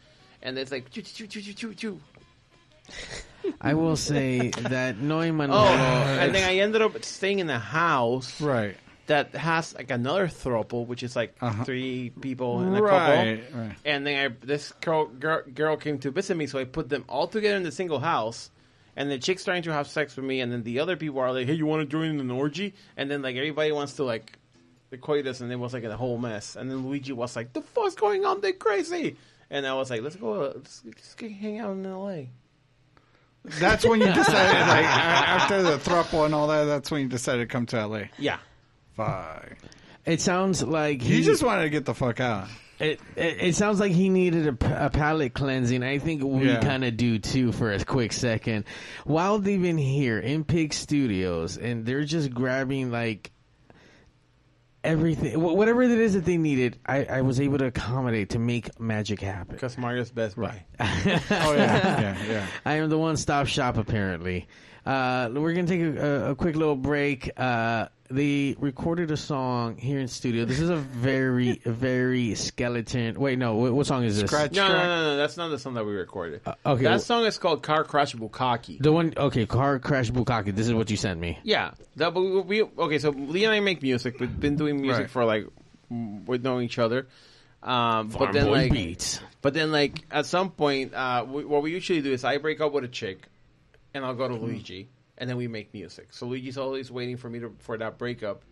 and 0.42 0.56
it's 0.58 0.70
like 0.70 0.90
choo 0.90 1.02
choo 1.02 1.26
choo 1.26 1.40
choo 1.40 1.52
choo 1.54 1.74
choo. 1.74 2.00
I 3.60 3.74
will 3.74 3.96
say 3.96 4.50
that 4.50 4.98
knowing 4.98 5.36
Manolo, 5.36 5.60
Oh, 5.60 6.18
and 6.20 6.34
then 6.34 6.44
I 6.44 6.56
ended 6.58 6.82
up 6.82 7.02
staying 7.04 7.38
in 7.38 7.48
a 7.50 7.58
house 7.58 8.40
Right. 8.40 8.76
that 9.06 9.34
has 9.34 9.74
like 9.74 9.90
another 9.90 10.26
throuple, 10.28 10.86
which 10.86 11.02
is 11.02 11.14
like 11.16 11.34
Uh-huh. 11.40 11.64
three 11.64 12.10
people 12.20 12.62
in 12.62 12.74
a 12.74 12.82
Right. 12.82 12.88
couple. 12.90 13.58
Right. 13.60 13.76
And 13.84 14.06
then 14.06 14.30
I 14.32 14.34
this 14.46 14.72
girl, 14.80 15.06
girl 15.06 15.42
girl 15.52 15.76
came 15.76 15.98
to 16.00 16.10
visit 16.10 16.36
me, 16.36 16.46
so 16.46 16.58
I 16.58 16.64
put 16.64 16.88
them 16.88 17.04
all 17.08 17.26
together 17.28 17.56
in 17.56 17.62
the 17.62 17.72
single 17.72 18.00
house. 18.00 18.50
And 18.96 19.10
the 19.10 19.18
chick's 19.18 19.42
trying 19.44 19.62
to 19.64 19.72
have 19.72 19.88
sex 19.88 20.14
with 20.16 20.24
me, 20.24 20.40
and 20.40 20.52
then 20.52 20.62
the 20.62 20.78
other 20.78 20.96
people 20.96 21.18
are 21.20 21.32
like, 21.32 21.46
"Hey, 21.48 21.54
you 21.54 21.66
want 21.66 21.80
to 21.82 21.86
join 21.86 22.10
in 22.10 22.20
an 22.20 22.30
orgy?" 22.30 22.74
And 22.96 23.10
then 23.10 23.22
like 23.22 23.34
everybody 23.36 23.72
wants 23.72 23.94
to 23.94 24.04
like 24.04 24.38
the 24.90 24.98
coitus, 24.98 25.40
and 25.40 25.50
it 25.50 25.56
was 25.56 25.74
like 25.74 25.82
a 25.84 25.96
whole 25.96 26.16
mess. 26.18 26.54
And 26.54 26.70
then 26.70 26.86
Luigi 26.86 27.12
was 27.12 27.34
like, 27.34 27.52
"The 27.52 27.60
fuck's 27.62 27.96
going 27.96 28.24
on? 28.24 28.40
They're 28.40 28.52
crazy!" 28.52 29.16
And 29.50 29.66
I 29.66 29.74
was 29.74 29.90
like, 29.90 30.00
"Let's 30.02 30.14
go, 30.16 30.52
let's, 30.54 30.82
let's 30.84 31.14
go 31.14 31.28
hang 31.28 31.58
out 31.58 31.72
in 31.72 31.84
L.A." 31.84 32.30
That's 33.44 33.84
when 33.86 34.00
you 34.00 34.06
decided, 34.12 34.60
like, 34.68 34.84
after 34.86 35.62
the 35.62 35.76
thruple 35.78 36.24
and 36.24 36.34
all 36.34 36.46
that. 36.48 36.64
That's 36.64 36.90
when 36.90 37.02
you 37.02 37.08
decided 37.08 37.48
to 37.48 37.52
come 37.52 37.66
to 37.66 37.86
LA. 37.86 38.02
Yeah, 38.18 38.38
Fuck. 38.96 39.56
it 40.06 40.20
sounds 40.20 40.62
like 40.62 41.02
he 41.02 41.18
You 41.18 41.24
just 41.24 41.42
wanted 41.42 41.62
to 41.62 41.70
get 41.70 41.84
the 41.84 41.94
fuck 41.94 42.20
out. 42.20 42.48
It, 42.80 43.00
it, 43.16 43.36
it 43.40 43.54
sounds 43.54 43.78
like 43.78 43.92
he 43.92 44.08
needed 44.08 44.48
a, 44.48 44.52
p- 44.52 44.66
a 44.66 44.90
palate 44.90 45.32
cleansing. 45.34 45.82
I 45.84 45.98
think 45.98 46.22
we 46.24 46.48
Yeah. 46.48 46.60
kind 46.60 46.84
of 46.84 46.96
do 46.96 47.18
too 47.20 47.52
for 47.52 47.70
a 47.72 47.84
quick 47.84 48.12
second. 48.12 48.64
While 49.04 49.38
they've 49.38 49.62
been 49.62 49.78
here 49.78 50.18
in 50.18 50.42
Pig 50.42 50.72
Studios 50.74 51.56
and 51.56 51.86
they're 51.86 52.04
just 52.04 52.32
grabbing 52.34 52.90
like 52.90 53.30
everything, 54.84 55.40
whatever 55.40 55.82
it 55.82 55.90
is 55.90 56.14
that 56.14 56.24
they 56.24 56.36
needed, 56.36 56.78
I, 56.86 57.04
I 57.04 57.20
was 57.22 57.40
able 57.40 57.58
to 57.58 57.66
accommodate 57.66 58.30
to 58.30 58.38
make 58.38 58.78
magic 58.78 59.20
happen. 59.20 59.54
because 59.56 59.76
Mario's 59.78 60.10
Best 60.10 60.36
Buy. 60.36 60.64
Oh 60.80 60.84
yeah, 61.54 62.00
yeah, 62.00 62.24
yeah. 62.28 62.46
I 62.64 62.74
am 62.74 62.88
the 62.90 62.98
one 62.98 63.16
stop 63.16 63.46
shop 63.46 63.76
apparently. 63.76 64.46
Uh, 64.86 65.30
we're 65.32 65.54
gonna 65.54 65.66
take 65.66 65.80
a, 65.80 66.26
a, 66.26 66.30
a 66.32 66.34
quick 66.34 66.56
little 66.56 66.76
break. 66.76 67.30
Uh, 67.36 67.88
they 68.10 68.54
recorded 68.58 69.10
a 69.10 69.16
song 69.16 69.76
here 69.78 69.98
in 69.98 70.08
studio. 70.08 70.44
This 70.44 70.60
is 70.60 70.68
a 70.70 70.76
very, 70.76 71.52
very 71.64 72.34
skeleton. 72.34 73.18
Wait, 73.18 73.38
no, 73.38 73.54
what, 73.56 73.72
what 73.72 73.86
song 73.86 74.04
is 74.04 74.20
this? 74.20 74.30
Scratch 74.30 74.52
No, 74.52 74.68
no, 74.68 74.74
track. 74.74 74.84
no, 74.84 75.02
no, 75.04 75.16
that's 75.16 75.36
not 75.36 75.48
the 75.48 75.58
song 75.58 75.74
that 75.74 75.84
we 75.86 75.92
recorded. 75.92 76.40
okay, 76.66 76.82
that 76.84 76.90
well- 76.90 76.98
song 76.98 77.24
is 77.24 77.38
called 77.38 77.62
"Car 77.62 77.84
Crash 77.84 78.14
Bukaki." 78.14 78.78
The 78.80 78.92
one, 78.92 79.14
okay, 79.16 79.46
car 79.46 79.78
crash 79.78 80.10
Bukaki. 80.10 80.54
This 80.54 80.66
is 80.68 80.74
what 80.74 80.90
you 80.90 80.96
sent 80.96 81.18
me. 81.18 81.38
Yeah, 81.44 81.72
that 81.96 82.14
we, 82.14 82.40
we 82.42 82.62
okay. 82.62 82.98
So 82.98 83.10
Lee 83.10 83.44
and 83.44 83.52
I 83.54 83.60
make 83.60 83.82
music. 83.82 84.20
We've 84.20 84.40
been 84.40 84.56
doing 84.56 84.80
music 84.80 85.00
Right. 85.02 85.10
for 85.10 85.24
like 85.24 85.46
with 85.90 86.42
knowing 86.44 86.64
each 86.66 86.78
other. 86.78 87.06
Um, 87.62 88.08
but 88.08 88.32
then 88.34 88.44
Boy 88.46 88.52
like, 88.52 88.72
beats. 88.72 89.20
but 89.40 89.54
then 89.54 89.72
like 89.72 90.04
at 90.10 90.26
some 90.26 90.50
point, 90.50 90.92
uh, 90.92 91.24
we, 91.26 91.46
what 91.46 91.62
we 91.62 91.70
usually 91.72 92.02
do 92.02 92.12
is 92.12 92.22
I 92.22 92.36
break 92.36 92.60
up 92.60 92.72
with 92.72 92.84
a 92.84 92.88
chick, 92.88 93.26
and 93.94 94.04
I'll 94.04 94.14
go 94.14 94.28
to 94.28 94.34
Luigi, 94.34 94.88
and 95.18 95.28
then 95.28 95.36
we 95.36 95.48
make 95.48 95.72
music. 95.72 96.08
So 96.12 96.26
Luigi's 96.26 96.58
always 96.58 96.90
waiting 96.90 97.16
for 97.16 97.28
me 97.28 97.40
to 97.40 97.54
for 97.58 97.76
that 97.78 97.98
breakup, 97.98 98.42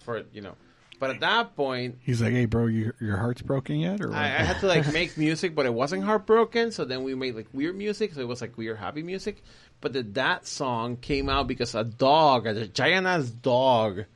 for 0.00 0.22
you 0.32 0.40
know. 0.40 0.54
But 1.00 1.10
at 1.10 1.20
that 1.20 1.54
point, 1.54 1.98
He's 2.00 2.20
like, 2.20 2.32
"Hey, 2.32 2.46
bro, 2.46 2.66
your 2.66 2.94
your 3.00 3.16
heart's 3.16 3.42
broken 3.42 3.78
yet?" 3.78 4.00
Or? 4.00 4.12
I, 4.12 4.24
I 4.24 4.42
had 4.42 4.58
to 4.60 4.66
like 4.66 4.92
make 4.92 5.16
music, 5.16 5.54
but 5.54 5.64
it 5.64 5.72
wasn't 5.72 6.02
heartbroken. 6.04 6.72
So 6.72 6.84
then 6.84 7.04
we 7.04 7.14
made 7.14 7.36
like 7.36 7.46
weird 7.52 7.76
music. 7.76 8.14
So 8.14 8.20
it 8.20 8.28
was 8.28 8.40
like 8.40 8.58
weird 8.58 8.78
happy 8.78 9.02
music. 9.02 9.42
But 9.80 9.92
the, 9.92 10.02
that 10.02 10.46
song 10.46 10.96
came 10.96 11.28
out 11.28 11.46
because 11.46 11.74
a 11.76 11.84
dog, 11.84 12.46
a 12.46 12.66
giant 12.66 13.06
ass 13.06 13.30
dog, 13.30 14.06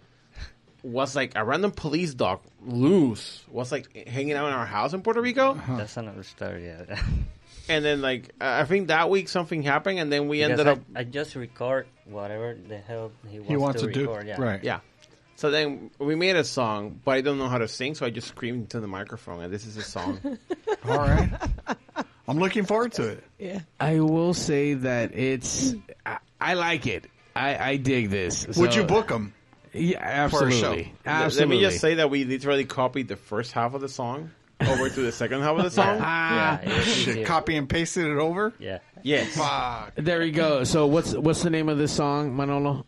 was 0.82 1.14
like 1.16 1.32
a 1.36 1.44
random 1.44 1.70
police 1.72 2.14
dog, 2.14 2.40
loose, 2.64 3.44
was 3.50 3.70
like 3.72 4.06
hanging 4.08 4.34
out 4.34 4.48
in 4.48 4.52
our 4.54 4.66
house 4.66 4.92
in 4.94 5.02
Puerto 5.02 5.20
Rico. 5.20 5.50
Uh-huh. 5.52 5.76
That's 5.76 5.96
another 5.96 6.22
story. 6.22 6.66
Yeah. 6.66 7.00
And 7.68 7.84
then 7.84 8.02
like 8.02 8.30
I 8.40 8.62
I 8.62 8.64
think 8.64 8.88
that 8.88 9.08
week 9.08 9.28
something 9.28 9.62
happened, 9.62 10.00
and 10.00 10.12
then 10.12 10.26
we 10.28 10.38
Because 10.38 10.50
ended 10.60 10.66
I, 10.66 10.72
up 10.72 10.78
I 10.96 11.04
just 11.04 11.36
record 11.36 11.86
whatever 12.06 12.54
the 12.68 12.78
hell 12.78 13.12
he 13.28 13.38
wants, 13.38 13.48
he 13.50 13.56
wants 13.56 13.80
to, 13.82 13.86
to, 13.86 13.92
do. 13.92 14.18
Yeah. 14.26 14.40
right. 14.40 14.62
yeah. 14.64 14.80
So 15.36 15.50
then 15.50 15.90
we 15.98 16.14
made 16.14 16.36
a 16.36 16.44
song, 16.44 17.00
but 17.04 17.12
I 17.12 17.20
don't 17.20 17.38
know 17.38 17.48
how 17.48 17.58
to 17.58 17.68
sing, 17.68 17.94
so 17.94 18.04
I 18.06 18.10
just 18.10 18.28
screamed 18.28 18.62
into 18.62 18.80
the 18.80 18.86
microphone, 18.88 19.42
and 19.42 19.52
this 19.52 19.66
is 19.66 19.76
a 19.76 19.82
song. 19.82 20.18
All 20.88 20.98
right. 20.98 21.30
I'm 22.28 22.38
looking 22.38 22.64
forward 22.64 22.92
to 22.94 23.08
it. 23.08 23.24
Yeah. 23.38 23.60
I 23.80 24.00
will 24.00 24.34
say 24.34 24.74
that 24.74 25.14
it's. 25.16 25.74
I, 26.06 26.18
I 26.40 26.54
like 26.54 26.86
it. 26.86 27.06
I, 27.34 27.56
I 27.70 27.76
dig 27.76 28.10
this. 28.10 28.46
Would 28.46 28.72
So- 28.72 28.80
you 28.80 28.84
book 28.84 29.10
him? 29.10 29.34
Yeah, 29.72 30.28
for 30.28 30.46
a 30.48 30.50
show? 30.52 30.66
absolutely. 30.72 30.94
Let- 31.04 31.12
Absolutely. 31.14 31.56
Let 31.56 31.60
me 31.62 31.68
just 31.70 31.80
say 31.80 31.94
that 31.94 32.10
we 32.10 32.24
literally 32.24 32.64
copied 32.64 33.08
the 33.08 33.16
first 33.16 33.52
half 33.52 33.74
of 33.74 33.80
the 33.80 33.88
song 33.88 34.30
over 34.60 34.88
to 34.88 35.00
the 35.00 35.12
second 35.12 35.40
half 35.40 35.56
of 35.56 35.64
the 35.64 35.70
song. 35.82 35.98
Ah, 36.00 36.60
Yeah, 36.62 36.68
it's 36.70 37.26
copy 37.28 37.56
and 37.56 37.68
pasted 37.68 38.06
it 38.06 38.18
over. 38.18 38.52
Yeah. 38.58 38.78
Yes. 39.02 39.36
Fuck. 39.36 39.94
there 39.96 40.22
you 40.22 40.32
go. 40.32 40.64
So 40.64 40.86
what's 40.86 41.12
what's 41.14 41.42
the 41.42 41.50
name 41.50 41.68
of 41.68 41.78
this 41.78 41.92
song, 41.92 42.36
Manolo? 42.36 42.84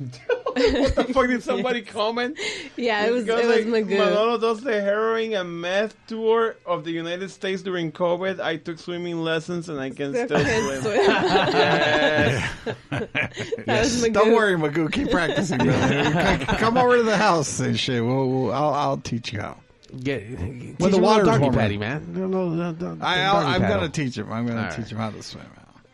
What 0.00 0.54
the 0.96 1.10
fuck 1.12 1.26
did 1.28 1.42
somebody 1.42 1.82
comment? 1.82 2.38
Yeah, 2.76 3.06
it 3.06 3.12
was 3.12 3.24
Because, 3.24 3.44
it 3.44 3.46
was 3.46 3.66
like, 3.66 3.84
Magoo. 3.84 3.98
Manolo 3.98 4.38
does 4.38 4.60
the 4.62 4.80
heroin 4.80 5.34
and 5.34 5.60
meth 5.60 5.94
tour 6.06 6.56
of 6.66 6.84
the 6.84 6.90
United 6.90 7.30
States 7.30 7.62
during 7.62 7.92
COVID. 7.92 8.40
I 8.40 8.56
took 8.56 8.78
swimming 8.78 9.22
lessons 9.22 9.68
and 9.68 9.78
I 9.78 9.90
can 9.90 10.12
Still 10.14 10.26
still 10.26 10.40
swim. 10.40 10.80
swim. 10.82 10.94
yes. 10.96 12.50
That 12.90 13.80
was 13.84 14.02
Magoo. 14.04 14.12
Don't 14.12 14.32
worry, 14.32 14.56
Magoo. 14.56 14.90
Keep 14.92 15.10
practicing, 15.10 15.58
brother. 15.58 16.38
Come 16.58 16.76
over 16.78 16.96
to 16.96 17.02
the 17.02 17.16
house 17.16 17.60
and 17.60 17.78
shit. 17.78 18.02
We'll, 18.04 18.28
we'll, 18.28 18.52
I'll, 18.52 18.74
I'll 18.74 18.96
teach 18.98 19.32
you 19.32 19.40
how. 19.40 19.58
Get, 20.02 20.22
When 20.38 20.76
teach 20.76 20.78
the 20.78 20.86
him 20.88 20.94
a 20.94 20.98
water's 20.98 21.26
doggy 21.28 21.42
warmer. 21.42 21.58
patty, 21.58 21.76
man. 21.78 22.12
No, 22.12 22.26
no, 22.26 22.48
no, 22.48 22.70
no, 22.72 23.04
I, 23.04 23.16
doggy 23.16 23.20
I'll, 23.20 23.46
I'm 23.46 23.60
going 23.62 23.80
to 23.80 23.88
teach 23.88 24.16
him. 24.16 24.32
I'm 24.32 24.46
going 24.46 24.58
All 24.58 24.64
to 24.70 24.70
teach 24.70 24.84
right. 24.84 24.92
him 24.92 24.98
how 24.98 25.10
to 25.10 25.22
swim. 25.22 25.44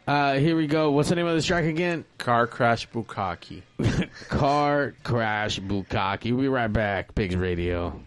Uh, 0.06 0.34
here 0.34 0.56
we 0.56 0.68
go. 0.68 0.92
What's 0.92 1.08
the 1.08 1.16
name 1.16 1.26
of 1.26 1.34
this 1.34 1.44
track 1.44 1.64
again? 1.64 2.04
Car 2.18 2.46
crash 2.46 2.88
Bukaki. 2.88 3.62
Car 4.28 4.94
Crash 5.02 5.58
Bukaki. 5.58 6.30
We'll 6.30 6.42
be 6.42 6.48
right 6.48 6.72
back. 6.72 7.14
Pigs 7.14 7.34
Radio. 7.34 8.00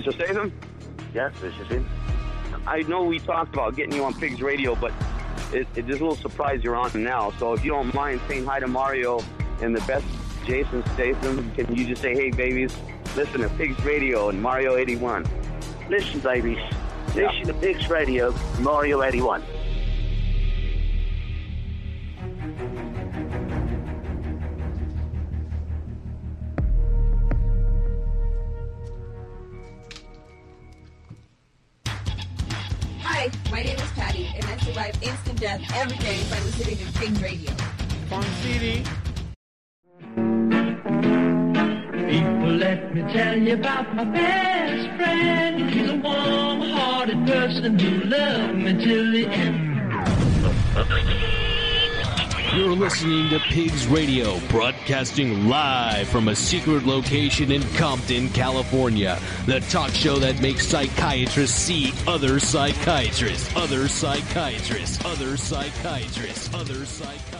Mr. 0.00 0.14
Statham? 0.14 0.52
Yes, 1.14 1.32
this 1.42 1.52
is 1.60 1.66
him. 1.68 1.86
I 2.66 2.80
know 2.82 3.04
we 3.04 3.18
talked 3.18 3.52
about 3.52 3.76
getting 3.76 3.92
you 3.92 4.04
on 4.04 4.14
Pigs 4.14 4.40
Radio, 4.40 4.74
but 4.74 4.92
it, 5.52 5.66
it, 5.76 5.86
there's 5.86 6.00
a 6.00 6.04
little 6.04 6.16
surprise 6.16 6.64
you're 6.64 6.76
on 6.76 6.90
now. 7.02 7.32
So 7.38 7.52
if 7.52 7.64
you 7.64 7.72
don't 7.72 7.92
mind 7.92 8.20
saying 8.26 8.46
hi 8.46 8.60
to 8.60 8.66
Mario 8.66 9.22
and 9.60 9.76
the 9.76 9.80
best 9.82 10.06
Jason 10.46 10.82
Statham, 10.94 11.50
can 11.52 11.74
you 11.74 11.86
just 11.86 12.00
say, 12.00 12.14
hey, 12.14 12.30
babies, 12.30 12.74
listen 13.14 13.42
to 13.42 13.48
Pigs 13.50 13.78
Radio 13.84 14.30
and 14.30 14.40
Mario 14.40 14.76
81? 14.76 15.26
Listen, 15.90 16.20
babies. 16.20 16.58
Listen 17.14 17.46
to 17.46 17.54
Pigs 17.54 17.90
Radio, 17.90 18.34
Mario 18.60 19.02
81. 19.02 19.42
Who 47.78 48.04
loved 48.04 48.54
me 48.54 48.84
till 48.84 49.12
the 49.12 49.26
end. 49.26 49.70
You're 52.54 52.74
listening 52.74 53.30
to 53.30 53.38
Pigs 53.38 53.86
Radio, 53.86 54.40
broadcasting 54.48 55.48
live 55.48 56.08
from 56.08 56.26
a 56.26 56.34
secret 56.34 56.84
location 56.84 57.52
in 57.52 57.62
Compton, 57.74 58.28
California. 58.30 59.20
The 59.46 59.60
talk 59.60 59.92
show 59.92 60.16
that 60.16 60.42
makes 60.42 60.66
psychiatrists 60.66 61.56
see 61.56 61.92
other 62.08 62.40
psychiatrists, 62.40 63.54
other 63.54 63.86
psychiatrists, 63.86 65.04
other 65.04 65.36
psychiatrists, 65.36 66.52
other 66.52 66.84
psychiatrists. 66.86 67.39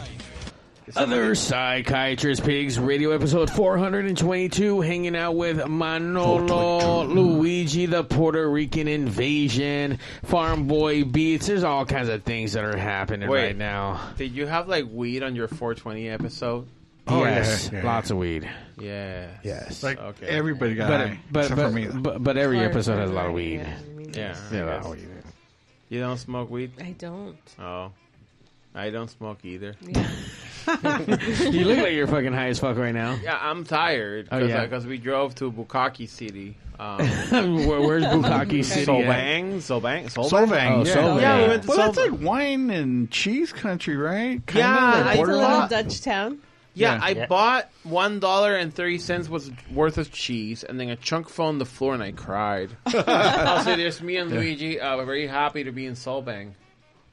Other 0.97 1.35
Psychiatrist 1.35 2.43
Pigs 2.45 2.79
Radio 2.79 3.11
episode 3.13 3.49
422, 3.51 4.81
hanging 4.81 5.15
out 5.17 5.37
with 5.37 5.69
Manolo, 5.69 7.05
Luigi, 7.05 7.87
the 7.87 8.03
Puerto 8.03 8.49
Rican 8.51 8.89
invasion, 8.89 9.99
Farm 10.25 10.67
Boy 10.67 11.05
Beats. 11.05 11.47
There's 11.47 11.65
all 11.65 11.87
kinds 11.87 12.09
of 12.09 12.25
things 12.25 12.55
that 12.55 12.65
are 12.65 12.77
happening 12.77 13.29
Wait. 13.29 13.43
right 13.47 13.57
now. 13.57 14.01
Did 14.17 14.33
you 14.33 14.47
have 14.47 14.69
like 14.69 14.87
weed 14.91 15.23
on 15.23 15.37
your 15.37 15.49
420 15.49 16.09
episode? 16.09 16.67
Oh, 17.07 17.25
yes, 17.25 17.71
yeah, 17.73 17.81
yeah, 17.81 17.87
lots 17.87 18.11
of 18.11 18.19
weed. 18.19 18.49
Yeah. 18.79 19.29
Yes. 19.43 19.83
Like 19.83 19.99
Okay. 20.01 20.27
everybody 20.27 20.75
got 20.75 20.89
But, 20.89 21.01
high, 21.09 21.21
but, 21.31 21.49
but, 21.51 21.59
for 21.59 21.71
me. 21.71 21.87
but, 21.87 22.23
but 22.23 22.37
every 22.37 22.59
Hard 22.59 22.71
episode 22.71 22.99
has 22.99 23.11
a 23.11 23.13
lot 23.13 23.27
of 23.27 23.33
weed. 23.33 23.61
yeah, 23.61 23.77
Yeah. 24.15 24.37
Yeah, 24.53 24.59
a 24.59 24.63
I 24.63 24.67
lot 24.67 24.77
of 24.77 24.83
guess. 24.83 24.91
weed. 25.07 25.09
You 25.89 26.01
don't 26.01 26.19
smoke 26.19 26.51
weed? 26.51 26.73
I 26.81 26.93
don't. 26.99 27.37
Oh. 27.59 27.91
I 28.75 28.91
don't 28.91 29.11
smoke 29.11 29.39
either. 29.45 29.75
you 31.51 31.65
look 31.65 31.79
like 31.79 31.93
you're 31.93 32.07
fucking 32.07 32.33
high 32.33 32.49
as 32.49 32.59
fuck 32.59 32.77
right 32.77 32.95
now. 32.95 33.19
Yeah, 33.23 33.39
I'm 33.41 33.65
tired 33.65 34.29
Oh, 34.31 34.39
yeah. 34.39 34.63
because 34.65 34.85
yeah? 34.85 34.91
we 34.91 34.99
drove 34.99 35.35
to 35.37 35.51
Bukaki 35.51 36.09
City. 36.09 36.57
Um, 36.79 36.99
Where- 37.67 37.81
where's 37.81 38.05
Bukaki 38.07 38.65
City? 38.65 38.87
Solvang, 38.87 39.57
Solvang, 39.57 40.05
Solvang. 40.07 40.31
Solvang, 40.31 40.71
Oh, 40.71 40.85
yeah. 40.85 40.95
Solvang. 40.97 41.21
Yeah, 41.21 41.43
we 41.43 41.49
went 41.49 41.63
to 41.65 41.69
Well, 41.69 41.77
that's 41.77 41.99
like 41.99 42.21
wine 42.21 42.71
and 42.71 43.11
cheese 43.11 43.53
country, 43.53 43.97
right? 43.97 44.45
Kinda 44.47 44.59
Yeah, 44.61 45.03
like 45.05 45.19
It's 45.21 45.29
a 45.29 45.33
little 45.33 45.69
Dutch 45.69 46.03
town. 46.03 46.39
Yeah, 46.73 46.95
Yeah. 46.95 47.01
I 47.03 47.09
Yeah. 47.11 47.27
bought 47.27 47.69
one 47.83 48.21
dollar 48.21 48.55
and 48.55 48.73
thirty 48.73 48.99
cents 48.99 49.29
was 49.29 49.51
worth 49.75 49.99
of 49.99 50.13
cheese, 50.13 50.63
and 50.63 50.79
then 50.79 50.89
a 50.89 50.95
chunk 50.97 51.29
fell 51.29 51.47
on 51.47 51.59
the 51.59 51.65
floor, 51.67 51.95
and 51.95 52.03
I 52.03 52.13
cried. 52.13 52.71
I'll 52.87 53.65
say, 53.65 53.75
"There's 53.77 54.01
me 54.01 54.17
and 54.17 54.31
Luigi. 54.31 54.81
Uh, 54.81 54.97
we're 54.97 55.05
very 55.05 55.27
happy 55.27 55.65
to 55.65 55.73
be 55.73 55.85
in 55.85 55.95
Solvang." 55.95 56.53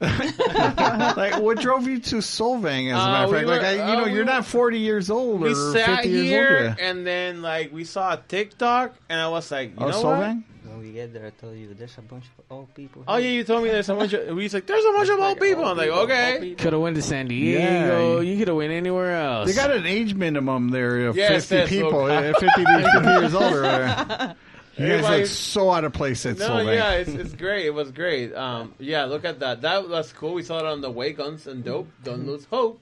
like, 0.00 1.38
what 1.40 1.60
drove 1.60 1.86
you 1.88 1.98
to 2.00 2.16
Solvang? 2.16 2.88
As 2.92 2.98
a 2.98 3.00
Uh, 3.02 3.06
matter 3.12 3.24
of 3.24 3.30
we 3.30 3.36
fact, 3.38 3.48
like, 3.48 3.60
were- 3.62 3.66
I, 3.66 3.72
you 3.74 3.82
uh, 3.82 3.94
know, 3.96 4.04
we 4.04 4.10
you're 4.10 4.18
were- 4.20 4.24
not 4.24 4.46
40 4.46 4.78
years 4.78 5.10
old 5.10 5.40
We 5.40 5.50
or 5.50 5.54
sat 5.72 6.02
50 6.04 6.08
years 6.08 6.24
here, 6.28 6.56
old. 6.68 6.78
Yeah. 6.78 6.88
and 6.90 7.06
then 7.06 7.42
like 7.42 7.72
we 7.72 7.84
saw 7.84 8.12
a 8.12 8.16
TikTok, 8.28 8.94
and 9.08 9.20
I 9.20 9.28
was 9.28 9.50
like, 9.50 9.70
"You 9.70 9.86
Oh, 9.86 9.88
know 9.90 10.02
Solvang? 10.02 10.42
When 10.68 10.80
we 10.80 10.92
get 10.92 11.12
there, 11.14 11.26
I 11.26 11.30
tell 11.30 11.54
you 11.54 11.74
there's 11.74 11.96
a 11.98 12.02
bunch 12.02 12.24
of 12.26 12.44
old 12.50 12.72
people. 12.74 13.02
what? 13.04 13.14
Oh 13.14 13.16
yeah, 13.16 13.30
you 13.30 13.42
told 13.42 13.64
me 13.64 13.70
there's 13.70 13.88
a 13.88 13.94
bunch 13.94 14.12
of. 14.12 14.36
He's 14.38 14.52
like, 14.54 14.66
"There's 14.66 14.84
a 14.84 14.92
bunch 14.92 15.08
of 15.08 15.18
old 15.18 15.40
people." 15.40 15.64
I'm 15.64 15.76
like, 15.78 15.88
"Okay." 15.90 16.54
Could 16.58 16.74
have 16.74 16.82
went 16.82 16.94
to 16.96 17.02
San 17.02 17.26
Diego. 17.26 18.16
Yeah. 18.16 18.20
You 18.20 18.38
could 18.38 18.48
have 18.48 18.56
went 18.56 18.70
anywhere 18.72 19.16
else. 19.16 19.48
They 19.48 19.54
got 19.54 19.70
an 19.72 19.86
age 19.86 20.14
minimum 20.14 20.68
there 20.68 21.06
of 21.06 21.16
Yes, 21.16 21.46
50 21.46 21.68
people, 21.74 22.00
okay. 22.02 22.28
uh, 22.28 22.32
50 22.38 22.64
to 22.64 22.90
50 22.92 23.08
years 23.20 23.34
old. 23.34 24.36
Or 24.78 24.82
whatever. 24.82 24.86
You 24.86 24.88
guys 24.88 25.04
Everybody- 25.04 25.22
look 25.22 25.30
so 25.30 25.70
out 25.70 25.84
of 25.84 25.92
place 25.92 26.26
at 26.26 26.38
No, 26.38 26.48
Solvang. 26.50 26.74
yeah, 26.74 26.90
it's, 26.92 27.10
it's 27.10 27.34
great. 27.34 27.66
It 27.66 27.74
was 27.74 27.90
great. 27.92 28.34
Um, 28.34 28.74
yeah, 28.78 29.04
look 29.04 29.24
at 29.24 29.40
that. 29.40 29.62
That 29.62 29.88
was 29.88 30.12
cool. 30.12 30.34
We 30.34 30.42
saw 30.42 30.58
it 30.58 30.66
on 30.66 30.80
the 30.80 30.90
way. 30.90 31.12
Guns 31.12 31.46
and 31.46 31.64
dope. 31.64 31.88
Don't 32.04 32.26
lose 32.26 32.44
hope. 32.46 32.80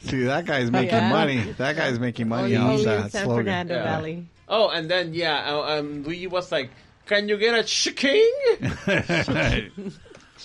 See, 0.00 0.22
that 0.24 0.44
guy's 0.46 0.70
making 0.70 0.94
Yeah. 0.94 1.08
money. 1.10 1.52
That 1.58 1.74
guy's 1.76 1.98
making 1.98 2.28
money 2.28 2.54
Only, 2.56 2.74
off 2.74 2.78
in 2.80 2.84
that 3.02 3.12
San 3.12 3.24
slogan. 3.24 3.44
Fernando 3.44 3.74
Yeah. 3.74 3.82
Valley. 3.84 4.26
Oh, 4.48 4.68
and 4.70 4.88
then 4.90 5.12
yeah, 5.14 5.52
uh, 5.54 5.78
um, 5.80 6.04
Luigi 6.04 6.26
was 6.28 6.52
like, 6.52 6.70
"Can 7.06 7.28
you 7.28 7.36
get 7.36 7.58
a 7.58 7.64
chicken?" 7.64 8.22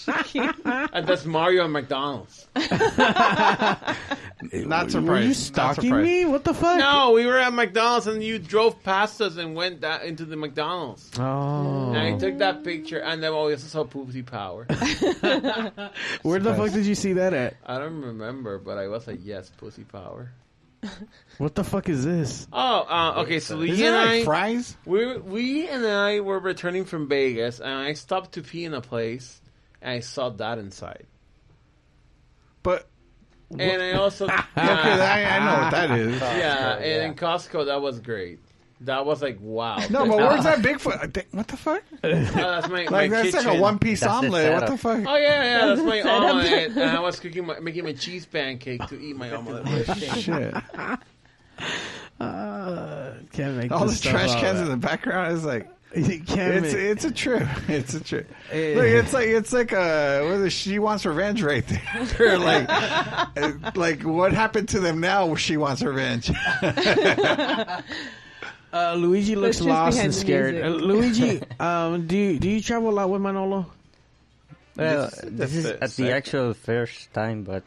and 0.08 0.56
that's 1.08 1.26
Mario 1.26 1.66
at 1.66 1.70
McDonald's. 1.70 2.48
Not 2.56 3.96
surprised. 4.92 5.08
Were 5.08 5.20
you 5.20 5.28
Not 5.28 5.36
stalking 5.36 5.84
surprised. 5.84 6.08
me? 6.08 6.26
What 6.26 6.44
the 6.44 6.54
fuck? 6.54 6.78
No, 6.80 7.12
we 7.12 7.26
were 7.26 7.38
at 7.38 7.54
McDonald's 7.54 8.08
and 8.08 8.24
you 8.24 8.40
drove 8.40 8.82
past 8.84 9.22
us 9.22 9.38
and 9.38 9.56
went 9.56 9.82
da- 9.82 10.02
into 10.02 10.26
the 10.26 10.36
McDonald's. 10.36 11.10
Oh. 11.18 11.90
And 11.94 11.98
I 11.98 12.18
took 12.18 12.40
that 12.40 12.64
picture 12.64 13.00
and 13.00 13.22
then 13.24 13.32
oh, 13.32 13.46
we 13.48 13.54
also 13.54 13.68
saw 13.68 13.84
Poopy 13.84 14.24
Power. 14.24 14.66
Where 16.24 16.40
the 16.40 16.54
fuck 16.56 16.72
did 16.72 16.86
you 16.86 16.96
see 16.96 17.14
that 17.14 17.34
at? 17.34 17.56
I 17.66 17.80
don't 17.80 18.02
remember, 18.02 18.58
but 18.60 18.78
I 18.78 18.88
was 18.88 19.08
like, 19.08 19.20
yes, 19.24 19.50
Pussy 19.58 19.84
Power. 19.84 20.32
What 21.38 21.56
the 21.56 21.64
fuck 21.64 21.88
is 21.90 22.04
this? 22.04 22.46
Oh, 22.52 22.86
uh, 22.90 23.22
okay. 23.22 23.40
So 23.40 23.54
Is 23.56 23.60
Luigi 23.70 23.86
it 23.86 23.88
and 23.88 23.96
like 23.96 24.10
I, 24.10 24.24
fries? 24.26 24.76
we 24.86 25.18
we 25.18 25.68
and 25.70 25.86
I 25.86 26.20
were 26.20 26.40
returning 26.40 26.84
from 26.86 27.08
Vegas, 27.08 27.60
and 27.62 27.70
I 27.74 27.94
stopped 27.94 28.34
to 28.34 28.42
pee 28.44 28.66
in 28.66 28.74
a 28.74 28.82
place, 28.82 29.40
and 29.43 29.43
I 29.84 30.00
saw 30.00 30.30
that 30.30 30.58
inside. 30.58 31.06
But 32.64 32.88
And 33.58 33.82
I 33.82 33.94
also 33.94 34.26
okay, 34.28 34.42
I, 34.56 35.38
I 35.38 35.46
know 35.46 35.62
what 35.64 35.72
that 35.72 35.92
is. 35.92 36.20
yeah, 36.22 36.76
and 36.78 37.04
in 37.12 37.16
Costco 37.16 37.66
that 37.68 37.82
was 37.82 38.00
great. 38.00 38.40
That 38.82 39.06
was 39.06 39.22
like 39.22 39.38
wow. 39.40 39.78
No, 39.90 40.06
but 40.06 40.18
where's 40.18 40.44
that 40.44 40.60
Bigfoot? 40.60 40.98
I 40.98 41.26
What 41.32 41.48
the 41.48 41.58
fuck? 41.58 41.84
Oh, 42.04 42.10
that's 42.10 42.68
my, 42.68 42.84
Like 42.86 42.90
my 42.90 43.08
that's 43.08 43.34
like 43.34 43.58
a 43.58 43.62
one 43.62 43.80
piece 43.80 44.02
That's 44.02 44.12
omelet. 44.14 44.52
What 44.54 44.68
the 44.68 44.78
fuck? 44.78 45.04
Oh 45.08 45.16
yeah, 45.16 45.44
yeah, 45.44 45.68
that's 45.68 45.82
my 45.82 46.02
omelet. 46.02 46.72
and 46.72 46.82
I 46.82 47.00
was 47.00 47.20
cooking, 47.20 47.46
my, 47.46 47.60
making 47.60 47.86
my 47.86 47.94
cheese 47.94 48.26
pancake 48.26 48.86
to 48.88 49.00
eat 49.00 49.16
my 49.16 49.32
omelet. 49.32 49.64
with. 49.66 50.18
Shit. 50.20 50.54
Uh, 52.20 53.14
can't 53.32 53.58
make 53.58 53.72
All 53.72 53.86
this 53.86 54.02
the 54.02 54.10
stuff 54.10 54.12
trash 54.14 54.30
up. 54.32 54.40
cans 54.40 54.60
in 54.60 54.70
the 54.70 54.78
background 54.78 55.34
is 55.36 55.44
like 55.44 55.64
You 55.64 55.68
can't 55.70 55.83
it's 55.96 56.36
make- 56.74 56.74
it's 56.74 57.06
a 57.06 57.12
trip. 57.12 57.48
It's 57.68 57.94
a 57.94 58.00
trip. 58.04 58.32
Eh. 58.52 58.74
Look, 58.76 58.86
it's 58.86 59.14
like 59.14 59.28
it's 59.28 59.54
like 59.54 59.74
uh, 59.74 60.22
what 60.22 60.34
is 60.34 60.42
it? 60.46 60.50
she 60.52 60.80
wants 60.80 61.06
revenge 61.06 61.44
right 61.44 61.66
there. 61.68 62.40
Like, 62.40 62.66
uh, 62.70 63.72
like 63.76 64.02
what 64.04 64.34
happened 64.34 64.70
to 64.70 64.80
them 64.80 65.00
now? 65.00 65.36
She 65.36 65.58
wants 65.58 65.82
revenge. 65.84 66.32
Uh, 68.74 68.96
Luigi 68.96 69.36
looks 69.36 69.58
truth 69.58 69.70
lost 69.70 70.00
and 70.00 70.14
scared. 70.14 70.56
Uh, 70.56 70.70
Luigi, 70.70 71.42
um, 71.60 72.08
do 72.08 72.18
you, 72.18 72.40
do 72.40 72.50
you 72.50 72.60
travel 72.60 72.90
a 72.90 72.96
lot 72.96 73.08
with 73.10 73.22
Manolo? 73.22 73.68
Well, 74.76 75.12
This- 75.12 75.22
this, 75.24 75.54
is 75.54 75.66
at 75.68 75.92
the 75.92 76.12
actual 76.12 76.56
first 76.56 77.14
time, 77.14 77.44
but 77.44 77.62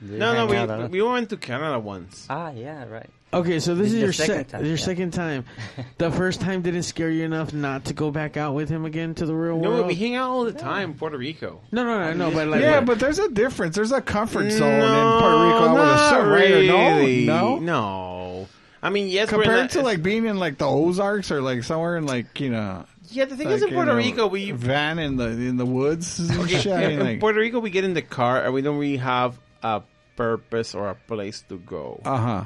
No, 0.00 0.34
no, 0.34 0.48
hang 0.48 0.68
out 0.68 0.80
a 0.80 0.88
we 0.88 1.00
we 1.00 1.08
went 1.08 1.30
to 1.30 1.36
Canada 1.36 1.78
once. 1.78 2.26
ah, 2.28 2.50
yeah, 2.50 2.84
right. 2.86 3.10
Okay, 3.32 3.60
so 3.60 3.76
this 3.76 3.92
This 3.92 3.92
is 3.92 3.94
is 3.94 4.02
your 4.02 4.12
second 4.12 4.34
sec- 4.34 4.48
time, 4.48 4.64
your 4.64 4.74
yeah. 4.76 4.84
second 4.84 5.10
time. 5.12 5.44
The 5.98 6.10
first 6.10 6.40
time 6.40 6.62
didn't 6.62 6.82
scare 6.82 7.10
you 7.10 7.24
enough 7.24 7.52
not 7.52 7.84
to 7.84 7.94
go 7.94 8.10
back 8.10 8.36
out 8.36 8.54
with 8.54 8.68
him 8.68 8.84
again 8.84 9.14
to 9.16 9.26
the 9.26 9.34
real 9.34 9.56
No, 9.58 9.68
world. 9.70 9.80
No, 9.82 9.86
we 9.86 9.94
hang 9.94 10.16
out 10.16 10.30
all 10.30 10.44
the 10.44 10.52
time 10.52 10.90
in 10.90 10.96
Puerto 10.96 11.16
Rico. 11.16 11.60
no, 11.70 11.84
no, 11.84 12.00
no, 12.00 12.12
no, 12.12 12.30
but 12.34 12.48
like, 12.48 12.60
yeah, 12.60 12.78
what- 12.78 12.86
but 12.86 12.98
there's 12.98 13.20
a 13.20 13.28
difference. 13.28 13.76
There's 13.76 13.92
a 13.92 14.00
comfort 14.00 14.50
zone 14.50 14.72
in 14.72 15.20
Puerto 15.20 15.44
Rico. 15.44 15.64
I 15.64 15.72
would 15.72 15.96
assume, 15.96 16.32
really. 16.32 17.26
No, 17.26 17.58
no. 17.58 17.58
no. 17.60 18.48
I 18.82 18.90
mean, 18.90 19.08
yes, 19.08 19.30
we're 19.30 19.42
in 19.42 19.48
Compared 19.48 19.70
the- 19.70 19.74
to 19.74 19.82
like 19.82 20.02
being 20.02 20.24
in 20.24 20.38
like 20.38 20.58
the 20.58 20.66
Ozarks 20.66 21.30
or 21.30 21.40
like 21.42 21.62
somewhere 21.62 21.96
in 21.98 22.06
like 22.06 22.40
you 22.40 22.50
know. 22.50 22.84
yeah. 23.10 23.26
The 23.26 23.36
thing 23.36 23.46
like, 23.46 23.56
is, 23.56 23.62
in 23.62 23.68
you 23.68 23.74
Puerto 23.74 23.92
know, 23.92 23.96
Rico, 23.98 24.26
we 24.26 24.50
van 24.52 24.98
in 24.98 25.16
the 25.16 25.26
in 25.28 25.56
the 25.58 25.66
woods 25.66 26.18
and 26.18 26.40
Okay, 26.40 26.58
shit. 26.58 26.72
I 26.72 26.80
mean, 26.88 26.90
in 26.98 27.04
like, 27.06 27.20
Puerto 27.20 27.38
Rico, 27.38 27.60
we 27.60 27.70
get 27.70 27.84
in 27.84 27.92
the 27.94 28.02
car 28.02 28.42
and 28.42 28.52
we 28.54 28.62
don't 28.62 28.78
really 28.78 28.96
have 28.96 29.38
a 29.62 29.82
purpose 30.16 30.74
or 30.74 30.88
a 30.88 30.94
place 30.94 31.44
to 31.50 31.58
go. 31.58 32.00
uh 32.04 32.16
huh. 32.16 32.44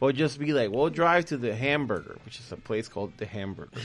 We'll 0.00 0.12
just 0.12 0.38
be 0.38 0.52
like, 0.52 0.70
we'll 0.70 0.90
drive 0.90 1.26
to 1.26 1.36
the 1.36 1.54
Hamburger, 1.54 2.18
which 2.24 2.38
is 2.38 2.52
a 2.52 2.56
place 2.56 2.86
called 2.86 3.12
the 3.16 3.26
Hamburger. 3.26 3.70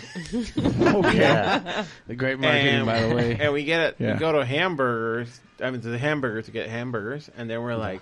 Okay. 0.94 1.18
Yeah. 1.18 1.86
the 2.08 2.16
great 2.16 2.40
marketing, 2.40 2.76
and, 2.76 2.86
by 2.86 3.02
the 3.02 3.16
way. 3.16 3.38
And 3.40 3.52
we 3.52 3.64
get 3.64 3.82
it. 3.82 3.96
Yeah. 3.98 4.14
We 4.14 4.20
go 4.20 4.32
to 4.34 4.46
hamburgers. 4.46 5.40
I 5.60 5.72
mean, 5.72 5.82
to 5.82 5.90
the 5.90 5.98
hamburger 5.98 6.42
to 6.44 6.52
get 6.52 6.70
hamburgers, 6.70 7.30
and 7.36 7.50
then 7.50 7.62
we're 7.62 7.72
mm-hmm. 7.72 7.82
like, 7.82 8.02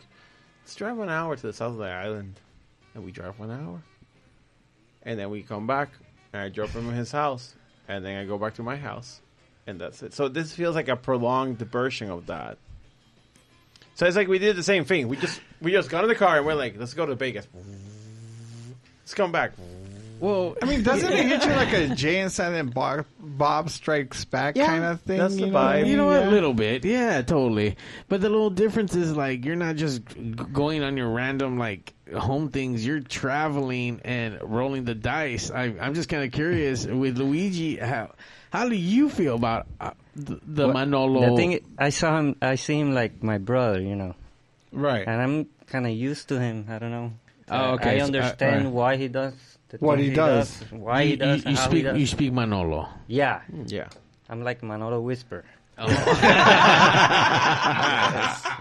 let's 0.63 0.75
drive 0.75 0.97
one 0.97 1.09
hour 1.09 1.35
to 1.35 1.41
the 1.41 1.53
south 1.53 1.73
of 1.73 1.77
the 1.77 1.85
island, 1.85 2.39
and 2.93 3.05
we 3.05 3.11
drive 3.11 3.39
one 3.39 3.51
hour, 3.51 3.81
and 5.03 5.17
then 5.17 5.29
we 5.29 5.41
come 5.41 5.67
back, 5.67 5.89
and 6.33 6.41
I 6.41 6.49
drop 6.49 6.69
him 6.69 6.89
in 6.89 6.95
his 6.95 7.11
house, 7.11 7.53
and 7.87 8.03
then 8.03 8.17
I 8.17 8.25
go 8.25 8.37
back 8.37 8.55
to 8.55 8.63
my 8.63 8.75
house, 8.75 9.21
and 9.67 9.79
that's 9.79 10.03
it. 10.03 10.13
So 10.13 10.27
this 10.27 10.53
feels 10.53 10.75
like 10.75 10.89
a 10.89 10.97
prolonged 10.97 11.59
version 11.59 12.09
of 12.09 12.27
that. 12.27 12.57
So 13.95 14.05
it's 14.05 14.15
like 14.15 14.27
we 14.27 14.39
did 14.39 14.55
the 14.55 14.63
same 14.63 14.85
thing. 14.85 15.07
We 15.07 15.17
just 15.17 15.39
we 15.61 15.71
just 15.71 15.89
got 15.89 16.03
in 16.03 16.09
the 16.09 16.15
car 16.15 16.37
and 16.37 16.45
we're 16.45 16.55
like, 16.55 16.75
let's 16.77 16.93
go 16.93 17.05
to 17.05 17.15
Vegas. 17.15 17.47
Let's 19.11 19.17
come 19.17 19.33
back. 19.33 19.51
Well, 20.21 20.55
I 20.61 20.65
mean, 20.67 20.83
doesn't 20.83 21.11
it 21.11 21.25
hit 21.25 21.43
you 21.43 21.51
like 21.51 21.73
a 21.73 21.93
Jay 21.95 22.21
and 22.21 22.31
Silent 22.31 22.73
Bob, 22.73 23.05
Bob 23.19 23.69
Strikes 23.69 24.23
Back 24.23 24.55
Yeah, 24.55 24.67
kind 24.67 24.85
of 24.85 25.01
thing? 25.01 25.17
that's 25.17 25.35
the 25.35 25.41
you 25.41 25.47
know 25.47 25.53
what 25.53 25.75
vibe. 25.75 25.87
You 25.87 25.97
know? 25.97 26.11
Yeah. 26.13 26.29
A 26.29 26.31
little 26.31 26.53
bit, 26.53 26.85
yeah, 26.85 27.21
totally. 27.21 27.75
But 28.07 28.21
the 28.21 28.29
little 28.29 28.51
difference 28.51 28.95
is 28.95 29.13
like 29.13 29.43
you're 29.43 29.57
not 29.57 29.75
just 29.75 30.01
going 30.53 30.81
on 30.81 30.95
your 30.95 31.09
random 31.09 31.57
like 31.59 31.93
home 32.15 32.51
things. 32.51 32.85
You're 32.85 33.01
traveling 33.01 33.99
and 34.05 34.39
rolling 34.41 34.85
the 34.85 34.95
dice. 34.95 35.51
I, 35.51 35.73
I'm 35.81 35.93
just 35.93 36.07
kind 36.07 36.23
of 36.23 36.31
curious 36.31 36.85
with 36.85 37.17
Luigi. 37.17 37.75
How 37.75 38.11
how 38.49 38.69
do 38.69 38.75
you 38.77 39.09
feel 39.09 39.35
about 39.35 39.67
uh, 39.81 39.91
the, 40.15 40.39
the 40.47 40.65
Well, 40.67 40.73
Manolo? 40.73 41.31
The 41.31 41.35
thing, 41.35 41.59
I 41.77 41.89
saw 41.89 42.17
him. 42.17 42.37
I 42.41 42.55
see 42.55 42.79
him 42.79 42.93
like 42.93 43.21
my 43.21 43.39
brother, 43.39 43.81
you 43.81 43.95
know, 43.97 44.15
Right. 44.71 45.05
and 45.05 45.21
I'm 45.21 45.47
kind 45.67 45.85
of 45.85 45.91
used 45.91 46.29
to 46.29 46.39
him. 46.39 46.67
I 46.69 46.79
don't 46.79 46.91
know. 46.91 47.11
Oh, 47.51 47.71
Uh, 47.71 47.73
okay. 47.75 47.95
I 47.95 47.97
So, 47.99 48.03
uh, 48.03 48.07
understand 48.07 48.73
why 48.73 48.95
he 48.97 49.07
does 49.07 49.33
the 49.69 49.77
What 49.77 49.97
things 49.97 50.09
he 50.09 50.15
does. 50.15 50.63
why 50.71 51.01
you, 51.01 51.09
he 51.09 51.15
does, 51.17 51.43
you, 51.45 51.51
you 51.51 51.57
speak 51.57 51.73
he 51.77 51.81
does. 51.83 51.97
you 51.99 52.07
speak 52.07 52.31
Manolo. 52.33 52.87
yeah, 53.07 53.41
Yeah. 53.67 53.87
I'm 54.29 54.43
like 54.43 54.63
Manolo 54.63 54.99
Whisper. 55.01 55.43
Oh. 55.77 55.87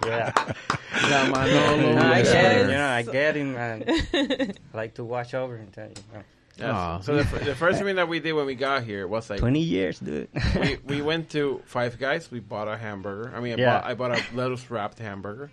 Yeah, 0.07 0.33
The 1.03 1.31
Manolo. 1.33 1.93
no, 1.95 2.12
I 2.12 2.23
get 2.23 2.57
it. 2.57 2.67
You 2.67 2.73
know, 2.73 2.89
I 2.89 3.03
get 3.03 3.37
him, 3.37 3.55
and 3.57 3.85
I 4.12 4.53
like 4.77 4.95
to 4.95 5.05
watch 5.05 5.35
over 5.35 5.57
him. 5.57 5.69
Tell 5.73 5.87
you, 5.89 5.95
you. 6.15 6.23
Yes. 6.59 7.07
So 7.07 7.17
the, 7.17 7.25
fir- 7.25 7.39
the 7.45 7.55
first 7.55 7.81
thing 7.83 7.97
that 7.97 8.09
we 8.09 8.21
did 8.21 8.33
when 8.33 8.47
we 8.47 8.55
got 8.55 8.83
here 8.85 9.07
was 9.07 9.31
like 9.31 9.39
twenty 9.41 9.61
years, 9.61 9.99
dude. 10.01 10.29
we, 10.59 10.79
we 10.85 11.03
went 11.03 11.31
to 11.31 11.62
Five 11.67 11.99
Guys. 11.99 12.31
We 12.31 12.41
bought 12.41 12.69
a 12.69 12.77
hamburger. 12.77 13.33
I 13.35 13.41
mean, 13.41 13.55
I, 13.55 13.57
Yeah. 13.62 13.81
bought, 13.81 13.85
I 13.91 13.95
bought 13.95 14.19
a 14.19 14.23
lettuce 14.37 14.71
wrapped 14.71 14.99
hamburger, 14.99 15.51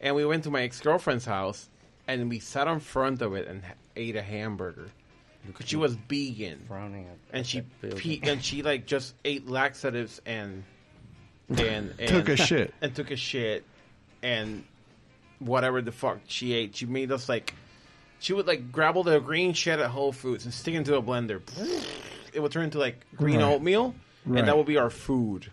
and 0.00 0.14
we 0.16 0.24
went 0.24 0.44
to 0.44 0.50
my 0.50 0.62
ex 0.62 0.80
girlfriend's 0.80 1.24
house, 1.26 1.68
and 2.08 2.28
we 2.28 2.38
sat 2.38 2.68
in 2.68 2.80
front 2.80 3.22
of 3.22 3.34
it 3.34 3.48
and 3.48 3.62
ate 3.96 4.16
a 4.16 4.22
hamburger 4.22 4.88
because 5.46 5.66
she 5.68 5.76
was 5.76 5.94
vegan, 5.94 6.64
Frowning 6.68 7.06
at, 7.06 7.16
and 7.36 7.46
she 7.46 7.58
at 7.58 7.64
that 7.82 7.96
pe- 7.96 8.20
and 8.22 8.42
she 8.44 8.62
like 8.62 8.86
just 8.86 9.14
ate 9.24 9.48
laxatives 9.48 10.20
and 10.26 10.64
and, 11.48 11.94
and 11.98 12.08
Took 12.08 12.28
a 12.28 12.36
shit. 12.36 12.72
and 12.80 12.94
took 12.94 13.10
a 13.10 13.16
shit 13.16 13.64
and 14.22 14.64
whatever 15.40 15.82
the 15.82 15.92
fuck 15.92 16.18
she 16.28 16.52
ate. 16.54 16.76
She 16.76 16.86
made 16.86 17.10
us 17.12 17.28
like 17.28 17.54
she 18.20 18.32
would 18.32 18.46
like 18.46 18.70
grab 18.70 18.96
all 18.96 19.02
the 19.02 19.18
green 19.18 19.52
shit 19.52 19.80
at 19.80 19.90
Whole 19.90 20.12
Foods 20.12 20.44
and 20.44 20.54
stick 20.54 20.74
it 20.74 20.78
into 20.78 20.94
a 20.96 21.02
blender. 21.02 21.40
It 22.32 22.40
would 22.40 22.52
turn 22.52 22.64
into 22.64 22.78
like 22.78 23.04
green 23.16 23.38
Right. 23.40 23.44
oatmeal, 23.52 23.94
Right. 24.24 24.38
and 24.38 24.48
that 24.48 24.56
would 24.56 24.66
be 24.66 24.76
our 24.78 24.90
food. 24.90 25.50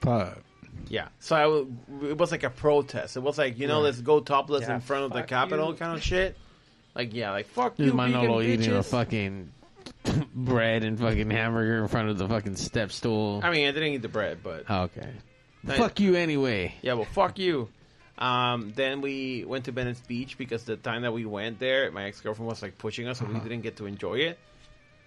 But 0.00 0.38
Yeah. 0.88 1.08
So 1.20 1.36
I 1.36 1.42
w 1.42 1.66
it 2.10 2.16
was 2.18 2.30
like 2.30 2.44
a 2.44 2.50
protest. 2.50 3.16
It 3.16 3.20
was 3.20 3.36
like, 3.38 3.58
you 3.58 3.66
know, 3.66 3.76
Right. 3.78 3.84
let's 3.84 4.00
go 4.00 4.20
topless 4.20 4.62
Yeah, 4.62 4.76
in 4.76 4.80
front 4.80 5.04
of 5.04 5.12
the 5.12 5.18
fuck 5.20 5.28
Capitol 5.28 5.70
you. 5.70 5.74
kind 5.76 5.96
of 5.96 6.02
shit. 6.02 6.36
Like, 6.94 7.12
yeah, 7.14 7.30
like, 7.32 7.46
fuck 7.48 7.76
There's 7.76 7.90
you, 7.90 7.94
Manolo 7.96 8.38
vegan 8.38 8.60
eating 8.62 8.72
a 8.74 8.78
bitches. 8.80 8.84
fucking 8.90 9.52
bread 10.34 10.84
and 10.84 10.98
fucking 10.98 11.30
hamburger 11.30 11.82
in 11.82 11.88
front 11.88 12.08
of 12.08 12.18
the 12.18 12.28
fucking 12.28 12.56
step 12.56 12.90
stool. 12.92 13.40
I 13.42 13.50
mean, 13.50 13.68
I 13.68 13.72
didn't 13.72 13.92
eat 13.92 14.02
the 14.02 14.08
bread, 14.08 14.38
but. 14.42 14.64
Oh, 14.68 14.82
okay. 14.82 15.08
I- 15.68 15.76
Fuck 15.76 16.00
you 16.00 16.14
anyway. 16.14 16.74
Yeah, 16.82 16.94
well, 16.94 17.04
fuck 17.04 17.38
you. 17.38 17.68
Um, 18.16 18.72
then 18.74 19.00
we 19.00 19.44
went 19.46 19.66
to 19.66 19.72
Venice 19.72 20.00
Beach 20.06 20.38
because 20.38 20.64
the 20.64 20.76
time 20.76 21.02
that 21.02 21.12
we 21.12 21.24
went 21.24 21.58
there, 21.60 21.90
my 21.92 22.04
ex 22.04 22.20
girlfriend 22.20 22.48
was 22.48 22.62
like 22.62 22.78
pushing 22.78 23.06
us, 23.06 23.18
so 23.18 23.26
we 23.26 23.34
Uh-huh. 23.34 23.42
didn't 23.44 23.62
get 23.62 23.76
to 23.76 23.86
enjoy 23.86 24.14
it. 24.14 24.38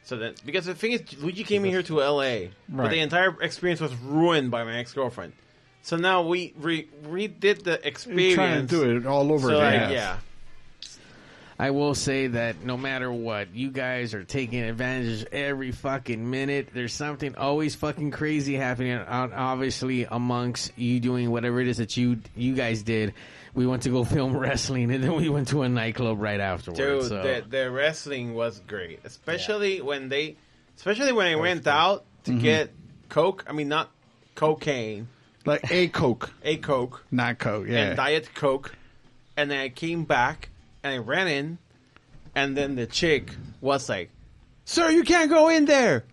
So 0.04 0.18
then, 0.18 0.34
because 0.46 0.66
the 0.66 0.74
thing 0.76 0.94
is, 0.94 1.02
Luigi 1.22 1.44
came 1.44 1.64
in 1.66 1.72
here 1.72 1.84
to 1.84 2.00
LA, 2.02 2.52
but 2.70 2.84
Right. 2.84 2.90
the 2.90 3.00
entire 3.00 3.36
experience 3.42 3.82
was 3.82 3.94
ruined 3.96 4.50
by 4.50 4.64
my 4.64 4.78
ex 4.78 4.94
girlfriend. 4.94 5.34
So 5.84 5.98
now 5.98 6.22
we 6.28 6.54
re- 6.58 6.88
redid 7.06 7.64
the 7.64 7.86
experience. 7.88 8.36
trying 8.36 8.68
to 8.68 8.68
do 8.68 8.98
it 8.98 9.06
all 9.06 9.32
over 9.32 9.50
So 9.50 9.60
again. 9.60 9.82
like, 9.84 9.92
yeah. 9.94 10.18
I 11.60 11.70
will 11.70 11.94
say 11.94 12.26
that 12.28 12.64
no 12.64 12.76
matter 12.76 13.12
what, 13.12 13.54
you 13.54 13.70
guys 13.70 14.16
are 14.16 14.24
taking 14.24 14.62
advantage 14.62 15.26
every 15.32 15.72
fucking 15.72 16.28
minute. 16.28 16.70
There's 16.74 16.94
something 16.94 17.36
always 17.36 17.76
fucking 17.76 18.10
crazy 18.12 18.56
happening. 18.56 18.98
Obviously, 18.98 20.06
amongst 20.10 20.76
you 20.76 21.00
doing 21.00 21.30
whatever 21.30 21.62
it 21.62 21.68
is 21.68 21.78
that 21.78 21.96
you 21.98 22.20
you 22.36 22.56
guys 22.56 22.82
did, 22.82 23.14
we 23.54 23.68
went 23.68 23.84
to 23.84 23.90
go 23.90 24.04
film 24.18 24.36
wrestling, 24.36 24.92
and 24.92 25.04
then 25.04 25.16
we 25.16 25.30
went 25.30 25.50
to 25.50 25.62
a 25.62 25.70
nightclub 25.70 26.20
right 26.20 26.40
afterwards. 26.40 26.80
Dude, 26.80 27.04
so. 27.04 27.22
the, 27.22 27.46
the 27.48 27.70
wrestling 27.70 28.34
was 28.34 28.60
great, 28.62 29.00
especially 29.04 29.82
when 29.82 30.10
they, 30.10 30.38
especially 30.78 31.12
when 31.12 31.28
I 31.28 31.36
went 31.36 31.68
out 31.68 32.06
to 32.24 32.32
Mhm. 32.32 32.42
get 32.42 32.72
coke. 33.10 33.46
I 33.48 33.54
mean, 33.54 33.68
not 33.68 33.92
cocaine, 34.34 35.10
like 35.46 35.72
a 35.72 35.88
coke, 35.88 36.32
a 36.44 36.58
coke, 36.58 37.06
not 37.12 37.40
coke. 37.40 37.68
Yeah. 37.68 37.88
and 37.88 37.98
diet 37.98 38.34
coke, 38.34 38.76
and 39.38 39.50
then 39.50 39.60
I 39.60 39.70
came 39.70 40.04
back 40.04 40.50
and 40.84 40.94
I 40.94 40.98
ran 40.98 41.28
in, 41.28 41.58
and 42.36 42.56
then 42.58 42.76
the 42.76 42.88
chick 42.88 43.32
was 43.60 43.90
like, 43.90 44.10
"Sir, 44.66 44.90
you 44.90 45.04
can't 45.04 45.30
go 45.30 45.50
in 45.50 45.66
there." 45.66 46.06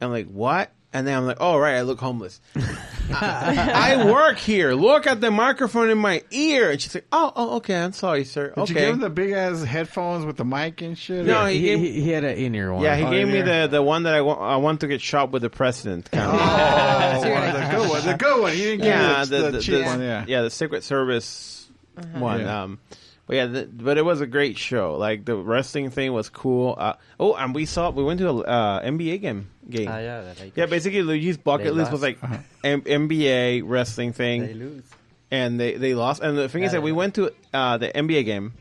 I'm 0.00 0.10
like, 0.10 0.28
"What?" 0.28 0.70
And 0.98 1.06
then 1.06 1.16
I'm 1.16 1.26
like, 1.26 1.36
"Oh 1.40 1.56
right, 1.56 1.76
I 1.76 1.82
look 1.82 2.00
homeless. 2.00 2.40
I 3.10 4.04
work 4.10 4.38
here. 4.38 4.72
Look 4.72 5.06
at 5.06 5.20
the 5.20 5.30
microphone 5.30 5.90
in 5.90 5.98
my 5.98 6.22
ear." 6.30 6.70
And 6.70 6.80
she's 6.80 6.94
like, 6.94 7.06
"Oh, 7.12 7.32
oh, 7.36 7.56
okay. 7.56 7.76
I'm 7.80 7.92
sorry, 7.92 8.24
sir. 8.24 8.48
Did 8.48 8.58
okay." 8.58 8.72
you 8.74 8.78
give 8.80 8.94
him 8.94 9.00
the 9.00 9.10
big 9.10 9.30
ass 9.32 9.62
headphones 9.62 10.24
with 10.26 10.36
the 10.36 10.44
mic 10.44 10.82
and 10.82 10.96
shit? 10.98 11.24
No, 11.24 11.44
or- 11.44 11.48
he 11.48 11.60
gave- 11.62 11.78
he- 11.78 12.00
he 12.02 12.10
had 12.10 12.24
an 12.24 12.36
in 12.36 12.54
ear 12.54 12.72
one. 12.72 12.82
Yeah, 12.82 12.96
he 12.96 13.04
Oh, 13.04 13.10
gave 13.10 13.26
me 13.28 13.38
in-ear. 13.38 13.62
the, 13.68 13.76
the 13.76 13.82
one 13.82 14.02
that 14.04 14.14
I 14.14 14.20
want, 14.22 14.40
I 14.40 14.56
want 14.56 14.80
to 14.80 14.86
get 14.88 15.00
shot 15.00 15.30
with 15.30 15.42
the 15.42 15.50
president. 15.50 16.10
Kind 16.10 16.26
of. 16.30 16.38
Oh, 16.38 17.20
the 17.22 17.68
good 17.78 17.88
one. 17.88 18.04
The 18.06 18.14
good 18.14 18.40
one. 18.42 18.52
He 18.52 18.58
didn't 18.62 18.78
give 18.78 18.86
yeah, 18.86 19.20
you 19.20 19.26
the, 19.26 19.50
the, 19.52 19.60
cheap 19.60 19.84
one. 19.84 20.00
Yeah. 20.02 20.42
the 20.42 20.50
Secret 20.50 20.84
Service 20.84 21.68
Uh-huh. 21.96 22.18
one. 22.18 22.40
Yeah. 22.40 22.62
Um, 22.62 22.78
but 23.28 23.36
yeah, 23.36 23.46
the, 23.46 23.66
but 23.66 23.98
it 23.98 24.06
was 24.06 24.22
a 24.22 24.26
great 24.26 24.56
show. 24.56 24.96
Like 24.96 25.26
the 25.26 25.36
wrestling 25.36 25.90
thing 25.90 26.14
was 26.14 26.30
cool. 26.30 26.74
Uh, 26.78 26.94
oh, 27.20 27.34
and 27.34 27.54
we 27.54 27.66
saw 27.66 27.90
we 27.90 28.02
went 28.02 28.18
to 28.20 28.28
a 28.30 28.36
uh, 28.38 28.82
NBA 28.82 29.20
game. 29.20 29.50
Game. 29.68 29.86
Ah, 29.88 29.98
yeah, 29.98 30.32
yeah, 30.56 30.64
basically 30.64 31.02
Luigi's 31.02 31.36
bucket 31.36 31.66
They 31.66 31.70
list 31.72 31.92
was 31.92 32.00
like 32.00 32.18
M- 32.64 32.80
NBA 32.80 33.62
wrestling 33.66 34.14
thing. 34.14 34.40
They 34.46 34.54
lose. 34.54 34.84
and 35.30 35.60
they 35.60 35.76
they 35.76 35.94
lost. 35.94 36.22
And 36.22 36.38
the 36.38 36.48
thing 36.48 36.62
is 36.62 36.72
Yeah, 36.72 36.78
that 36.78 36.82
we 36.82 36.92
went 36.92 37.16
to 37.16 37.30
uh, 37.52 37.76
the 37.76 37.88
NBA 37.88 38.24
game. 38.24 38.54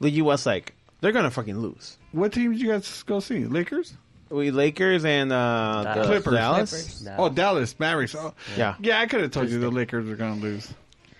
Luigi 0.00 0.22
was 0.22 0.44
like, 0.44 0.74
"They're 1.00 1.12
gonna 1.12 1.30
fucking 1.30 1.56
lose." 1.56 1.96
What 2.10 2.32
team 2.32 2.50
did 2.50 2.60
you 2.60 2.70
guys 2.72 3.04
go 3.04 3.20
see? 3.20 3.44
Lakers? 3.44 3.94
We 4.28 4.50
Lakers 4.50 5.04
and 5.04 5.32
uh, 5.32 5.94
the 5.94 6.04
Clippers. 6.04 6.34
Dallas. 6.34 7.08
Oh, 7.16 7.28
Dallas 7.28 7.78
Mavericks. 7.78 8.16
Oh, 8.16 8.34
Yeah. 8.56 8.74
Yeah, 8.80 8.98
I 8.98 9.06
could 9.06 9.20
have 9.20 9.30
told 9.30 9.50
you 9.50 9.60
the 9.60 9.70
Lakers 9.70 10.08
were 10.08 10.16
going 10.16 10.40
to 10.40 10.42
lose. 10.44 10.72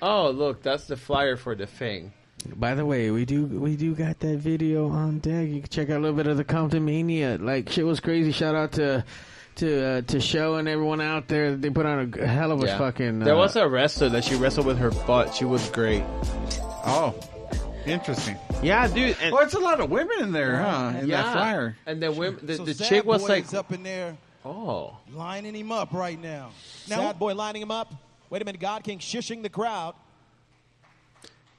Oh, 0.02 0.30
look, 0.30 0.62
that's 0.62 0.86
the 0.86 0.96
flyer 0.96 1.36
for 1.36 1.55
the 1.55 1.66
thing. 1.66 2.12
By 2.57 2.75
the 2.75 2.85
way, 2.85 3.11
we 3.11 3.25
do 3.25 3.47
we 3.47 3.77
do 3.77 3.95
got 3.95 4.19
that 4.21 4.39
video 4.39 4.89
on 4.89 5.19
deck. 5.19 5.49
You 5.49 5.61
can 5.61 5.69
check 5.71 5.91
out 5.91 5.99
a 5.99 6.01
little 6.01 6.16
bit 6.16 6.27
of 6.27 6.37
the 6.37 6.45
Compton 6.45 6.85
Mania. 6.85 7.39
Like 7.41 7.69
shit 7.71 7.87
was 7.87 8.01
crazy. 8.01 8.33
Shout 8.33 8.55
out 8.55 8.73
to 8.73 9.05
to 9.57 9.85
uh, 9.85 10.01
to 10.03 10.21
show 10.21 10.57
and 10.57 10.69
everyone 10.69 11.01
out 11.01 11.29
there. 11.29 11.57
They 11.57 11.71
put 11.71 11.87
on 11.87 12.12
a 12.19 12.27
hell 12.27 12.53
of 12.53 12.62
a 12.62 12.66
Yeah. 12.66 12.79
fucking. 12.79 13.23
Uh, 13.23 13.25
There 13.25 13.37
was 13.37 13.57
a 13.57 13.69
wrestler 13.69 14.09
that 14.11 14.25
she 14.25 14.35
wrestled 14.35 14.66
with 14.66 14.79
her 14.79 14.91
butt. 14.91 15.35
She 15.35 15.45
was 15.45 15.69
great. 15.71 16.03
Oh, 16.87 17.15
interesting. 17.87 18.37
Yeah, 18.62 18.87
dude. 18.89 19.16
And 19.23 19.35
oh, 19.35 19.39
it's 19.39 19.55
a 19.55 19.59
lot 19.59 19.81
of 19.81 19.91
women 19.91 20.16
in 20.21 20.33
there, 20.33 20.57
huh? 20.62 20.93
In 21.01 21.09
yeah. 21.09 21.23
that 21.23 21.33
flyer. 21.33 21.77
And 21.87 22.03
the 22.03 22.12
women, 22.12 22.41
the, 22.43 22.57
So 22.57 22.65
the 22.65 22.75
chick 22.75 23.05
was 23.05 23.27
like, 23.29 23.53
up 23.55 23.73
in 23.73 23.83
there 23.83 24.16
oh, 24.45 24.97
lining 25.12 25.55
him 25.55 25.73
up 25.73 25.93
right 25.93 26.21
now. 26.21 26.51
Now, 26.89 26.97
Sad 26.97 27.19
boy 27.19 27.35
lining 27.35 27.62
him 27.62 27.71
up. 27.71 27.93
Wait 28.31 28.43
a 28.43 28.45
minute, 28.45 28.61
God 28.61 28.83
King 28.85 28.99
shushing 28.99 29.43
the 29.43 29.49
crowd. 29.49 29.95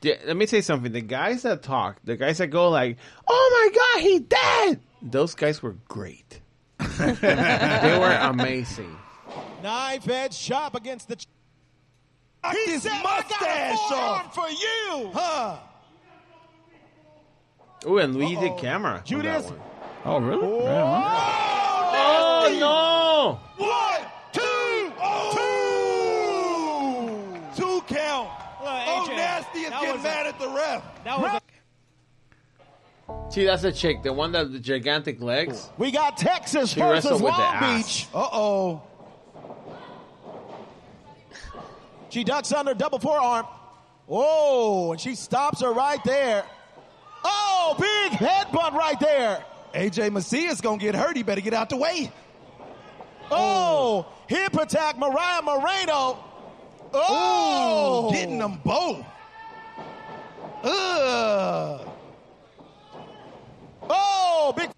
Yeah, 0.05 0.17
let 0.25 0.37
me 0.37 0.45
say 0.45 0.61
something. 0.61 0.91
The 0.91 1.01
guys 1.01 1.41
that 1.41 1.63
talk, 1.63 1.97
the 2.03 2.15
guys 2.15 2.37
that 2.37 2.47
go 2.47 2.69
like, 2.69 2.97
"Oh 3.27 3.71
my 3.73 3.75
god, 3.75 4.01
he 4.03 4.19
dead!" 4.19 4.79
Those 5.01 5.33
guys 5.33 5.63
were 5.63 5.77
great. 5.87 6.41
they 6.99 7.97
were 7.99 8.15
amazing. 8.21 8.95
Knife 9.63 10.07
edge 10.07 10.39
chop 10.39 10.75
against 10.75 11.07
the. 11.07 11.15
Ch- 11.15 11.25
he 12.51 12.71
his 12.71 12.83
said, 12.83 13.01
mustache 13.01 13.41
I 13.41 13.45
got 13.45 13.73
a 13.73 13.77
forearm 13.77 14.25
off." 14.27 14.35
for 14.35 14.47
you. 14.49 15.09
Huh? 15.11 15.57
Oh, 17.87 17.97
and 17.97 18.15
Luigi 18.15 18.35
did 18.35 18.57
camera. 18.59 18.91
on 18.91 18.97
that 18.97 19.05
Judas. 19.07 19.45
one. 19.45 19.59
Oh, 20.05 20.19
really? 20.19 20.47
Right 20.47 20.81
on. 20.81 21.03
Oh 21.97 23.39
One, 23.57 24.01
two, 24.31 24.91
two, 27.55 27.63
Two 27.63 27.81
count. 27.87 28.29
Oh, 28.61 29.07
AJ, 29.07 29.15
nasty 29.17 29.59
is 29.59 29.63
that 29.64 29.64
getting 29.81 29.95
was 29.95 30.05
a- 30.05 30.07
mad 30.07 30.27
at 30.27 30.39
the 30.39 30.49
ref. 30.49 30.83
That 31.03 31.19
was. 31.19 31.41
A! 33.07 33.31
See, 33.31 33.45
that's 33.45 33.63
a 33.63 33.71
chick, 33.71 34.01
the 34.03 34.11
one 34.13 34.31
that 34.31 34.51
the 34.51 34.59
gigantic 34.59 35.21
legs. 35.21 35.69
we 35.77 35.91
got 35.91 36.17
Texas 36.17 36.71
She 36.73 36.79
versus 36.79 37.03
wrestled 37.11 37.21
with 37.21 37.35
the 37.35 37.39
Long. 37.41 37.77
Beach. 37.77 38.07
Uh 38.13 38.27
oh. 38.31 38.81
She 42.09 42.23
ducks 42.23 42.51
under 42.53 42.73
double 42.73 42.99
forearm. 42.99 43.45
Oh, 44.07 44.91
and 44.93 45.01
she 45.01 45.15
stops 45.15 45.61
her 45.61 45.71
right 45.73 46.01
there. 46.03 46.45
Oh, 47.23 47.75
big 47.79 48.11
headbutt 48.19 48.73
right 48.73 48.99
there. 48.99 49.43
AJ 49.73 50.11
Macias 50.11 50.53
is 50.53 50.61
gonna 50.61 50.77
get 50.77 50.95
hurt. 50.95 51.17
He 51.17 51.23
better 51.23 51.41
get 51.41 51.53
out 51.53 51.69
the 51.69 51.77
way. 51.77 52.11
Oh, 53.31 54.05
hip 54.27 54.53
attack, 54.55 54.97
Mariah 54.97 55.41
Moreno. 55.41 56.23
Oh, 56.93 58.09
Getting 58.13 58.37
them 58.37 58.59
both. 58.63 59.03
Ugh. 60.65 61.87
Oh, 63.87 64.53
big. 64.57 64.71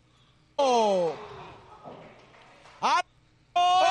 Oh. 0.59 1.17
I. 2.81 3.01
Oh. 3.55 3.83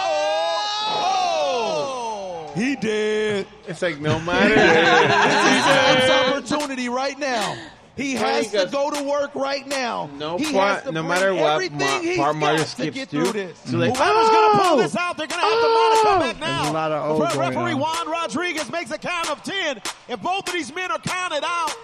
oh. 2.53 2.53
He 2.55 2.77
did. 2.77 3.47
It's 3.67 3.81
like 3.81 3.99
no 4.01 4.21
matter. 4.21 4.55
It's 5.57 6.03
his 6.03 6.11
opportunity 6.11 6.89
right 6.91 7.19
now. 7.19 7.57
He 7.97 8.15
has 8.15 8.51
to 8.51 8.69
go 8.71 8.91
to 8.91 9.03
work 9.03 9.35
right 9.35 9.67
now. 9.67 10.11
No 10.19 10.37
he 10.37 10.53
part- 10.53 10.75
has 10.75 10.83
to 10.85 10.93
no 10.93 11.03
matter 11.03 11.35
what 11.35 11.73
ma- 11.73 12.01
part 12.17 12.37
Mario 12.37 12.59
to 12.59 12.65
skips 12.65 12.95
get 12.95 13.09
to, 13.11 13.23
through 13.25 13.33
this. 13.33 13.59
so 13.65 13.79
like, 13.79 13.97
Whoever's 13.97 14.29
going 14.29 14.53
to 14.53 14.59
pull 14.59 14.75
Oh! 14.79 14.83
this 14.83 14.95
out, 14.97 15.17
they're 15.17 15.27
going 15.27 15.41
to 15.41 15.47
have 15.47 15.61
to 15.61 15.69
mount 15.69 16.03
come 16.03 16.17
oh! 16.17 16.21
back 16.21 16.41
now. 16.41 16.59
There's 16.63 16.71
a 16.71 16.73
lot 16.75 16.93
of 16.93 17.11
oh 17.21 17.39
Re- 17.41 17.49
Referee. 17.49 17.75
Juan 17.75 18.09
Rodriguez 18.11 18.71
makes 18.71 18.91
a 18.91 18.99
count 18.99 19.31
of 19.31 19.43
10. 19.43 19.81
If 20.09 20.21
both 20.21 20.47
of 20.47 20.53
these 20.55 20.75
men 20.75 20.91
are 20.93 20.99
counted 20.99 21.43
out, 21.45 21.75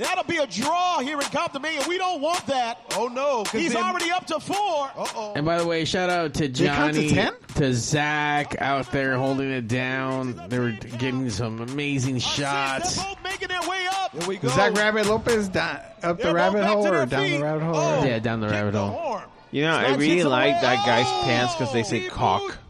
that'll 0.00 0.24
be 0.24 0.36
a 0.38 0.46
draw 0.46 0.98
here 1.00 1.16
in 1.20 1.26
Compton 1.28 1.62
Mania. 1.62 1.82
We 1.88 1.98
don't 1.98 2.20
want 2.20 2.46
that. 2.46 2.80
Oh 2.96 3.08
no, 3.08 3.44
He's 3.52 3.72
then- 3.72 3.82
already 3.82 4.10
up 4.10 4.26
to 4.26 4.40
four. 4.40 4.90
Uh-oh. 4.96 5.32
And 5.36 5.44
by 5.46 5.58
the 5.58 5.66
way, 5.66 5.84
shout 5.84 6.10
out 6.10 6.34
to 6.34 6.48
They 6.48 6.66
count 6.66 6.94
to 6.94 7.02
Johnny, 7.02 7.14
10? 7.14 7.32
to 7.56 7.74
Zach 7.74 8.60
out 8.60 8.90
there 8.92 9.16
holding 9.16 9.50
it 9.50 9.68
down. 9.68 10.40
They 10.48 10.58
were 10.58 10.72
getting 10.72 11.28
some 11.30 11.60
amazing 11.60 12.18
shots. 12.18 12.96
They're 12.96 13.04
both 13.06 13.22
making 13.24 13.48
their 13.48 13.62
way 13.68 13.86
up. 13.92 14.12
Here 14.12 14.28
we 14.28 14.36
go. 14.38 14.48
Zach 14.48 14.74
Rabbit 14.74 15.06
Lopez 15.06 15.48
down, 15.48 15.80
up 16.02 16.18
the 16.18 16.24
They're 16.24 16.32
both 16.32 16.34
rabbit 16.34 16.64
hole 16.64 16.86
or 16.86 16.90
their 16.90 17.06
down 17.06 17.30
the 17.30 17.38
rabbit 17.42 17.62
hole? 17.64 17.76
Oh. 17.76 18.04
Yeah, 18.04 18.18
down 18.18 18.40
the 18.40 18.48
rabbit 18.48 18.74
hole. 18.74 18.88
Horn. 18.90 19.22
You 19.52 19.62
know, 19.62 19.74
I 19.74 19.94
really 19.96 20.22
like 20.22 20.52
away. 20.52 20.60
that 20.62 20.86
guy's 20.86 21.24
pants 21.24 21.54
because 21.56 21.72
they 21.72 21.82
say 21.82 22.06
cock. 22.08 22.58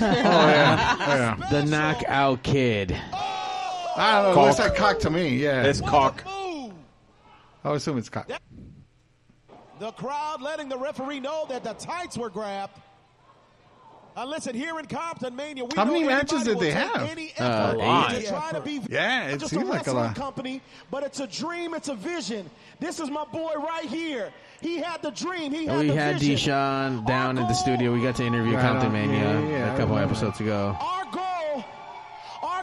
Oh, 0.00 0.04
yeah. 0.04 0.96
Oh, 1.00 1.14
yeah. 1.16 1.48
The 1.50 1.64
knockout 1.64 2.42
kid. 2.44 2.96
Oh, 3.12 3.37
I 3.98 4.22
don't 4.22 4.34
know. 4.34 4.42
It 4.42 4.46
looks 4.46 4.58
like 4.58 4.74
cock 4.76 4.98
to 5.00 5.10
me. 5.10 5.36
Yeah. 5.36 5.64
It's 5.64 5.80
cock. 5.80 6.22
I 6.26 7.70
would 7.70 7.76
assume 7.76 7.98
it's 7.98 8.08
cock. 8.08 8.30
The 9.78 9.92
crowd 9.92 10.42
letting 10.42 10.68
the 10.68 10.78
referee 10.78 11.20
know 11.20 11.46
that 11.48 11.64
the 11.64 11.72
tights 11.74 12.16
were 12.16 12.30
grabbed. 12.30 12.72
Uh, 14.16 14.24
listen, 14.24 14.52
here 14.52 14.76
in 14.80 14.86
Compton 14.86 15.36
Mania, 15.36 15.64
we 15.64 15.70
How 15.76 15.84
many 15.84 15.98
anybody 16.00 16.16
matches 16.16 16.42
did 16.42 16.58
they 16.58 16.72
have? 16.72 17.02
Any 17.08 17.32
Uh, 17.38 17.44
effort 17.76 18.12
eight. 18.16 18.20
to 18.22 18.28
try 18.28 18.50
to 18.50 18.60
be 18.60 18.80
Yeah, 18.88 19.28
it 19.28 19.38
just 19.38 19.50
seems 19.52 19.62
a 19.62 19.66
like 19.66 19.74
a 19.82 19.90
wrestling 19.90 19.96
lot. 20.06 20.16
company, 20.16 20.60
but 20.90 21.04
it's 21.04 21.20
a 21.20 21.26
dream, 21.28 21.72
it's 21.72 21.88
a 21.88 21.94
vision. 21.94 22.50
This 22.80 22.98
is 22.98 23.10
my 23.10 23.24
boy 23.26 23.52
right 23.54 23.84
here. 23.84 24.32
He 24.60 24.78
had 24.78 25.02
the 25.02 25.10
dream. 25.12 25.52
He 25.52 25.66
had 25.66 25.78
We 25.78 25.86
the 25.88 25.94
had 25.94 26.18
vision. 26.18 26.34
Deshaun 26.52 27.06
down 27.06 27.38
in 27.38 27.46
the 27.46 27.52
studio. 27.54 27.92
We 27.92 28.02
got 28.02 28.16
to 28.16 28.24
interview 28.24 28.54
Right 28.56 28.62
Compton 28.62 28.88
on. 28.88 28.92
Mania 28.92 29.18
Yeah, 29.20 29.40
yeah, 29.40 29.48
yeah. 29.50 29.70
a 29.70 29.74
I 29.74 29.76
couple 29.76 29.98
episodes 29.98 30.40
ago. 30.40 30.76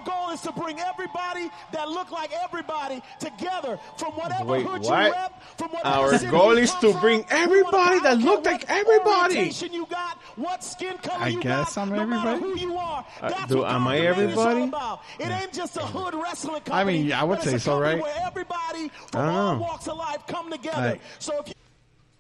Our 0.08 0.14
goal 0.14 0.34
is 0.34 0.42
to 0.42 0.52
bring 0.52 0.80
everybody 0.80 1.50
that 1.72 1.90
look 1.90 2.12
like 2.12 2.32
everybody 2.44 3.02
together 3.20 3.80
from 3.98 4.14
whatever 4.14 4.46
Wait, 4.46 4.66
hood 4.66 4.82
what? 4.84 5.06
you 5.06 5.12
rep, 5.12 5.44
from 5.58 5.70
whatever 5.72 5.96
Our 5.96 6.18
city 6.18 6.32
goal 6.32 6.56
you 6.56 6.64
is 6.64 6.74
to 6.76 6.92
from. 6.92 7.02
bring 7.02 7.20
We 7.20 7.26
wanna- 7.34 7.44
everybody 7.44 8.00
that 8.02 8.18
look 8.20 8.44
care 8.44 8.54
like 8.54 8.62
what 8.68 8.78
everybody. 8.78 9.52
you 9.72 9.86
got, 9.88 10.18
what 10.36 10.64
skin 10.64 10.98
color 11.00 11.24
I 11.24 11.28
you 11.30 11.42
guess 11.42 11.76
got, 11.76 11.82
I'm 11.82 11.90
no 11.90 12.06
matter 12.06 12.30
everybody. 12.32 12.60
who 12.60 12.68
you 12.68 12.78
are. 12.78 13.06
Uh, 13.22 13.30
That's 13.30 13.46
do- 13.52 13.58
what 13.60 13.72
am 13.72 13.88
I 13.88 13.96
is 13.98 14.02
all 14.02 14.08
everybody? 14.24 14.64
about. 14.64 15.02
It 15.20 15.28
ain't 15.30 15.54
just 15.54 15.78
a 15.78 15.82
hood 15.82 16.14
wrestling 16.16 16.56
company. 16.62 16.76
I 16.76 16.84
mean, 16.84 17.06
yeah, 17.06 17.22
I 17.22 17.24
would 17.24 17.42
say 17.42 17.58
so, 17.58 17.80
right? 17.80 18.02
Where 18.02 18.14
everybody 18.26 18.92
from 19.12 19.30
all 19.30 19.58
walks 19.58 19.88
of 19.88 19.98
life 19.98 20.26
come 20.28 20.52
together. 20.52 20.82
Right. 20.82 21.02
So 21.20 21.40
if 21.40 21.48
you 21.50 21.54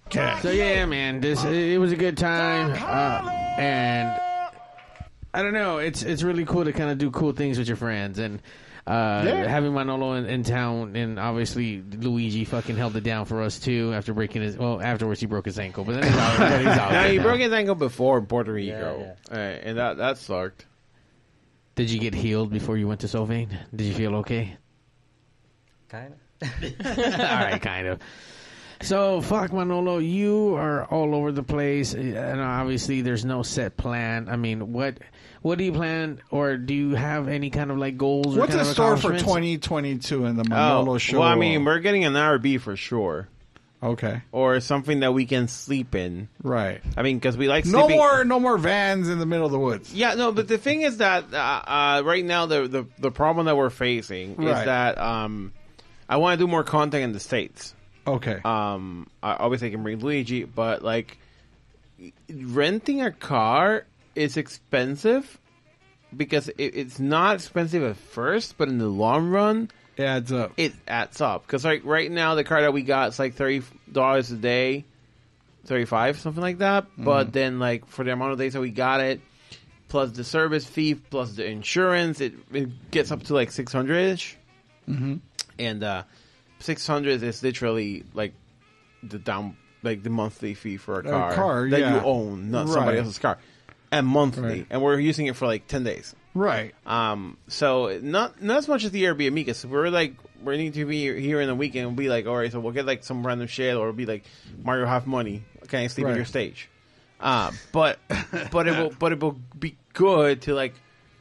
Okay. 0.07 0.37
So 0.43 0.51
yeah, 0.51 0.85
man, 0.85 1.19
this 1.19 1.43
it 1.43 1.79
was 1.79 1.91
a 1.91 1.95
good 1.95 2.15
time, 2.15 2.71
uh, 2.73 3.27
and 3.57 4.15
I 5.35 5.43
don't 5.43 5.53
know, 5.53 5.77
it's 5.79 6.01
it's 6.03 6.23
really 6.23 6.45
cool 6.45 6.65
to 6.65 6.73
kind 6.73 6.89
of 6.89 6.97
do 6.97 7.11
cool 7.11 7.33
things 7.33 7.57
with 7.57 7.67
your 7.67 7.77
friends, 7.77 8.19
and 8.19 8.41
uh, 8.87 9.23
Yeah. 9.25 9.47
having 9.47 9.73
Manolo 9.73 10.13
in, 10.13 10.25
in 10.25 10.43
town, 10.43 10.95
and 10.95 11.19
obviously 11.19 11.81
Luigi 11.81 12.45
fucking 12.45 12.75
held 12.77 12.95
it 12.95 13.03
down 13.03 13.25
for 13.25 13.41
us 13.41 13.59
too 13.59 13.91
after 13.93 14.13
breaking 14.13 14.43
his. 14.43 14.57
Well, 14.57 14.81
afterwards 14.81 15.19
he 15.19 15.25
broke 15.25 15.45
his 15.45 15.57
ankle, 15.59 15.83
but 15.83 15.95
then 15.95 16.03
he's 16.03 16.15
all, 16.15 16.37
but 16.37 16.59
he's 16.59 16.67
all 16.67 16.91
Now 16.91 17.07
he 17.07 17.17
now. 17.17 17.23
broke 17.23 17.39
his 17.39 17.51
ankle 17.51 17.75
before 17.75 18.17
in 18.19 18.25
Puerto 18.27 18.53
Rico, 18.53 19.15
Yeah, 19.31 19.35
Uh, 19.35 19.39
and 19.39 19.77
that 19.77 19.97
that 19.97 20.17
sucked. 20.17 20.65
Did 21.75 21.89
you 21.91 21.99
get 21.99 22.13
healed 22.13 22.51
before 22.51 22.77
you 22.77 22.87
went 22.87 23.01
to 23.01 23.07
Solvang? 23.07 23.49
Did 23.75 23.85
you 23.87 23.93
feel 23.93 24.15
okay? 24.17 24.55
Kind 25.89 26.13
of. 26.13 26.19
All 26.85 26.95
right, 27.25 27.61
kind 27.61 27.87
of. 27.87 27.99
So, 28.81 29.21
fuck 29.21 29.53
Manolo, 29.53 29.97
you 29.99 30.55
are 30.55 30.83
all 30.85 31.15
over 31.15 31.31
the 31.31 31.43
place, 31.43 31.93
and 31.93 32.41
obviously 32.41 33.01
there's 33.01 33.23
no 33.23 33.41
set 33.41 33.77
plan. 33.77 34.27
I 34.29 34.35
mean, 34.35 34.73
what 34.73 34.97
what 35.45 35.59
do 35.59 35.63
you 35.63 35.73
plan, 35.73 36.19
or 36.31 36.57
do 36.57 36.73
you 36.73 36.95
have 36.95 37.27
any 37.27 37.51
kind 37.51 37.69
of 37.69 37.77
like 37.77 37.97
goals? 37.97 38.35
or 38.35 38.39
What's 38.39 38.55
in 38.55 38.65
store 38.65 38.97
for 38.97 39.11
2022 39.11 40.25
in 40.25 40.37
the 40.37 40.43
Manolo 40.43 40.95
Oh, 40.95 40.97
show? 40.97 41.19
well, 41.19 41.27
I 41.27 41.35
mean, 41.35 41.63
we're 41.63 41.77
getting 41.81 42.03
an 42.03 42.13
RV 42.13 42.61
for 42.61 42.75
sure, 42.75 43.27
okay, 43.83 44.23
or 44.31 44.59
something 44.59 45.01
that 45.01 45.13
we 45.13 45.27
can 45.27 45.47
sleep 45.47 45.93
in. 45.93 46.29
right. 46.41 46.81
I 46.97 47.03
mean, 47.03 47.17
because 47.17 47.37
we 47.37 47.47
like 47.47 47.63
No 47.67 47.87
more, 47.87 48.25
no 48.25 48.39
more 48.39 48.57
vans 48.57 49.07
in 49.07 49.19
the 49.19 49.27
middle 49.27 49.45
of 49.45 49.51
the 49.51 49.59
woods. 49.59 49.93
Yeah, 49.93 50.15
no, 50.15 50.31
but 50.31 50.47
the 50.47 50.57
thing 50.57 50.81
is 50.81 50.97
that 50.97 51.31
uh, 51.31 51.37
uh, 51.37 52.01
right 52.03 52.25
now 52.25 52.47
the, 52.47 52.67
the 52.67 52.87
the 52.97 53.11
problem 53.11 53.45
that 53.45 53.55
we're 53.55 53.69
facing 53.69 54.41
is 54.41 54.65
that 54.65 54.97
um, 54.97 55.53
I 56.09 56.17
want 56.17 56.39
to 56.39 56.43
do 56.43 56.49
more 56.49 56.63
content 56.63 57.03
in 57.03 57.11
the 57.11 57.19
states. 57.19 57.75
Okay. 58.07 58.39
Um, 58.43 59.11
I, 59.21 59.33
obviously 59.33 59.67
I 59.67 59.71
can 59.71 59.83
bring 59.83 59.99
Luigi, 59.99 60.43
but 60.43 60.81
like 60.81 61.19
renting 62.31 63.03
a 63.03 63.11
car 63.11 63.85
is 64.15 64.37
expensive 64.37 65.39
because 66.15 66.47
it, 66.49 66.55
it's 66.75 66.99
not 66.99 67.35
expensive 67.35 67.83
at 67.83 67.97
first, 67.97 68.57
but 68.57 68.67
in 68.69 68.77
the 68.77 68.87
long 68.87 69.29
run, 69.29 69.69
it 69.97 70.03
adds 70.03 70.31
up. 70.31 70.53
It 70.57 70.73
adds 70.87 71.21
up 71.21 71.45
because 71.45 71.63
like 71.65 71.81
right 71.85 72.11
now 72.11 72.35
the 72.35 72.43
car 72.43 72.61
that 72.61 72.73
we 72.73 72.81
got 72.83 73.09
is 73.09 73.19
like 73.19 73.35
thirty 73.35 73.61
dollars 73.91 74.31
a 74.31 74.35
day, 74.35 74.85
thirty 75.65 75.85
five 75.85 76.19
something 76.19 76.41
like 76.41 76.59
that. 76.59 76.85
But 76.97 77.27
Mhm. 77.27 77.31
then 77.33 77.59
like 77.59 77.87
for 77.87 78.03
the 78.03 78.11
amount 78.11 78.33
of 78.33 78.37
days 78.39 78.53
that 78.53 78.61
we 78.61 78.71
got 78.71 79.01
it, 79.01 79.21
plus 79.87 80.11
the 80.11 80.23
service 80.23 80.65
fee, 80.65 80.95
plus 80.95 81.33
the 81.33 81.45
insurance, 81.45 82.19
it, 82.21 82.33
it 82.51 82.91
gets 82.91 83.11
up 83.11 83.23
to 83.23 83.33
like 83.33 83.51
six 83.51 83.71
hundred 83.71 83.97
ish 83.97 84.37
Mm-hmm. 84.89 85.15
and 85.57 85.83
uh, 85.83 86.03
six 86.59 86.85
hundred 86.85 87.23
is 87.23 87.41
literally 87.41 88.03
like 88.13 88.33
the 89.01 89.17
down 89.17 89.57
like 89.81 90.03
the 90.03 90.09
monthly 90.11 90.53
fee 90.53 90.77
for 90.77 90.99
a 90.99 91.07
A 91.07 91.09
car, 91.11 91.33
car, 91.33 91.69
that 91.69 91.79
yeah. 91.79 91.95
you 91.95 92.01
own, 92.05 92.51
not 92.51 92.67
somebody 92.69 92.97
else's 92.99 93.17
car, 93.19 93.37
and 93.97 94.07
monthly, 94.07 94.43
Right. 94.43 94.67
and 94.69 94.81
we're 94.81 94.99
using 94.99 95.27
it 95.27 95.35
for 95.35 95.45
like 95.47 95.67
ten 95.67 95.83
days. 95.83 96.15
Right. 96.33 96.75
Um. 96.85 97.37
So 97.47 97.99
not 98.01 98.41
not 98.41 98.57
as 98.57 98.67
much 98.67 98.83
as 98.83 98.91
the 98.91 99.03
Airbnb 99.03 99.35
because 99.35 99.65
we're 99.65 99.89
like 99.89 100.15
we 100.43 100.57
need 100.57 100.73
to 100.75 100.85
be 100.85 101.19
here 101.21 101.39
in 101.41 101.47
the 101.47 101.55
weekend. 101.55 101.87
and 101.87 101.95
be 101.97 102.09
like, 102.09 102.27
all 102.27 102.35
right, 102.37 102.51
so 102.51 102.59
we'll 102.59 102.73
get 102.73 102.85
like 102.85 103.03
some 103.03 103.25
random 103.25 103.47
shit, 103.47 103.75
or 103.75 103.81
it'll 103.87 103.93
be 103.93 104.05
like 104.05 104.25
Mario 104.63 104.85
have 104.85 105.07
money. 105.07 105.43
Can 105.67 105.79
I 105.79 105.87
sleep 105.87 106.07
on 106.07 106.15
your 106.15 106.25
stage? 106.25 106.69
Uh, 107.19 107.51
but 107.71 107.97
but 108.51 108.67
it 108.67 108.77
will 108.77 108.91
but 108.99 109.11
it 109.13 109.19
will 109.21 109.39
be 109.57 109.77
good 109.93 110.41
to 110.43 110.53
like 110.53 110.73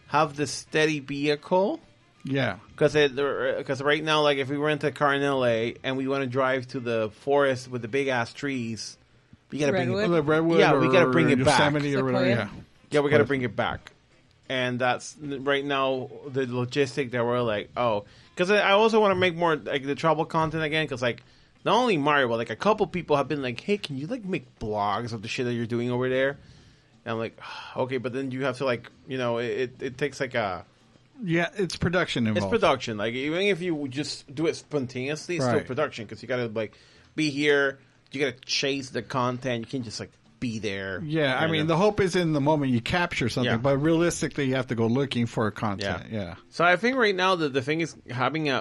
have 0.09 0.37
the 0.37 0.47
steady 0.47 0.99
vehicle 1.01 1.81
Yeah. 2.25 2.57
because 2.73 2.95
it 2.97 3.15
because 3.15 3.81
right 3.81 4.03
now, 4.03 4.23
like 4.23 4.39
if 4.39 4.49
we 4.51 4.57
rent 4.57 4.83
a 4.85 4.91
car 4.91 5.15
in 5.15 5.23
LA 5.23 5.75
and 5.85 5.97
we 5.97 6.09
want 6.09 6.23
to 6.25 6.29
drive 6.29 6.67
to 6.69 6.81
the 6.81 7.11
forest 7.21 7.71
with 7.71 7.83
the 7.83 7.89
big 7.89 8.09
ass 8.09 8.33
trees, 8.33 8.99
we 9.53 9.59
gotta 9.61 9.73
bring 9.73 9.89
Redwood? 9.95 10.05
it. 10.05 10.09
The 10.09 10.23
Redwood 10.23 10.59
yeah, 10.59 10.77
we 10.77 10.89
gotta 10.89 11.07
or 11.07 11.13
bring 11.13 11.31
it 11.31 11.43
back. 11.45 11.61
Yosemite 11.73 11.95
or 11.97 12.05
whatever, 12.05 12.27
yeah. 12.27 12.49
Yeah, 12.95 13.01
we 13.01 13.11
gotta 13.11 13.25
bring 13.25 13.43
it 13.43 13.55
back. 13.55 13.93
And 14.49 14.79
that's 14.79 15.17
right 15.21 15.65
now 15.65 16.11
the 16.29 16.47
logistic 16.47 17.13
that 17.13 17.25
we're 17.25 17.41
like, 17.41 17.71
oh, 17.77 18.05
because 18.35 18.51
I 18.51 18.73
also 18.73 19.01
want 19.01 19.13
to 19.13 19.15
make 19.17 19.35
more 19.35 19.57
like 19.57 19.85
the 19.85 19.95
travel 19.95 20.25
content 20.25 20.63
again. 20.63 20.85
Because 20.85 21.03
like 21.03 21.23
not 21.65 21.75
only 21.77 21.97
Mario, 21.97 22.29
but 22.29 22.37
like 22.37 22.51
a 22.51 22.57
couple 22.57 22.87
people 22.87 23.17
have 23.17 23.27
been 23.27 23.43
like, 23.43 23.61
hey, 23.61 23.79
can 23.79 23.97
you 23.97 24.07
like 24.07 24.25
make 24.25 24.59
blogs 24.59 25.13
of 25.13 25.23
the 25.23 25.29
shit 25.29 25.47
that 25.47 25.55
you're 25.55 25.67
doing 25.67 25.91
over 25.91 26.09
there? 26.09 26.39
And 27.05 27.13
I'm 27.13 27.19
like, 27.19 27.39
okay, 27.77 27.97
but 27.99 28.13
then 28.13 28.31
you 28.31 28.45
have 28.45 28.59
to 28.59 28.65
like, 28.65 28.91
you 29.09 29.17
know, 29.19 29.39
it, 29.39 29.47
it, 29.47 29.83
it 29.83 29.99
takes 29.99 30.21
like 30.21 30.35
a 30.35 30.67
Yeah, 31.23 31.49
it's 31.57 31.77
production 31.77 32.27
involved. 32.27 32.53
it's 32.55 32.61
production. 32.61 32.99
Like 32.99 33.15
even 33.15 33.41
if 33.43 33.63
you 33.63 33.89
just 33.89 34.33
do 34.35 34.47
it 34.47 34.57
spontaneously, 34.57 35.37
it's 35.37 35.45
still 35.47 35.61
production 35.67 36.05
because 36.05 36.21
you 36.23 36.29
gotta 36.29 36.49
like 36.49 36.75
be 37.17 37.31
here. 37.31 37.79
You 38.13 38.21
gotta 38.21 38.39
chase 38.45 38.91
the 38.91 39.03
content. 39.03 39.61
You 39.61 39.67
can't 39.67 39.85
just 39.85 39.99
like 40.01 40.13
be 40.45 40.59
there. 40.59 41.01
Yeah, 41.03 41.39
I 41.39 41.47
mean, 41.47 41.63
of. 41.63 41.69
the 41.69 41.77
hope 41.77 42.01
is 42.01 42.15
in 42.17 42.35
the 42.35 42.41
moment 42.41 42.71
you 42.71 42.83
capture 42.83 43.31
something, 43.31 43.51
Yeah. 43.51 43.57
but 43.57 43.79
realistically, 43.79 44.45
you 44.45 44.57
have 44.57 44.67
to 44.67 44.75
go 44.75 44.87
looking 44.87 45.25
for 45.25 45.51
content. 45.51 46.03
Yeah. 46.11 46.21
Yeah. 46.21 46.35
So 46.51 46.65
I 46.65 46.77
think 46.77 46.99
right 46.99 47.17
now 47.17 47.35
that 47.37 47.55
the 47.55 47.63
thing 47.63 47.81
is 47.81 47.97
having 48.11 48.51
a. 48.51 48.61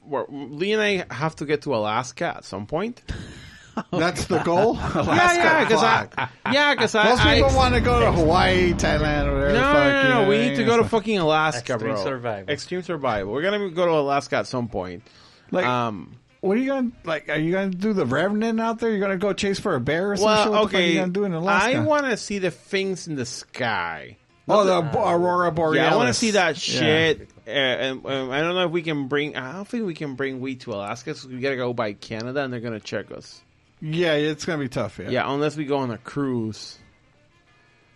Where 0.00 0.24
Lee 0.30 0.72
and 0.72 0.80
I 0.80 1.04
have 1.12 1.36
to 1.36 1.44
get 1.44 1.62
to 1.62 1.74
Alaska 1.74 2.36
at 2.38 2.44
some 2.46 2.66
point. 2.66 3.02
That's 3.90 4.26
the 4.26 4.38
goal? 4.38 4.74
yeah, 4.76 4.92
Alaska, 4.94 5.38
yeah, 5.42 5.64
because 5.64 5.80
fuck. 5.82 6.14
I, 6.16 6.52
yeah, 6.52 6.74
because 6.74 6.94
I, 6.94 7.04
Most 7.04 7.22
people 7.22 7.50
I, 7.50 7.56
want 7.56 7.74
to 7.74 7.80
go 7.80 8.00
to 8.00 8.12
Hawaii, 8.12 8.72
Thailand, 8.72 9.26
or 9.26 9.34
whatever. 9.34 9.52
No, 9.52 9.60
fuck, 9.60 9.74
no, 9.74 9.86
you 9.86 10.08
no, 10.08 10.08
know 10.08 10.22
no. 10.22 10.28
We 10.28 10.38
need 10.38 10.56
to 10.56 10.64
go 10.64 10.76
to 10.78 10.84
fucking 10.84 11.18
Alaska, 11.18 11.74
Extreme 11.74 11.94
bro. 11.94 12.04
survival. 12.04 12.52
Extreme 12.52 12.82
survival. 12.82 13.32
We're 13.32 13.42
gonna 13.42 13.70
go 13.70 13.84
to 13.86 13.92
Alaska 13.92 14.36
at 14.36 14.46
some 14.46 14.68
point. 14.68 15.02
Like, 15.50 15.66
um, 15.66 16.16
What 16.42 16.56
are 16.56 16.60
you 16.60 16.66
gonna 16.66 16.90
like? 17.04 17.28
Are 17.28 17.38
you 17.38 17.52
gonna 17.52 17.70
do 17.70 17.92
the 17.92 18.04
Revenant 18.04 18.60
out 18.60 18.80
there? 18.80 18.90
You're 18.90 18.98
gonna 18.98 19.16
go 19.16 19.32
chase 19.32 19.60
for 19.60 19.76
a 19.76 19.80
bear 19.80 20.10
or 20.10 20.16
something? 20.16 20.26
well, 20.26 20.42
shit? 20.44 20.50
What 20.50 20.56
the 20.62 20.66
fuck 20.66 20.74
are 20.74 20.76
okay. 20.76 20.92
you 20.92 20.98
gonna 20.98 21.12
do 21.12 21.24
in 21.24 21.32
Alaska? 21.34 21.76
I 21.78 21.80
want 21.84 22.06
to 22.06 22.16
see 22.16 22.40
the 22.40 22.50
things 22.50 23.06
in 23.06 23.14
the 23.14 23.24
sky. 23.24 24.16
oh, 24.48 24.64
the 24.64 24.82
bo- 24.90 25.08
aurora 25.08 25.52
borealis. 25.52 25.76
Yeah, 25.88 25.94
I 25.94 25.96
want 25.96 26.08
to 26.08 26.14
see 26.14 26.32
that 26.32 26.56
Yeah. 26.68 26.80
shit. 26.80 27.28
Uh, 27.46 27.50
and, 27.50 28.06
um, 28.06 28.30
I 28.32 28.40
don't 28.40 28.56
know 28.56 28.64
if 28.66 28.72
we 28.72 28.82
can 28.82 29.06
bring. 29.06 29.36
I 29.36 29.52
don't 29.52 29.68
think 29.68 29.86
we 29.86 29.94
can 29.94 30.16
bring 30.16 30.40
weed 30.40 30.62
to 30.62 30.72
Alaska. 30.72 31.14
So 31.14 31.28
we 31.28 31.38
gotta 31.38 31.54
go 31.54 31.72
by 31.72 31.92
Canada, 31.92 32.40
and 32.42 32.52
they're 32.52 32.58
gonna 32.60 32.80
check 32.80 33.12
us. 33.12 33.40
Yeah, 33.80 34.14
it's 34.14 34.44
gonna 34.44 34.58
be 34.58 34.68
tough. 34.68 34.98
Yeah, 34.98 35.10
Yeah, 35.10 35.32
unless 35.32 35.56
we 35.56 35.64
go 35.64 35.78
on 35.78 35.92
a 35.92 35.98
cruise. 35.98 36.76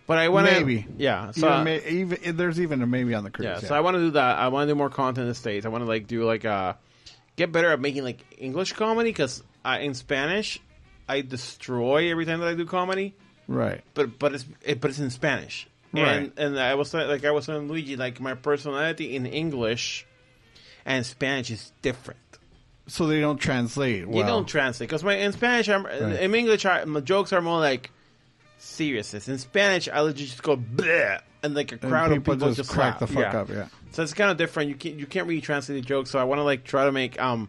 But 0.07 0.19
I 0.19 0.29
want 0.29 0.47
to 0.47 0.53
maybe. 0.55 0.87
Yeah, 0.99 1.33
so 1.33 1.49
even, 1.53 1.65
may, 1.65 1.85
even 1.89 2.37
there's 2.37 2.61
even 2.61 2.81
a 2.81 2.87
maybe 2.87 3.13
on 3.15 3.25
the 3.25 3.31
cruise. 3.31 3.47
yeah, 3.47 3.59
Yeah, 3.61 3.69
so 3.69 3.75
I 3.75 3.81
want 3.81 3.97
to 3.97 4.01
do 4.03 4.11
that. 4.13 4.39
I 4.39 4.47
want 4.49 4.69
to 4.69 4.73
do 4.73 4.77
more 4.79 4.89
content 4.89 5.25
in 5.25 5.29
the 5.31 5.35
states. 5.35 5.67
I 5.67 5.69
want 5.69 5.83
to 5.83 5.89
like 5.89 6.07
do 6.07 6.25
like 6.25 6.45
uh 6.45 6.75
get 7.37 7.53
better 7.53 7.71
at 7.71 7.81
making 7.81 8.03
like 8.05 8.25
English 8.39 8.73
comedy 8.73 9.11
because 9.11 9.43
in 9.81 9.95
Spanish 9.95 10.61
I 11.09 11.21
destroy 11.21 12.11
every 12.11 12.25
time 12.27 12.41
that 12.41 12.49
I 12.49 12.55
do 12.55 12.67
comedy. 12.67 13.15
right. 13.47 13.83
But 13.95 14.19
but 14.19 14.35
it's 14.35 14.45
it, 14.63 14.81
but 14.81 14.91
it's 14.91 14.99
in 15.01 15.11
Spanish. 15.11 15.69
Right. 15.93 16.09
And 16.17 16.33
and 16.37 16.59
I 16.59 16.75
was 16.75 16.93
like 16.93 17.25
I 17.25 17.31
was 17.31 17.47
telling 17.47 17.69
Luigi 17.69 17.97
like 17.97 18.21
my 18.21 18.35
personality 18.35 19.15
in 19.17 19.25
English 19.27 20.07
and 20.85 21.05
Spanish 21.07 21.51
is 21.51 21.73
different. 21.83 22.21
So 22.89 23.07
they 23.09 23.21
don't 23.21 23.39
translate. 23.39 24.07
Well. 24.07 24.19
You 24.19 24.25
don't 24.25 24.47
translate 24.47 24.89
because 24.89 25.03
my 25.03 25.15
in 25.15 25.33
Spanish, 25.33 25.69
I'm, 25.69 25.85
Right. 25.85 26.21
in 26.23 26.35
English, 26.35 26.65
I, 26.65 26.85
my 26.85 27.01
jokes 27.01 27.33
are 27.33 27.41
more 27.43 27.59
like 27.59 27.91
seriousness. 28.59 29.29
In 29.29 29.39
Spanish, 29.39 29.89
I 29.89 30.01
legit 30.01 30.29
just 30.29 30.43
go 30.43 30.57
bleh, 30.57 31.21
and 31.43 31.55
like 31.55 31.73
a 31.73 31.79
crowd 31.79 32.11
of 32.13 32.19
people 32.19 32.35
people 32.35 32.49
just 32.49 32.57
just, 32.59 32.71
crack 32.71 32.99
the 32.99 33.07
fuck 33.07 33.35
up, 33.35 33.49
yeah. 33.49 33.69
So 33.93 34.03
it's 34.03 34.15
kind 34.15 34.31
of 34.31 34.37
different. 34.37 34.69
You 34.71 34.75
can't 34.77 34.95
you 34.97 35.07
can't 35.07 35.27
really 35.27 35.41
translate 35.41 35.81
the 35.83 35.87
joke. 35.87 36.07
So 36.07 36.19
I 36.19 36.25
want 36.25 36.39
to 36.39 36.43
like 36.45 36.65
try 36.65 36.85
to 36.85 36.93
make 36.93 37.21
um 37.21 37.49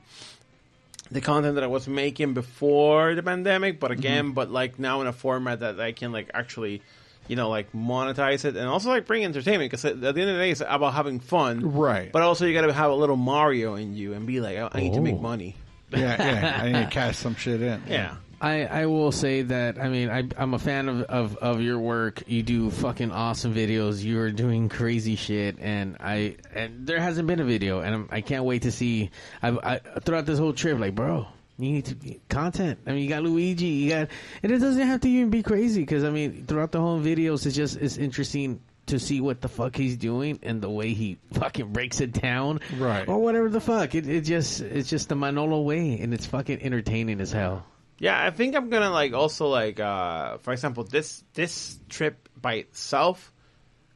the 1.12 1.22
content 1.22 1.56
that 1.56 1.64
I 1.64 1.68
was 1.68 1.88
making 1.88 2.34
before 2.34 3.16
the 3.16 3.24
pandemic, 3.24 3.80
but 3.80 3.92
again, 3.92 4.26
Mm-hmm. 4.26 4.34
but 4.34 4.52
like 4.52 4.78
now 4.80 5.02
in 5.02 5.08
a 5.08 5.14
format 5.14 5.60
that 5.62 5.80
I 5.80 5.92
can 5.92 6.12
like 6.12 6.32
actually. 6.34 6.82
You 7.30 7.36
know, 7.36 7.50
like 7.50 7.74
monetize 7.74 8.46
it, 8.46 8.56
and 8.56 8.70
also 8.70 8.88
like 8.88 9.06
bring 9.06 9.26
entertainment. 9.26 9.70
Because 9.70 9.84
at 9.84 10.00
the 10.00 10.08
end 10.08 10.18
of 10.18 10.28
the 10.28 10.34
day, 10.42 10.52
it's 10.52 10.62
about 10.62 10.94
having 10.94 11.20
fun, 11.20 11.74
Right. 11.74 12.10
But 12.10 12.22
also, 12.22 12.46
you 12.46 12.54
got 12.54 12.66
to 12.66 12.72
have 12.72 12.90
a 12.90 12.96
little 12.96 13.18
Mario 13.18 13.76
in 13.76 13.98
you 13.98 14.14
and 14.14 14.26
be 14.26 14.40
like, 14.40 14.58
I, 14.58 14.70
I 14.72 14.80
need 14.80 14.94
to 14.94 15.02
make 15.02 15.16
Oh. 15.16 15.20
money. 15.20 15.58
Yeah, 15.92 16.00
yeah. 16.00 16.58
I 16.64 16.66
need 16.72 16.84
to 16.86 16.90
cash 16.90 17.18
some 17.18 17.36
shit 17.36 17.62
in. 17.62 17.84
Yeah. 17.90 18.16
I, 18.40 18.66
I 18.66 18.86
will 18.86 19.12
say 19.12 19.42
that 19.42 19.80
I 19.80 19.90
mean 19.90 20.10
I, 20.10 20.24
I'm 20.38 20.54
a 20.54 20.60
fan 20.60 20.90
of, 20.90 21.02
of, 21.04 21.38
of 21.38 21.62
your 21.62 21.80
work. 21.80 22.24
You 22.28 22.44
do 22.44 22.70
fucking 22.70 23.12
awesome 23.12 23.54
videos. 23.56 24.04
You're 24.04 24.32
doing 24.32 24.70
crazy 24.70 25.16
shit, 25.16 25.58
and 25.60 25.98
I 26.00 26.36
and 26.54 26.86
there 26.86 27.00
hasn't 27.00 27.28
been 27.28 27.40
a 27.40 27.46
video, 27.46 27.80
and 27.80 27.96
I'm, 27.96 28.10
I 28.12 28.22
can't 28.22 28.44
wait 28.44 28.62
to 28.64 28.72
see. 28.72 29.10
I, 29.42 29.50
I 29.50 30.00
throughout 30.02 30.26
this 30.28 30.38
whole 30.38 30.54
trip, 30.54 30.78
like 30.80 30.94
bro, 30.94 31.28
you 31.58 31.72
need 31.72 31.86
to 31.86 31.96
be 31.96 32.20
content. 32.30 32.80
I 32.86 32.92
mean, 32.92 33.02
you 33.04 33.10
got 33.10 33.24
Luigi, 33.24 33.66
you 33.66 33.90
got, 33.90 34.10
and 34.44 34.52
it 34.52 34.60
doesn't 34.60 34.86
have 34.86 35.02
to 35.02 35.10
even 35.10 35.32
be 35.32 35.42
crazy 35.42 35.82
because 35.82 36.04
I 36.04 36.12
mean, 36.12 36.46
throughout 36.46 36.72
the 36.72 36.80
whole 36.80 37.00
videos, 37.00 37.46
it's 37.48 37.56
just 37.56 37.78
it's 37.78 37.98
interesting 37.98 38.62
to 38.86 39.00
see 39.00 39.20
what 39.20 39.42
the 39.42 39.50
fuck 39.50 39.76
he's 39.76 39.98
doing 39.98 40.40
and 40.44 40.62
the 40.62 40.70
way 40.70 40.94
he 40.94 41.18
fucking 41.34 41.74
breaks 41.74 42.00
it 42.02 42.14
down, 42.14 42.60
Right. 42.78 43.06
or 43.08 43.18
whatever 43.20 43.50
the 43.50 43.60
fuck. 43.60 43.96
It, 43.96 44.08
it 44.08 44.22
just 44.22 44.62
it's 44.62 44.90
just 44.90 45.10
the 45.10 45.16
Manolo 45.16 45.62
way, 45.62 46.00
and 46.00 46.14
it's 46.14 46.28
fucking 46.28 46.62
entertaining 46.62 47.20
as 47.20 47.32
hell. 47.32 47.66
Yeah, 48.00 48.22
I 48.22 48.30
think 48.30 48.56
I'm 48.56 48.70
gonna 48.70 48.92
like 48.92 49.14
also 49.14 49.48
like 49.48 49.80
uh 49.80 50.38
for 50.40 50.54
example 50.54 50.84
this 50.84 51.24
this 51.34 51.80
trip 51.90 52.30
by 52.40 52.56
itself. 52.56 53.34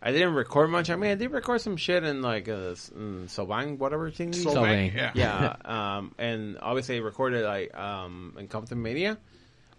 I 0.01 0.11
didn't 0.11 0.33
record 0.33 0.71
much. 0.71 0.89
I 0.89 0.95
mean, 0.95 1.11
I 1.11 1.15
did 1.15 1.31
record 1.31 1.61
some 1.61 1.77
shit 1.77 2.03
in 2.03 2.23
like 2.23 2.49
uh, 2.49 2.73
in 2.95 3.27
Solvang, 3.27 3.77
whatever 3.77 4.09
thing. 4.09 4.31
Solvang, 4.31 4.95
yeah. 4.95 5.11
yeah. 5.13 5.55
Um, 5.97 6.15
and 6.17 6.57
obviously 6.59 6.95
I 6.95 6.99
recorded 7.01 7.45
like 7.45 7.77
um 7.77 8.35
in 8.39 8.47
Compton 8.47 8.81
Mania, 8.81 9.19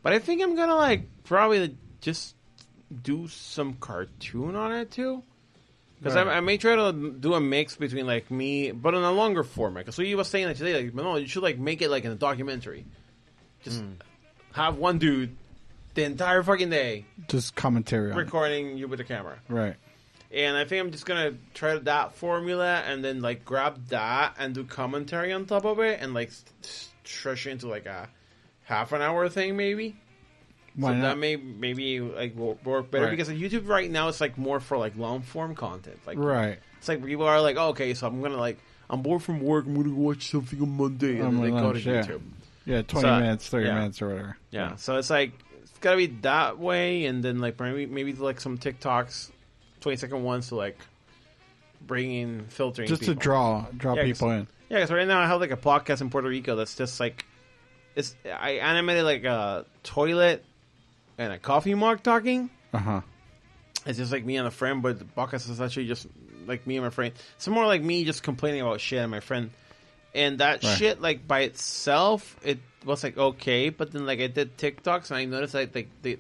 but 0.03 0.13
I 0.13 0.21
think 0.21 0.41
I'm 0.41 0.55
gonna 0.55 0.77
like 0.77 1.09
probably 1.25 1.77
just 2.01 2.37
do 3.03 3.27
some 3.27 3.75
cartoon 3.75 4.55
on 4.55 4.73
it 4.73 4.93
too. 4.93 5.25
Because 5.99 6.15
Right. 6.17 6.27
I, 6.27 6.37
I 6.39 6.41
may 6.41 6.57
try 6.57 6.75
to 6.77 6.93
do 7.19 7.35
a 7.35 7.41
mix 7.41 7.77
between 7.77 8.07
like 8.07 8.31
me, 8.31 8.71
but 8.73 8.95
in 8.95 9.03
a 9.03 9.13
longer 9.13 9.43
format. 9.45 9.93
So 9.95 10.03
you 10.03 10.17
were 10.17 10.25
saying 10.25 10.47
like 10.47 10.57
today, 10.57 10.85
like 10.85 10.95
no, 10.95 11.17
you 11.17 11.27
should 11.27 11.43
like 11.43 11.59
make 11.59 11.83
it 11.83 11.91
like 11.91 12.05
in 12.05 12.13
a 12.13 12.17
documentary. 12.17 12.87
Just 13.65 13.83
have 14.55 14.77
one 14.77 14.99
dude 14.99 15.37
the 15.95 16.05
entire 16.05 16.43
fucking 16.43 16.71
day 16.71 17.05
Just 17.29 17.55
commentary 17.55 18.11
on 18.13 18.19
it. 18.19 18.21
recording 18.23 18.77
you 18.79 18.89
with 18.89 18.99
the 18.99 19.05
camera. 19.05 19.39
Right. 19.49 19.77
And 20.35 20.57
I 20.57 20.65
think 20.65 20.81
I'm 20.85 20.91
just 20.91 21.05
gonna 21.05 21.35
try 21.53 21.77
that 21.77 22.15
formula 22.15 22.77
and 22.87 23.05
then 23.05 23.21
like 23.21 23.45
grab 23.45 23.89
that 23.89 24.35
and 24.39 24.55
do 24.55 24.65
commentary 24.65 25.33
on 25.33 25.45
top 25.47 25.65
of 25.67 25.79
it 25.81 26.01
and 26.01 26.15
like 26.15 26.31
stretch 27.05 27.47
it 27.47 27.51
into 27.51 27.69
like 27.69 27.87
a 27.87 28.09
half 28.65 28.93
an 28.93 29.03
hour 29.03 29.29
thing 29.29 29.57
maybe. 29.57 29.97
Why 30.75 30.91
so 30.93 30.95
not? 30.95 31.03
that 31.03 31.19
may 31.19 31.37
maybe 31.37 32.01
like 32.01 32.35
wo- 32.35 32.59
work 32.65 32.91
better 32.91 33.05
Right. 33.05 33.11
because 33.11 33.29
on 33.29 33.37
YouTube 33.37 33.69
right 33.69 33.91
now 33.91 34.09
it's 34.09 34.23
like 34.23 34.39
more 34.39 34.59
for 34.61 34.79
like 34.79 34.97
long 34.97 35.21
form 35.21 35.55
content. 35.55 35.99
Like 36.07 36.17
Right. 36.19 36.59
it's 36.79 36.89
like 36.89 37.05
people 37.05 37.27
are 37.27 37.43
like, 37.43 37.57
oh, 37.59 37.69
okay, 37.69 37.93
so 37.93 38.07
I'm 38.07 38.23
gonna 38.23 38.39
like 38.39 38.59
I'm 38.89 39.03
bored 39.03 39.23
from 39.23 39.41
work. 39.41 39.67
I'm 39.67 39.75
gonna 39.75 39.95
watch 39.95 40.31
something 40.31 40.61
on 40.63 40.71
Monday, 40.71 41.19
and 41.19 41.23
On 41.29 41.35
then 41.37 41.43
they 41.45 41.51
go 41.51 41.57
oh, 41.57 41.61
to 41.61 41.67
lunch, 41.69 41.87
yeah. 41.87 42.03
YouTube. 42.03 42.21
Yeah, 42.65 42.83
20 42.83 43.07
So, 43.07 43.21
minutes, 43.21 43.49
30 43.49 43.67
yeah. 43.67 43.75
minutes 43.75 44.03
or 44.03 44.09
whatever. 44.09 44.37
Yeah. 44.51 44.77
So 44.77 44.97
it's 44.97 45.11
like 45.11 45.33
it's 45.63 45.79
gotta 45.81 45.97
be 45.97 46.07
that 46.23 46.59
way, 46.59 47.07
and 47.07 47.23
then 47.23 47.39
like 47.41 47.59
maybe 47.59 47.87
maybe 47.87 48.13
like 48.15 48.41
some 48.41 48.59
TikToks, 48.59 49.31
twenty 49.81 49.97
second 49.97 50.23
ones 50.23 50.49
to 50.49 50.55
like 50.57 50.79
bring 51.81 52.13
in 52.13 52.45
filtering 52.49 52.89
Just 52.89 53.03
to 53.05 53.15
draw 53.15 53.67
draw 53.77 53.95
Yeah, 53.95 54.05
people 54.05 54.31
in. 54.31 54.47
Yeah, 54.69 54.79
because 54.79 54.91
right 54.93 55.07
now 55.07 55.21
I 55.21 55.27
have 55.27 55.41
like 55.41 55.51
a 55.51 55.57
podcast 55.57 56.01
in 56.01 56.11
Puerto 56.11 56.29
Rico 56.29 56.57
that's 56.57 56.75
just 56.77 57.01
like 57.01 57.25
it's 57.95 58.15
I 58.25 58.53
animated 58.53 59.05
like 59.05 59.25
a 59.25 59.67
toilet 59.83 60.45
and 61.19 61.33
a 61.33 61.39
coffee 61.39 61.75
mug 61.75 62.03
talking. 62.03 62.49
Uh 62.73 62.79
huh. 62.79 63.01
It's 63.85 63.99
just 63.99 64.13
like 64.13 64.25
me 64.25 64.37
and 64.37 64.47
a 64.47 64.51
friend, 64.51 64.81
but 64.83 64.99
the 64.99 65.05
podcast 65.05 65.51
is 65.51 65.61
actually 65.61 65.89
just 65.89 66.07
like 66.47 66.67
me 66.67 66.77
and 66.77 66.85
my 66.85 66.91
friend. 66.91 67.13
It's 67.37 67.49
more 67.49 67.67
like 67.67 67.83
me 67.83 68.05
just 68.05 68.23
complaining 68.23 68.61
about 68.61 68.81
shit 68.81 69.01
and 69.01 69.11
my 69.11 69.21
friend. 69.21 69.51
And 70.15 70.39
that 70.39 70.63
Right. 70.63 70.77
shit, 70.79 71.01
like 71.01 71.27
by 71.27 71.41
itself, 71.41 72.37
it 72.45 72.59
was 72.85 73.03
like 73.03 73.17
okay, 73.17 73.71
but 73.71 73.93
then 73.93 74.05
like 74.07 74.21
I 74.21 74.27
did 74.27 74.57
TikToks 74.59 75.11
and 75.11 75.19
I 75.19 75.25
noticed 75.25 75.55
like 75.55 75.73
they, 75.73 75.87
they 76.03 76.19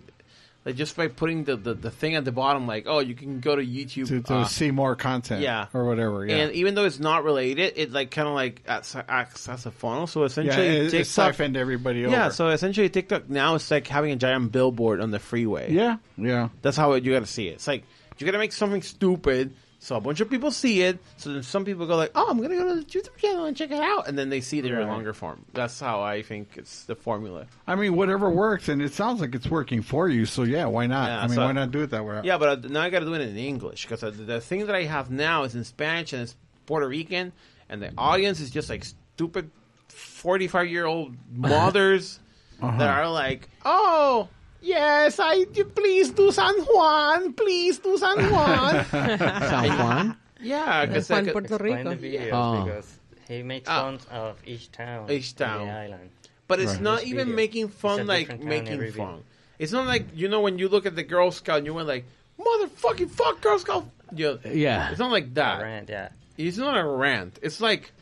like 0.64 0.76
just 0.76 0.96
by 0.96 1.08
putting 1.08 1.42
the, 1.42 1.56
the, 1.56 1.74
the 1.74 1.90
thing 1.90 2.14
at 2.14 2.24
the 2.24 2.30
bottom, 2.32 2.66
like 2.68 2.84
oh 2.86 3.00
you 3.00 3.14
can 3.14 3.40
go 3.40 3.54
to 3.56 3.62
YouTube 3.62 4.06
To, 4.08 4.22
to 4.22 4.34
uh, 4.34 4.44
see 4.44 4.70
more 4.70 4.94
content. 4.96 5.42
yeah. 5.42 5.66
Or 5.74 5.84
whatever. 5.84 6.24
Yeah. 6.24 6.36
and 6.36 6.52
even 6.52 6.74
though 6.74 6.84
it's 6.84 7.00
not 7.00 7.24
related, 7.24 7.74
it 7.76 7.92
like 7.92 8.10
kind 8.12 8.28
of 8.28 8.34
like 8.34 8.62
acts, 8.66 8.94
acts 8.96 9.48
as 9.48 9.66
a 9.66 9.70
funnel. 9.72 10.06
So 10.06 10.22
essentially, 10.22 10.66
it, 10.66 10.82
it 10.86 10.90
TikTok, 10.90 11.34
siphoned 11.34 11.56
everybody 11.56 12.06
over. 12.06 12.14
yeah. 12.14 12.28
So 12.30 12.48
essentially, 12.48 12.88
TikTok 12.88 13.28
now 13.28 13.56
is 13.56 13.68
like 13.70 13.88
having 13.88 14.12
a 14.12 14.16
giant 14.16 14.52
billboard 14.52 15.00
on 15.00 15.10
the 15.10 15.18
freeway. 15.18 15.72
yeah. 15.72 15.96
Yeah. 16.16 16.48
That's 16.62 16.76
how 16.76 16.94
you 16.94 17.12
got 17.12 17.20
to 17.20 17.26
see 17.26 17.48
it. 17.48 17.54
It's 17.54 17.66
like 17.66 17.82
you 18.18 18.24
got 18.24 18.32
to 18.32 18.38
make 18.38 18.52
something 18.52 18.82
stupid, 18.82 19.54
so 19.84 19.96
a 19.96 20.00
bunch 20.00 20.20
of 20.20 20.30
people 20.30 20.52
see 20.52 20.82
it. 20.82 20.98
So 21.16 21.32
then 21.32 21.42
some 21.42 21.64
people 21.64 21.86
go 21.86 21.96
like, 21.96 22.12
"Oh, 22.14 22.28
I'm 22.30 22.40
gonna 22.40 22.56
go 22.56 22.68
to 22.68 22.80
the 22.80 22.84
YouTube 22.84 23.16
channel 23.16 23.46
and 23.46 23.56
check 23.56 23.72
it 23.72 23.80
out," 23.80 24.06
and 24.08 24.16
then 24.16 24.28
they 24.30 24.40
see 24.40 24.60
their 24.60 24.78
Right. 24.78 24.86
longer 24.86 25.12
form. 25.12 25.44
That's 25.52 25.80
how 25.80 26.00
I 26.02 26.22
think 26.22 26.50
it's 26.56 26.84
the 26.84 26.94
formula. 26.94 27.46
I 27.66 27.74
mean, 27.74 27.96
whatever 27.96 28.30
works, 28.30 28.68
and 28.68 28.80
it 28.80 28.92
sounds 28.92 29.20
like 29.20 29.34
it's 29.34 29.48
working 29.48 29.82
for 29.82 30.08
you. 30.08 30.24
So 30.24 30.44
yeah, 30.44 30.66
why 30.66 30.86
not? 30.86 31.08
Yeah, 31.08 31.18
I 31.18 31.26
mean, 31.26 31.34
so- 31.34 31.44
why 31.46 31.52
not 31.52 31.72
do 31.72 31.82
it 31.82 31.90
that 31.90 32.04
way? 32.04 32.20
Yeah, 32.22 32.38
but 32.38 32.64
uh, 32.64 32.68
now 32.68 32.82
I 32.82 32.90
got 32.90 33.00
to 33.00 33.06
do 33.06 33.14
it 33.14 33.20
in 33.22 33.36
English 33.36 33.84
because 33.86 34.00
the, 34.02 34.10
the 34.12 34.40
thing 34.40 34.66
that 34.66 34.74
I 34.76 34.84
have 34.84 35.10
now 35.10 35.42
is 35.42 35.54
in 35.56 35.64
Spanish 35.64 36.12
and 36.12 36.22
it's 36.22 36.36
Puerto 36.66 36.86
Rican, 36.86 37.32
and 37.68 37.82
the 37.82 37.92
audience 37.98 38.38
is 38.40 38.50
just 38.50 38.70
like 38.70 38.84
stupid 38.84 39.50
forty-five 39.88 40.68
year 40.68 40.86
old 40.86 41.16
mothers 41.32 42.20
Uh-huh. 42.60 42.78
that 42.78 42.88
are 42.88 43.10
like, 43.10 43.48
"Oh, 43.64 44.28
yes, 44.62 45.18
I 45.20 45.44
please 45.46 46.10
do 46.10 46.30
San 46.32 46.54
Juan, 46.64 47.32
please 47.34 47.78
do 47.78 47.98
San 47.98 48.30
Juan." 48.30 48.84
San 48.90 49.68
Juan. 49.78 50.16
yeah, 50.40 50.86
because 50.86 51.08
Juan, 51.10 51.26
Puerto 51.30 51.54
Explain 51.54 51.84
the 51.84 51.96
Rico. 51.96 52.06
videos 52.06 52.32
Oh. 52.32 52.64
because 52.64 52.98
he 53.28 53.42
makes 53.42 53.68
Ah. 53.68 53.82
fun 53.82 53.98
of 54.10 54.36
each 54.46 54.70
town. 54.72 55.10
Each 55.10 55.34
town. 55.34 55.66
the 55.66 55.72
island. 55.72 56.10
But 56.48 56.60
it's 56.60 56.72
Right. 56.72 56.82
not 56.82 57.02
Each 57.02 57.08
even 57.08 57.26
video. 57.28 57.36
making 57.36 57.68
fun 57.68 58.00
a 58.00 58.04
like 58.04 58.40
making 58.42 58.78
fun. 58.78 58.78
video. 58.90 59.22
It's 59.58 59.72
not 59.72 59.86
like 59.86 60.06
you 60.14 60.28
know 60.28 60.40
when 60.40 60.58
you 60.58 60.68
look 60.68 60.86
at 60.86 60.96
the 60.96 61.02
Girl 61.04 61.30
Scout 61.30 61.58
and 61.58 61.66
you 61.66 61.74
went 61.74 61.88
like 61.88 62.04
motherfucking 62.38 63.10
fuck 63.10 63.40
Girl 63.40 63.58
Scout. 63.58 63.86
You, 64.14 64.38
Yeah. 64.44 64.90
it's 64.90 64.98
not 64.98 65.10
like 65.10 65.32
that. 65.34 65.62
Rant, 65.62 65.88
yeah. 65.88 66.08
It's 66.36 66.58
not 66.58 66.76
a 66.76 66.84
rant. 66.84 67.38
It's 67.42 67.60
like 67.60 67.92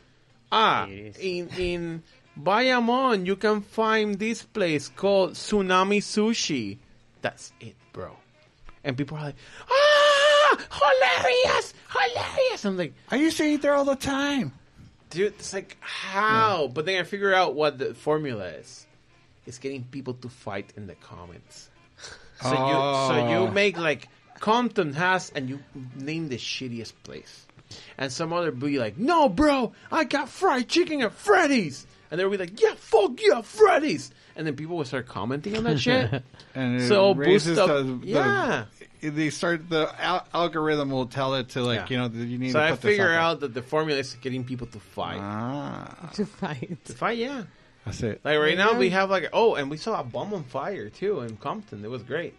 ah 0.51 0.85
It 0.87 1.15
is. 1.15 1.17
in 1.19 1.49
in 1.57 2.03
Bayamon 2.39 3.25
you 3.25 3.35
can 3.35 3.61
find 3.61 4.17
this 4.17 4.41
place 4.43 4.89
called 4.89 5.33
Tsunami 5.33 5.97
Sushi. 5.99 6.77
That's 7.21 7.51
it, 7.59 7.75
bro. 7.93 8.15
And 8.83 8.97
people 8.97 9.17
are 9.17 9.25
like 9.25 9.35
ah 9.69 10.57
hilarious, 10.71 11.73
hilarious. 11.91 12.65
I'm 12.65 12.77
like 12.77 12.93
I 13.09 13.17
used 13.17 13.37
to 13.37 13.43
eat 13.43 13.61
there 13.61 13.73
all 13.75 13.85
the 13.85 13.95
time. 13.95 14.53
dude, 15.09 15.33
it's 15.33 15.53
like 15.53 15.77
how? 15.81 16.69
But 16.73 16.85
then 16.85 16.99
I 16.99 17.03
figure 17.03 17.33
out 17.33 17.53
what 17.53 17.77
the 17.77 17.93
formula 17.93 18.45
is. 18.47 18.85
It's 19.45 19.57
getting 19.57 19.83
people 19.83 20.13
to 20.15 20.29
fight 20.29 20.71
in 20.77 20.87
the 20.87 20.95
comments. 20.95 21.69
So 22.41 22.49
you 22.49 22.55
so 22.55 22.57
Oh. 22.57 23.45
you 23.45 23.51
make 23.51 23.77
like 23.77 24.07
Compton 24.39 24.93
has 24.93 25.31
and 25.35 25.47
you 25.49 25.59
name 25.95 26.29
the 26.29 26.37
shittiest 26.37 26.93
place. 27.03 27.45
And 27.97 28.11
some 28.11 28.33
other 28.33 28.51
be 28.51 28.79
like, 28.79 28.97
No 28.97 29.29
bro, 29.29 29.73
I 29.91 30.05
got 30.05 30.27
fried 30.29 30.67
chicken 30.69 31.01
at 31.03 31.13
Freddy's 31.13 31.85
and 32.11 32.19
they'll 32.19 32.29
be 32.29 32.37
like, 32.37 32.61
Yeah, 32.61 32.73
fuck 32.75 33.19
yeah, 33.21 33.41
Freddy's 33.41 34.11
and 34.35 34.45
then 34.47 34.55
people 34.55 34.77
will 34.77 34.85
start 34.85 35.07
commenting 35.07 35.57
on 35.57 35.63
that 35.65 35.79
shit. 35.79 36.23
And 36.55 36.81
it 36.81 36.87
So 36.87 37.13
raises 37.13 37.57
boost 37.57 37.59
up- 37.59 37.67
the, 37.69 37.83
the- 37.83 38.07
yeah. 38.07 38.65
they 39.01 39.29
start 39.29 39.69
the 39.69 39.89
al- 39.99 40.27
algorithm 40.33 40.89
will 40.91 41.05
tell 41.07 41.35
it 41.35 41.49
to 41.49 41.63
like 41.63 41.79
Yeah. 41.81 41.87
you 41.89 41.97
know 41.97 42.07
that 42.09 42.25
you 42.25 42.37
need 42.37 42.51
so 42.51 42.59
to 42.59 42.65
I 42.65 42.71
put 42.71 42.81
this 42.81 42.91
figure 42.91 43.07
there. 43.09 43.17
out 43.19 43.39
that 43.39 43.53
the 43.53 43.61
formula 43.61 43.99
is 43.99 44.13
getting 44.15 44.43
people 44.43 44.67
to 44.67 44.79
fight. 44.79 45.19
Ah, 45.21 46.09
To 46.13 46.25
fight. 46.25 46.77
to 46.85 46.93
fight, 46.93 47.17
yeah. 47.17 47.43
that's 47.85 48.03
it. 48.03 48.21
Like 48.23 48.37
right 48.39 48.55
There 48.57 48.65
now 48.65 48.77
we 48.77 48.89
have 48.91 49.09
like 49.09 49.29
oh, 49.33 49.55
and 49.55 49.71
we 49.71 49.77
saw 49.77 49.99
a 49.99 50.03
bomb 50.03 50.33
on 50.33 50.43
fire 50.43 50.89
too 50.89 51.21
in 51.21 51.37
Compton. 51.37 51.83
It 51.85 51.89
was 51.89 52.03
great. 52.03 52.35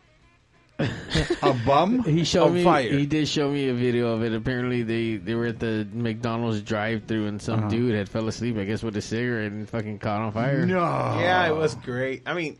A 0.78 1.52
bum? 1.64 2.02
He 2.04 2.24
showed 2.24 2.46
On 2.48 2.54
me. 2.54 2.64
fire. 2.64 2.90
He 2.90 3.06
did 3.06 3.28
show 3.28 3.50
me 3.50 3.68
a 3.68 3.74
video 3.74 4.12
of 4.14 4.22
it. 4.22 4.32
Apparently, 4.32 4.82
they 4.82 5.16
they 5.16 5.34
were 5.34 5.46
at 5.46 5.60
the 5.60 5.86
McDonald's 5.92 6.60
drive-through, 6.62 7.26
and 7.26 7.40
some 7.40 7.60
Uh-huh. 7.60 7.68
dude 7.68 7.94
had 7.94 8.08
fell 8.08 8.26
asleep. 8.28 8.56
I 8.58 8.64
guess 8.64 8.82
with 8.82 8.96
a 8.96 9.02
cigarette 9.02 9.52
and 9.52 9.68
fucking 9.68 9.98
caught 10.00 10.22
on 10.22 10.32
fire. 10.32 10.66
No. 10.66 10.80
Yeah, 11.20 11.46
it 11.48 11.54
was 11.54 11.74
great. 11.76 12.22
I 12.26 12.34
mean, 12.34 12.58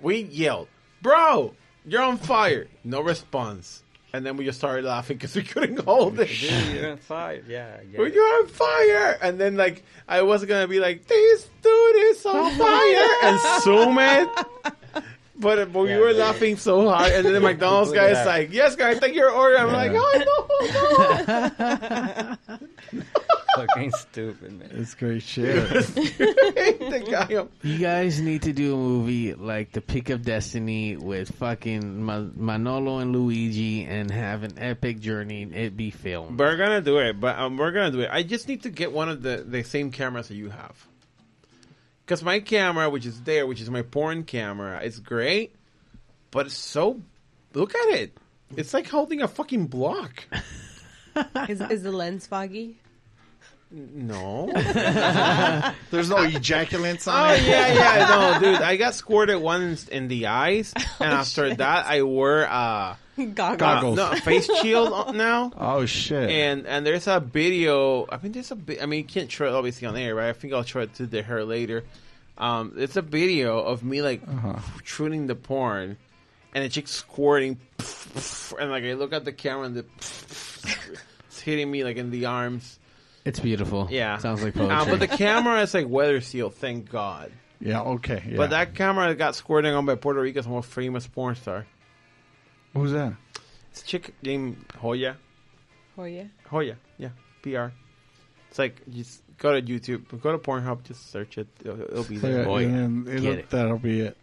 we 0.00 0.22
yelled, 0.22 0.68
"Bro, 1.02 1.54
you're 1.86 2.02
on 2.02 2.18
fire!" 2.18 2.68
No 2.84 3.00
response, 3.00 3.82
and 4.12 4.24
then 4.24 4.36
we 4.36 4.44
just 4.44 4.58
started 4.58 4.84
laughing 4.84 5.16
because 5.16 5.34
we 5.34 5.42
couldn't 5.42 5.80
hold 5.84 6.20
it. 6.20 6.28
Dude, 6.28 6.74
you're 6.74 6.90
on 6.92 6.98
fire. 6.98 7.42
Yeah, 7.48 7.78
I 7.80 7.84
get 7.84 7.98
Well. 7.98 8.08
You're 8.08 8.38
on 8.42 8.46
fire, 8.48 9.18
and 9.22 9.40
then 9.40 9.56
like 9.56 9.82
I 10.06 10.22
was 10.22 10.44
gonna 10.44 10.68
be 10.68 10.78
like, 10.78 11.06
"This 11.06 11.48
dude 11.62 11.96
is 11.96 12.24
on 12.26 12.52
fire," 12.58 13.08
and 13.24 13.40
zoom 13.62 13.98
it. 13.98 14.28
But, 15.40 15.72
but 15.72 15.80
we 15.80 15.96
were 15.96 16.08
man. 16.08 16.18
laughing 16.18 16.56
so 16.56 16.88
hard, 16.88 17.12
and 17.12 17.24
then 17.24 17.32
the 17.32 17.40
McDonald's 17.48 17.92
guy 17.92 18.08
is 18.08 18.26
like, 18.26 18.52
"Yes, 18.52 18.76
guys, 18.76 19.00
take 19.00 19.14
your 19.14 19.30
order." 19.30 19.56
I'm 19.58 19.72
like, 19.72 19.92
"Oh 19.94 20.48
no, 20.68 21.26
no!" 21.28 22.36
Fucking 23.56 23.90
stupid, 23.92 24.58
man. 24.58 24.70
It's 24.74 24.94
great 24.94 25.22
shit. 25.22 25.68
the 25.84 27.06
guy, 27.10 27.46
You 27.62 27.78
guys 27.78 28.20
need 28.20 28.42
to 28.42 28.52
do 28.52 28.74
a 28.74 28.76
movie 28.76 29.34
like 29.34 29.72
The 29.72 29.80
Pick 29.80 30.10
of 30.10 30.22
Destiny 30.22 30.96
with 30.96 31.34
fucking 31.36 32.02
Ma- 32.02 32.28
Manolo 32.36 32.98
and 32.98 33.12
Luigi 33.12 33.84
and 33.84 34.10
have 34.10 34.44
an 34.44 34.58
epic 34.58 35.00
journey 35.00 35.42
and 35.42 35.54
it 35.54 35.76
be 35.76 35.90
filmed. 35.90 36.38
We're 36.38 36.56
gonna 36.56 36.80
do 36.80 36.98
it, 36.98 37.18
but 37.18 37.38
um, 37.38 37.56
we're 37.56 37.72
gonna 37.72 37.90
do 37.90 38.00
it. 38.00 38.08
I 38.12 38.22
just 38.22 38.46
need 38.46 38.62
to 38.62 38.70
get 38.70 38.92
one 38.92 39.08
of 39.08 39.22
the, 39.22 39.44
the 39.46 39.62
same 39.64 39.90
cameras 39.90 40.28
that 40.28 40.36
you 40.36 40.50
have. 40.50 40.86
Because 42.10 42.24
my 42.24 42.40
camera, 42.40 42.90
which 42.90 43.06
is 43.06 43.20
there, 43.22 43.46
which 43.46 43.60
is 43.60 43.70
my 43.70 43.82
porn 43.82 44.24
camera, 44.24 44.82
is 44.82 44.98
great, 44.98 45.54
but 46.32 46.46
it's 46.46 46.56
so. 46.56 47.00
Look 47.54 47.72
at 47.72 47.88
it. 48.00 48.18
It's 48.56 48.74
like 48.74 48.88
holding 48.88 49.22
a 49.22 49.28
fucking 49.28 49.68
block. 49.68 50.24
Is, 51.48 51.60
is 51.60 51.84
the 51.84 51.92
lens 51.92 52.26
foggy? 52.26 52.78
No. 53.70 54.50
There's 55.92 56.10
no 56.10 56.16
ejaculants 56.16 57.06
Oh 57.06 57.12
on 57.12 57.34
it. 57.34 57.42
yeah, 57.44 57.74
yeah, 57.74 58.06
no, 58.08 58.40
dude. 58.54 58.60
I 58.60 58.76
got 58.76 58.94
squirted 58.96 59.40
once 59.40 59.86
in 59.86 60.08
the 60.08 60.26
eyes, 60.26 60.72
and 60.98 61.12
after 61.12 61.54
that, 61.54 61.86
I 61.86 62.02
wore 62.02 62.44
uh, 62.44 62.96
Goggles. 63.34 63.96
no, 63.96 64.12
face 64.16 64.48
shield 64.62 64.92
on- 64.92 65.16
now. 65.16 65.52
Oh 65.56 65.86
shit! 65.86 66.30
And 66.30 66.66
and 66.66 66.86
there's 66.86 67.06
a 67.06 67.20
video. 67.20 68.06
I 68.10 68.18
mean, 68.22 68.32
there's 68.32 68.50
a. 68.50 68.56
bi- 68.56 68.78
I 68.80 68.86
mean, 68.86 68.98
you 68.98 69.04
can't 69.04 69.30
show 69.30 69.46
it 69.46 69.52
obviously 69.52 69.86
on 69.88 69.96
air, 69.96 70.14
right? 70.14 70.28
I 70.28 70.32
think 70.32 70.52
I'll 70.52 70.62
show 70.64 70.80
it 70.80 70.94
to 70.94 71.06
the 71.06 71.22
her 71.22 71.44
later. 71.44 71.84
Um, 72.38 72.74
it's 72.78 72.96
a 72.96 73.02
video 73.02 73.58
of 73.58 73.82
me 73.84 74.00
like 74.02 74.22
Uh-huh. 74.26 74.58
shooting 74.84 75.26
the 75.26 75.34
porn, 75.34 75.96
and 76.54 76.64
a 76.64 76.68
chick 76.68 76.88
squirting, 76.88 77.58
and 78.58 78.70
like 78.70 78.84
I 78.84 78.94
look 78.94 79.12
at 79.12 79.24
the 79.24 79.32
camera 79.32 79.66
and 79.66 79.76
the 79.76 79.84
it's 81.28 81.40
hitting 81.40 81.70
me 81.70 81.84
like 81.84 81.96
in 81.96 82.10
the 82.10 82.26
arms. 82.26 82.78
It's 83.24 83.38
beautiful. 83.40 83.88
Yeah, 83.90 84.16
Sounds 84.18 84.42
like 84.42 84.56
Uh, 84.56 84.66
poetry. 84.68 84.90
but 84.92 85.00
the 85.00 85.16
camera 85.16 85.60
is 85.60 85.74
like 85.74 85.86
weather 85.88 86.20
sealed. 86.22 86.54
Thank 86.54 86.90
God. 86.90 87.30
Yeah. 87.60 87.82
Okay. 87.82 88.22
Yeah. 88.26 88.36
But 88.38 88.50
that 88.50 88.74
camera 88.74 89.14
got 89.14 89.34
squirting 89.34 89.74
on 89.74 89.84
by 89.84 89.94
Puerto 89.96 90.20
Rico's 90.22 90.48
most 90.48 90.70
famous 90.70 91.06
porn 91.06 91.34
star. 91.34 91.66
Who's 92.74 92.92
that? 92.92 93.14
It's 93.70 93.82
a 93.82 93.86
chick 93.86 94.14
named 94.22 94.64
Hoya. 94.78 95.16
Oh 95.98 96.04
yeah. 96.04 96.24
Hoya, 96.48 96.76
yeah, 96.98 97.10
PR. 97.42 97.68
It's 98.48 98.58
like 98.58 98.80
just 98.90 99.22
go 99.38 99.52
to 99.58 99.62
YouTube, 99.62 100.20
go 100.20 100.32
to 100.32 100.38
Pornhub, 100.38 100.82
just 100.84 101.10
search 101.10 101.38
it. 101.38 101.46
It'll, 101.64 101.80
it'll 101.82 102.04
be 102.04 102.18
there. 102.18 102.48
Yeah, 102.48 102.58
and 102.66 103.08
it'll- 103.08 103.20
Get 103.22 103.38
it. 103.38 103.50
that'll 103.50 103.78
be 103.78 104.00
it. 104.00 104.16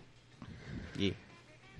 Yeah. 0.97 1.11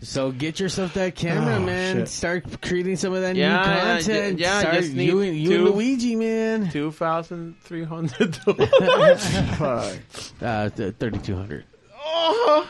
So 0.02 0.32
get 0.32 0.60
yourself 0.60 0.94
that 0.94 1.16
camera, 1.16 1.56
Oh, 1.56 1.60
man. 1.60 1.96
shit. 1.96 2.08
Start 2.10 2.62
creating 2.62 2.98
some 2.98 3.14
of 3.14 3.22
that 3.22 3.36
Yeah, 3.36 3.48
new 3.50 3.56
yeah, 3.72 3.94
content. 3.98 4.40
yeah, 4.40 4.60
Start, 4.60 4.76
just 4.76 4.92
you, 4.92 5.22
and- 5.22 5.36
you 5.38 5.50
two- 5.50 5.56
and 5.56 5.76
Luigi, 5.76 6.16
man. 6.16 6.70
Two 6.70 6.92
thousand 6.92 7.60
three 7.62 7.84
hundred 7.84 8.38
dollars. 8.46 10.34
Uh, 10.40 10.70
thirty 10.70 11.18
two 11.20 11.36
hundred. 11.36 11.66
oh. 12.00 12.70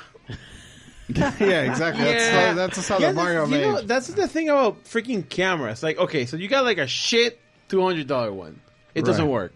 yeah, 1.15 1.61
exactly. 1.61 2.03
That's 2.03 2.23
Yeah. 2.23 2.49
the, 2.53 2.55
that's 2.55 2.75
the 2.77 2.81
sound 2.83 3.01
Yeah, 3.01 3.07
that 3.11 3.15
Mario 3.15 3.45
you 3.45 3.51
made. 3.51 3.61
know, 3.61 3.81
that's 3.81 4.07
the 4.07 4.27
thing 4.27 4.49
about 4.49 4.83
freaking 4.85 5.27
cameras. 5.27 5.81
Like, 5.83 5.97
okay, 5.97 6.25
so 6.25 6.35
you 6.37 6.47
got 6.47 6.65
like 6.65 6.77
a 6.79 6.87
shit 6.87 7.39
two 7.69 7.81
hundred 7.81 8.07
dollar 8.07 8.31
one. 8.33 8.59
It 8.95 9.05
doesn't 9.05 9.27
work. 9.27 9.53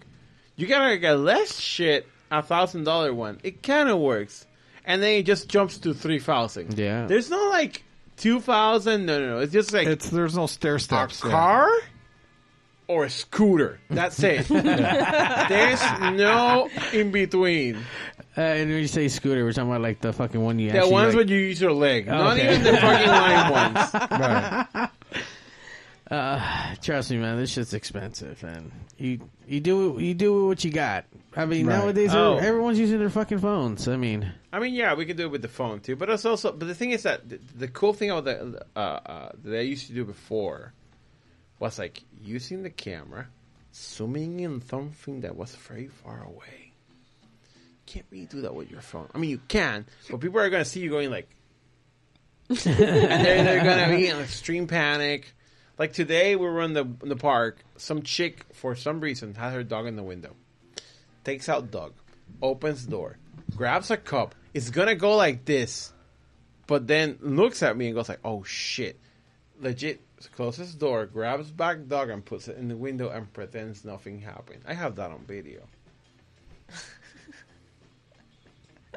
You 0.56 0.68
got 0.68 0.82
like 0.82 1.03
a 1.03 1.14
less 1.14 1.60
shit 1.60 2.07
a 2.30 2.41
thousand 2.41 2.84
dollar 2.86 3.14
one. 3.14 3.40
It 3.44 3.64
kind 3.64 3.90
of 3.90 3.99
works, 3.99 4.45
and 4.86 5.02
then 5.02 5.15
it 5.15 5.23
just 5.26 5.49
jumps 5.49 5.78
to 5.80 5.94
three 5.94 6.19
thousand. 6.19 6.78
Yeah. 6.78 7.06
There's 7.07 7.30
no 7.30 7.49
like 7.49 7.84
two 8.18 8.40
thousand. 8.40 9.06
No, 9.07 9.19
no, 9.19 9.28
no. 9.36 9.40
It's 9.40 9.52
just 9.52 9.73
like 9.73 9.88
it's 9.88 10.10
there's 10.10 10.36
no 10.36 10.45
stair 10.48 10.76
a 10.76 10.80
steps. 10.80 11.22
yeah. 11.23 11.32
car 11.32 11.69
or 12.88 13.06
a 13.06 13.10
scooter. 13.10 13.80
That's 13.90 14.22
it. 14.22 14.48
There's 14.49 15.82
no 16.14 16.69
in 16.94 17.11
between. 17.11 17.78
Uh, 18.38 18.41
and 18.41 18.69
when 18.69 18.80
you 18.80 18.88
say 18.88 19.07
scooter, 19.07 19.43
we're 19.43 19.53
talking 19.53 19.69
about 19.69 19.81
like 19.81 20.02
the 20.02 20.14
fucking 20.14 20.41
one 20.41 20.60
you 20.60 20.72
The 20.72 20.77
actually 20.80 20.91
ones 20.93 21.15
like, 21.15 21.27
where 21.27 21.35
you 21.38 21.45
use 21.48 21.61
your 21.61 21.73
leg, 21.73 22.07
Oh, 22.07 22.11
not 22.18 22.38
okay. 22.38 22.49
even 22.56 22.64
the 22.64 22.77
fucking 22.77 23.07
line 23.07 23.52
ones. 24.72 24.81
Right. 24.81 24.89
Uh, 26.10 26.76
trust 26.81 27.10
me, 27.11 27.18
man. 27.18 27.38
This 27.38 27.52
shit's 27.52 27.73
expensive, 27.73 28.43
and 28.43 28.69
you 28.98 29.30
you 29.48 29.61
do 29.61 29.95
you 29.99 30.14
do 30.14 30.48
what 30.48 30.61
you 30.64 30.69
got. 30.72 31.06
I 31.38 31.45
mean, 31.45 31.65
Right. 31.68 31.77
nowadays 31.77 32.14
Oh. 32.14 32.35
everyone's 32.38 32.77
using 32.77 32.99
their 32.99 33.10
fucking 33.10 33.39
phones. 33.39 33.88
I 33.88 33.95
mean, 33.95 34.30
I 34.52 34.60
mean, 34.60 34.73
yeah, 34.73 34.93
we 34.95 35.06
can 35.06 35.15
do 35.15 35.23
it 35.23 35.31
with 35.31 35.41
the 35.41 35.48
phone 35.48 35.80
too, 35.80 35.95
but 35.95 36.10
it's 36.10 36.26
also. 36.26 36.52
But 36.52 36.68
the 36.68 36.76
thing 36.76 36.91
is 36.91 37.03
that 37.03 37.30
the, 37.30 37.39
the 37.57 37.68
cool 37.69 37.93
thing 37.93 38.11
about 38.11 38.26
the 38.26 38.65
uh, 38.76 38.80
uh, 38.80 39.31
that 39.41 39.57
I 39.57 39.61
used 39.61 39.88
to 39.88 39.93
do 39.93 40.03
before 40.03 40.73
was 41.60 41.80
like 41.80 42.02
using 42.22 42.64
the 42.64 42.69
camera, 42.69 43.27
zooming 43.73 44.41
in 44.41 44.61
something 44.68 45.22
that 45.22 45.38
was 45.38 45.56
very 45.56 45.88
far 45.88 46.23
away. 46.23 46.61
Can't 47.91 48.05
really 48.09 48.26
do 48.26 48.39
that 48.41 48.55
with 48.55 48.72
your 48.72 48.80
phone. 48.80 49.09
I 49.13 49.18
mean, 49.18 49.30
you 49.30 49.41
can, 49.49 49.85
but 50.09 50.22
people 50.22 50.39
are 50.39 50.49
gonna 50.49 50.63
see 50.63 50.80
you 50.80 50.89
going 50.89 51.11
like, 51.11 51.27
and 52.47 52.57
they're, 52.57 53.43
they're 53.43 53.63
gonna 53.65 53.93
be 53.93 54.07
in 54.07 54.18
extreme 54.18 54.65
panic. 54.65 55.34
Like 55.77 55.91
today, 55.91 56.38
we 56.38 56.45
were 56.45 56.61
in 56.61 56.72
the 56.72 56.85
in 57.03 57.09
the 57.09 57.18
park. 57.18 57.57
Some 57.76 58.01
chick, 58.03 58.45
for 58.53 58.77
some 58.77 59.01
reason, 59.01 59.34
had 59.34 59.51
her 59.51 59.63
dog 59.65 59.88
in 59.88 59.97
the 59.97 60.03
window. 60.03 60.38
Takes 61.26 61.49
out 61.49 61.69
dog, 61.69 61.91
opens 62.41 62.85
door, 62.85 63.18
grabs 63.57 63.91
a 63.91 63.97
cup. 63.97 64.35
It's 64.53 64.69
gonna 64.69 64.95
go 64.95 65.18
like 65.18 65.43
this, 65.43 65.91
but 66.68 66.88
then 66.88 67.18
looks 67.19 67.61
at 67.61 67.76
me 67.76 67.88
and 67.88 67.95
goes 67.95 68.07
like, 68.07 68.22
"Oh 68.23 68.43
shit!" 68.43 68.97
Legit 69.59 69.99
closes 70.30 70.76
door, 70.76 71.07
grabs 71.07 71.51
back 71.51 71.88
dog 71.89 72.09
and 72.09 72.23
puts 72.23 72.47
it 72.47 72.57
in 72.57 72.69
the 72.69 72.77
window 72.77 73.09
and 73.09 73.34
pretends 73.34 73.84
nothing 73.84 74.22
happened. 74.22 74.61
I 74.65 74.76
have 74.76 74.95
that 74.95 75.11
on 75.11 75.26
video. 75.27 75.68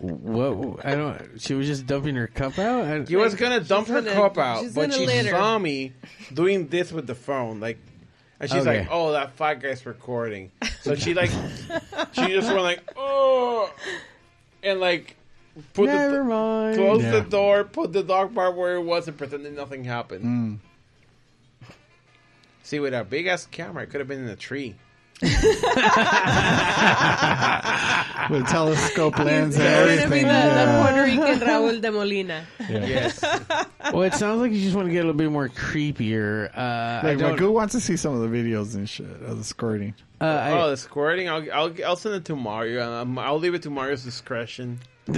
what? 0.00 0.84
I 0.84 0.94
don't. 0.94 1.40
She 1.40 1.54
was 1.54 1.66
just 1.66 1.86
dumping 1.86 2.16
her 2.16 2.26
cup 2.26 2.58
out. 2.58 2.84
I, 2.84 3.02
He 3.04 3.16
was 3.16 3.34
gonna 3.34 3.60
dump 3.60 3.88
her 3.88 4.00
gonna- 4.02 4.12
cup 4.14 4.38
out, 4.38 4.60
she's 4.62 4.74
but 4.74 4.90
gonna 4.90 4.94
she 4.94 5.06
litter. 5.06 5.30
saw 5.30 5.58
me 5.58 5.92
doing 6.32 6.68
this 6.68 6.90
with 6.92 7.06
the 7.06 7.14
phone, 7.14 7.60
like, 7.60 7.78
and 8.40 8.50
she's 8.50 8.66
Okay. 8.66 8.80
like, 8.80 8.88
"Oh, 8.90 9.12
that 9.12 9.32
fat 9.36 9.54
guy's 9.62 9.86
recording." 9.86 10.50
So 10.82 10.94
she 10.96 11.14
like, 11.14 11.30
she 12.12 12.26
just 12.28 12.48
went 12.48 12.62
like, 12.62 12.80
"Oh," 12.96 13.72
and 14.62 14.80
like, 14.80 15.16
put 15.74 15.86
Never 15.86 16.18
the 16.18 16.24
mind. 16.24 16.76
close 16.76 17.02
Yeah. 17.02 17.10
the 17.12 17.20
door, 17.22 17.64
put 17.64 17.92
the 17.92 18.02
dog 18.02 18.34
bar 18.34 18.50
where 18.52 18.74
it 18.74 18.82
was, 18.82 19.06
and 19.08 19.16
pretended 19.16 19.54
nothing 19.54 19.84
happened. 19.84 20.60
Mm. 21.62 21.68
See, 22.62 22.80
with 22.80 22.94
a 22.94 23.04
big 23.04 23.26
ass 23.26 23.46
camera, 23.46 23.82
it 23.84 23.90
could 23.90 24.00
have 24.00 24.08
been 24.08 24.22
in 24.24 24.28
a 24.28 24.36
tree. 24.36 24.74
With 28.30 28.46
telescope 28.48 29.18
lens 29.18 29.56
and 29.56 29.64
You're 29.64 29.74
gonna 29.74 30.10
be 30.10 30.20
everything. 30.20 30.26
the, 30.26 30.32
the 30.32 30.32
yeah. 30.32 30.82
Puerto 30.82 31.02
Rican 31.04 31.46
Raúl 31.48 31.80
de 31.80 31.92
Molina. 31.92 32.44
Yes. 32.70 33.22
well, 33.92 34.02
it 34.02 34.14
sounds 34.14 34.40
like 34.40 34.52
you 34.52 34.60
just 34.62 34.74
want 34.74 34.88
to 34.88 34.92
get 34.92 35.00
a 35.00 35.06
little 35.06 35.18
bit 35.18 35.30
more 35.30 35.48
creepier. 35.48 36.48
Uh, 36.56 37.00
Like 37.06 37.18
don't. 37.18 37.38
Magoo 37.38 37.52
wants 37.52 37.72
to 37.74 37.80
see 37.80 37.96
some 37.96 38.14
of 38.14 38.20
the 38.28 38.36
videos 38.36 38.74
and 38.74 38.88
shit 38.88 39.06
of 39.06 39.36
the 39.38 39.44
squirting. 39.44 39.94
Uh, 40.20 40.24
I- 40.24 40.52
oh, 40.52 40.70
the 40.70 40.76
squirting. 40.76 41.28
I'll, 41.28 41.44
I'll 41.52 41.72
I'll 41.84 41.96
send 41.96 42.14
it 42.14 42.24
to 42.26 42.36
Mario. 42.36 42.90
Um, 42.90 43.18
I'll 43.18 43.38
leave 43.38 43.54
it 43.54 43.62
to 43.62 43.70
Mario's 43.70 44.02
discretion. 44.04 44.80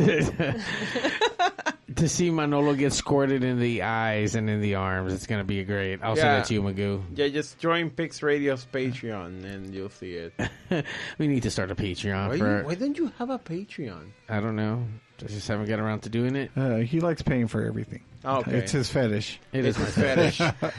to 1.96 2.08
see 2.08 2.30
Manolo 2.30 2.74
get 2.74 2.92
squirted 2.92 3.44
in 3.44 3.60
the 3.60 3.82
eyes 3.82 4.34
and 4.34 4.50
in 4.50 4.60
the 4.60 4.74
arms, 4.74 5.12
it's 5.12 5.26
gonna 5.26 5.44
be 5.44 5.62
great. 5.64 6.02
I'll 6.02 6.16
send 6.16 6.26
Yeah. 6.28 6.38
it 6.40 6.44
to 6.46 6.54
you, 6.54 6.62
Magoo. 6.62 7.02
Yeah, 7.14 7.28
just 7.28 7.58
join 7.58 7.90
Pigs 7.90 8.22
Radio's 8.22 8.66
Patreon 8.72 9.44
and 9.44 9.72
you'll 9.74 9.90
see 9.90 10.12
it. 10.14 10.34
we 11.18 11.28
need 11.28 11.42
to 11.44 11.50
start 11.50 11.70
a 11.70 11.74
Patreon 11.74 12.28
Why, 12.30 12.38
for. 12.38 12.58
you, 12.60 12.64
why 12.66 12.74
don't 12.74 12.98
you 12.98 13.12
have 13.18 13.30
a 13.30 13.38
Patreon? 13.38 14.08
I 14.28 14.40
don't 14.40 14.56
know. 14.56 14.84
I 15.22 15.26
just 15.26 15.48
haven't 15.48 15.66
got 15.68 15.78
around 15.80 16.00
to 16.00 16.08
doing 16.10 16.36
it. 16.36 16.50
Uh, 16.56 16.76
he 16.76 17.00
likes 17.00 17.22
paying 17.22 17.46
for 17.46 17.64
everything. 17.64 18.02
Okay. 18.24 18.56
It's 18.58 18.72
his 18.72 18.90
fetish. 18.90 19.38
It 19.52 19.64
It's 19.64 19.78
is 19.78 19.82
my 19.82 19.84
my 19.84 19.90
fetish. 20.14 20.38
fetish. 20.38 20.74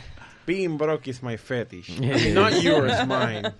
Being 0.46 0.78
broke 0.78 1.08
is 1.08 1.22
my 1.24 1.38
fetish. 1.38 1.90
Yeah, 1.90 2.34
Not 2.34 2.62
yours, 2.62 3.06
mine. 3.08 3.54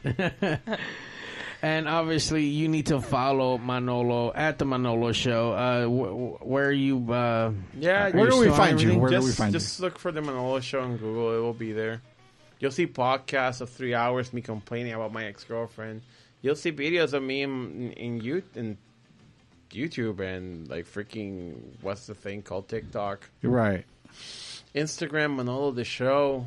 And 1.62 1.88
obviously, 1.88 2.46
you 2.46 2.68
need 2.68 2.88
to 2.88 3.02
follow 3.02 3.58
Manolo 3.58 4.32
at 4.34 4.60
the 4.60 4.66
Manolo 4.66 5.12
Show. 5.12 5.54
Uh, 5.54 5.86
wh- 5.88 6.38
wh- 6.42 6.48
where 6.48 6.72
you? 6.72 7.12
Uh, 7.12 7.52
Yeah, 7.78 8.10
are 8.10 8.12
Where 8.12 8.30
do 8.30 8.40
we 8.40 8.50
find 8.50 8.80
you? 8.80 8.90
everything? 8.90 9.02
Where 9.02 9.10
do 9.10 9.16
just, 9.18 9.26
we 9.28 9.32
find 9.34 9.54
just 9.54 9.80
look 9.80 9.98
for 9.98 10.12
the 10.12 10.22
Manolo 10.22 10.60
Show 10.60 10.82
on 10.82 10.98
Google. 10.98 11.36
It 11.36 11.40
will 11.42 11.54
be 11.54 11.72
there. 11.72 12.02
You'll 12.60 12.72
see 12.72 12.86
podcasts 12.88 13.62
of 13.62 13.70
three 13.70 13.94
hours 13.96 14.34
me 14.34 14.42
complaining 14.42 14.94
about 14.94 15.12
my 15.14 15.26
ex 15.26 15.44
girlfriend. 15.44 16.02
You'll 16.44 16.56
see 16.56 16.72
videos 16.72 17.14
of 17.14 17.24
me 17.24 17.42
in, 17.42 17.92
in, 17.94 18.22
you 18.22 18.44
in 18.56 18.78
YouTube 19.72 20.20
and 20.20 20.68
like 20.70 20.86
freaking 20.86 21.56
what's 21.82 22.06
the 22.08 22.14
thing 22.16 22.42
called 22.44 22.68
TikTok, 22.68 23.30
You're 23.42 23.52
right. 23.52 23.84
Instagram 24.76 25.36
Manolo 25.38 25.72
the 25.72 25.84
Show. 25.84 26.46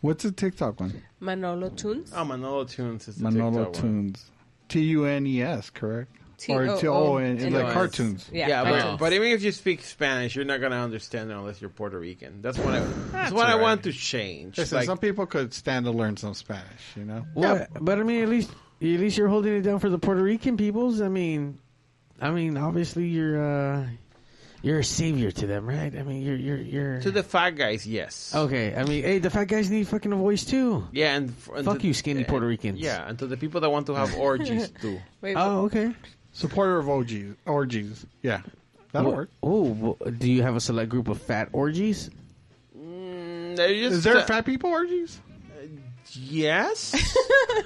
What's 0.00 0.22
the 0.24 0.32
TikTok 0.32 0.80
one? 0.80 1.02
Manolo 1.20 1.70
Tunes. 1.70 2.12
Oh, 2.14 2.24
Manolo 2.24 2.64
Tunes 2.64 3.08
is 3.08 3.16
the 3.16 3.24
Manolo 3.24 3.64
TikTok 3.64 3.82
one. 3.82 3.92
Tunes. 3.92 4.30
T 4.68 4.80
U 4.80 5.04
N 5.04 5.26
E 5.26 5.42
S, 5.42 5.70
correct? 5.70 6.12
or 6.48 6.64
T-O-O. 6.66 6.78
T 6.80 6.86
O 6.86 7.16
N, 7.16 7.38
N- 7.38 7.52
like 7.52 7.72
cartoons. 7.72 8.30
Yeah, 8.32 8.46
Yeah, 8.48 8.62
but, 8.64 8.70
cartoons. 8.78 9.00
but 9.00 9.12
even 9.12 9.28
if 9.28 9.42
you 9.42 9.50
speak 9.50 9.82
Spanish, 9.82 10.36
you're 10.36 10.44
not 10.44 10.60
gonna 10.60 10.76
understand 10.76 11.30
it 11.32 11.34
unless 11.34 11.60
you're 11.60 11.70
Puerto 11.70 11.98
Rican. 11.98 12.42
That's 12.42 12.56
what 12.58 12.74
I. 12.74 12.78
That's, 12.80 13.12
That's 13.12 13.32
what 13.32 13.48
I 13.48 13.56
want 13.56 13.82
to 13.84 13.92
change. 13.92 14.56
Listen, 14.56 14.76
Like, 14.78 14.86
some 14.86 14.98
people 14.98 15.26
could 15.26 15.52
stand 15.52 15.86
to 15.86 15.90
learn 15.90 16.16
some 16.16 16.34
Spanish, 16.34 16.64
you 16.94 17.04
know? 17.04 17.26
Well, 17.34 17.66
but 17.80 17.98
I 17.98 18.04
mean, 18.04 18.22
at 18.22 18.28
least 18.28 18.50
at 18.80 18.86
least 18.86 19.18
you're 19.18 19.26
holding 19.28 19.52
it 19.54 19.62
down 19.62 19.80
for 19.80 19.90
the 19.90 19.98
Puerto 19.98 20.22
Rican 20.22 20.56
peoples. 20.56 21.00
I 21.00 21.08
mean, 21.08 21.58
I 22.20 22.30
mean, 22.30 22.56
obviously 22.56 23.08
you're 23.08 23.42
uh, 23.42 23.86
you're 24.62 24.80
a 24.80 24.84
savior 24.84 25.30
to 25.30 25.46
them, 25.46 25.66
right? 25.66 25.94
I 25.96 26.02
mean, 26.02 26.22
you're 26.22 26.36
you're 26.36 26.56
you're 26.58 27.00
to 27.00 27.10
the 27.10 27.22
fat 27.22 27.50
guys, 27.50 27.86
yes. 27.86 28.32
okay. 28.34 28.74
I 28.74 28.84
mean, 28.84 29.02
hey, 29.04 29.18
the 29.18 29.30
fat 29.30 29.44
guys 29.46 29.70
need 29.70 29.86
fucking 29.88 30.12
a 30.12 30.16
voice 30.16 30.44
too. 30.44 30.86
Yeah, 30.92 31.14
and, 31.16 31.30
f- 31.30 31.50
and 31.56 31.64
Fuck 31.64 31.80
to- 31.80 31.86
you, 31.86 31.94
skinny 31.94 32.24
Puerto 32.24 32.46
Ricans. 32.46 32.78
Yeah, 32.80 33.08
and 33.08 33.18
to 33.18 33.26
the 33.26 33.36
people 33.36 33.60
that 33.60 33.70
want 33.70 33.86
to 33.86 33.94
have 33.94 34.14
orgies 34.16 34.70
too. 34.80 35.00
Wait, 35.20 35.34
Oh, 35.36 35.64
okay. 35.66 35.92
Supporter 36.32 36.78
of 36.78 36.88
orgies, 36.88 37.34
Orgies. 37.46 38.06
Yeah. 38.22 38.42
That'll 38.92 39.10
Wha- 39.10 39.16
work. 39.18 39.30
Oh, 39.42 39.62
well, 39.72 39.96
do 40.18 40.30
you 40.30 40.42
have 40.42 40.56
a 40.56 40.60
select 40.60 40.88
group 40.90 41.08
of 41.08 41.20
fat 41.20 41.48
orgies? 41.52 42.10
Mm, 42.78 43.56
just, 43.56 43.70
Is 43.70 44.04
there 44.04 44.18
uh, 44.18 44.24
fat 44.24 44.44
people 44.46 44.70
orgies? 44.70 45.20
Yes. 46.16 46.94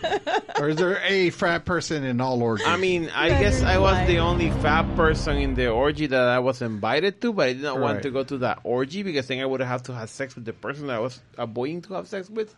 or 0.59 0.71
is 0.71 0.77
there 0.77 1.01
a 1.05 1.31
fat 1.31 1.65
person 1.65 2.05
in 2.05 2.21
all 2.21 2.43
orgies? 2.43 2.67
I 2.67 2.77
mean, 2.77 3.11
I 3.15 3.29
guess 3.29 3.63
I 3.63 3.79
was 3.79 4.07
the 4.07 4.19
only 4.19 4.51
fat 4.51 4.97
person 4.97 5.39
in 5.39 5.55
the 5.55 5.69
orgy 5.69 6.07
that 6.07 6.29
I 6.29 6.39
was 6.39 6.63
invited 6.63 7.21
to, 7.23 7.33
but 7.33 7.49
I 7.49 7.53
did 7.55 7.63
not 7.63 7.81
want 7.81 8.03
to 8.03 8.11
go 8.11 8.25
to 8.25 8.39
that 8.39 8.61
orgy 8.65 9.03
because 9.03 9.27
then 9.29 9.41
I 9.41 9.47
would 9.47 9.61
have 9.61 9.83
to 9.85 9.95
have 9.95 10.11
sex 10.11 10.35
with 10.35 10.45
the 10.45 10.53
person 10.53 10.89
that 10.89 10.97
I 10.97 11.01
was 11.01 11.21
avoiding 11.39 11.83
to 11.83 11.95
have 11.95 12.09
sex 12.09 12.29
with. 12.31 12.55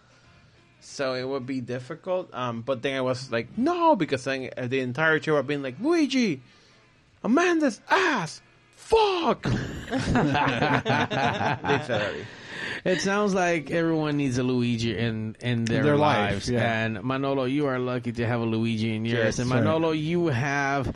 So 0.80 1.14
it 1.14 1.26
would 1.26 1.46
be 1.46 1.60
difficult. 1.60 2.28
Um, 2.34 2.60
but 2.60 2.82
then 2.82 2.96
I 2.96 3.00
was 3.00 3.32
like, 3.32 3.56
no, 3.56 3.96
because 3.96 4.24
then 4.24 4.50
uh, 4.56 4.66
the 4.66 4.80
entire 4.80 5.20
show 5.20 5.38
I've 5.38 5.46
been 5.46 5.62
like, 5.62 5.76
Luigi, 5.80 6.42
Amanda's 7.22 7.80
ass, 7.88 8.42
fuck. 8.76 9.44
Literally. 11.64 12.26
It 12.84 13.00
sounds 13.00 13.32
like 13.34 13.70
everyone 13.70 14.16
needs 14.18 14.36
a 14.38 14.42
Luigi 14.42 14.96
in 14.96 15.36
in 15.40 15.64
their, 15.64 15.82
Their 15.82 15.96
life, 15.96 16.32
lives. 16.32 16.50
yeah. 16.50 16.84
And 16.84 17.02
Manolo, 17.02 17.44
you 17.44 17.66
are 17.66 17.78
lucky 17.78 18.12
to 18.12 18.26
have 18.26 18.40
a 18.40 18.44
Luigi 18.44 18.94
in 18.94 19.04
yours. 19.06 19.18
Yes, 19.24 19.38
and 19.38 19.50
right. 19.50 19.62
Manolo, 19.64 19.92
you 19.92 20.26
have 20.26 20.88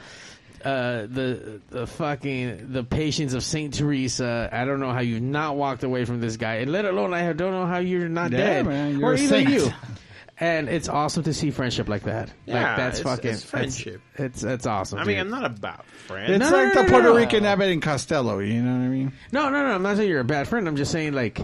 uh, 0.65 1.07
the 1.07 1.61
the 1.71 1.87
fucking 1.87 2.73
the 2.73 2.85
patience 2.85 3.33
of 3.33 3.43
Saint 3.43 3.73
Teresa. 3.75 4.51
I 4.53 4.65
don't 4.67 4.81
know 4.81 4.93
how 4.93 5.01
you've 5.01 5.23
not 5.23 5.57
walked 5.57 5.83
away 5.83 6.05
from 6.05 6.21
this 6.21 6.37
guy, 6.37 6.57
and 6.57 6.71
let 6.73 6.85
alone 6.85 7.15
I 7.15 7.33
don't 7.33 7.53
know 7.53 7.67
how 7.67 7.79
you're 7.79 8.09
not 8.09 8.33
Yeah, 8.33 8.39
dead, 8.39 8.67
man, 8.67 8.99
you're 8.99 9.09
or 9.09 9.13
a 9.15 9.17
even 9.19 9.29
saint. 9.29 9.49
you. 9.51 9.71
And 10.41 10.69
it's 10.69 10.89
awesome 10.89 11.25
to 11.25 11.35
see 11.35 11.51
friendship 11.51 11.89
like 11.89 12.05
that. 12.05 12.31
Yeah, 12.47 12.55
like 12.63 12.77
that's 12.77 13.01
it's- 13.01 13.17
fucking 13.17 13.31
it's 13.33 13.43
friendship. 13.43 14.01
It's 14.15 14.45
it's, 14.45 14.67
awesome. 14.67 15.01
I 15.01 15.03
mean, 15.05 15.17
dude. 15.17 15.27
I'm 15.27 15.31
not 15.31 15.45
a 15.47 15.49
bad 15.49 15.83
friend. 16.07 16.33
it's 16.35 16.49
No, 16.49 16.57
like 16.57 16.69
no, 16.69 16.75
the 16.75 16.83
no, 16.85 16.89
Puerto 16.91 17.09
no. 17.09 17.17
Rican 17.17 17.45
Abbott 17.45 17.71
and 17.71 17.83
Costello. 17.83 18.39
You 18.39 18.63
know 18.63 18.71
what 18.71 18.85
I 18.85 18.89
mean? 18.89 19.13
No, 19.33 19.49
no, 19.51 19.65
no. 19.67 19.75
I'm 19.75 19.83
not 19.83 19.97
saying 19.97 20.09
you're 20.09 20.21
a 20.21 20.25
bad 20.25 20.47
friend. 20.47 20.69
I'm 20.69 20.77
just 20.77 20.93
saying 20.93 21.13
like 21.13 21.41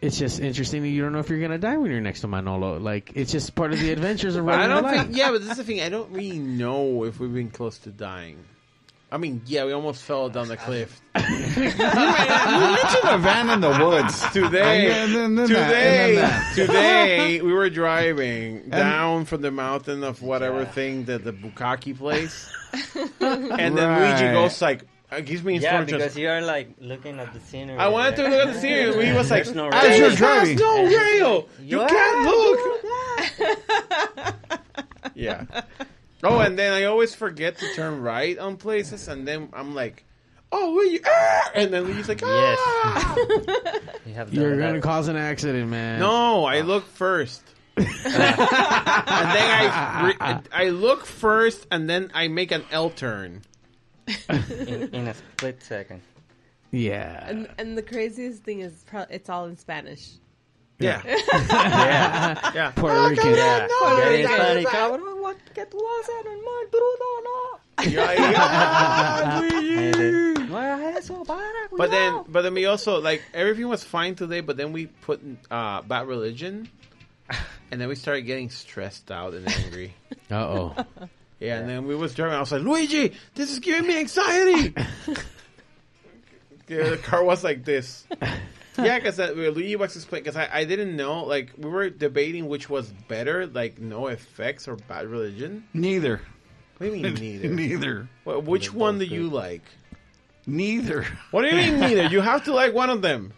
it's 0.00 0.18
just 0.18 0.40
interesting 0.40 0.82
that 0.82 0.88
you 0.88 1.02
don't 1.02 1.12
know 1.12 1.18
if 1.18 1.28
you're 1.28 1.40
gonna 1.40 1.58
die 1.58 1.76
when 1.76 1.90
you're 1.90 2.00
next 2.00 2.20
to 2.22 2.28
Manolo. 2.28 2.78
Like 2.78 3.12
it's 3.14 3.32
just 3.32 3.54
part 3.54 3.72
of 3.72 3.80
the 3.80 3.90
adventures 3.92 4.36
of 4.36 4.44
But 4.46 4.52
running 4.58 4.70
I 4.70 4.74
don't 4.74 4.82
life. 4.84 5.00
think. 5.06 5.16
Yeah, 5.16 5.30
but 5.32 5.40
this 5.42 5.50
is 5.52 5.56
the 5.58 5.64
thing. 5.64 5.80
I 5.80 5.88
don't 5.88 6.10
really 6.12 6.38
know 6.38 7.04
if 7.04 7.18
we've 7.20 7.32
been 7.34 7.50
close 7.50 7.78
to 7.78 7.90
dying. 7.90 8.38
I 9.10 9.16
mean, 9.16 9.40
yeah, 9.46 9.64
we 9.64 9.72
almost 9.72 10.02
fell 10.02 10.28
down 10.28 10.48
the 10.48 10.58
cliff 10.58 11.00
you 11.16 11.22
mentioned 11.22 13.04
a 13.04 13.16
van 13.18 13.48
in 13.50 13.60
the 13.62 13.70
woods 13.82 14.20
today. 14.32 14.90
And 15.02 15.14
then- 15.14 15.34
then 15.34 15.34
that, 15.34 15.48
today, 15.48 16.08
and 16.08 16.16
then 16.18 16.30
that. 16.30 16.54
today, 16.54 17.40
we 17.42 17.52
were 17.52 17.70
driving 17.70 18.68
down 18.68 19.24
from 19.24 19.40
the 19.40 19.50
mountain 19.50 20.04
of 20.04 20.20
whatever 20.22 20.64
thing 20.66 21.04
that 21.06 21.24
the 21.24 21.32
Bukaki 21.32 21.96
place, 21.96 22.50
and 23.20 23.76
then 23.78 23.98
Luigi 23.98 24.24
Right. 24.26 24.32
goes 24.34 24.60
like, 24.60 24.84
uh, 25.10 25.20
gives 25.20 25.42
me 25.42 25.54
Yeah, 25.58 25.80
instructions. 25.80 26.02
because 26.02 26.16
you 26.18 26.28
are 26.28 26.40
like 26.42 26.70
looking 26.80 27.18
at 27.18 27.32
the 27.32 27.40
scenery. 27.40 27.78
I 27.78 27.88
wanted 27.88 28.16
to 28.16 28.22
look 28.28 28.46
at 28.48 28.52
the 28.54 28.60
scenery. 28.60 29.06
He 29.06 29.12
was 29.12 29.30
like, 29.30 29.44
There's 29.44 29.56
no 29.56 29.70
"This 29.70 30.20
rail. 30.20 30.40
has 30.40 30.54
no 30.58 30.84
rail. 30.98 31.48
You 31.62 31.80
Yeah. 31.80 31.88
can't 31.88 32.24
look." 32.26 32.60
Yeah. 35.14 35.44
Oh, 36.22 36.38
and 36.38 36.58
then 36.58 36.72
I 36.72 36.84
always 36.84 37.14
forget 37.14 37.58
to 37.58 37.74
turn 37.74 38.00
right 38.02 38.38
on 38.38 38.56
places, 38.56 39.08
and 39.08 39.26
then 39.26 39.48
I'm 39.52 39.74
like, 39.74 40.04
"Oh, 40.52 40.74
Luigi!" 40.76 41.02
ah!" 41.06 41.50
And 41.54 41.72
then 41.72 41.84
Luigi's 41.84 42.08
like, 42.08 42.20
"Ah!" 42.24 43.16
You 44.06 44.14
have 44.14 44.32
You're 44.32 44.56
gonna 44.58 44.74
that. 44.74 44.82
cause 44.82 45.08
an 45.08 45.16
accident, 45.16 45.68
man. 45.70 45.98
No, 46.00 46.44
I 46.44 46.60
look 46.60 46.86
first. 46.86 47.42
and 47.76 47.86
then 47.86 48.34
I 48.38 50.02
re- 50.06 50.40
I 50.52 50.68
look 50.70 51.04
first, 51.06 51.66
and 51.70 51.88
then 51.90 52.10
I 52.14 52.28
make 52.28 52.52
an 52.52 52.64
L 52.70 52.90
turn. 52.90 53.42
In, 54.28 54.94
in 54.94 55.08
a 55.08 55.14
split 55.14 55.62
second. 55.62 56.02
Yeah. 56.70 57.26
And, 57.28 57.48
and 57.58 57.78
the 57.78 57.82
craziest 57.82 58.42
thing 58.42 58.60
is, 58.60 58.84
pro- 58.86 59.06
it's 59.08 59.28
all 59.30 59.46
in 59.46 59.56
Spanish. 59.56 60.10
Yeah. 60.78 61.02
yeah. 61.06 62.52
Yeah. 62.54 62.70
Puerto 62.72 63.08
Rican. 63.08 63.34
Yeah. 63.34 63.66
Puerto 63.80 64.10
Rican. 64.10 64.40
eres 64.40 64.64
cabrón, 64.66 65.20
what 65.20 65.36
que 65.54 65.64
tú 65.66 65.78
haces, 65.78 66.24
normal, 66.24 66.68
bruto, 66.70 67.22
no. 67.24 67.58
You're 67.84 68.04
like, 68.04 68.18
"Ah, 68.20 69.40
Luigi." 69.40 70.46
No 70.48 70.54
hagas 70.54 70.96
eso, 70.98 71.24
para, 71.24 71.68
But 71.76 71.90
then, 71.90 72.24
but 72.28 72.42
then 72.42 72.54
we 72.54 72.66
also 72.66 73.00
like 73.00 73.22
everything 73.34 73.68
was 73.68 73.84
fine 73.84 74.14
today. 74.14 74.40
But 74.40 74.56
then 74.56 74.72
we 74.72 74.86
put 74.86 75.20
uh, 75.50 75.82
bad 75.82 76.06
religion, 76.06 76.68
and 77.70 77.80
then 77.80 77.88
we 77.88 77.94
started 77.94 78.22
getting 78.22 78.50
stressed 78.50 79.10
out 79.10 79.34
and 79.34 79.48
angry. 79.48 79.94
Uh 80.30 80.34
oh. 80.34 80.74
Yeah, 81.40 81.58
and 81.58 81.68
then 81.68 81.86
we 81.86 81.94
was 81.94 82.14
driving. 82.14 82.36
I 82.36 82.40
was 82.40 82.50
like, 82.50 82.62
Luigi, 82.62 83.12
this 83.34 83.50
is 83.50 83.60
giving 83.60 83.86
me 83.86 83.98
anxiety. 83.98 84.74
yeah, 86.68 86.90
the 86.90 87.00
car 87.02 87.22
was 87.22 87.44
like 87.44 87.64
this. 87.64 88.06
Yeah, 88.78 88.96
because 88.98 89.18
uh, 89.18 89.32
Luigi 89.34 89.76
was 89.76 89.96
explaining 89.96 90.24
because 90.24 90.36
I, 90.36 90.48
I 90.60 90.64
didn't 90.64 90.94
know. 90.94 91.24
Like 91.24 91.52
we 91.58 91.68
were 91.68 91.90
debating 91.90 92.48
which 92.48 92.70
was 92.70 92.88
better, 93.08 93.46
like 93.46 93.80
NOFX 93.80 94.68
or 94.68 94.76
Bad 94.76 95.08
Religion. 95.08 95.64
Neither. 95.74 96.20
What 96.76 96.86
do 96.86 96.96
you 96.96 97.02
mean 97.02 97.14
neither? 97.20 97.48
Neither. 97.48 98.08
Well, 98.24 98.40
which 98.40 98.72
one 98.72 98.98
do 98.98 99.04
you 99.04 99.28
like? 99.28 99.62
Neither. 100.46 101.06
What 101.32 101.42
do 101.42 101.48
you 101.48 101.56
mean 101.56 101.80
neither? 101.80 102.06
You 102.06 102.20
have 102.20 102.44
to 102.44 102.54
like 102.54 102.72
one 102.72 102.88
of 102.88 103.02
them. 103.02 103.32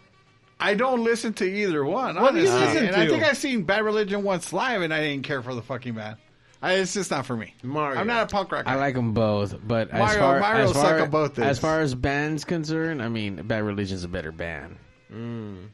I 0.59 0.75
don't 0.75 1.03
listen 1.03 1.33
to 1.33 1.45
either 1.45 1.83
one. 1.83 2.21
What 2.21 2.35
do 2.35 2.41
you 2.41 2.49
listen 2.51 2.85
and 2.85 2.95
I 2.95 3.07
think 3.07 3.23
I've 3.23 3.37
seen 3.37 3.63
Bad 3.63 3.83
Religion 3.83 4.21
once 4.21 4.53
live, 4.53 4.83
and 4.83 4.93
I 4.93 4.99
didn't 5.01 5.23
care 5.23 5.41
for 5.41 5.55
the 5.55 5.63
fucking 5.63 5.95
band. 5.95 6.17
I, 6.61 6.73
it's 6.73 6.93
just 6.93 7.09
not 7.09 7.25
for 7.25 7.35
me. 7.35 7.55
Mario. 7.63 7.99
I'm 7.99 8.05
not 8.07 8.23
a 8.31 8.33
punk 8.35 8.51
rocker. 8.51 8.69
I 8.69 8.75
like 8.75 8.93
them 8.93 9.13
both, 9.13 9.55
but 9.67 9.89
as 9.89 10.15
far 10.15 10.39
Mario 10.39 10.63
as 10.65 10.73
suck 10.73 10.83
far, 10.83 10.99
at 10.99 11.11
both 11.11 11.39
as 11.39 11.57
far 11.59 11.81
as 11.81 11.95
bands 11.95 12.43
concerned, 12.45 13.01
I 13.01 13.09
mean, 13.09 13.35
Bad 13.47 13.63
Religion's 13.63 14.03
a 14.03 14.07
better 14.07 14.31
band. 14.31 14.77
Mm. 15.11 15.69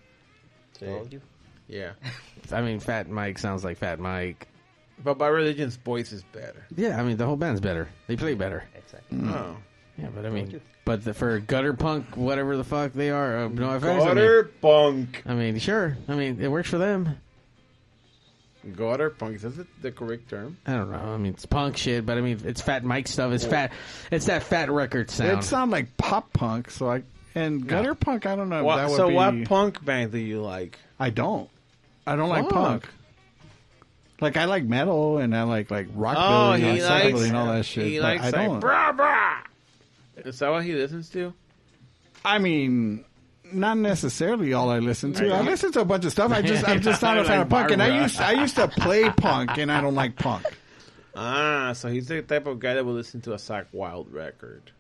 Told 0.80 1.12
you. 1.12 1.22
Yeah, 1.68 1.92
I 2.52 2.62
mean, 2.62 2.80
Fat 2.80 3.10
Mike 3.10 3.38
sounds 3.38 3.66
like 3.66 3.78
Fat 3.78 4.00
Mike. 4.00 4.48
but 5.04 5.18
Bad 5.18 5.28
Religion's 5.28 5.76
voice 5.76 6.12
is 6.14 6.24
better. 6.24 6.66
Yeah, 6.76 7.00
I 7.00 7.04
mean, 7.04 7.18
the 7.18 7.26
whole 7.26 7.36
band's 7.36 7.60
better. 7.60 7.90
They 8.08 8.16
play 8.16 8.34
better. 8.36 8.64
Exactly. 8.76 9.20
Oh, 9.24 9.58
Yeah, 9.98 10.08
but 10.16 10.26
I 10.26 10.30
mean, 10.30 10.62
but 10.86 11.04
the, 11.04 11.14
for 11.14 11.40
gutter 11.40 11.74
punk, 11.74 12.16
whatever 12.16 12.56
the 12.56 12.64
fuck 12.64 12.94
they 12.94 13.10
are, 13.10 13.40
uh, 13.40 13.48
no 13.50 13.72
offense. 13.72 14.04
I 14.04 14.06
mean, 14.06 14.16
gutter 14.16 14.44
punk. 14.62 15.24
I 15.26 15.34
mean, 15.34 15.60
sure. 15.60 15.98
I 16.08 16.16
mean, 16.16 16.40
it 16.40 16.48
works 16.50 16.70
for 16.70 16.78
them. 16.78 17.18
Gutter 18.76 19.10
punk. 19.10 19.36
Is 19.36 19.56
that 19.56 19.68
the 19.82 19.92
correct 19.92 20.30
term? 20.30 20.58
I 20.66 20.74
don't 20.74 20.92
know. 20.92 20.98
I 20.98 21.18
mean, 21.18 21.34
it's 21.34 21.46
punk 21.46 21.78
shit, 21.78 22.06
but 22.06 22.18
I 22.18 22.22
mean, 22.22 22.42
it's 22.46 22.62
Fat 22.62 22.84
Mike 22.84 23.08
stuff. 23.08 23.32
It's 23.32 23.46
fat. 23.46 23.72
It's 24.12 24.26
that 24.26 24.44
fat 24.44 24.70
record 24.70 25.10
sound. 25.12 25.40
It 25.40 25.44
sound 25.44 25.72
like 25.72 25.96
pop 25.98 26.34
punk, 26.34 26.70
so 26.72 26.90
I 26.90 27.04
and 27.36 27.68
gutter 27.68 27.96
punk. 27.96 28.26
I 28.26 28.36
don't 28.36 28.50
know. 28.50 28.64
What- 28.64 28.78
that 28.78 28.90
would 28.90 28.98
so, 28.98 29.10
be, 29.10 29.16
what 29.16 29.46
punk 29.46 29.84
band 29.86 30.12
do 30.12 30.18
you 30.18 30.42
like? 30.42 30.78
I 31.00 31.10
don't. 31.12 31.50
I 32.06 32.16
don't 32.16 32.30
like 32.30 32.46
Fuck. 32.46 32.54
punk. 32.54 32.88
Like 34.20 34.36
I 34.38 34.46
like 34.46 34.64
metal 34.64 35.20
and 35.20 35.36
I 35.36 35.44
like 35.44 35.70
like 35.70 35.88
rock 35.94 36.18
Oh, 36.18 36.22
rockabilly 36.22 36.60
he 36.60 36.70
and 36.80 36.82
likes 36.82 37.22
and 37.22 37.38
all 37.38 37.48
that 37.48 37.66
shit. 37.66 37.86
He 37.86 37.98
but 38.00 38.04
likes 38.04 38.24
I 38.24 38.26
like 38.32 38.48
don't. 38.48 38.62
brah 38.62 38.96
brah. 38.98 39.38
Is 40.26 40.40
that 40.40 40.50
what 40.50 40.64
he 40.64 40.74
listens 40.74 41.10
to? 41.12 41.34
I 42.26 42.40
mean, 42.40 43.06
not 43.52 43.78
necessarily 43.78 44.54
all 44.54 44.70
I 44.70 44.80
listen 44.80 45.14
to. 45.14 45.34
I 45.34 45.42
listen 45.42 45.72
to 45.74 45.82
a 45.82 45.86
bunch 45.86 46.06
of 46.06 46.12
stuff. 46.12 46.32
I 46.32 46.42
just 46.42 46.68
I'm 46.68 46.82
just 46.82 47.02
not 47.04 47.18
a 47.18 47.24
fan 47.24 47.42
of 47.42 47.50
punk. 47.50 47.72
And 47.72 47.82
I 47.82 48.02
used 48.04 48.20
I 48.20 48.34
used 48.34 48.56
to 48.56 48.68
play 48.68 49.10
punk, 49.10 49.58
and 49.58 49.72
I 49.72 49.82
don't 49.82 49.96
like 49.96 50.16
punk. 50.16 50.46
Ah, 51.16 51.74
so 51.74 51.90
he's 51.90 52.08
the 52.08 52.22
type 52.22 52.46
of 52.46 52.60
guy 52.60 52.76
that 52.76 52.86
will 52.86 52.94
listen 52.94 53.22
to 53.22 53.34
a 53.34 53.38
Zakk 53.38 53.68
Wylde 53.72 54.12
record. 54.12 54.72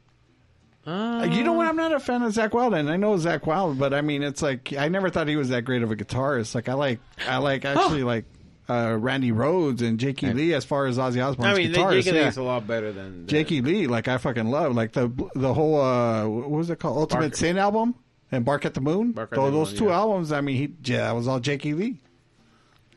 Uh, 0.86 1.28
you 1.30 1.44
know 1.44 1.54
what? 1.54 1.68
I'm 1.68 1.76
not 1.76 1.92
a 1.92 2.00
fan 2.00 2.22
of 2.22 2.32
Zakk 2.32 2.54
Wylde, 2.54 2.76
and 2.76 2.90
I 2.90 2.96
know 2.96 3.16
Zakk 3.16 3.46
Wylde, 3.46 3.78
but 3.78 3.94
I 3.94 4.02
mean, 4.02 4.24
it's 4.24 4.42
like 4.42 4.74
I 4.78 4.88
never 4.88 5.10
thought 5.10 5.28
he 5.28 5.36
was 5.36 5.50
that 5.50 5.64
great 5.64 5.84
of 5.84 5.92
a 5.92 5.96
guitarist. 5.96 6.56
Like 6.56 6.70
I 6.70 6.74
like 6.74 7.00
I 7.28 7.38
like 7.38 7.66
actually 7.66 8.04
like 8.04 8.26
uh, 8.70 8.96
Randy 9.00 9.32
Rhoads 9.32 9.82
and 9.82 10.00
Jakey 10.00 10.32
Lee 10.32 10.54
as 10.54 10.64
far 10.64 10.86
as 10.86 10.98
Ozzy 10.98 11.26
Osbourne's 11.26 11.58
I 11.58 11.62
mean, 11.62 11.74
guitarist. 11.74 12.04
Jake 12.04 12.14
yeah. 12.14 12.28
is 12.28 12.38
a 12.38 12.44
lot 12.44 12.68
better 12.68 12.92
than 12.92 13.28
Jakey 13.28 13.62
Lee, 13.62 13.88
like 13.88 14.08
I 14.08 14.18
fucking 14.18 14.46
love, 14.46 14.76
like 14.76 14.94
the 14.94 15.12
the 15.36 15.54
whole 15.54 15.82
uh, 15.82 16.28
what 16.28 16.50
was 16.50 16.70
it 16.70 16.80
called, 16.80 16.98
Ultimate 16.98 17.36
Sin 17.36 17.58
album 17.58 17.96
and 18.32 18.44
Bark 18.46 18.66
at 18.66 18.74
the 18.74 18.82
Moon. 18.82 19.12
Bark 19.12 19.32
at 19.32 19.36
Tho- 19.36 19.46
the 19.46 19.52
those 19.52 19.70
Moon, 19.72 19.80
two 19.80 19.86
yeah. 19.86 19.96
albums, 19.98 20.32
I 20.32 20.42
mean, 20.42 20.56
he 20.58 20.74
yeah, 20.92 21.06
that 21.06 21.12
was 21.16 21.28
all 21.28 21.40
Jakey 21.40 21.74
Lee. 21.74 21.98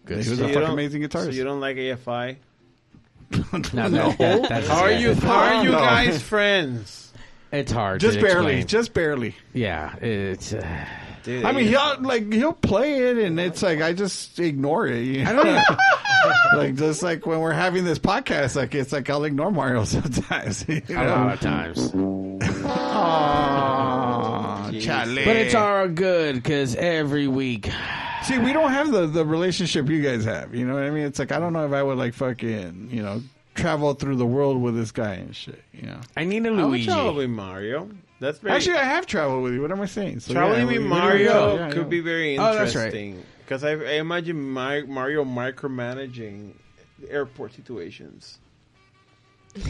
Good 0.06 0.24
He 0.24 0.30
was 0.30 0.38
So 0.38 0.44
a 0.44 0.48
you 0.48 0.54
fucking 0.54 0.60
don't- 0.68 0.72
amazing 0.72 1.02
guitarist. 1.02 1.24
So 1.24 1.30
you 1.30 1.44
don't 1.44 1.60
like 1.60 1.76
AFI? 1.76 2.36
No, 3.74 3.88
that- 3.88 4.18
that- 4.18 4.48
that's 4.48 4.68
How 4.68 4.80
are 4.82 4.92
you? 4.92 5.14
How 5.14 5.34
are 5.58 5.64
you 5.64 5.70
No. 5.72 5.78
guys 5.78 6.20
friends? 6.22 7.12
It's 7.52 7.70
hard. 7.72 8.00
just 8.00 8.18
to 8.18 8.22
barely, 8.24 8.54
explain. 8.60 8.66
just 8.66 8.92
barely. 8.94 9.34
Yeah, 9.52 9.94
it's. 9.96 10.52
Uh, 10.52 10.84
Dude, 11.22 11.44
I 11.44 11.52
mean, 11.52 11.66
he'll 11.66 12.00
like 12.00 12.32
he'll 12.32 12.52
play 12.54 13.10
it, 13.10 13.18
and 13.18 13.38
it's 13.38 13.62
like 13.62 13.82
I 13.82 13.92
just 13.92 14.38
ignore 14.40 14.86
it. 14.86 15.00
you 15.02 15.22
I 15.26 15.32
don't 15.34 15.44
know? 15.44 15.62
like 16.56 16.76
just 16.76 17.02
like 17.02 17.26
when 17.26 17.40
we're 17.40 17.52
having 17.52 17.84
this 17.84 17.98
podcast, 17.98 18.56
like 18.56 18.74
it's 18.74 18.90
like 18.92 19.10
I'll 19.10 19.24
ignore 19.24 19.50
Mario 19.50 19.84
sometimes. 19.84 20.64
You 20.66 20.80
a 20.88 20.94
lot 21.04 21.34
of 21.34 21.40
times. 21.40 21.92
Aw, 22.64 24.49
chale. 24.72 25.14
But 25.24 25.36
it's 25.36 25.54
all 25.54 25.88
good 25.88 26.36
because 26.36 26.74
every 26.76 27.26
week. 27.28 27.70
See, 28.24 28.38
we 28.38 28.52
don't 28.52 28.70
have 28.70 28.90
the, 28.92 29.06
the 29.06 29.24
relationship 29.24 29.88
you 29.88 30.02
guys 30.02 30.24
have. 30.24 30.54
You 30.54 30.66
know 30.66 30.74
what 30.74 30.82
I 30.82 30.90
mean? 30.90 31.04
It's 31.04 31.18
like 31.18 31.32
I 31.32 31.38
don't 31.38 31.52
know 31.52 31.64
if 31.66 31.72
I 31.72 31.82
would 31.82 31.98
like 31.98 32.14
fucking 32.14 32.88
you 32.92 33.02
know 33.02 33.22
travel 33.54 33.94
through 33.94 34.16
the 34.16 34.26
world 34.26 34.60
with 34.60 34.76
this 34.76 34.92
guy 34.92 35.14
and 35.14 35.34
shit. 35.34 35.62
You 35.72 35.86
know. 35.86 36.00
I 36.16 36.24
need 36.24 36.44
a 36.46 36.50
I 36.50 36.52
would 36.52 36.62
Luigi. 36.66 36.86
travel 36.86 37.14
with 37.14 37.30
Mario. 37.30 37.88
That's 38.20 38.38
very 38.38 38.54
Actually, 38.54 38.76
I 38.76 38.84
have 38.84 39.06
traveled 39.06 39.42
with 39.42 39.54
you. 39.54 39.62
What 39.62 39.72
am 39.72 39.80
I 39.80 39.86
saying? 39.86 40.20
So, 40.20 40.34
traveling 40.34 40.60
yeah, 40.60 40.66
with 40.66 40.76
we- 40.76 40.82
we- 40.82 40.88
Mario 40.88 41.54
yeah, 41.56 41.66
yeah, 41.66 41.72
could 41.72 41.82
yeah. 41.84 41.88
be 41.88 42.00
very 42.00 42.38
Oh, 42.38 42.54
that's 42.54 42.74
right. 42.76 42.84
interesting. 42.86 43.22
Because 43.38 43.64
I, 43.64 43.70
I 43.72 43.92
imagine 43.94 44.38
my, 44.50 44.82
Mario 44.82 45.24
micromanaging 45.24 46.52
the 47.00 47.10
airport 47.10 47.54
situations. 47.54 48.38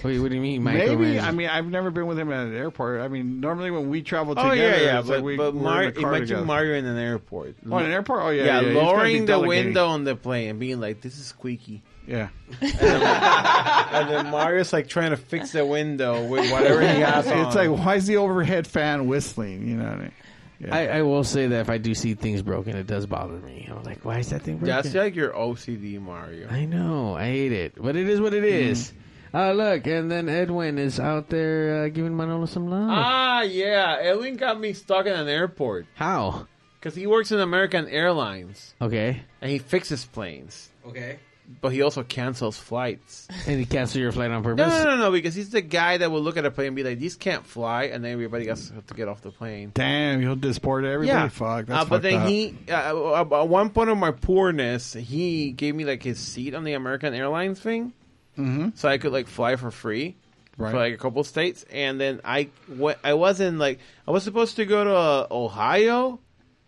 Wait, 0.05 0.19
what 0.21 0.29
do 0.29 0.35
you 0.35 0.41
mean? 0.41 0.63
Maybe. 0.63 0.93
micromanage? 0.95 1.23
I 1.23 1.31
mean, 1.31 1.49
I've 1.49 1.67
never 1.67 1.91
been 1.91 2.07
with 2.07 2.19
him 2.19 2.31
at 2.33 2.47
an 2.47 2.55
airport. 2.57 3.01
I 3.01 3.09
mean, 3.09 3.41
normally 3.41 3.71
when 3.71 3.89
we 3.89 4.03
travel 4.03 4.35
together, 4.35 4.49
Oh 4.49 4.55
together, 4.55 4.77
yeah, 4.77 4.83
yeah. 4.85 4.99
it's 5.01 5.09
But, 5.09 5.15
like 5.17 5.25
we, 5.25 5.37
but 5.37 5.55
we're 5.55 5.63
Mario, 5.63 5.89
in 5.89 5.95
car 5.95 6.09
imagine 6.11 6.27
together. 6.29 6.45
Mario 6.47 6.75
in 6.79 6.85
an 6.87 6.99
airport. 6.99 7.57
Oh, 7.71 7.79
in 7.79 7.87
an 7.87 7.91
airport? 7.93 8.23
Oh, 8.23 8.31
yeah, 8.31 8.45
yeah. 8.45 8.61
yeah, 8.61 8.61
he's 8.61 8.75
gotta 8.75 8.81
be 8.81 8.87
lowering 8.87 9.27
the 9.27 9.41
window 9.41 9.87
on 9.87 10.05
the 10.05 10.17
plane 10.17 10.51
and 10.51 10.61
being 10.61 10.81
like, 10.81 11.01
"This 11.01 11.19
is 11.19 11.25
squeaky." 11.27 11.83
Yeah. 12.07 12.29
And 12.61 12.73
then, 12.73 13.03
and 13.93 14.11
then 14.11 14.27
Mario's 14.31 14.73
like 14.73 14.89
trying 14.89 15.11
to 15.11 15.17
fix 15.17 15.53
the 15.53 15.65
window 15.65 16.27
with 16.27 16.51
whatever 16.51 16.81
he 16.81 17.01
has 17.01 17.27
on. 17.29 17.39
It's 17.47 17.55
like, 17.57 17.71
why 17.71 17.97
is 17.97 18.07
the 18.07 18.17
overhead 18.19 18.67
fan 18.67 19.07
whistling? 19.07 19.67
You 19.69 19.77
know 19.77 19.85
what 19.85 19.93
I 19.93 19.97
mean? 19.99 20.13
Yeah. 20.61 20.75
I, 20.77 20.87
I 20.99 21.03
will 21.03 21.25
say 21.25 21.47
that 21.47 21.61
if 21.61 21.71
I 21.71 21.79
do 21.79 21.95
see 21.95 22.13
things 22.15 22.43
broken, 22.43 22.77
it 22.77 22.87
does 22.87 23.07
bother 23.07 23.39
me. 23.39 23.67
I'm 23.71 23.83
like, 23.85 24.05
why 24.05 24.19
is 24.19 24.29
that 24.29 24.43
thing 24.43 24.59
broken? 24.59 24.75
That's 24.77 24.95
like 24.95 25.15
your 25.17 25.31
OCD 25.31 25.99
Mario. 26.01 26.49
I 26.51 26.67
know, 26.67 27.15
I 27.17 27.25
hate 27.27 27.53
it, 27.53 27.75
but 27.83 27.97
it 27.97 28.07
is 28.09 28.21
what 28.21 28.35
it 28.35 28.45
is. 28.45 28.91
Mm. 28.91 28.95
Uh, 29.33 29.53
look, 29.53 29.87
and 29.87 30.11
then 30.11 30.29
Edwin 30.29 30.79
is 30.79 30.99
out 30.99 31.29
there 31.29 31.85
uh, 31.85 31.89
giving 31.89 32.17
Manolo 32.17 32.47
some 32.47 32.69
love. 32.69 32.89
Ah, 32.91 33.43
yeah. 33.43 33.97
Edwin 34.01 34.37
got 34.37 34.59
me 34.61 34.73
stuck 34.73 35.07
in 35.07 35.13
an 35.13 35.29
airport. 35.29 35.87
How? 35.95 36.47
Because 36.79 36.95
he 36.97 37.07
works 37.07 37.31
in 37.31 37.39
American 37.41 37.87
Airlines 37.89 38.75
Okay. 38.81 39.21
and 39.41 39.51
he 39.51 39.59
fixes 39.59 40.05
planes. 40.05 40.71
Okay. 40.87 41.19
But 41.61 41.73
he 41.73 41.83
also 41.83 42.05
cancels 42.05 42.57
flights. 42.57 43.27
And 43.47 43.59
he 43.59 43.67
cancel 43.67 44.01
your 44.01 44.13
flight 44.13 44.31
on 44.31 44.43
purpose? 44.45 44.69
no, 44.69 44.85
no, 44.85 44.91
no, 44.91 44.97
no, 44.97 45.11
because 45.11 45.35
he's 45.35 45.51
the 45.51 45.61
guy 45.61 45.97
that 45.99 46.09
will 46.11 46.23
look 46.23 46.37
at 46.37 46.45
a 46.47 46.51
plane 46.51 46.69
and 46.69 46.77
be 46.77 46.85
like, 46.85 46.99
these 47.01 47.17
can't 47.17 47.45
fly, 47.45 47.85
and 47.85 48.05
then 48.05 48.13
everybody 48.13 48.47
has 48.47 48.73
to 48.87 48.95
get 48.95 49.09
off 49.09 49.21
the 49.21 49.33
plane. 49.33 49.73
Damn, 49.75 50.21
he'll 50.21 50.37
disport 50.37 50.85
everybody. 50.85 51.09
Yeah. 51.19 51.29
Fuck. 51.29 51.67
That's 51.67 51.87
Uh, 51.87 51.89
but 51.89 52.03
then 52.03 52.21
up. 52.23 52.29
he, 52.29 52.55
uh, 52.71 53.21
at 53.33 53.49
one 53.49 53.71
point 53.71 53.91
of 53.91 53.99
my 53.99 54.13
poorness, 54.13 54.93
he 54.93 55.51
gave 55.51 55.75
me 55.75 55.85
like 55.85 56.05
his 56.05 56.21
seat 56.21 56.55
on 56.55 56.63
the 56.63 56.75
American 56.75 57.15
Airlines 57.15 57.59
thing, 57.59 57.93
mm-hmm. 58.39 58.69
so 58.75 58.89
I 58.89 58.99
could 58.99 59.13
like 59.13 59.27
fly 59.29 59.57
for 59.57 59.71
free 59.71 60.17
Right. 60.57 60.73
for 60.73 60.77
like 60.79 60.93
a 60.95 60.99
couple 60.99 61.25
states. 61.25 61.65
And 61.71 61.99
then 61.99 62.21
I, 62.23 62.51
wa- 62.69 62.95
I 63.03 63.15
wasn't 63.15 63.57
like 63.59 63.79
I 64.07 64.11
was 64.11 64.25
supposed 64.25 64.57
to 64.57 64.67
go 64.67 64.85
to 64.85 64.95
uh, 64.95 65.27
Ohio 65.31 66.21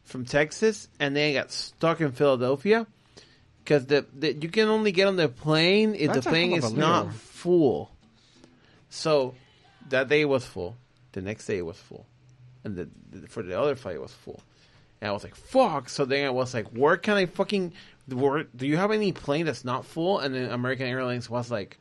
from 0.04 0.24
Texas, 0.24 0.88
and 0.98 1.14
then 1.14 1.30
I 1.30 1.32
got 1.34 1.50
stuck 1.52 2.00
in 2.00 2.12
Philadelphia 2.12 2.86
because 3.62 3.86
the, 3.86 4.06
the 4.18 4.32
you 4.34 4.48
can 4.48 4.68
only 4.68 4.92
get 4.92 5.08
on 5.08 5.16
the 5.16 5.28
plane 5.28 5.94
if 5.94 6.12
That's 6.12 6.24
the 6.24 6.30
plane 6.30 6.52
is 6.52 6.72
not 6.72 7.12
full. 7.12 7.90
So 8.90 9.34
that 9.90 10.08
day 10.08 10.24
was 10.24 10.44
full. 10.44 10.76
The 11.12 11.20
next 11.22 11.46
day 11.46 11.58
it 11.58 11.66
was 11.66 11.76
full, 11.76 12.06
and 12.64 12.74
the, 12.76 12.88
the 13.10 13.28
for 13.28 13.42
the 13.42 13.58
other 13.60 13.74
flight 13.76 13.96
it 13.96 14.02
was 14.02 14.12
full. 14.12 14.40
And 15.00 15.08
I 15.10 15.12
was 15.12 15.24
like, 15.24 15.34
"Fuck!" 15.34 15.88
So 15.88 16.04
then 16.04 16.26
I 16.26 16.30
was 16.30 16.54
like, 16.54 16.68
"Where 16.68 16.96
can 16.96 17.16
I 17.16 17.26
fucking? 17.26 17.72
Do 18.08 18.66
you 18.66 18.76
have 18.76 18.90
any 18.90 19.12
plane 19.12 19.46
that's 19.46 19.64
not 19.64 19.84
full?" 19.84 20.18
And 20.18 20.34
then 20.34 20.50
American 20.50 20.86
Airlines 20.86 21.30
was 21.30 21.50
like, 21.50 21.78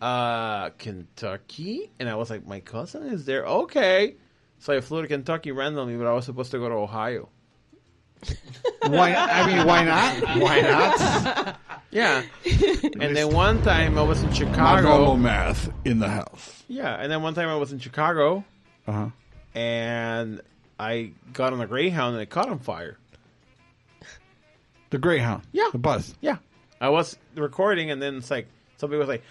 "Uh, 0.00 0.70
Kentucky." 0.70 1.90
And 2.00 2.08
I 2.08 2.14
was 2.16 2.30
like, 2.30 2.46
"My 2.46 2.60
cousin 2.60 3.06
is 3.08 3.24
there." 3.26 3.44
Okay, 3.44 4.16
so 4.58 4.74
I 4.76 4.80
flew 4.80 5.02
to 5.02 5.08
Kentucky 5.08 5.52
randomly, 5.52 5.96
but 5.96 6.06
I 6.06 6.12
was 6.12 6.24
supposed 6.24 6.50
to 6.50 6.58
go 6.58 6.68
to 6.68 6.74
Ohio. 6.74 7.28
Why? 8.86 9.14
I 9.14 9.46
mean, 9.46 9.66
why 9.66 9.84
not? 9.84 10.38
Why 10.40 10.60
not? 10.60 11.56
Yeah. 11.92 12.22
and 13.00 13.16
then 13.16 13.32
one 13.32 13.62
time 13.62 13.96
I 13.96 14.02
was 14.02 14.22
in 14.22 14.30
Chicago. 14.32 14.82
normal 14.88 15.16
math 15.16 15.70
in 15.84 15.98
the 15.98 16.08
house. 16.08 16.62
Yeah, 16.68 16.92
and 16.94 17.10
then 17.10 17.22
one 17.22 17.32
time 17.34 17.48
I 17.48 17.54
was 17.56 17.72
in 17.72 17.78
Chicago 17.78 18.44
Uh 18.86 18.92
huh. 18.92 19.06
and 19.54 20.42
I 20.78 21.12
got 21.32 21.54
on 21.54 21.60
a 21.62 21.66
Greyhound 21.66 22.14
and 22.14 22.22
it 22.22 22.28
caught 22.28 22.50
on 22.50 22.58
fire. 22.58 22.98
The 24.90 24.98
Greyhound. 24.98 25.42
Yeah. 25.52 25.68
The 25.72 25.78
bus. 25.78 26.14
Yeah. 26.20 26.36
I 26.80 26.88
was 26.90 27.16
recording 27.34 27.90
and 27.90 28.00
then 28.02 28.16
it's 28.16 28.30
like 28.30 28.46
somebody 28.76 28.98
was 28.98 29.08
like, 29.08 29.22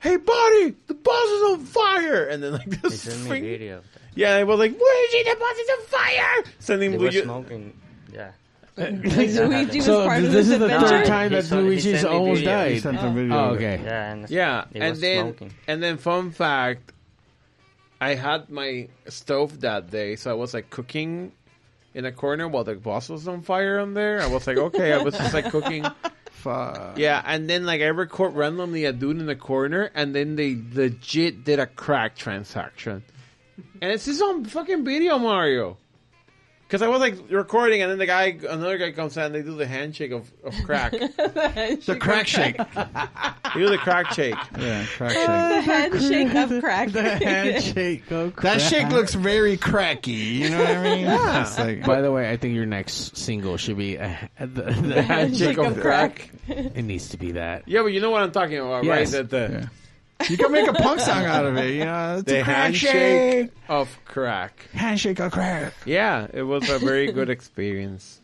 "Hey, 0.00 0.16
buddy, 0.16 0.74
the 0.86 0.94
bus 0.94 1.28
is 1.30 1.42
on 1.52 1.64
fire!" 1.64 2.24
And 2.28 2.42
then 2.42 2.52
like 2.52 2.66
They 2.70 2.76
this 2.88 3.02
sent 3.02 3.24
me 3.24 3.28
thing- 3.30 3.42
video. 3.42 3.78
of 3.78 3.84
that. 3.92 4.00
Yeah, 4.14 4.34
I 4.36 4.44
was 4.44 4.58
like, 4.58 4.78
"Where 4.78 5.06
is 5.06 5.12
he? 5.12 5.22
The 5.30 5.36
bus 5.36 5.56
is 5.58 5.70
on 5.70 5.86
fire!" 5.86 6.44
Sending 6.60 6.90
They 6.92 6.96
were 6.98 7.02
Luigi- 7.04 7.22
smoking. 7.22 7.72
Yeah. 8.12 8.30
Luigi 8.76 9.78
was 9.78 9.84
So 9.84 10.04
part 10.06 10.22
of 10.24 10.32
this 10.32 10.46
this 10.46 10.48
is 10.50 10.58
the 10.58 10.64
adventure? 10.64 10.86
third 10.88 11.06
time 11.06 11.32
that 11.32 11.44
saw- 11.44 11.56
Luigi's 11.56 12.04
almost 12.04 12.42
died. 12.44 12.72
He 12.72 12.78
sent 12.80 13.00
some 13.00 13.10
oh, 13.10 13.14
video 13.14 13.36
Oh, 13.36 13.44
okay. 13.54 13.80
Yeah, 13.84 14.12
and 14.12 14.30
Yeah, 14.30 14.64
and 14.74 14.96
then 14.96 15.24
smoking. 15.26 15.52
and 15.66 15.82
then 15.82 15.98
fun 15.98 16.30
fact, 16.30 16.92
I 18.00 18.14
had 18.14 18.48
my 18.48 18.88
stove 19.08 19.60
that 19.60 19.90
day, 19.90 20.16
so 20.16 20.30
I 20.30 20.34
was 20.34 20.54
like 20.54 20.70
cooking 20.70 21.32
in 21.94 22.04
a 22.04 22.12
corner 22.12 22.48
while 22.48 22.64
the 22.64 22.74
boss 22.74 23.08
was 23.08 23.28
on 23.28 23.42
fire 23.42 23.78
on 23.78 23.94
there. 23.94 24.20
I 24.20 24.26
was 24.26 24.46
like, 24.46 24.56
okay, 24.56 24.92
I 24.92 25.02
was 25.02 25.14
just 25.14 25.34
like 25.34 25.50
cooking. 25.50 25.84
Fuck. 26.32 26.98
Yeah, 26.98 27.22
and 27.24 27.48
then 27.48 27.64
like 27.66 27.82
I 27.82 27.86
record 27.86 28.34
randomly 28.34 28.84
a 28.84 28.92
dude 28.92 29.18
in 29.18 29.26
the 29.26 29.36
corner, 29.36 29.90
and 29.94 30.14
then 30.14 30.34
they 30.34 30.58
legit 30.72 31.44
did 31.44 31.60
a 31.60 31.66
crack 31.66 32.16
transaction, 32.16 33.04
and 33.80 33.92
it's 33.92 34.06
just 34.06 34.20
on 34.20 34.44
fucking 34.44 34.84
video, 34.84 35.18
Mario. 35.18 35.76
Because 36.72 36.80
I 36.80 36.88
was 36.88 37.00
like 37.00 37.30
recording, 37.30 37.82
and 37.82 37.90
then 37.90 37.98
the 37.98 38.06
guy, 38.06 38.28
another 38.48 38.78
guy 38.78 38.92
comes 38.92 39.18
out, 39.18 39.26
and 39.26 39.34
they 39.34 39.42
do 39.42 39.54
the 39.54 39.66
handshake 39.66 40.10
of, 40.10 40.32
of 40.42 40.54
crack. 40.64 40.92
The 41.82 41.98
crack 42.00 42.26
shake. 42.26 42.56
they 42.56 43.60
do 43.60 43.68
the 43.68 43.76
crack 43.76 44.10
shake. 44.14 44.34
Yeah, 44.58 44.86
crack 44.86 45.12
shake. 45.12 45.26
The 45.26 45.60
handshake 45.60 46.34
of 46.34 46.60
crack. 46.62 46.92
The 46.92 47.02
handshake. 47.02 48.10
of 48.10 48.36
That 48.36 48.62
shake 48.62 48.88
looks 48.88 49.12
very 49.12 49.58
cracky. 49.58 50.12
You 50.12 50.48
know 50.48 50.60
what 50.60 50.70
I 50.70 50.82
mean? 50.82 51.04
Yeah. 51.04 51.42
It's 51.42 51.58
like, 51.58 51.84
By 51.84 52.00
the 52.00 52.10
way, 52.10 52.30
I 52.30 52.38
think 52.38 52.54
your 52.54 52.64
next 52.64 53.18
single 53.18 53.58
should 53.58 53.76
be 53.76 53.98
uh, 53.98 54.16
the, 54.40 54.46
the 54.46 54.72
The 54.72 55.02
handshake 55.02 55.58
of 55.58 55.78
crack. 55.78 56.30
It 56.48 56.86
needs 56.86 57.10
to 57.10 57.18
be 57.18 57.32
that. 57.32 57.68
Yeah, 57.68 57.82
but 57.82 57.88
you 57.88 58.00
know 58.00 58.10
what 58.10 58.22
I'm 58.22 58.32
talking 58.32 58.56
about, 58.56 58.84
Yes. 58.84 59.12
right? 59.12 59.28
That 59.28 59.28
the 59.28 59.58
Yeah. 59.60 59.66
You 60.30 60.36
can 60.38 60.50
make 60.52 60.68
a 60.68 60.72
punk 60.72 61.00
song 61.00 61.24
out 61.24 61.44
of 61.44 61.56
it. 61.58 61.74
You 61.74 61.84
know, 61.84 62.16
it's 62.18 62.24
the 62.24 62.40
a 62.40 62.44
crack 62.44 62.56
handshake 62.56 62.92
shake. 62.92 63.50
of 63.68 63.98
crack. 64.04 64.68
Handshake 64.72 65.20
of 65.20 65.32
crack. 65.32 65.74
Yeah, 65.84 66.26
it 66.32 66.42
was 66.42 66.68
a 66.70 66.78
very 66.78 67.12
good 67.12 67.28
experience. 67.28 68.21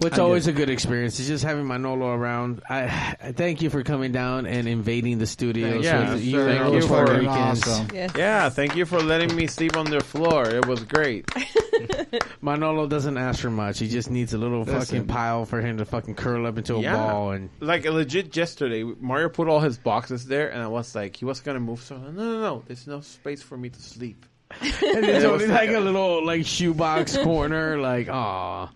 What's 0.00 0.18
I 0.18 0.22
always 0.22 0.46
get 0.46 0.54
a 0.54 0.56
good 0.56 0.70
experience 0.70 1.20
is 1.20 1.26
just 1.26 1.44
having 1.44 1.66
Manolo 1.66 2.08
around. 2.14 2.62
I, 2.68 3.16
I 3.22 3.32
thank 3.32 3.60
you 3.60 3.68
for 3.68 3.82
coming 3.82 4.12
down 4.12 4.46
and 4.46 4.66
invading 4.66 5.18
the 5.18 5.26
studios. 5.26 5.84
Yeah, 5.84 6.14
with 6.14 6.20
sir, 6.20 6.24
you 6.24 6.44
thank 6.46 6.72
you 6.74 6.80
for- 6.82 6.88
Puerto 7.04 7.12
Ricans. 7.20 7.62
Awesome. 7.66 7.88
Yes. 7.92 8.12
Yeah, 8.16 8.48
thank 8.48 8.76
you 8.76 8.86
for 8.86 9.00
letting 9.02 9.34
me 9.36 9.46
sleep 9.46 9.76
on 9.76 9.84
the 9.90 10.00
floor. 10.00 10.48
It 10.48 10.66
was 10.66 10.84
great. 10.84 11.28
Manolo 12.40 12.86
doesn't 12.86 13.18
ask 13.18 13.40
for 13.40 13.50
much. 13.50 13.78
He 13.78 13.88
just 13.88 14.10
needs 14.10 14.32
a 14.32 14.38
little 14.38 14.60
Listen. 14.62 14.80
fucking 14.80 15.06
pile 15.06 15.44
for 15.44 15.60
him 15.60 15.76
to 15.78 15.84
fucking 15.84 16.14
curl 16.14 16.46
up 16.46 16.56
into 16.56 16.76
a 16.76 16.80
Yeah. 16.80 16.96
ball 16.96 17.32
and 17.32 17.50
Like 17.60 17.84
legit 17.84 18.34
yesterday, 18.34 18.82
Mario 18.82 19.28
put 19.28 19.48
all 19.48 19.60
his 19.60 19.76
boxes 19.78 20.26
there, 20.26 20.48
and 20.48 20.62
I 20.62 20.66
was 20.68 20.94
like, 20.94 21.16
he 21.16 21.24
was 21.26 21.40
gonna 21.40 21.60
move. 21.60 21.82
So 21.82 21.96
no, 21.98 22.10
no, 22.10 22.40
no. 22.40 22.62
There's 22.66 22.86
no 22.86 23.00
space 23.00 23.42
for 23.42 23.58
me 23.58 23.68
to 23.68 23.80
sleep. 23.82 24.24
And 24.60 25.04
it's 25.04 25.24
It 25.24 25.26
only 25.26 25.44
was 25.44 25.48
like 25.48 25.70
a 25.70 25.78
little 25.78 26.24
like 26.24 26.44
shoebox 26.44 27.16
corner. 27.22 27.78
Like, 27.78 28.08
aw. 28.08 28.70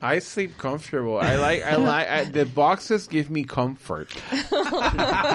I 0.00 0.20
sleep 0.20 0.56
comfortable. 0.56 1.18
I 1.18 1.36
like. 1.36 1.64
I 1.64 1.76
like. 1.76 2.08
I, 2.08 2.24
the 2.24 2.46
boxes 2.46 3.08
give 3.08 3.28
me 3.28 3.42
comfort. 3.42 4.14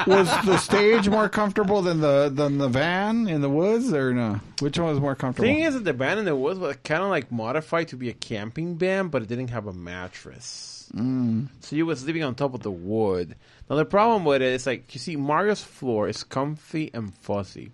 Was 0.07 0.29
the 0.45 0.57
stage 0.57 1.09
more 1.09 1.27
comfortable 1.27 1.81
than 1.81 1.99
the 1.99 2.31
than 2.33 2.57
the 2.57 2.69
van 2.69 3.27
in 3.27 3.41
the 3.41 3.49
woods, 3.49 3.93
or 3.93 4.13
no? 4.13 4.39
Which 4.61 4.79
one 4.79 4.87
was 4.87 4.99
more 4.99 5.15
comfortable? 5.15 5.47
Thing 5.47 5.59
is, 5.59 5.73
that 5.73 5.83
the 5.83 5.93
band 5.93 6.19
in 6.19 6.25
the 6.25 6.35
woods 6.35 6.59
was 6.59 6.77
kind 6.83 7.03
of 7.03 7.09
like 7.09 7.31
modified 7.31 7.89
to 7.89 7.97
be 7.97 8.09
a 8.09 8.13
camping 8.13 8.75
band, 8.75 9.11
but 9.11 9.21
it 9.21 9.27
didn't 9.27 9.49
have 9.49 9.67
a 9.67 9.73
mattress. 9.73 10.89
Mm. 10.95 11.49
So 11.59 11.75
you 11.75 11.85
was 11.85 11.99
sleeping 11.99 12.23
on 12.23 12.35
top 12.35 12.53
of 12.53 12.63
the 12.63 12.71
wood. 12.71 13.35
Now 13.69 13.75
the 13.75 13.85
problem 13.85 14.23
with 14.23 14.41
it 14.41 14.53
is 14.53 14.65
like 14.65 14.93
you 14.93 14.99
see, 14.99 15.17
Mario's 15.17 15.63
floor 15.63 16.07
is 16.07 16.23
comfy 16.23 16.89
and 16.93 17.13
fuzzy. 17.13 17.71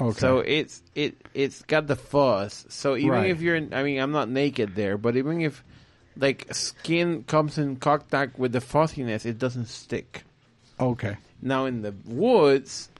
Okay. 0.00 0.18
So 0.18 0.38
it's 0.38 0.82
it 0.94 1.16
it's 1.34 1.62
got 1.62 1.86
the 1.88 1.96
fuzz. 1.96 2.66
So 2.68 2.96
even 2.96 3.10
Right. 3.12 3.30
if 3.30 3.40
you're, 3.40 3.56
in, 3.56 3.74
I 3.74 3.82
mean, 3.82 3.98
I'm 4.00 4.12
not 4.12 4.28
naked 4.28 4.74
there, 4.76 4.96
but 4.96 5.16
even 5.16 5.40
if 5.40 5.64
like 6.16 6.46
skin 6.54 7.24
comes 7.24 7.58
in 7.58 7.76
contact 7.76 8.38
with 8.38 8.52
the 8.52 8.60
fuzziness, 8.60 9.26
it 9.26 9.38
doesn't 9.38 9.66
stick. 9.66 10.22
okay. 10.78 11.16
Now 11.42 11.66
in 11.66 11.82
the 11.82 11.94
woods, 12.04 12.90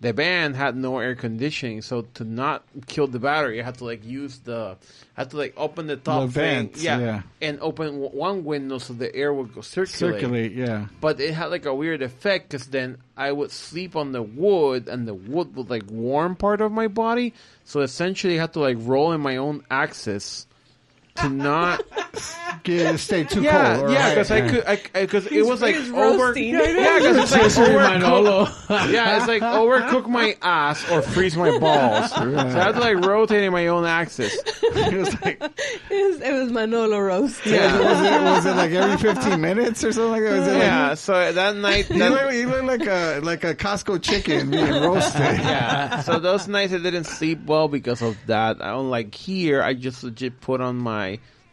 the 0.00 0.12
band 0.12 0.56
had 0.56 0.76
no 0.76 0.98
air 0.98 1.14
conditioning, 1.14 1.80
so 1.80 2.02
to 2.14 2.24
not 2.24 2.64
kill 2.86 3.06
the 3.06 3.18
battery, 3.18 3.60
I 3.60 3.64
had 3.64 3.78
to 3.78 3.84
like 3.84 4.04
use 4.04 4.38
the, 4.40 4.76
I 5.16 5.20
had 5.20 5.30
to 5.30 5.36
like 5.36 5.54
open 5.56 5.86
the 5.86 5.96
top 5.96 6.26
The 6.28 6.32
thing, 6.32 6.70
yeah, 6.76 6.98
yeah. 6.98 7.22
and 7.40 7.58
open 7.60 8.00
w- 8.00 8.10
one 8.10 8.44
window 8.44 8.78
so 8.78 8.92
the 8.92 9.14
air 9.14 9.32
would 9.32 9.54
go 9.54 9.60
circulate. 9.60 10.20
Circulate, 10.20 10.52
yeah. 10.52 10.86
But 11.00 11.20
it 11.20 11.32
had 11.32 11.46
like 11.46 11.64
a 11.64 11.74
weird 11.74 12.02
effect 12.02 12.50
because 12.50 12.66
then 12.66 12.98
I 13.16 13.32
would 13.32 13.50
sleep 13.50 13.96
on 13.96 14.12
the 14.12 14.22
wood, 14.22 14.88
and 14.88 15.08
the 15.08 15.14
wood 15.14 15.54
would 15.56 15.70
like 15.70 15.84
warm 15.88 16.36
part 16.36 16.60
of 16.60 16.72
my 16.72 16.88
body. 16.88 17.32
So 17.64 17.80
essentially, 17.80 18.38
I 18.38 18.42
had 18.42 18.52
to 18.54 18.60
like 18.60 18.76
roll 18.80 19.12
in 19.12 19.20
my 19.20 19.36
own 19.38 19.64
axis 19.70 20.46
to 21.16 21.28
not 21.28 21.82
get 22.64 22.98
stay 22.98 23.24
too 23.24 23.42
yeah, 23.42 23.76
cold. 23.76 23.90
yeah, 23.90 23.98
right, 24.02 24.10
because 24.10 24.30
I 24.30 24.38
yeah. 24.38 24.50
could, 24.50 24.64
I 24.64 25.00
because 25.02 25.26
it 25.26 25.44
was 25.44 25.62
like 25.62 25.76
he's 25.76 25.90
over. 25.90 26.36
Yeah, 26.38 26.98
because 26.98 27.16
it's 27.16 27.32
like 27.32 27.40
Twisted 27.42 27.68
Manolo. 27.68 28.46
overcook. 28.46 28.92
yeah, 28.92 29.18
it's 29.18 29.28
like 29.28 29.42
overcook 29.42 30.08
my 30.08 30.36
ass 30.42 30.90
or 30.90 31.02
freeze 31.02 31.36
my 31.36 31.56
balls. 31.58 32.12
So 32.24 32.38
I 32.38 32.64
had 32.64 32.72
to 32.72 32.80
like 32.80 33.04
rotate 33.04 33.42
in 33.44 33.52
my 33.52 33.66
own 33.68 33.84
axis. 33.84 34.36
It 34.74 34.98
was 34.98 35.12
like, 35.22 35.40
It 35.42 36.10
was, 36.10 36.20
it 36.20 36.32
was 36.32 36.50
Manolo 36.50 36.98
roast. 36.98 37.44
Yeah. 37.46 37.72
was, 37.78 38.00
it, 38.00 38.22
was 38.22 38.46
it 38.46 38.56
like 38.56 38.70
every 38.72 38.96
15 39.14 39.40
minutes 39.40 39.84
or 39.84 39.92
something 39.92 40.10
like 40.10 40.22
that? 40.22 40.38
Was 40.40 40.48
Yeah, 40.48 40.88
like, 40.88 40.98
so 40.98 41.32
that 41.32 41.56
night, 41.56 41.90
you, 41.90 41.98
that, 41.98 42.10
look, 42.10 42.32
you 42.32 42.48
look 42.48 42.62
like 42.64 42.86
a 42.86 43.20
like 43.22 43.44
a 43.44 43.54
Costco 43.54 44.02
chicken 44.02 44.50
being 44.50 44.66
roasted. 44.68 45.20
yeah. 45.20 46.00
So 46.00 46.18
those 46.18 46.48
nights 46.48 46.72
I 46.72 46.78
didn't 46.78 47.04
sleep 47.04 47.44
well 47.46 47.68
because 47.68 48.02
of 48.02 48.16
that. 48.26 48.60
I 48.62 48.70
don't 48.70 48.90
like 48.90 49.14
here. 49.14 49.62
I 49.62 49.74
just 49.74 50.02
legit 50.02 50.40
put 50.40 50.60
on 50.60 50.76
my 50.76 51.03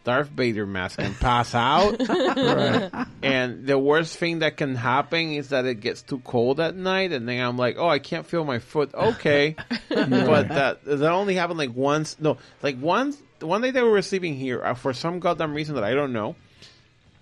Darth 0.04 0.28
Vader 0.28 0.66
mask 0.66 0.98
and 1.00 1.14
pass 1.18 1.54
out. 1.54 2.00
And 3.22 3.66
the 3.68 3.78
worst 3.78 4.16
thing 4.16 4.40
that 4.40 4.56
can 4.56 4.74
happen 4.74 5.30
is 5.30 5.50
that 5.50 5.64
it 5.64 5.76
gets 5.80 6.02
too 6.02 6.18
cold 6.18 6.58
at 6.58 6.74
night, 6.74 7.12
and 7.12 7.28
then 7.28 7.40
I'm 7.40 7.56
like, 7.56 7.76
oh, 7.78 7.88
I 7.88 8.00
can't 8.00 8.26
feel 8.26 8.44
my 8.44 8.58
foot. 8.58 8.92
Okay, 8.92 9.54
but 9.88 10.48
that 10.48 10.84
that 10.84 11.12
only 11.12 11.36
happened 11.36 11.58
like 11.58 11.74
once. 11.74 12.16
No, 12.18 12.38
like 12.62 12.80
once. 12.80 13.22
One 13.40 13.62
day 13.62 13.70
that 13.70 13.82
we 13.82 13.88
were 13.88 14.02
sleeping 14.02 14.34
here, 14.34 14.64
uh, 14.64 14.74
for 14.74 14.92
some 14.92 15.20
goddamn 15.20 15.54
reason 15.54 15.76
that 15.76 15.84
I 15.84 15.94
don't 15.94 16.12
know, 16.12 16.34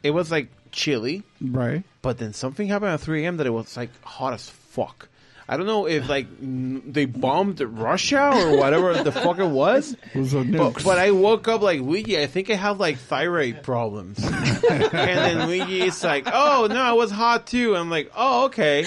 it 0.03 0.13
was 0.13 0.31
like 0.31 0.49
chilly. 0.73 1.23
Right. 1.39 1.85
But 2.01 2.17
then 2.17 2.33
something 2.33 2.67
happened 2.67 2.93
at 2.93 3.01
3 3.01 3.25
a.m. 3.25 3.37
that 3.37 3.47
it 3.47 3.51
was 3.51 3.77
like 3.77 3.91
hot 4.03 4.33
as 4.33 4.49
fuck. 4.49 5.10
I 5.51 5.57
don't 5.57 5.67
know 5.67 5.87
if 5.89 6.09
like 6.09 6.29
n- 6.41 6.81
they 6.87 7.07
bombed 7.07 7.61
Russia 7.61 8.31
or 8.33 8.57
whatever 8.57 8.95
the 9.03 9.11
fuck 9.11 9.41
it 9.41 9.49
was. 9.49 9.97
It 10.15 10.19
was 10.21 10.33
a 10.33 10.45
But, 10.45 10.85
but 10.85 10.97
I 10.99 11.11
woke 11.11 11.49
up 11.49 11.61
like 11.61 11.81
Luigi. 11.81 12.23
I 12.23 12.29
think 12.29 12.51
I 12.51 12.55
have 12.55 12.79
like 12.79 12.99
thyroid 12.99 13.65
problems. 13.65 14.23
and 14.25 14.93
then 14.93 15.49
Luigi 15.49 15.83
is 15.83 16.05
like, 16.05 16.29
"Oh 16.33 16.69
no, 16.71 16.81
I 16.81 16.93
was 16.93 17.11
hot 17.11 17.49
too." 17.49 17.75
I'm 17.75 17.91
like, 17.91 18.13
"Oh 18.15 18.45
okay." 18.45 18.87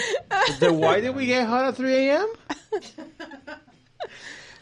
Then 0.62 0.78
why 0.78 1.02
did 1.02 1.18
we 1.18 1.26
get 1.26 1.46
hot 1.46 1.66
at 1.66 1.76
3 1.76 1.94
a.m.? 1.94 2.34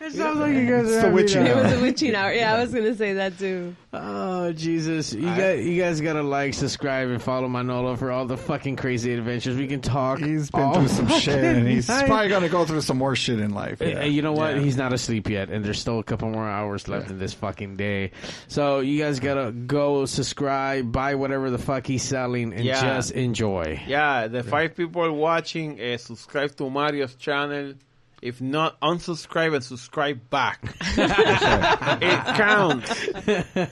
It 0.01 0.13
sounds 0.13 0.39
like 0.39 0.53
you 0.53 0.65
guys 0.65 0.87
It's 0.87 0.89
are 0.89 0.95
the 0.95 1.01
having 1.01 1.13
witching 1.13 1.45
It 1.45 1.55
was 1.55 1.71
a 1.73 1.79
witching 1.79 2.15
hour. 2.15 2.33
Yeah, 2.33 2.55
I 2.55 2.59
was 2.59 2.73
gonna 2.73 2.95
say 2.95 3.13
that 3.13 3.37
too. 3.37 3.75
Oh 3.93 4.51
Jesus! 4.53 5.13
You 5.13 5.21
got 5.21 5.59
you 5.59 5.79
guys 5.79 6.01
gotta 6.01 6.23
like, 6.23 6.53
subscribe, 6.55 7.09
and 7.09 7.21
follow 7.21 7.47
Manolo 7.47 7.95
for 7.95 8.09
all 8.11 8.25
the 8.25 8.37
fucking 8.37 8.77
crazy 8.77 9.13
adventures. 9.13 9.57
We 9.57 9.67
can 9.67 9.81
talk. 9.81 10.19
He's 10.19 10.49
been 10.49 10.73
through 10.73 10.87
some 10.87 11.07
shit, 11.19 11.43
and 11.43 11.67
he's 11.67 11.87
night. 11.87 12.07
probably 12.07 12.29
going 12.29 12.41
to 12.43 12.49
go 12.49 12.65
through 12.65 12.81
some 12.81 12.97
more 12.97 13.15
shit 13.15 13.39
in 13.39 13.53
life. 13.53 13.79
Yeah. 13.81 13.99
hey, 14.01 14.09
you 14.09 14.21
know 14.21 14.31
what? 14.33 14.55
Yeah. 14.55 14.61
He's 14.61 14.77
not 14.77 14.91
asleep 14.93 15.29
yet, 15.29 15.49
and 15.49 15.63
there's 15.63 15.79
still 15.79 15.99
a 15.99 16.03
couple 16.03 16.29
more 16.29 16.47
hours 16.49 16.87
left 16.87 17.09
in 17.11 17.19
this 17.19 17.33
fucking 17.33 17.75
day. 17.75 18.11
So 18.47 18.79
you 18.79 18.99
guys 19.03 19.19
gotta 19.19 19.51
go 19.51 20.05
subscribe, 20.05 20.91
buy 20.91 21.15
whatever 21.15 21.49
the 21.51 21.59
fuck 21.59 21.85
he's 21.85 22.03
selling, 22.03 22.53
and 22.53 22.63
Yeah. 22.63 22.81
just 22.81 23.11
enjoy. 23.11 23.81
Yeah, 23.85 24.27
the 24.27 24.41
five 24.41 24.75
people 24.75 25.13
watching, 25.13 25.79
uh, 25.79 25.97
subscribe 25.97 26.55
to 26.55 26.69
Mario's 26.69 27.15
channel. 27.15 27.73
If 28.22 28.39
not, 28.39 28.80
unsubscribe 28.81 29.56
and 29.56 29.64
subscribe 29.64 30.30
back. 30.30 30.60
it 30.98 32.35
counts. 32.35 33.07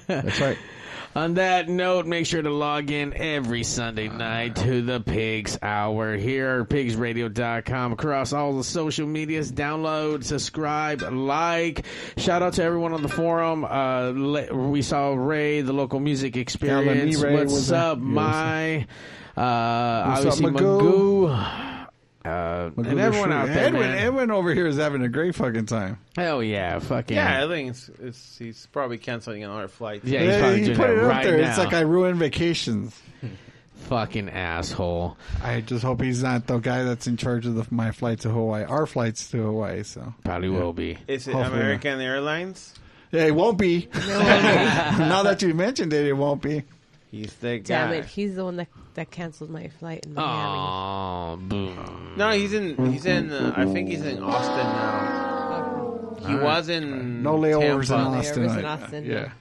That's 0.07 0.41
right. 0.41 0.57
On 1.15 1.35
that 1.35 1.67
note, 1.67 2.05
make 2.05 2.27
sure 2.27 2.41
to 2.41 2.49
log 2.51 2.91
in 2.91 3.13
every 3.15 3.63
Sunday 3.63 4.09
night 4.09 4.55
to 4.57 4.81
the 4.83 4.99
Pigs 4.99 5.57
Hour 5.61 6.15
here 6.15 6.61
at 6.61 6.69
pigsradio.com 6.69 7.93
across 7.93 8.31
all 8.31 8.55
the 8.55 8.63
social 8.63 9.07
medias. 9.07 9.51
Download, 9.51 10.23
subscribe, 10.23 11.01
like. 11.01 11.85
Shout 12.17 12.43
out 12.43 12.53
to 12.53 12.63
everyone 12.63 12.93
on 12.93 13.01
the 13.01 13.09
forum. 13.09 13.65
Uh, 13.65 14.13
we 14.51 14.83
saw 14.83 15.13
Ray, 15.13 15.61
the 15.61 15.73
local 15.73 15.99
music 15.99 16.37
experience. 16.37 17.21
Ray 17.21 17.35
What's 17.35 17.71
up, 17.71 17.97
my? 17.97 18.85
Uh, 19.35 20.03
What's 20.15 20.25
up, 20.25 20.33
obviously, 20.33 20.45
Magoo? 20.51 21.29
Magoo. 21.29 21.78
Uh, 22.25 22.69
and 22.75 22.87
at 22.87 22.97
everyone 22.97 23.29
the 23.29 23.35
out 23.35 23.47
there, 23.47 23.67
Edwin, 23.67 23.81
man. 23.81 23.97
Edwin 23.97 24.31
over 24.31 24.53
here 24.53 24.67
is 24.67 24.75
having 24.75 25.01
a 25.03 25.09
great 25.09 25.35
fucking 25.35 25.67
time. 25.67 25.99
Hell 26.17 26.43
yeah, 26.43 26.79
fucking 26.79 27.15
Yeah, 27.15 27.45
I 27.45 27.47
think 27.47 27.69
it's, 27.69 27.89
it's, 28.01 28.37
he's 28.37 28.65
probably 28.67 28.97
canceling 28.97 29.43
another 29.43 29.69
flight. 29.69 30.03
Yeah, 30.03 30.19
he's 30.23 30.37
probably 30.37 30.59
he 30.59 30.65
doing 30.65 30.77
put 30.77 30.87
that 30.87 30.93
it 30.97 31.03
up 31.03 31.09
right 31.09 31.23
there. 31.23 31.41
now. 31.41 31.49
It's 31.49 31.57
like 31.57 31.73
I 31.73 31.79
ruined 31.81 32.19
vacations. 32.19 32.99
fucking 33.87 34.29
asshole. 34.29 35.17
I 35.41 35.61
just 35.61 35.83
hope 35.83 36.01
he's 36.01 36.21
not 36.21 36.45
the 36.45 36.57
guy 36.59 36.83
that's 36.83 37.07
in 37.07 37.17
charge 37.17 37.45
of 37.45 37.55
the, 37.55 37.65
my 37.71 37.91
flight 37.91 38.19
to 38.21 38.29
Hawaii. 38.29 38.65
Our 38.65 38.85
flights 38.85 39.31
to 39.31 39.37
Hawaii. 39.37 39.83
So 39.83 40.13
Probably 40.23 40.49
will 40.49 40.73
be. 40.73 40.97
Is 41.07 41.27
it 41.27 41.31
Hopefully 41.33 41.59
American 41.59 42.01
Airlines? 42.01 42.75
yeah, 43.11 43.25
it 43.25 43.35
won't 43.35 43.57
be. 43.57 43.87
now 43.93 45.23
that 45.23 45.41
you 45.41 45.53
mentioned 45.53 45.93
it, 45.93 46.05
it 46.05 46.13
won't 46.13 46.41
be. 46.41 46.63
He's 47.11 47.33
the 47.35 47.57
guy. 47.57 47.63
Damn 47.63 47.93
it, 47.93 48.05
he's 48.05 48.35
the 48.35 48.45
one 48.45 48.57
that, 48.57 48.67
that 48.93 49.09
canceled 49.09 49.49
my 49.49 49.67
flight 49.79 50.05
in 50.05 50.13
Miami. 50.13 50.59
Oh, 50.59 51.37
boom. 51.47 52.13
No, 52.17 52.29
he's 52.31 52.53
in. 52.53 52.91
He's 52.91 53.05
in. 53.05 53.31
Uh, 53.31 53.53
I 53.57 53.65
think 53.65 53.89
he's 53.89 54.05
in 54.05 54.21
Austin 54.21 54.57
now. 54.57 56.17
He 56.27 56.35
was 56.35 56.69
in. 56.69 57.23
No 57.23 57.35
layovers 57.37 57.89
in 57.89 57.95
Austin. 57.99 58.43
Layovers 58.45 58.59
in 58.59 58.65
I- 58.65 58.69
Austin, 58.83 59.05
yeah. 59.05 59.11
yeah. 59.13 59.31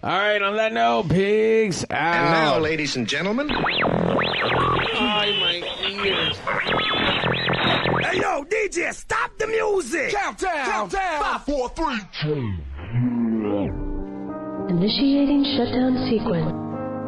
All 0.00 0.10
right, 0.16 0.40
on 0.40 0.56
that 0.56 0.72
note, 0.72 1.08
pigs 1.08 1.84
out. 1.90 2.14
And 2.14 2.30
now, 2.30 2.58
ladies 2.58 2.94
and 2.96 3.06
gentlemen, 3.08 3.50
Ay, 3.50 5.32
my 5.40 5.54
ears. 6.04 6.36
Hey 8.06 8.20
yo, 8.20 8.44
DJ, 8.44 8.94
stop 8.94 9.36
the 9.38 9.48
music! 9.48 10.12
Countdown! 10.14 10.66
Countdown! 10.66 11.20
Five, 11.22 11.44
four, 11.44 11.68
three, 11.70 11.98
two. 12.22 12.54
Initiating 14.68 15.44
shutdown 15.56 16.06
sequence. 16.08 16.67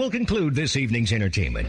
Will 0.00 0.10
conclude 0.10 0.54
this 0.54 0.76
evening's 0.76 1.12
entertainment. 1.12 1.68